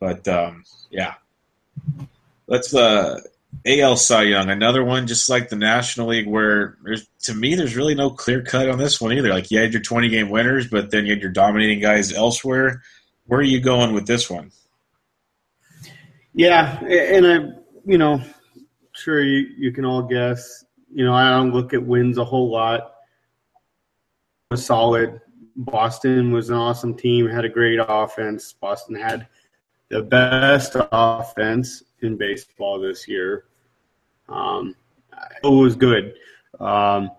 But 0.00 0.26
um, 0.26 0.64
yeah, 0.90 1.14
let's 2.48 2.74
uh, 2.74 3.20
AL 3.64 3.96
Cy 3.96 4.22
Young, 4.22 4.50
another 4.50 4.84
one 4.84 5.06
just 5.06 5.30
like 5.30 5.48
the 5.48 5.56
National 5.56 6.08
League, 6.08 6.26
where 6.26 6.76
there's 6.82 7.06
to 7.22 7.34
me 7.34 7.54
there's 7.54 7.76
really 7.76 7.94
no 7.94 8.10
clear 8.10 8.42
cut 8.42 8.68
on 8.68 8.78
this 8.78 9.00
one 9.00 9.12
either. 9.12 9.28
Like 9.28 9.50
you 9.50 9.60
had 9.60 9.72
your 9.72 9.82
20 9.82 10.08
game 10.08 10.28
winners, 10.28 10.66
but 10.66 10.90
then 10.90 11.06
you 11.06 11.12
had 11.12 11.22
your 11.22 11.30
dominating 11.30 11.80
guys 11.80 12.12
elsewhere. 12.12 12.82
Where 13.26 13.40
are 13.40 13.44
you 13.44 13.60
going 13.60 13.92
with 13.92 14.06
this 14.06 14.28
one? 14.28 14.50
Yeah, 16.34 16.84
and 16.84 17.26
I, 17.26 17.36
you 17.86 17.96
know, 17.96 18.20
sure 18.94 19.22
you 19.22 19.46
you 19.56 19.72
can 19.72 19.84
all 19.84 20.02
guess. 20.02 20.64
You 20.92 21.04
know, 21.04 21.14
I 21.14 21.30
don't 21.30 21.52
look 21.52 21.74
at 21.74 21.84
wins 21.84 22.18
a 22.18 22.24
whole 22.24 22.50
lot. 22.50 22.94
A 24.50 24.56
solid 24.56 25.20
Boston 25.56 26.32
was 26.32 26.50
an 26.50 26.56
awesome 26.56 26.94
team, 26.94 27.28
had 27.28 27.44
a 27.44 27.48
great 27.48 27.78
offense. 27.80 28.52
Boston 28.52 28.96
had 28.96 29.26
the 29.88 30.02
best 30.02 30.76
offense 30.92 31.82
in 32.02 32.16
baseball 32.16 32.80
this 32.80 33.06
year. 33.06 33.44
Um, 34.28 34.74
it 35.42 35.48
was 35.48 35.76
good. 35.76 36.14
Um, 36.60 37.10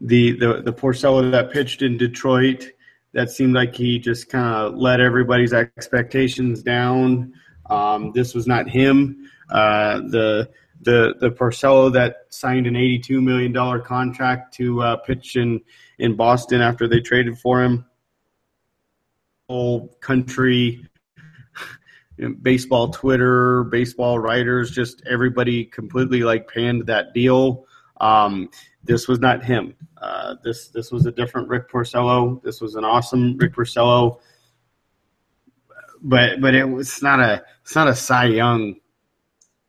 the 0.00 0.32
the 0.32 0.62
the 0.62 0.72
Porcello 0.72 1.30
that 1.30 1.50
pitched 1.50 1.82
in 1.82 1.96
Detroit, 1.96 2.66
that 3.12 3.30
seemed 3.30 3.54
like 3.54 3.74
he 3.74 3.98
just 3.98 4.28
kind 4.28 4.54
of 4.54 4.74
let 4.74 5.00
everybody's 5.00 5.52
expectations 5.52 6.62
down. 6.62 7.32
Um, 7.68 8.12
this 8.14 8.34
was 8.34 8.46
not 8.46 8.68
him. 8.68 9.30
Uh, 9.50 9.98
the 10.08 10.50
the 10.82 11.14
the 11.20 11.30
Porcello 11.30 11.92
that 11.92 12.26
signed 12.30 12.66
an 12.66 12.76
eighty 12.76 12.98
two 12.98 13.20
million 13.20 13.52
dollar 13.52 13.78
contract 13.78 14.54
to 14.54 14.82
uh, 14.82 14.96
pitch 14.96 15.36
in 15.36 15.60
in 15.98 16.16
Boston 16.16 16.60
after 16.60 16.88
they 16.88 17.00
traded 17.00 17.38
for 17.38 17.62
him. 17.62 17.84
Whole 19.48 19.88
country 20.00 20.86
baseball 22.42 22.88
Twitter, 22.88 23.64
baseball 23.64 24.18
writers, 24.18 24.70
just 24.70 25.02
everybody 25.06 25.64
completely 25.64 26.22
like 26.22 26.48
panned 26.48 26.86
that 26.86 27.14
deal. 27.14 27.66
Um, 28.00 28.50
this 28.84 29.08
was 29.08 29.18
not 29.20 29.44
him. 29.44 29.74
Uh, 30.00 30.36
this 30.42 30.68
this 30.68 30.90
was 30.90 31.06
a 31.06 31.12
different 31.12 31.48
Rick 31.48 31.70
Porcello. 31.70 32.42
This 32.42 32.60
was 32.60 32.74
an 32.74 32.84
awesome 32.84 33.36
Rick 33.36 33.54
Porcello, 33.54 34.20
but 36.00 36.40
but 36.40 36.54
it 36.54 36.64
was 36.64 37.02
not 37.02 37.20
a 37.20 37.42
it's 37.62 37.74
not 37.74 37.88
a 37.88 37.94
Cy 37.94 38.26
Young 38.26 38.76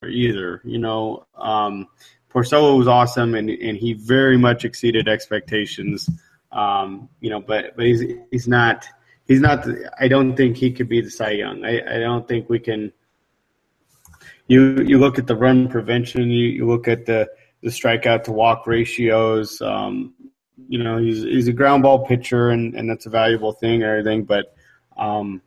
either. 0.08 0.62
You 0.64 0.80
know, 0.80 1.26
um, 1.36 1.88
Porcello 2.34 2.78
was 2.78 2.88
awesome 2.88 3.36
and 3.36 3.50
and 3.50 3.78
he 3.78 3.94
very 3.94 4.38
much 4.38 4.66
exceeded 4.66 5.08
expectations. 5.08 6.10
Um, 6.52 7.10
you 7.20 7.30
know, 7.30 7.42
but 7.42 7.76
but 7.76 7.86
he's 7.86 8.04
he's 8.32 8.48
not 8.48 8.88
he's 9.28 9.42
not. 9.42 9.68
I 10.00 10.08
don't 10.08 10.36
think 10.36 10.58
he 10.58 10.72
could 10.72 10.90
be 10.90 11.02
the 11.02 11.10
Cy 11.10 11.32
Young. 11.32 11.64
I, 11.64 11.98
I 11.98 12.00
don't 12.00 12.28
think 12.28 12.50
we 12.50 12.60
can. 12.60 12.92
You 14.48 14.82
you 14.82 14.98
look 14.98 15.20
at 15.20 15.28
the 15.28 15.36
run 15.36 15.68
prevention. 15.68 16.30
You, 16.30 16.48
you 16.48 16.66
look 16.68 16.88
at 16.88 17.06
the 17.06 17.30
the 17.62 17.70
strikeout 17.70 18.24
to 18.24 18.32
walk 18.32 18.66
ratios. 18.68 19.62
Um, 19.62 20.14
you 20.68 20.82
know, 20.84 20.98
he's 20.98 21.24
he's 21.24 21.48
a 21.48 21.54
ground 21.54 21.84
ball 21.84 22.06
pitcher, 22.06 22.50
and 22.50 22.76
and 22.76 22.90
that's 22.90 23.06
a 23.06 23.10
valuable 23.10 23.54
thing. 23.54 23.84
everything, 23.84 24.24
but 24.24 24.56
um, 24.98 25.42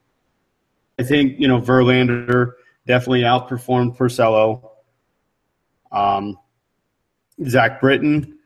I 0.98 1.02
think 1.02 1.40
you 1.40 1.48
know 1.48 1.60
Verlander 1.60 2.52
definitely 2.86 3.22
outperformed 3.22 3.96
Porcello. 3.96 4.70
Um, 5.92 6.38
Zach 7.46 7.80
Britton 7.80 8.38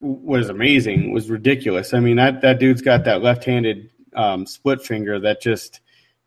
was 0.00 0.48
amazing, 0.48 1.12
was 1.12 1.28
ridiculous. 1.30 1.92
I 1.92 2.00
mean, 2.00 2.16
that 2.16 2.40
that 2.42 2.58
dude's 2.58 2.82
got 2.82 3.04
that 3.04 3.22
left-handed 3.22 3.90
um, 4.14 4.46
split 4.46 4.82
finger 4.82 5.18
that 5.20 5.40
just 5.40 5.80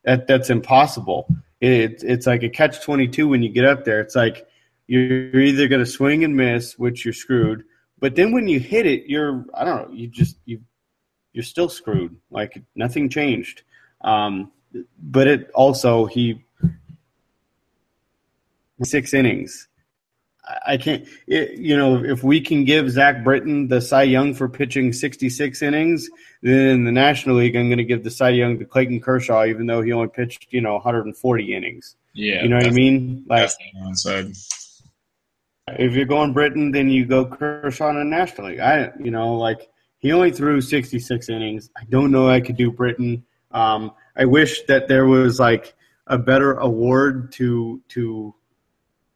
that 0.04 0.28
that's 0.28 0.50
impossible. 0.50 1.28
It, 1.60 2.04
it's 2.04 2.28
like 2.28 2.44
a 2.44 2.50
catch 2.50 2.82
twenty 2.82 3.08
two 3.08 3.28
when 3.28 3.44
you 3.44 3.50
get 3.50 3.66
up 3.66 3.86
there. 3.86 4.02
It's 4.02 4.16
like 4.16 4.48
you're 4.88 5.40
either 5.40 5.68
going 5.68 5.84
to 5.84 5.90
swing 5.90 6.24
and 6.24 6.36
miss, 6.36 6.78
which 6.78 7.06
you're 7.06 7.14
screwed, 7.14 7.64
but 8.00 8.16
then 8.16 8.34
when 8.34 8.48
you 8.48 8.60
hit 8.60 8.86
it, 8.86 9.06
you're 9.08 9.46
I 9.54 9.64
don't 9.64 9.90
know, 9.90 9.96
you 9.96 10.08
just 10.08 10.38
you 10.46 10.62
you're 11.34 11.44
still 11.44 11.70
screwed. 11.70 12.18
Like 12.30 12.62
nothing 12.76 13.10
changed. 13.10 13.64
Um, 14.02 14.52
but 15.02 15.28
it 15.28 15.52
also 15.52 16.06
he 16.06 16.44
six 18.86 19.14
innings. 19.14 19.68
I 20.66 20.78
can't, 20.78 21.08
it, 21.28 21.58
you 21.58 21.78
know, 21.78 22.04
if 22.04 22.24
we 22.24 22.42
can 22.42 22.66
give 22.66 22.90
Zach 22.90 23.24
Britton 23.24 23.68
the 23.68 23.80
Cy 23.80 24.04
Young 24.04 24.34
for 24.34 24.50
pitching 24.50 24.92
66 24.92 25.62
innings, 25.62 26.10
then 26.42 26.68
in 26.68 26.84
the 26.84 26.92
National 26.92 27.38
League, 27.38 27.56
I'm 27.56 27.68
going 27.68 27.78
to 27.78 27.86
give 27.86 28.04
the 28.04 28.12
Cy 28.12 28.30
Young 28.30 28.58
to 28.60 28.66
Clayton 28.66 29.02
Kershaw, 29.02 29.46
even 29.46 29.68
though 29.68 29.82
he 29.82 29.92
only 29.92 30.08
pitched, 30.08 30.48
you 30.50 30.62
know, 30.62 30.74
140 30.74 31.56
innings. 31.56 31.96
Yeah. 32.14 32.44
You 32.44 32.50
know 32.50 32.58
what 32.58 32.68
I 32.68 32.72
mean? 32.72 33.24
Like, 33.28 33.52
if 35.68 35.94
you're 35.94 36.06
going 36.06 36.34
Britton, 36.34 36.72
then 36.72 36.90
you 36.90 37.06
go 37.06 37.26
Kershaw 37.26 37.90
in 37.90 37.98
the 37.98 38.04
National 38.04 38.48
League. 38.48 38.60
I, 38.60 38.92
you 39.00 39.12
know, 39.12 39.36
like, 39.36 39.70
he 40.00 40.12
only 40.12 40.32
threw 40.32 40.60
66 40.60 41.30
innings. 41.30 41.70
I 41.78 41.84
don't 41.86 42.12
know 42.12 42.28
I 42.28 42.42
could 42.42 42.58
do 42.58 42.72
Britton. 42.72 43.24
Um, 43.52 43.92
I 44.16 44.26
wish 44.26 44.64
that 44.64 44.88
there 44.88 45.06
was, 45.06 45.40
like, 45.40 45.76
a 46.08 46.18
better 46.18 46.54
award 46.54 47.32
to, 47.34 47.82
to, 47.90 48.34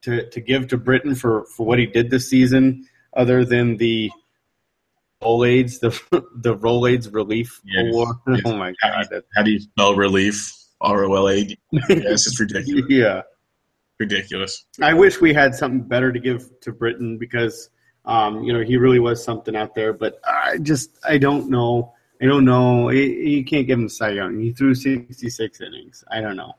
to, 0.05 0.29
to 0.29 0.41
give 0.41 0.67
to 0.69 0.77
Britton 0.77 1.15
for, 1.15 1.45
for 1.55 1.65
what 1.65 1.79
he 1.79 1.85
did 1.85 2.09
this 2.09 2.29
season, 2.29 2.87
other 3.15 3.43
than 3.43 3.77
the 3.77 4.11
Rolaids, 5.21 5.79
the 5.79 5.89
the 6.35 6.55
Rolaids 6.55 7.13
relief 7.13 7.61
Yes, 7.65 7.85
award. 7.91 8.15
yes. 8.27 8.41
Oh 8.45 8.55
my 8.55 8.73
How 8.81 8.89
god, 8.89 9.07
do 9.09 9.15
you, 9.15 9.21
how 9.35 9.43
do 9.43 9.51
you 9.51 9.59
spell 9.59 9.95
relief? 9.95 10.51
R 10.81 11.05
O 11.05 11.15
L 11.15 11.29
A. 11.29 11.43
D. 11.43 11.57
Yes, 11.71 12.27
it's 12.27 12.39
ridiculous. 12.39 12.85
yeah. 12.89 13.21
Ridiculous. 13.97 14.65
I 14.81 14.93
wish 14.93 15.21
we 15.21 15.33
had 15.33 15.55
something 15.55 15.81
better 15.81 16.11
to 16.11 16.19
give 16.19 16.47
to 16.61 16.71
Britton 16.71 17.17
because 17.17 17.69
um, 18.03 18.43
you 18.43 18.53
know 18.53 18.61
he 18.61 18.77
really 18.77 18.99
was 18.99 19.23
something 19.23 19.55
out 19.55 19.73
there. 19.73 19.93
But 19.93 20.19
I 20.27 20.57
just 20.57 20.99
I 21.07 21.17
don't 21.17 21.49
know. 21.49 21.93
I 22.21 22.25
don't 22.25 22.45
know. 22.45 22.89
You 22.89 23.43
can't 23.45 23.65
give 23.67 23.79
him 23.79 23.89
Cy 23.89 24.11
Young. 24.11 24.39
He 24.39 24.51
threw 24.53 24.73
66 24.75 25.61
innings. 25.61 26.03
I 26.09 26.21
don't 26.21 26.37
know. 26.37 26.53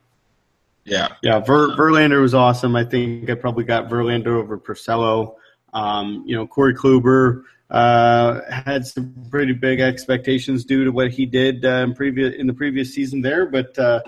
Yeah. 0.87 1.09
Yeah, 1.23 1.41
Ver, 1.41 1.77
Verlander 1.77 2.23
was 2.23 2.33
awesome. 2.33 2.77
I 2.77 2.85
think 2.85 3.29
I 3.29 3.35
probably 3.35 3.65
got 3.65 3.89
Verlander 3.91 4.29
over 4.29 4.57
Porcello. 4.59 5.35
Um, 5.75 6.23
you 6.27 6.37
know, 6.37 6.47
Corey 6.47 6.75
Kluber 6.75 7.43
uh, 7.69 8.41
had 8.49 8.87
some 8.87 9.27
pretty 9.29 9.53
big 9.53 9.81
expectations 9.81 10.65
due 10.65 10.85
to 10.85 10.93
what 10.93 11.11
he 11.11 11.27
did 11.27 11.65
uh, 11.65 11.85
in 11.85 11.95
previous 11.95 12.35
in 12.35 12.47
the 12.47 12.55
previous 12.55 12.95
season 12.95 13.21
there, 13.21 13.47
but 13.47 13.77
uh, 13.79 14.01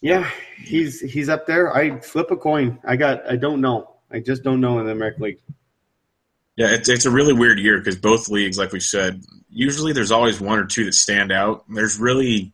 yeah, 0.00 0.28
he's 0.56 1.00
he's 1.00 1.28
up 1.28 1.46
there. 1.46 1.74
I 1.74 2.00
flip 2.00 2.30
a 2.30 2.36
coin. 2.36 2.78
I 2.84 2.96
got. 2.96 3.30
I 3.30 3.36
don't 3.36 3.60
know. 3.60 3.96
I 4.10 4.20
just 4.20 4.42
don't 4.42 4.60
know 4.60 4.78
in 4.78 4.86
the 4.86 4.92
American 4.92 5.22
League. 5.22 5.40
Yeah, 6.56 6.68
it's, 6.70 6.88
it's 6.88 7.04
a 7.04 7.10
really 7.10 7.34
weird 7.34 7.60
year 7.60 7.78
because 7.78 7.96
both 7.96 8.28
leagues, 8.28 8.58
like 8.58 8.72
we 8.72 8.80
said, 8.80 9.22
usually 9.48 9.92
there's 9.92 10.10
always 10.10 10.40
one 10.40 10.58
or 10.58 10.66
two 10.66 10.86
that 10.86 10.94
stand 10.94 11.30
out. 11.30 11.64
There's 11.68 12.00
really, 12.00 12.52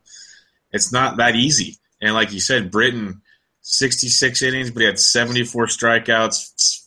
it's 0.73 0.93
not 0.93 1.17
that 1.17 1.37
easy. 1.37 1.79
And 2.05 2.13
like 2.13 2.35
you 2.35 2.41
said, 2.41 2.71
Britton, 2.71 3.23
66 3.63 4.43
innings, 4.43 4.71
but 4.71 4.81
he 4.81 4.87
had 4.87 4.99
74 4.99 5.67
strikeouts. 5.69 6.83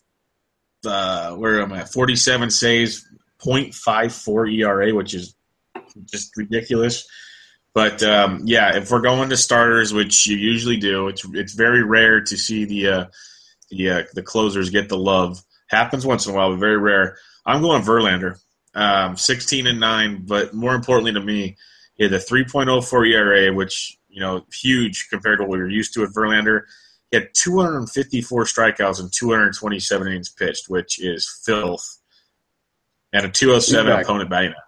Uh, 0.86 1.34
where 1.34 1.60
am 1.60 1.74
I? 1.74 1.86
47 1.86 2.52
saves, 2.52 3.04
0.54 3.40 4.54
ERA, 4.54 4.94
which 4.94 5.16
is 5.16 5.36
just 6.06 6.38
ridiculous. 6.38 7.08
But 7.74 8.04
um, 8.04 8.42
yeah, 8.46 8.78
if 8.78 8.92
we're 8.92 9.02
going 9.02 9.30
to 9.30 9.38
starters, 9.38 9.92
which 9.92 10.28
you 10.28 10.38
usually 10.38 10.78
do, 10.78 11.08
it's 11.08 11.26
it's 11.34 11.54
very 11.54 11.84
rare 11.84 12.22
to 12.22 12.38
see 12.38 12.66
the 12.66 12.88
uh, 12.88 13.06
the 13.72 13.90
uh, 13.90 14.04
the 14.14 14.24
closers 14.24 14.70
get 14.70 14.88
the 14.88 14.98
love. 14.98 15.42
Happens 15.68 16.06
once 16.06 16.28
in 16.28 16.34
a 16.34 16.36
while, 16.36 16.52
but 16.52 16.60
very 16.60 16.78
rare. 16.78 17.18
I'm 17.44 17.62
going 17.62 17.82
Verlander, 17.82 18.40
um, 18.76 19.18
16 19.18 19.66
and 19.66 19.80
nine, 19.80 20.26
but 20.28 20.54
more 20.54 20.76
importantly 20.76 21.14
to 21.14 21.22
me, 21.22 21.58
he 21.96 22.04
had 22.04 22.14
a 22.14 22.20
3.04 22.20 23.14
ERA, 23.14 23.54
which 23.54 23.97
you 24.18 24.24
know 24.24 24.44
huge 24.52 25.10
compared 25.12 25.38
to 25.38 25.44
what 25.44 25.52
we 25.52 25.60
were 25.60 25.70
used 25.70 25.94
to 25.94 26.02
with 26.02 26.16
Verlander. 26.16 26.62
He 27.12 27.18
had 27.18 27.28
254 27.36 28.46
strikeouts 28.46 29.00
and 29.00 29.14
227 29.14 30.08
innings 30.08 30.30
pitched, 30.30 30.68
which 30.70 31.00
is 31.00 31.30
filth, 31.46 31.86
and 33.14 33.28
a 33.28 33.30
207 33.30 33.86
Exactly. 33.86 34.04
opponent 34.04 34.30
batting. 34.32 34.50
average. 34.50 34.64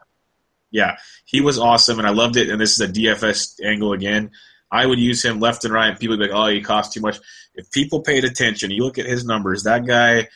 Yeah, 0.69 0.97
he 1.26 1.41
was 1.41 1.57
awesome, 1.57 1.97
and 1.97 2.07
I 2.07 2.11
loved 2.11 2.38
it. 2.38 2.49
And 2.49 2.61
this 2.61 2.73
is 2.73 2.81
a 2.81 2.88
DFS 2.93 3.59
angle 3.65 3.91
again. 3.93 4.30
I 4.71 4.85
would 4.85 4.99
use 4.99 5.26
him 5.26 5.39
left 5.39 5.65
and 5.65 5.73
right. 5.73 5.97
People 5.99 6.15
would 6.15 6.23
be 6.27 6.31
like, 6.31 6.39
"Oh, 6.39 6.47
he 6.53 6.61
costs 6.61 6.93
too 6.93 7.01
much." 7.01 7.17
If 7.55 7.71
people 7.71 8.01
paid 8.01 8.23
attention, 8.23 8.69
you 8.69 8.84
look 8.84 8.99
at 8.99 9.07
his 9.07 9.26
numbers. 9.26 9.63
That 9.63 9.88
guy, 9.88 10.27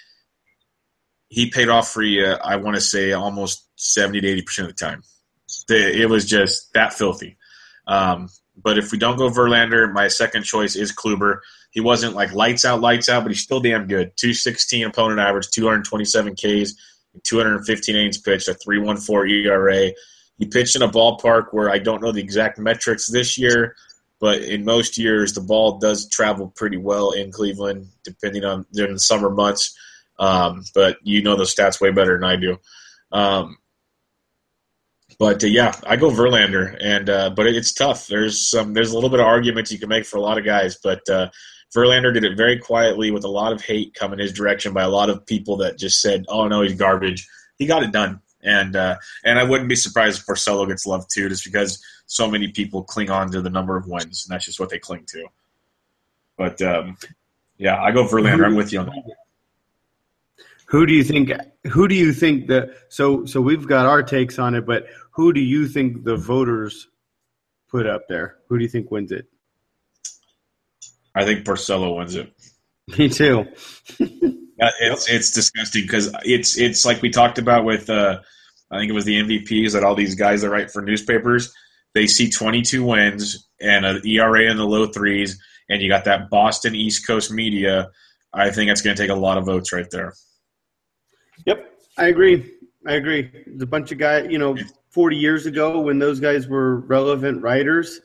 he 1.29 1.51
paid 1.51 1.69
off 1.69 1.91
for 1.93 2.01
you. 2.01 2.25
I 2.25 2.55
want 2.55 2.75
to 2.75 2.81
say 2.81 3.11
almost 3.11 3.69
seventy 3.75 4.21
to 4.21 4.27
eighty 4.27 4.41
percent 4.41 4.69
of 4.69 4.75
the 4.75 4.83
time. 4.83 5.03
It 5.69 6.09
was 6.09 6.25
just 6.25 6.73
that 6.73 6.93
filthy. 6.93 7.37
Um, 7.85 8.29
but 8.55 8.77
if 8.77 8.91
we 8.91 8.97
don't 8.97 9.17
go 9.17 9.29
Verlander, 9.29 9.91
my 9.91 10.07
second 10.07 10.43
choice 10.43 10.75
is 10.75 10.91
Kluber. 10.91 11.39
He 11.71 11.79
wasn't 11.79 12.15
like 12.15 12.33
lights 12.33 12.65
out, 12.65 12.81
lights 12.81 13.09
out, 13.09 13.23
but 13.23 13.31
he's 13.31 13.41
still 13.41 13.59
damn 13.59 13.87
good. 13.87 14.11
Two 14.15 14.33
sixteen 14.33 14.85
opponent 14.85 15.19
average, 15.19 15.49
two 15.49 15.65
hundred 15.65 15.85
twenty 15.85 16.05
seven 16.05 16.35
Ks, 16.35 16.73
two 17.23 17.37
hundred 17.37 17.65
fifteen 17.65 17.95
innings 17.95 18.19
pitched, 18.19 18.47
a 18.47 18.53
three 18.53 18.79
one 18.79 18.97
four 18.97 19.25
ERA. 19.25 19.91
He 20.37 20.45
pitched 20.45 20.75
in 20.75 20.81
a 20.81 20.89
ballpark 20.89 21.47
where 21.51 21.69
I 21.69 21.79
don't 21.79 22.01
know 22.01 22.11
the 22.11 22.21
exact 22.21 22.59
metrics 22.59 23.09
this 23.09 23.37
year, 23.37 23.75
but 24.19 24.41
in 24.41 24.65
most 24.65 24.97
years 24.97 25.33
the 25.33 25.41
ball 25.41 25.79
does 25.79 26.07
travel 26.09 26.53
pretty 26.55 26.77
well 26.77 27.11
in 27.11 27.31
Cleveland, 27.31 27.87
depending 28.03 28.43
on 28.43 28.65
during 28.71 28.93
the 28.93 28.99
summer 28.99 29.29
months. 29.29 29.75
Um, 30.19 30.63
but 30.75 30.97
you 31.03 31.23
know 31.23 31.35
those 31.35 31.53
stats 31.53 31.81
way 31.81 31.91
better 31.91 32.19
than 32.19 32.23
I 32.23 32.35
do. 32.35 32.59
Um, 33.11 33.57
but 35.23 35.41
uh, 35.41 35.47
yeah, 35.47 35.71
I 35.87 35.95
go 35.95 36.09
Verlander, 36.09 36.75
and 36.81 37.09
uh, 37.09 37.29
but 37.29 37.47
it's 37.47 37.71
tough. 37.71 38.07
There's 38.07 38.45
some 38.45 38.73
there's 38.73 38.91
a 38.91 38.95
little 38.95 39.09
bit 39.09 39.21
of 39.21 39.25
arguments 39.25 39.71
you 39.71 39.79
can 39.79 39.87
make 39.87 40.05
for 40.05 40.17
a 40.17 40.21
lot 40.21 40.37
of 40.37 40.43
guys, 40.43 40.77
but 40.83 40.99
uh, 41.07 41.29
Verlander 41.73 42.13
did 42.13 42.25
it 42.25 42.35
very 42.35 42.59
quietly 42.59 43.09
with 43.09 43.23
a 43.23 43.29
lot 43.29 43.53
of 43.53 43.61
hate 43.61 43.93
coming 43.93 44.19
his 44.19 44.33
direction 44.33 44.73
by 44.73 44.83
a 44.83 44.89
lot 44.89 45.09
of 45.09 45.25
people 45.25 45.55
that 45.57 45.79
just 45.79 46.01
said, 46.01 46.25
"Oh 46.27 46.49
no, 46.49 46.61
he's 46.61 46.73
garbage." 46.73 47.25
He 47.57 47.67
got 47.67 47.83
it 47.83 47.93
done, 47.93 48.19
and 48.41 48.75
uh, 48.75 48.97
and 49.23 49.39
I 49.39 49.45
wouldn't 49.45 49.69
be 49.69 49.77
surprised 49.77 50.19
if 50.19 50.25
Porcello 50.25 50.67
gets 50.67 50.85
loved 50.85 51.09
too, 51.09 51.29
just 51.29 51.45
because 51.45 51.81
so 52.05 52.29
many 52.29 52.49
people 52.49 52.83
cling 52.83 53.09
on 53.09 53.31
to 53.31 53.41
the 53.41 53.49
number 53.49 53.77
of 53.77 53.87
wins, 53.87 54.25
and 54.25 54.35
that's 54.35 54.43
just 54.43 54.59
what 54.59 54.71
they 54.71 54.79
cling 54.79 55.05
to. 55.05 55.25
But 56.37 56.61
um, 56.61 56.97
yeah, 57.57 57.81
I 57.81 57.93
go 57.93 58.05
Verlander. 58.05 58.45
I'm 58.45 58.55
with 58.55 58.73
you 58.73 58.81
on 58.81 58.87
that. 58.87 59.15
Who 60.73 60.87
do 60.87 60.93
you 60.93 61.03
think? 61.03 61.31
Who 61.71 61.87
do 61.87 61.93
you 61.93 62.11
think 62.11 62.47
that? 62.47 62.75
So, 62.89 63.25
so 63.25 63.39
we've 63.39 63.67
got 63.67 63.85
our 63.85 64.01
takes 64.01 64.39
on 64.39 64.55
it, 64.55 64.65
but 64.65 64.87
who 65.15 65.33
do 65.33 65.41
you 65.41 65.67
think 65.67 66.03
the 66.03 66.15
voters 66.15 66.87
put 67.69 67.87
up 67.87 68.07
there? 68.07 68.37
Who 68.49 68.57
do 68.57 68.63
you 68.63 68.69
think 68.69 68.91
wins 68.91 69.11
it? 69.11 69.25
I 71.15 71.25
think 71.25 71.45
Porcello 71.45 71.97
wins 71.97 72.15
it. 72.15 72.33
Me 72.97 73.09
too. 73.09 73.45
it's 73.99 75.09
it's 75.09 75.31
disgusting 75.31 75.83
because 75.83 76.13
it's 76.23 76.57
it's 76.57 76.85
like 76.85 77.01
we 77.01 77.09
talked 77.09 77.37
about 77.37 77.65
with 77.65 77.89
uh, 77.89 78.19
I 78.71 78.79
think 78.79 78.89
it 78.89 78.93
was 78.93 79.05
the 79.05 79.21
MVPs 79.21 79.73
that 79.73 79.83
all 79.83 79.95
these 79.95 80.15
guys 80.15 80.41
that 80.41 80.49
write 80.49 80.71
for 80.71 80.81
newspapers 80.81 81.53
they 81.93 82.07
see 82.07 82.29
22 82.29 82.83
wins 82.83 83.47
and 83.61 83.85
an 83.85 84.05
ERA 84.05 84.49
in 84.49 84.57
the 84.57 84.65
low 84.65 84.87
threes, 84.87 85.41
and 85.69 85.81
you 85.81 85.89
got 85.89 86.05
that 86.05 86.29
Boston 86.29 86.75
East 86.75 87.05
Coast 87.05 87.31
media. 87.31 87.89
I 88.33 88.49
think 88.49 88.71
it's 88.71 88.81
going 88.81 88.95
to 88.95 89.01
take 89.01 89.11
a 89.11 89.15
lot 89.15 89.37
of 89.37 89.45
votes 89.45 89.71
right 89.71 89.89
there. 89.91 90.13
Yep, 91.45 91.71
I 91.97 92.07
agree. 92.07 92.51
I 92.87 92.93
agree. 92.93 93.45
The 93.55 93.67
bunch 93.67 93.91
of 93.91 93.99
guys, 93.99 94.27
you 94.29 94.39
know, 94.39 94.57
40 94.93 95.17
years 95.17 95.47
ago 95.47 95.81
when 95.81 95.97
those 95.97 96.19
guys 96.19 96.47
were 96.47 96.77
relevant 96.81 97.41
writers. 97.41 97.99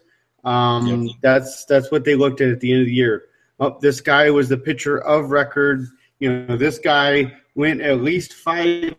Um, 0.44 1.04
yep. 1.04 1.16
That's 1.20 1.64
that's 1.66 1.90
what 1.90 2.04
they 2.04 2.14
looked 2.14 2.40
at 2.40 2.48
at 2.48 2.60
the 2.60 2.72
end 2.72 2.80
of 2.80 2.86
the 2.86 2.94
year. 2.94 3.24
Oh, 3.60 3.78
this 3.80 4.00
guy 4.00 4.30
was 4.30 4.48
the 4.48 4.56
pitcher 4.56 4.98
of 4.98 5.30
record. 5.30 5.86
You 6.18 6.46
know, 6.46 6.56
this 6.56 6.78
guy 6.78 7.34
went 7.54 7.82
at 7.82 8.00
least 8.00 8.32
five 8.32 8.94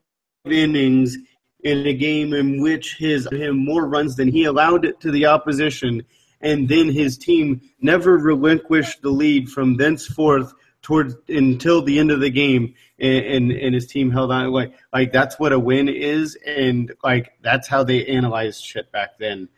innings 0.45 1.17
in 1.63 1.85
a 1.87 1.93
game 1.93 2.33
in 2.33 2.61
which 2.61 2.97
his 2.97 3.27
him 3.31 3.57
more 3.57 3.87
runs 3.87 4.15
than 4.15 4.27
he 4.27 4.43
allowed 4.43 4.85
it 4.85 4.99
to 4.99 5.11
the 5.11 5.25
opposition, 5.25 6.03
and 6.41 6.69
then 6.69 6.89
his 6.89 7.17
team 7.17 7.61
never 7.81 8.17
relinquished 8.17 9.01
the 9.01 9.09
lead 9.09 9.49
from 9.49 9.77
thenceforth 9.77 10.53
towards 10.81 11.15
until 11.27 11.81
the 11.81 11.99
end 11.99 12.11
of 12.11 12.19
the 12.19 12.29
game 12.29 12.73
and, 12.99 13.25
and, 13.25 13.51
and 13.51 13.75
his 13.75 13.87
team 13.87 14.11
held 14.11 14.31
on 14.31 14.51
like 14.51 14.73
like 14.93 15.11
that's 15.11 15.39
what 15.39 15.51
a 15.51 15.59
win 15.59 15.89
is 15.89 16.35
and 16.45 16.93
like 17.03 17.31
that's 17.41 17.67
how 17.67 17.83
they 17.83 18.05
analyzed 18.05 18.63
shit 18.63 18.91
back 18.91 19.17
then 19.19 19.49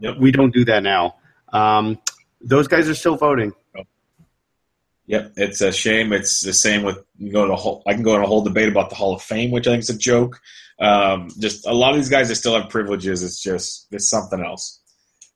yep. 0.00 0.16
we 0.18 0.30
don't 0.30 0.54
do 0.54 0.64
that 0.64 0.82
now 0.82 1.16
um, 1.52 1.98
those 2.40 2.68
guys 2.68 2.88
are 2.88 2.94
still 2.94 3.16
voting 3.16 3.52
Yep, 5.10 5.32
it's 5.38 5.60
a 5.60 5.72
shame. 5.72 6.12
It's 6.12 6.40
the 6.40 6.52
same 6.52 6.84
with 6.84 7.04
you 7.18 7.32
go 7.32 7.44
to 7.48 7.56
whole, 7.56 7.82
I 7.84 7.94
can 7.94 8.04
go 8.04 8.14
on 8.14 8.22
a 8.22 8.28
whole 8.28 8.44
debate 8.44 8.68
about 8.68 8.90
the 8.90 8.94
Hall 8.94 9.12
of 9.12 9.20
Fame, 9.20 9.50
which 9.50 9.66
I 9.66 9.72
think 9.72 9.82
is 9.82 9.90
a 9.90 9.98
joke. 9.98 10.40
Um, 10.78 11.30
just 11.40 11.66
a 11.66 11.74
lot 11.74 11.90
of 11.90 11.96
these 11.96 12.08
guys 12.08 12.28
that 12.28 12.36
still 12.36 12.54
have 12.54 12.70
privileges. 12.70 13.24
It's 13.24 13.42
just 13.42 13.88
it's 13.90 14.08
something 14.08 14.40
else. 14.40 14.80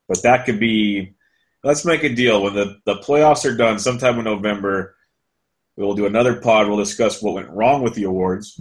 But 0.07 0.23
that 0.23 0.47
could 0.47 0.61
be. 0.61 1.17
Let's 1.65 1.85
make 1.85 2.05
a 2.05 2.09
deal 2.09 2.41
when 2.41 2.55
the 2.55 2.77
the 2.85 2.95
playoffs 2.99 3.51
are 3.51 3.57
done, 3.57 3.81
sometime 3.81 4.17
in 4.17 4.25
November. 4.25 4.94
We'll 5.77 5.95
do 5.95 6.07
another 6.07 6.41
pod. 6.41 6.69
We'll 6.69 6.77
discuss 6.77 7.23
what 7.23 7.35
went 7.35 7.51
wrong 7.51 7.83
with 7.83 7.95
the 7.95 8.05
awards. 8.05 8.61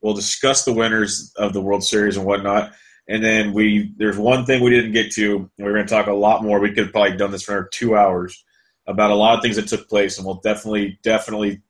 We'll 0.00 0.14
discuss 0.14 0.64
the 0.64 0.72
winners 0.72 1.32
of 1.36 1.52
the 1.52 1.60
World 1.60 1.84
Series 1.84 2.16
and 2.16 2.26
whatnot. 2.26 2.72
And 3.08 3.22
then 3.22 3.52
we 3.52 3.92
there's 3.96 4.18
one 4.18 4.46
thing 4.46 4.62
we 4.62 4.70
didn't 4.70 4.92
get 4.92 5.12
to. 5.12 5.50
We're 5.58 5.72
going 5.72 5.86
to 5.86 5.92
talk 5.92 6.06
a 6.06 6.12
lot 6.12 6.42
more. 6.42 6.58
We 6.58 6.70
could 6.70 6.84
have 6.84 6.92
probably 6.92 7.16
done 7.16 7.30
this 7.30 7.42
for 7.42 7.52
another 7.52 7.68
two 7.72 7.96
hours 7.96 8.44
about 8.86 9.10
a 9.10 9.14
lot 9.16 9.36
of 9.36 9.42
things 9.42 9.56
that 9.56 9.68
took 9.68 9.88
place, 9.88 10.16
and 10.16 10.26
we'll 10.26 10.40
definitely 10.42 10.98
definitely 11.02 11.62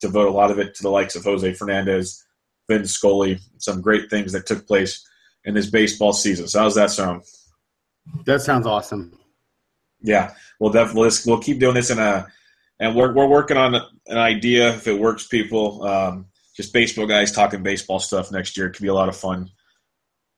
devote 0.00 0.28
a 0.28 0.32
lot 0.32 0.50
of 0.50 0.58
it 0.58 0.74
to 0.74 0.82
the 0.82 0.90
likes 0.90 1.16
of 1.16 1.24
Jose 1.24 1.54
Fernandez, 1.54 2.24
Vin 2.68 2.86
Scully, 2.86 3.38
some 3.58 3.80
great 3.80 4.10
things 4.10 4.32
that 4.32 4.46
took 4.46 4.66
place 4.66 5.04
in 5.44 5.54
this 5.54 5.70
baseball 5.70 6.12
season. 6.12 6.48
So 6.48 6.60
how's 6.60 6.74
that 6.74 6.90
sound? 6.90 7.22
That 8.26 8.42
sounds 8.42 8.66
awesome. 8.66 9.18
Yeah, 10.00 10.34
we'll 10.60 10.72
definitely 10.72 11.10
we'll 11.26 11.40
keep 11.40 11.58
doing 11.58 11.74
this 11.74 11.90
in 11.90 11.98
a, 11.98 12.26
and 12.78 12.94
we're 12.94 13.12
we're 13.12 13.26
working 13.26 13.56
on 13.56 13.74
an 13.74 14.18
idea 14.18 14.70
if 14.70 14.86
it 14.86 14.98
works, 14.98 15.26
people. 15.26 15.82
Um, 15.84 16.26
just 16.56 16.72
baseball 16.72 17.06
guys 17.06 17.32
talking 17.32 17.62
baseball 17.62 18.00
stuff 18.00 18.32
next 18.32 18.56
year 18.56 18.68
it 18.68 18.72
could 18.72 18.82
be 18.82 18.88
a 18.88 18.94
lot 18.94 19.10
of 19.10 19.16
fun. 19.16 19.50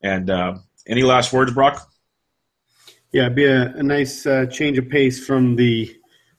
And 0.02 0.28
uh, 0.28 0.58
any 0.86 1.02
last 1.02 1.32
words, 1.32 1.52
Brock? 1.52 1.88
Yeah, 3.12 3.22
it'd 3.22 3.36
be 3.36 3.44
a, 3.44 3.74
a 3.74 3.82
nice 3.82 4.26
uh, 4.26 4.46
change 4.46 4.78
of 4.78 4.88
pace 4.88 5.24
from 5.24 5.56
the 5.56 5.96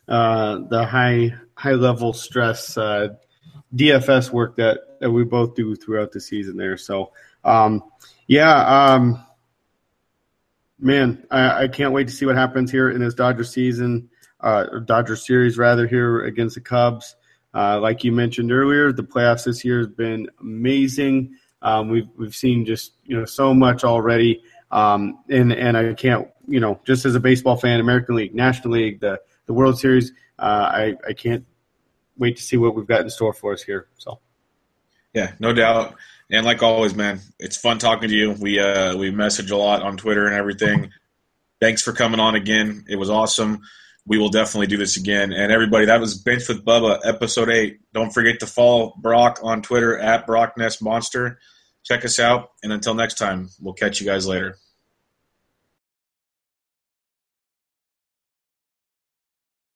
uh, 0.08 0.60
the 0.70 0.86
high 0.86 1.34
high 1.56 1.74
level 1.74 2.14
stress 2.14 2.78
uh, 2.78 3.10
DFS 3.76 4.32
work 4.32 4.56
that, 4.58 4.80
that 5.00 5.12
we 5.12 5.24
both 5.24 5.56
do 5.56 5.76
throughout 5.76 6.12
the 6.12 6.20
season 6.20 6.58
there. 6.58 6.78
So, 6.78 7.12
um, 7.44 7.84
yeah, 8.28 8.94
um, 8.94 9.24
man, 10.80 11.26
I, 11.30 11.64
I, 11.64 11.68
can't 11.68 11.94
wait 11.94 12.08
to 12.08 12.14
see 12.14 12.26
what 12.26 12.36
happens 12.36 12.72
here 12.72 12.90
in 12.90 13.00
this 13.02 13.14
Dodger 13.14 13.44
season, 13.44 14.10
uh, 14.42 14.80
Dodger 14.80 15.16
series 15.16 15.58
rather 15.58 15.88
here 15.88 16.22
against 16.22 16.56
the 16.56 16.62
Cubs. 16.62 17.16
Uh, 17.54 17.80
like 17.80 18.04
you 18.04 18.12
mentioned 18.12 18.52
earlier, 18.52 18.92
the 18.92 19.04
playoffs 19.04 19.46
this 19.46 19.66
year 19.66 19.80
has 19.80 19.88
been 19.88 20.30
amazing. 20.40 21.36
Um, 21.62 21.90
we've 21.90 22.08
we've 22.16 22.36
seen 22.36 22.66
just 22.66 22.94
you 23.04 23.18
know 23.18 23.26
so 23.26 23.54
much 23.54 23.84
already, 23.84 24.42
um, 24.72 25.20
and 25.30 25.52
and 25.52 25.76
I 25.76 25.94
can't 25.94 26.28
you 26.48 26.60
know 26.60 26.80
just 26.86 27.06
as 27.06 27.16
a 27.16 27.20
baseball 27.20 27.58
fan, 27.58 27.80
American 27.80 28.16
League, 28.16 28.36
National 28.36 28.74
League, 28.74 29.02
the 29.02 29.20
the 29.48 29.54
World 29.54 29.80
Series, 29.80 30.12
uh, 30.38 30.70
I 30.72 30.96
I 31.08 31.14
can't 31.14 31.46
wait 32.18 32.38
to 32.38 32.44
see 32.44 32.58
what 32.58 32.76
we've 32.76 32.86
got 32.86 33.02
in 33.02 33.10
store 33.10 33.34
for 33.34 33.54
us 33.54 33.64
here. 33.64 33.88
So, 33.98 34.20
yeah, 35.14 35.32
no 35.40 35.54
doubt. 35.54 35.96
And 36.30 36.46
like 36.46 36.62
always, 36.62 36.94
man, 36.94 37.22
it's 37.40 37.58
fun 37.58 37.80
talking 37.80 38.10
to 38.10 38.16
you. 38.16 38.34
We 38.40 38.60
uh, 38.60 38.96
we 38.96 39.10
message 39.10 39.50
a 39.50 39.58
lot 39.58 39.82
on 39.82 39.98
Twitter 39.98 40.28
and 40.28 40.36
everything. 40.36 40.92
Thanks 41.60 41.82
for 41.82 41.92
coming 41.92 42.20
on 42.20 42.36
again. 42.36 42.86
It 42.88 42.98
was 42.98 43.10
awesome. 43.10 43.62
We 44.06 44.18
will 44.18 44.30
definitely 44.30 44.68
do 44.68 44.78
this 44.78 44.98
again. 44.98 45.32
And 45.32 45.52
everybody, 45.52 45.86
that 45.86 46.00
was 46.00 46.18
Bench 46.18 46.48
with 46.48 46.66
Bubba, 46.66 47.00
episode 47.04 47.50
eight. 47.50 47.80
Don't 47.94 48.12
forget 48.12 48.40
to 48.40 48.48
follow 48.48 48.94
Brock 48.98 49.40
on 49.44 49.62
Twitter 49.62 49.98
at 49.98 50.26
Brock 50.26 50.54
Nest 50.58 50.82
Monster. 50.82 51.40
Check 51.84 52.06
us 52.06 52.20
out. 52.20 52.52
And 52.64 52.74
until 52.74 52.96
next 52.96 53.18
time, 53.18 53.50
we'll 53.60 53.74
catch 53.74 54.00
you 54.00 54.08
guys 54.08 54.28
later. 54.28 54.58